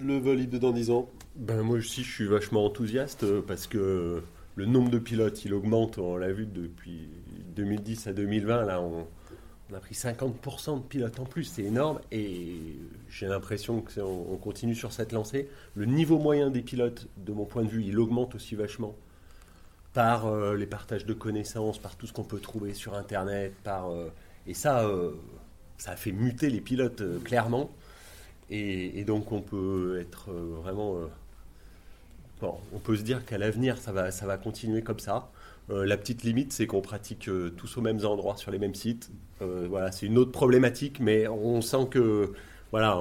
Le 0.00 0.18
Volib 0.18 0.50
de 0.50 0.58
dans 0.58 0.72
10 0.72 0.90
ans. 0.90 1.08
Ben, 1.36 1.62
moi 1.62 1.76
aussi, 1.78 2.02
je 2.02 2.12
suis 2.12 2.26
vachement 2.26 2.64
enthousiaste 2.66 3.24
euh, 3.24 3.42
parce 3.46 3.66
que 3.66 4.22
le 4.54 4.66
nombre 4.66 4.90
de 4.90 4.98
pilotes, 4.98 5.44
il 5.44 5.54
augmente. 5.54 5.98
On 5.98 6.16
l'a 6.16 6.32
vu 6.32 6.46
depuis 6.46 7.08
2010 7.56 8.06
à 8.06 8.12
2020. 8.12 8.66
Là, 8.66 8.80
on, 8.82 9.06
on 9.70 9.74
a 9.74 9.80
pris 9.80 9.94
50% 9.94 10.76
de 10.76 10.82
pilotes 10.82 11.18
en 11.18 11.24
plus. 11.24 11.44
C'est 11.44 11.64
énorme. 11.64 11.98
Et 12.12 12.58
j'ai 13.08 13.26
l'impression 13.26 13.80
qu'on 13.82 14.26
on 14.30 14.36
continue 14.36 14.74
sur 14.74 14.92
cette 14.92 15.12
lancée. 15.12 15.48
Le 15.74 15.86
niveau 15.86 16.18
moyen 16.18 16.50
des 16.50 16.62
pilotes, 16.62 17.08
de 17.16 17.32
mon 17.32 17.46
point 17.46 17.64
de 17.64 17.68
vue, 17.68 17.82
il 17.84 17.98
augmente 17.98 18.34
aussi 18.34 18.54
vachement 18.54 18.94
par 19.96 20.26
euh, 20.26 20.54
les 20.56 20.66
partages 20.66 21.06
de 21.06 21.14
connaissances, 21.14 21.78
par 21.78 21.96
tout 21.96 22.06
ce 22.06 22.12
qu'on 22.12 22.22
peut 22.22 22.38
trouver 22.38 22.74
sur 22.74 22.92
Internet. 22.92 23.54
Par, 23.64 23.90
euh, 23.90 24.12
et 24.46 24.52
ça, 24.52 24.86
euh, 24.86 25.12
ça 25.78 25.92
a 25.92 25.96
fait 25.96 26.12
muter 26.12 26.50
les 26.50 26.60
pilotes 26.60 27.02
clairement. 27.24 27.70
Et, 28.50 29.02
donc 29.04 29.32
on 29.32 29.40
peut 29.40 29.98
être 29.98 30.30
vraiment... 30.30 30.96
bon, 32.42 32.56
on 32.74 32.78
peut 32.78 32.94
se 32.94 33.02
dire 33.02 33.24
qu'à 33.24 33.38
l'avenir, 33.38 33.78
ça 33.78 33.90
va, 33.90 34.10
ça 34.10 34.26
va 34.26 34.36
continuer 34.36 34.82
comme 34.82 35.00
ça. 35.00 35.30
La 35.70 35.96
petite 35.96 36.22
limite, 36.22 36.52
c'est 36.52 36.66
qu'on 36.66 36.82
pratique 36.82 37.28
tous 37.56 37.76
aux 37.76 37.80
mêmes 37.80 38.04
endroits, 38.04 38.36
sur 38.36 38.52
les 38.52 38.58
mêmes 38.58 38.76
sites. 38.76 39.10
Voilà, 39.40 39.90
c'est 39.90 40.06
une 40.06 40.18
autre 40.18 40.30
problématique, 40.30 41.00
mais 41.00 41.26
on 41.26 41.60
sent 41.60 41.88
que... 41.90 42.34
Voilà. 42.70 43.00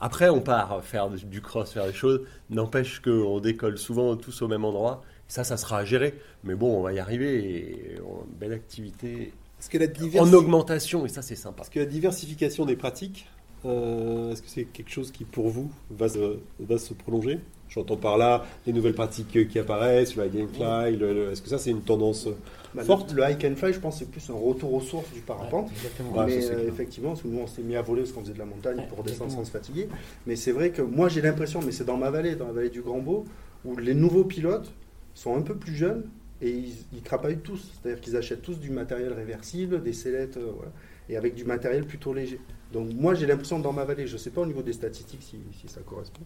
Après, 0.00 0.30
on 0.30 0.40
part 0.40 0.82
faire 0.82 1.10
du 1.10 1.42
cross, 1.42 1.72
faire 1.72 1.86
des 1.86 1.92
choses. 1.92 2.22
N'empêche 2.48 3.00
qu'on 3.00 3.40
décolle 3.40 3.76
souvent 3.76 4.16
tous 4.16 4.40
au 4.40 4.48
même 4.48 4.64
endroit. 4.64 5.02
Ça, 5.28 5.44
ça 5.44 5.56
sera 5.56 5.78
à 5.78 5.84
gérer. 5.84 6.14
Mais 6.44 6.54
bon, 6.54 6.76
on 6.78 6.82
va 6.82 6.92
y 6.92 6.98
arriver. 6.98 7.36
Et 7.44 7.94
on- 8.00 8.24
belle 8.38 8.52
activité 8.52 9.32
Est-ce 9.60 9.70
que 9.70 9.78
la, 9.78 9.86
diversi- 9.86 10.20
en 10.20 10.32
augmentation, 10.32 11.04
et 11.06 11.08
ça, 11.08 11.22
c'est 11.22 11.34
sympa. 11.36 11.62
Est-ce 11.62 11.70
que 11.70 11.80
la 11.80 11.86
diversification 11.86 12.64
des 12.66 12.76
pratiques, 12.76 13.26
euh, 13.64 14.32
est-ce 14.32 14.42
que 14.42 14.48
c'est 14.48 14.64
quelque 14.64 14.90
chose 14.90 15.10
qui, 15.10 15.24
pour 15.24 15.48
vous, 15.48 15.70
va 15.90 16.08
se, 16.08 16.38
va 16.60 16.78
se 16.78 16.94
prolonger? 16.94 17.40
J'entends 17.68 17.96
par 17.96 18.16
là 18.16 18.44
les 18.64 18.72
nouvelles 18.72 18.94
pratiques 18.94 19.48
qui 19.48 19.58
apparaissent, 19.58 20.14
le 20.14 20.26
high 20.26 20.42
and 20.44 20.48
fly. 20.54 20.96
le- 20.96 21.12
le- 21.12 21.32
Est-ce 21.32 21.42
que 21.42 21.48
ça, 21.48 21.58
c'est 21.58 21.70
une 21.70 21.82
tendance 21.82 22.28
Bah, 22.74 22.84
Forte? 22.84 23.10
Le, 23.12 23.16
le 23.24 23.30
hike 23.30 23.44
and 23.44 23.56
fly, 23.56 23.72
je 23.72 23.80
pense, 23.80 23.98
c'est 23.98 24.08
plus 24.10 24.28
un 24.30 24.34
retour 24.34 24.72
aux 24.74 24.80
sources 24.80 25.10
du 25.12 25.20
parapente. 25.20 25.70
Exactement. 25.72 26.12
Ouais, 26.12 26.26
mais 26.26 26.44
euh, 26.50 26.68
effectivement, 26.68 27.08
parce 27.10 27.22
que 27.22 27.28
nous, 27.28 27.40
on 27.40 27.46
s'est 27.48 27.62
mis 27.62 27.74
à 27.74 27.82
voler 27.82 28.02
parce 28.02 28.12
qu'on 28.12 28.20
faisait 28.20 28.34
de 28.34 28.38
la 28.38 28.44
montagne 28.44 28.76
Ouais, 28.78 28.86
pour 28.86 29.02
descendre 29.02 29.24
exactement. 29.32 29.44
sans 29.44 29.44
se 29.46 29.50
fatiguer. 29.50 29.88
Mais 30.28 30.36
c'est 30.36 30.52
vrai 30.52 30.70
que 30.70 30.82
moi, 30.82 31.08
j'ai 31.08 31.22
l'impression, 31.22 31.60
mais 31.64 31.72
c'est 31.72 31.84
dans 31.84 31.96
ma 31.96 32.10
vallée, 32.10 32.36
dans 32.36 32.46
la 32.46 32.52
vallée 32.52 32.70
du 32.70 32.82
Grand 32.82 33.00
Beau, 33.00 33.24
où 33.64 33.76
les 33.76 33.94
nouveaux 33.94 34.24
pilotes 34.24 34.70
sont 35.16 35.34
un 35.34 35.42
peu 35.42 35.56
plus 35.56 35.74
jeunes 35.74 36.04
et 36.42 36.50
ils, 36.50 36.74
ils 36.92 37.02
crapahutent 37.02 37.42
tous. 37.42 37.72
C'est-à-dire 37.72 38.00
qu'ils 38.00 38.16
achètent 38.16 38.42
tous 38.42 38.60
du 38.60 38.70
matériel 38.70 39.12
réversible, 39.12 39.82
des 39.82 39.94
sellettes, 39.94 40.36
euh, 40.36 40.52
voilà, 40.54 40.70
et 41.08 41.16
avec 41.16 41.34
du 41.34 41.44
matériel 41.44 41.86
plutôt 41.86 42.12
léger. 42.12 42.38
Donc 42.72 42.92
moi, 42.92 43.14
j'ai 43.14 43.26
l'impression 43.26 43.58
dans 43.58 43.72
ma 43.72 43.84
vallée, 43.84 44.06
je 44.06 44.12
ne 44.12 44.18
sais 44.18 44.30
pas 44.30 44.42
au 44.42 44.46
niveau 44.46 44.62
des 44.62 44.74
statistiques 44.74 45.22
si, 45.22 45.38
si 45.58 45.68
ça 45.68 45.80
correspond, 45.80 46.22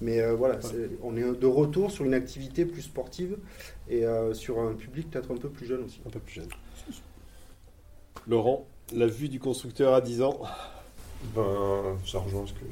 mais 0.00 0.20
euh, 0.20 0.34
voilà, 0.34 0.60
on 1.02 1.16
est 1.16 1.22
de 1.22 1.46
retour 1.46 1.90
sur 1.90 2.04
une 2.04 2.14
activité 2.14 2.64
plus 2.64 2.82
sportive 2.82 3.38
et 3.88 4.04
euh, 4.04 4.34
sur 4.34 4.60
un 4.60 4.74
public 4.74 5.10
peut-être 5.10 5.32
un 5.32 5.36
peu 5.36 5.48
plus 5.48 5.66
jeune 5.66 5.82
aussi. 5.84 6.00
un 6.06 6.10
peu 6.10 6.20
plus 6.20 6.34
jeune 6.34 6.48
Laurent, 8.28 8.68
la 8.94 9.06
vue 9.06 9.28
du 9.28 9.40
constructeur 9.40 9.94
à 9.94 10.00
10 10.00 10.22
ans? 10.22 10.40
Ben, 11.34 11.96
ça 12.06 12.20
rejoint 12.20 12.46
ce 12.46 12.52
que, 12.52 12.66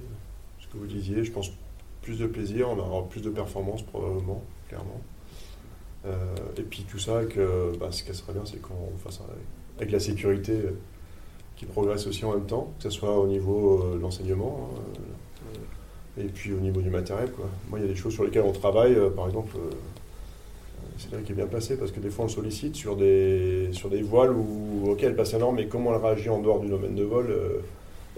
ce 0.61 0.67
que 0.69 0.77
vous 0.77 0.87
disiez. 0.87 1.25
Je 1.25 1.33
pense 1.33 1.51
plus 2.03 2.19
de 2.19 2.27
plaisir, 2.27 2.69
on 2.69 2.79
aura 2.79 3.09
plus 3.09 3.23
de 3.23 3.31
performance 3.31 3.83
probablement, 3.83 4.45
clairement. 4.69 5.01
Euh, 6.07 6.15
et 6.59 6.63
puis 6.63 6.85
tout 6.89 6.99
ça, 6.99 7.25
que, 7.25 7.77
bah, 7.79 7.89
ce 7.91 8.03
qui 8.03 8.15
serait 8.15 8.33
bien, 8.33 8.43
c'est 8.45 8.61
qu'on 8.61 8.97
fasse 9.03 9.21
un- 9.21 9.79
avec 9.79 9.91
la 9.91 10.01
sécurité 10.01 10.53
euh, 10.53 10.71
qui 11.57 11.65
progresse 11.67 12.07
aussi 12.07 12.25
en 12.25 12.33
même 12.33 12.47
temps, 12.47 12.73
que 12.79 12.85
ce 12.85 12.91
soit 12.91 13.19
au 13.19 13.27
niveau 13.27 13.83
euh, 13.83 13.97
de 13.97 14.01
l'enseignement 14.01 14.71
hein, 14.73 15.61
et 16.19 16.25
puis 16.25 16.53
au 16.53 16.59
niveau 16.61 16.81
du 16.81 16.91
matériel. 16.91 17.31
Moi, 17.69 17.79
il 17.79 17.83
y 17.83 17.85
a 17.85 17.89
des 17.89 17.97
choses 17.97 18.15
sur 18.15 18.25
lesquelles 18.25 18.45
on 18.47 18.53
travaille, 18.53 18.97
par 19.15 19.27
exemple. 19.27 19.57
c'est 20.99 21.13
là 21.13 21.19
qui 21.25 21.33
est 21.33 21.35
bien 21.35 21.47
placé 21.47 21.77
parce 21.77 21.91
que 21.93 22.01
des 22.01 22.09
fois 22.09 22.25
on 22.25 22.29
sollicite 22.29 22.75
sur 22.75 22.97
des, 22.97 23.69
sur 23.73 23.91
des 23.91 24.01
voiles 24.01 24.33
où, 24.33 24.97
elle 25.03 25.15
passe 25.15 25.33
la 25.35 25.41
norme, 25.41 25.57
mais 25.57 25.67
comment 25.67 25.95
elle 25.95 26.03
réagit 26.03 26.31
en 26.31 26.41
dehors 26.41 26.61
du 26.61 26.69
domaine 26.69 26.95
de 26.95 27.03
vol 27.05 27.37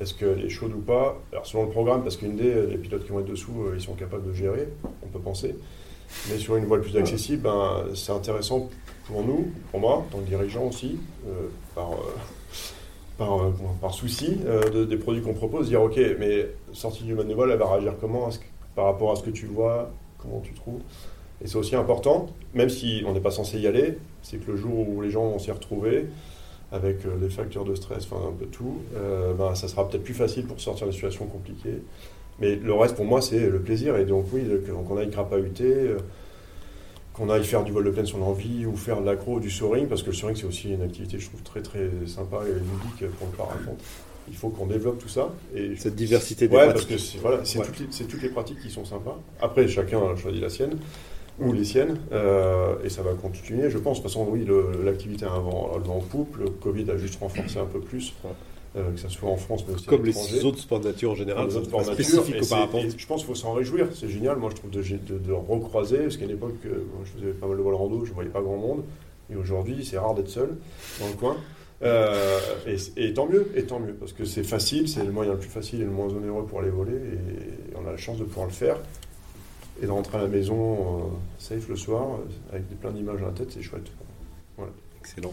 Est-ce 0.00 0.14
qu'elle 0.14 0.44
est 0.44 0.48
chaude 0.48 0.74
ou 0.74 0.80
pas? 0.80 1.20
Alors 1.32 1.44
selon 1.44 1.64
le 1.64 1.70
programme, 1.70 2.02
parce 2.04 2.16
qu'une 2.16 2.36
des, 2.36 2.66
les 2.66 2.76
pilotes 2.78 3.04
qui 3.04 3.10
vont 3.10 3.18
être 3.18 3.26
dessous, 3.26 3.66
ils 3.74 3.80
sont 3.80 3.94
capables 3.94 4.28
de 4.28 4.32
gérer, 4.32 4.68
on 5.02 5.08
peut 5.08 5.18
penser. 5.18 5.56
Mais 6.30 6.38
sur 6.38 6.56
une 6.56 6.64
voile 6.64 6.80
plus 6.80 6.96
accessible, 6.96 7.42
ben, 7.42 7.84
c'est 7.94 8.12
intéressant 8.12 8.68
pour 9.06 9.22
nous, 9.24 9.48
pour 9.70 9.80
moi, 9.80 9.96
en 9.96 10.02
tant 10.02 10.18
que 10.18 10.24
dirigeant 10.28 10.64
aussi, 10.66 10.98
euh, 11.26 11.48
par, 11.74 11.92
euh, 11.92 11.96
par, 13.16 13.40
euh, 13.42 13.50
par 13.80 13.94
souci 13.94 14.36
de- 14.72 14.84
des 14.84 14.96
produits 14.96 15.22
qu'on 15.22 15.34
propose, 15.34 15.68
dire 15.68 15.82
ok, 15.82 15.98
mais 16.18 16.46
sortie 16.72 17.04
du 17.04 17.14
vol, 17.14 17.50
elle 17.50 17.58
va 17.58 17.70
réagir 17.72 17.94
comment 18.00 18.28
par 18.74 18.84
rapport 18.86 19.12
à 19.12 19.16
ce 19.16 19.22
que 19.22 19.30
tu 19.30 19.46
vois, 19.46 19.90
comment 20.18 20.40
tu 20.40 20.52
trouves 20.54 20.80
Et 21.42 21.46
c'est 21.46 21.56
aussi 21.56 21.74
important, 21.76 22.26
même 22.54 22.68
si 22.68 23.02
on 23.06 23.12
n'est 23.12 23.20
pas 23.20 23.30
censé 23.30 23.58
y 23.58 23.66
aller, 23.66 23.98
c'est 24.22 24.38
que 24.38 24.50
le 24.50 24.56
jour 24.56 24.88
où 24.88 25.00
les 25.02 25.10
gens 25.10 25.28
vont 25.28 25.38
s'y 25.38 25.50
retrouver, 25.50 26.06
avec 26.70 26.98
les 27.20 27.30
facteurs 27.30 27.64
de 27.64 27.74
stress, 27.74 28.04
enfin 28.10 28.28
un 28.28 28.32
peu 28.32 28.44
tout, 28.46 28.78
ben, 29.38 29.54
ça 29.54 29.68
sera 29.68 29.88
peut-être 29.88 30.04
plus 30.04 30.14
facile 30.14 30.44
pour 30.46 30.60
sortir 30.60 30.86
des 30.86 30.92
situations 30.92 31.26
compliquées. 31.26 31.82
Mais 32.40 32.54
le 32.56 32.72
reste, 32.74 32.94
pour 32.96 33.04
moi, 33.04 33.20
c'est 33.20 33.48
le 33.48 33.58
plaisir. 33.60 33.96
Et 33.96 34.04
donc, 34.04 34.26
oui, 34.32 34.42
qu'on 34.86 34.96
aille 34.96 35.10
crapahuter, 35.10 35.64
euh, 35.72 35.96
qu'on 37.14 37.30
aille 37.30 37.44
faire 37.44 37.64
du 37.64 37.72
vol 37.72 37.84
de 37.84 37.90
plaine 37.90 38.06
sur 38.06 38.18
l'envie 38.18 38.64
ou 38.64 38.76
faire 38.76 39.00
de 39.00 39.06
l'accro, 39.06 39.40
du 39.40 39.50
soaring, 39.50 39.88
parce 39.88 40.02
que 40.02 40.10
le 40.10 40.14
soaring, 40.16 40.36
c'est 40.36 40.46
aussi 40.46 40.70
une 40.72 40.82
activité, 40.82 41.18
je 41.18 41.26
trouve, 41.26 41.42
très 41.42 41.62
très 41.62 41.88
sympa 42.06 42.42
et 42.46 42.52
ludique 42.52 43.10
pour 43.18 43.26
le 43.30 43.36
parapente. 43.36 43.80
Il 44.30 44.36
faut 44.36 44.50
qu'on 44.50 44.66
développe 44.66 44.98
tout 44.98 45.08
ça. 45.08 45.30
Et 45.54 45.74
Cette 45.76 45.96
diversité 45.96 46.46
des 46.48 46.54
ouais, 46.54 46.66
pratiques. 46.66 46.88
parce 46.88 47.02
que 47.02 47.06
c'est 47.12 47.18
voilà, 47.18 47.38
Ouais. 47.38 47.42
toutes, 47.64 47.80
les- 47.80 47.86
c'est 47.90 48.04
toutes 48.04 48.22
les 48.22 48.28
pratiques 48.28 48.60
qui 48.60 48.70
sont 48.70 48.84
sympas. 48.84 49.18
Après, 49.40 49.66
chacun 49.66 50.00
a 50.00 50.14
choisi 50.16 50.38
la 50.38 50.50
sienne 50.50 50.78
ou 51.40 51.52
les 51.52 51.64
siennes, 51.64 51.98
euh, 52.12 52.74
et 52.84 52.88
ça 52.90 53.02
va 53.02 53.14
continuer. 53.14 53.70
Je 53.70 53.78
pense, 53.78 53.98
de 53.98 54.02
toute 54.02 54.12
façon, 54.12 54.28
oui, 54.30 54.46
l'activité 54.84 55.24
a 55.24 55.30
un 55.32 55.40
vent, 55.40 55.70
a 55.74 55.78
le 55.78 55.84
vent 55.84 55.96
en 55.96 56.00
poupe. 56.00 56.36
Le 56.36 56.50
Covid 56.50 56.90
a 56.90 56.98
juste 56.98 57.18
renforcé 57.20 57.58
un 57.58 57.64
peu 57.64 57.80
plus, 57.80 58.12
euh, 58.76 58.92
que 58.92 59.00
ce 59.00 59.08
soit 59.08 59.30
en 59.30 59.36
France, 59.36 59.64
mais 59.66 59.74
aussi 59.74 59.88
à 59.88 59.90
Comme 59.90 60.04
les 60.04 60.44
autres 60.44 60.58
sports 60.58 60.80
de 60.80 60.88
nature 60.88 61.12
en 61.12 61.14
général, 61.14 61.48
les 61.48 61.56
autres 61.56 61.66
sports 61.66 61.80
nature, 61.80 61.94
spécifiques 61.94 62.34
et 62.34 62.78
et 62.86 62.90
Je 62.96 63.06
pense 63.06 63.20
qu'il 63.20 63.26
faut 63.28 63.34
s'en 63.34 63.52
réjouir. 63.52 63.88
C'est 63.94 64.08
génial, 64.08 64.36
moi, 64.36 64.50
je 64.50 64.56
trouve, 64.56 64.70
de, 64.70 64.82
de, 64.82 65.18
de 65.18 65.32
recroiser. 65.32 65.98
Parce 65.98 66.16
qu'à 66.16 66.26
l'époque, 66.26 66.56
euh, 66.66 66.84
je 67.04 67.10
faisais 67.18 67.32
pas 67.32 67.46
mal 67.46 67.56
de 67.56 67.62
vol 67.62 67.74
rando, 67.74 68.04
je 68.04 68.12
voyais 68.12 68.30
pas 68.30 68.42
grand 68.42 68.56
monde. 68.56 68.82
Et 69.30 69.36
aujourd'hui, 69.36 69.84
c'est 69.84 69.98
rare 69.98 70.14
d'être 70.14 70.28
seul 70.28 70.56
dans 71.00 71.08
le 71.08 71.14
coin. 71.14 71.36
Euh, 71.82 72.40
et, 72.66 72.76
et 72.96 73.12
tant 73.14 73.26
mieux, 73.26 73.50
et 73.54 73.64
tant 73.64 73.78
mieux, 73.78 73.94
parce 73.94 74.12
que 74.12 74.24
c'est 74.24 74.42
facile, 74.42 74.88
c'est 74.88 75.04
le 75.04 75.12
moyen 75.12 75.32
le 75.32 75.38
plus 75.38 75.48
facile 75.48 75.80
et 75.80 75.84
le 75.84 75.90
moins 75.90 76.08
onéreux 76.08 76.44
pour 76.44 76.60
aller 76.60 76.70
voler, 76.70 76.96
et 76.96 77.76
on 77.76 77.86
a 77.86 77.92
la 77.92 77.96
chance 77.96 78.18
de 78.18 78.24
pouvoir 78.24 78.46
le 78.46 78.52
faire. 78.52 78.76
Et 79.80 79.86
de 79.86 79.90
rentrer 79.92 80.18
à 80.18 80.22
la 80.22 80.28
maison 80.28 80.72
euh, 80.72 81.02
safe 81.38 81.68
le 81.68 81.76
soir, 81.76 82.18
avec 82.50 82.68
des, 82.68 82.74
plein 82.74 82.90
d'images 82.90 83.22
à 83.22 83.26
la 83.26 83.32
tête, 83.32 83.52
c'est 83.52 83.62
chouette. 83.62 83.86
Excellent. 85.00 85.32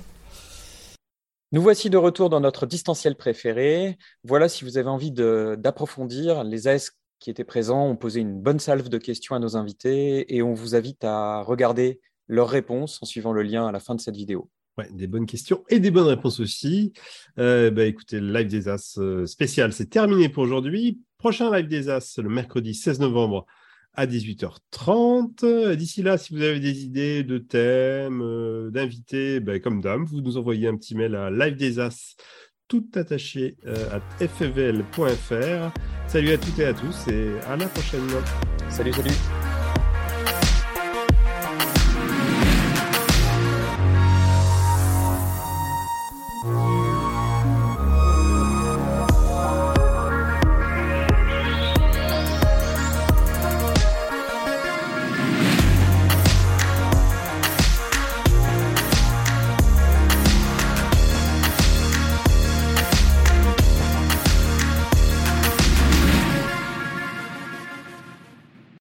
Nous 1.56 1.62
voici 1.62 1.90
de 1.90 1.96
retour 1.96 2.30
dans 2.30 2.42
notre 2.42 2.66
distanciel 2.66 3.16
préféré. 3.16 3.98
Voilà, 4.26 4.50
si 4.50 4.66
vous 4.66 4.78
avez 4.78 4.90
envie 4.90 5.12
d'approfondir, 5.12 6.44
les 6.44 6.68
AS 6.68 6.92
qui 7.22 7.30
étaient 7.30 7.46
présents 7.46 7.88
ont 7.88 7.96
posé 7.96 8.20
une 8.20 8.42
bonne 8.42 8.60
salve 8.60 8.90
de 8.90 8.98
questions 8.98 9.38
à 9.38 9.40
nos 9.40 9.56
invités 9.56 10.36
et 10.36 10.42
on 10.42 10.54
vous 10.54 10.76
invite 10.76 11.06
à 11.06 11.44
regarder 11.44 12.02
leurs 12.28 12.50
réponses 12.50 13.00
en 13.02 13.06
suivant 13.06 13.32
le 13.32 13.42
lien 13.42 13.66
à 13.66 13.72
la 13.72 13.80
fin 13.80 13.96
de 13.96 14.02
cette 14.02 14.18
vidéo. 14.18 14.50
Ouais, 14.78 14.90
des 14.92 15.08
bonnes 15.08 15.26
questions 15.26 15.64
et 15.70 15.80
des 15.80 15.92
bonnes 15.92 16.08
réponses 16.08 16.42
aussi. 16.42 16.92
Euh, 17.40 17.72
bah, 17.72 17.86
écoutez, 17.86 18.20
le 18.20 18.34
live 18.34 18.48
des 18.48 18.68
As 18.68 18.98
euh, 18.98 19.26
spécial, 19.26 19.72
c'est 19.72 19.90
terminé 19.90 20.28
pour 20.28 20.44
aujourd'hui. 20.44 21.00
Prochain 21.20 21.50
live 21.56 21.70
des 21.70 21.88
As, 21.88 22.18
le 22.18 22.28
mercredi 22.28 22.74
16 22.74 23.00
novembre 23.00 23.46
à 23.96 24.06
18h30. 24.06 25.44
Euh, 25.44 25.76
D'ici 25.76 26.02
là, 26.04 26.18
si 26.18 26.34
vous 26.34 26.42
avez 26.42 26.60
des 26.60 26.84
idées 26.84 27.24
de 27.24 27.38
thèmes, 27.38 28.22
euh, 28.22 28.70
d'invités, 28.72 29.40
bah, 29.40 29.60
comme 29.60 29.82
dame, 29.82 30.06
vous 30.06 30.22
nous 30.22 30.38
envoyez 30.38 30.68
un 30.68 30.76
petit 30.76 30.96
mail 30.96 31.16
à 31.16 31.30
live 31.30 31.56
des 31.56 31.80
As, 31.80 32.16
tout 32.68 32.88
attaché 32.96 33.58
euh, 33.66 34.00
à 34.20 34.28
fvl.fr. 34.28 35.74
Salut 36.08 36.32
à 36.32 36.38
toutes 36.38 36.60
et 36.60 36.66
à 36.66 36.74
tous 36.74 37.08
et 37.08 37.32
à 37.48 37.56
la 37.56 37.68
prochaine. 37.68 38.02
Salut, 38.70 38.94
salut 38.94 39.45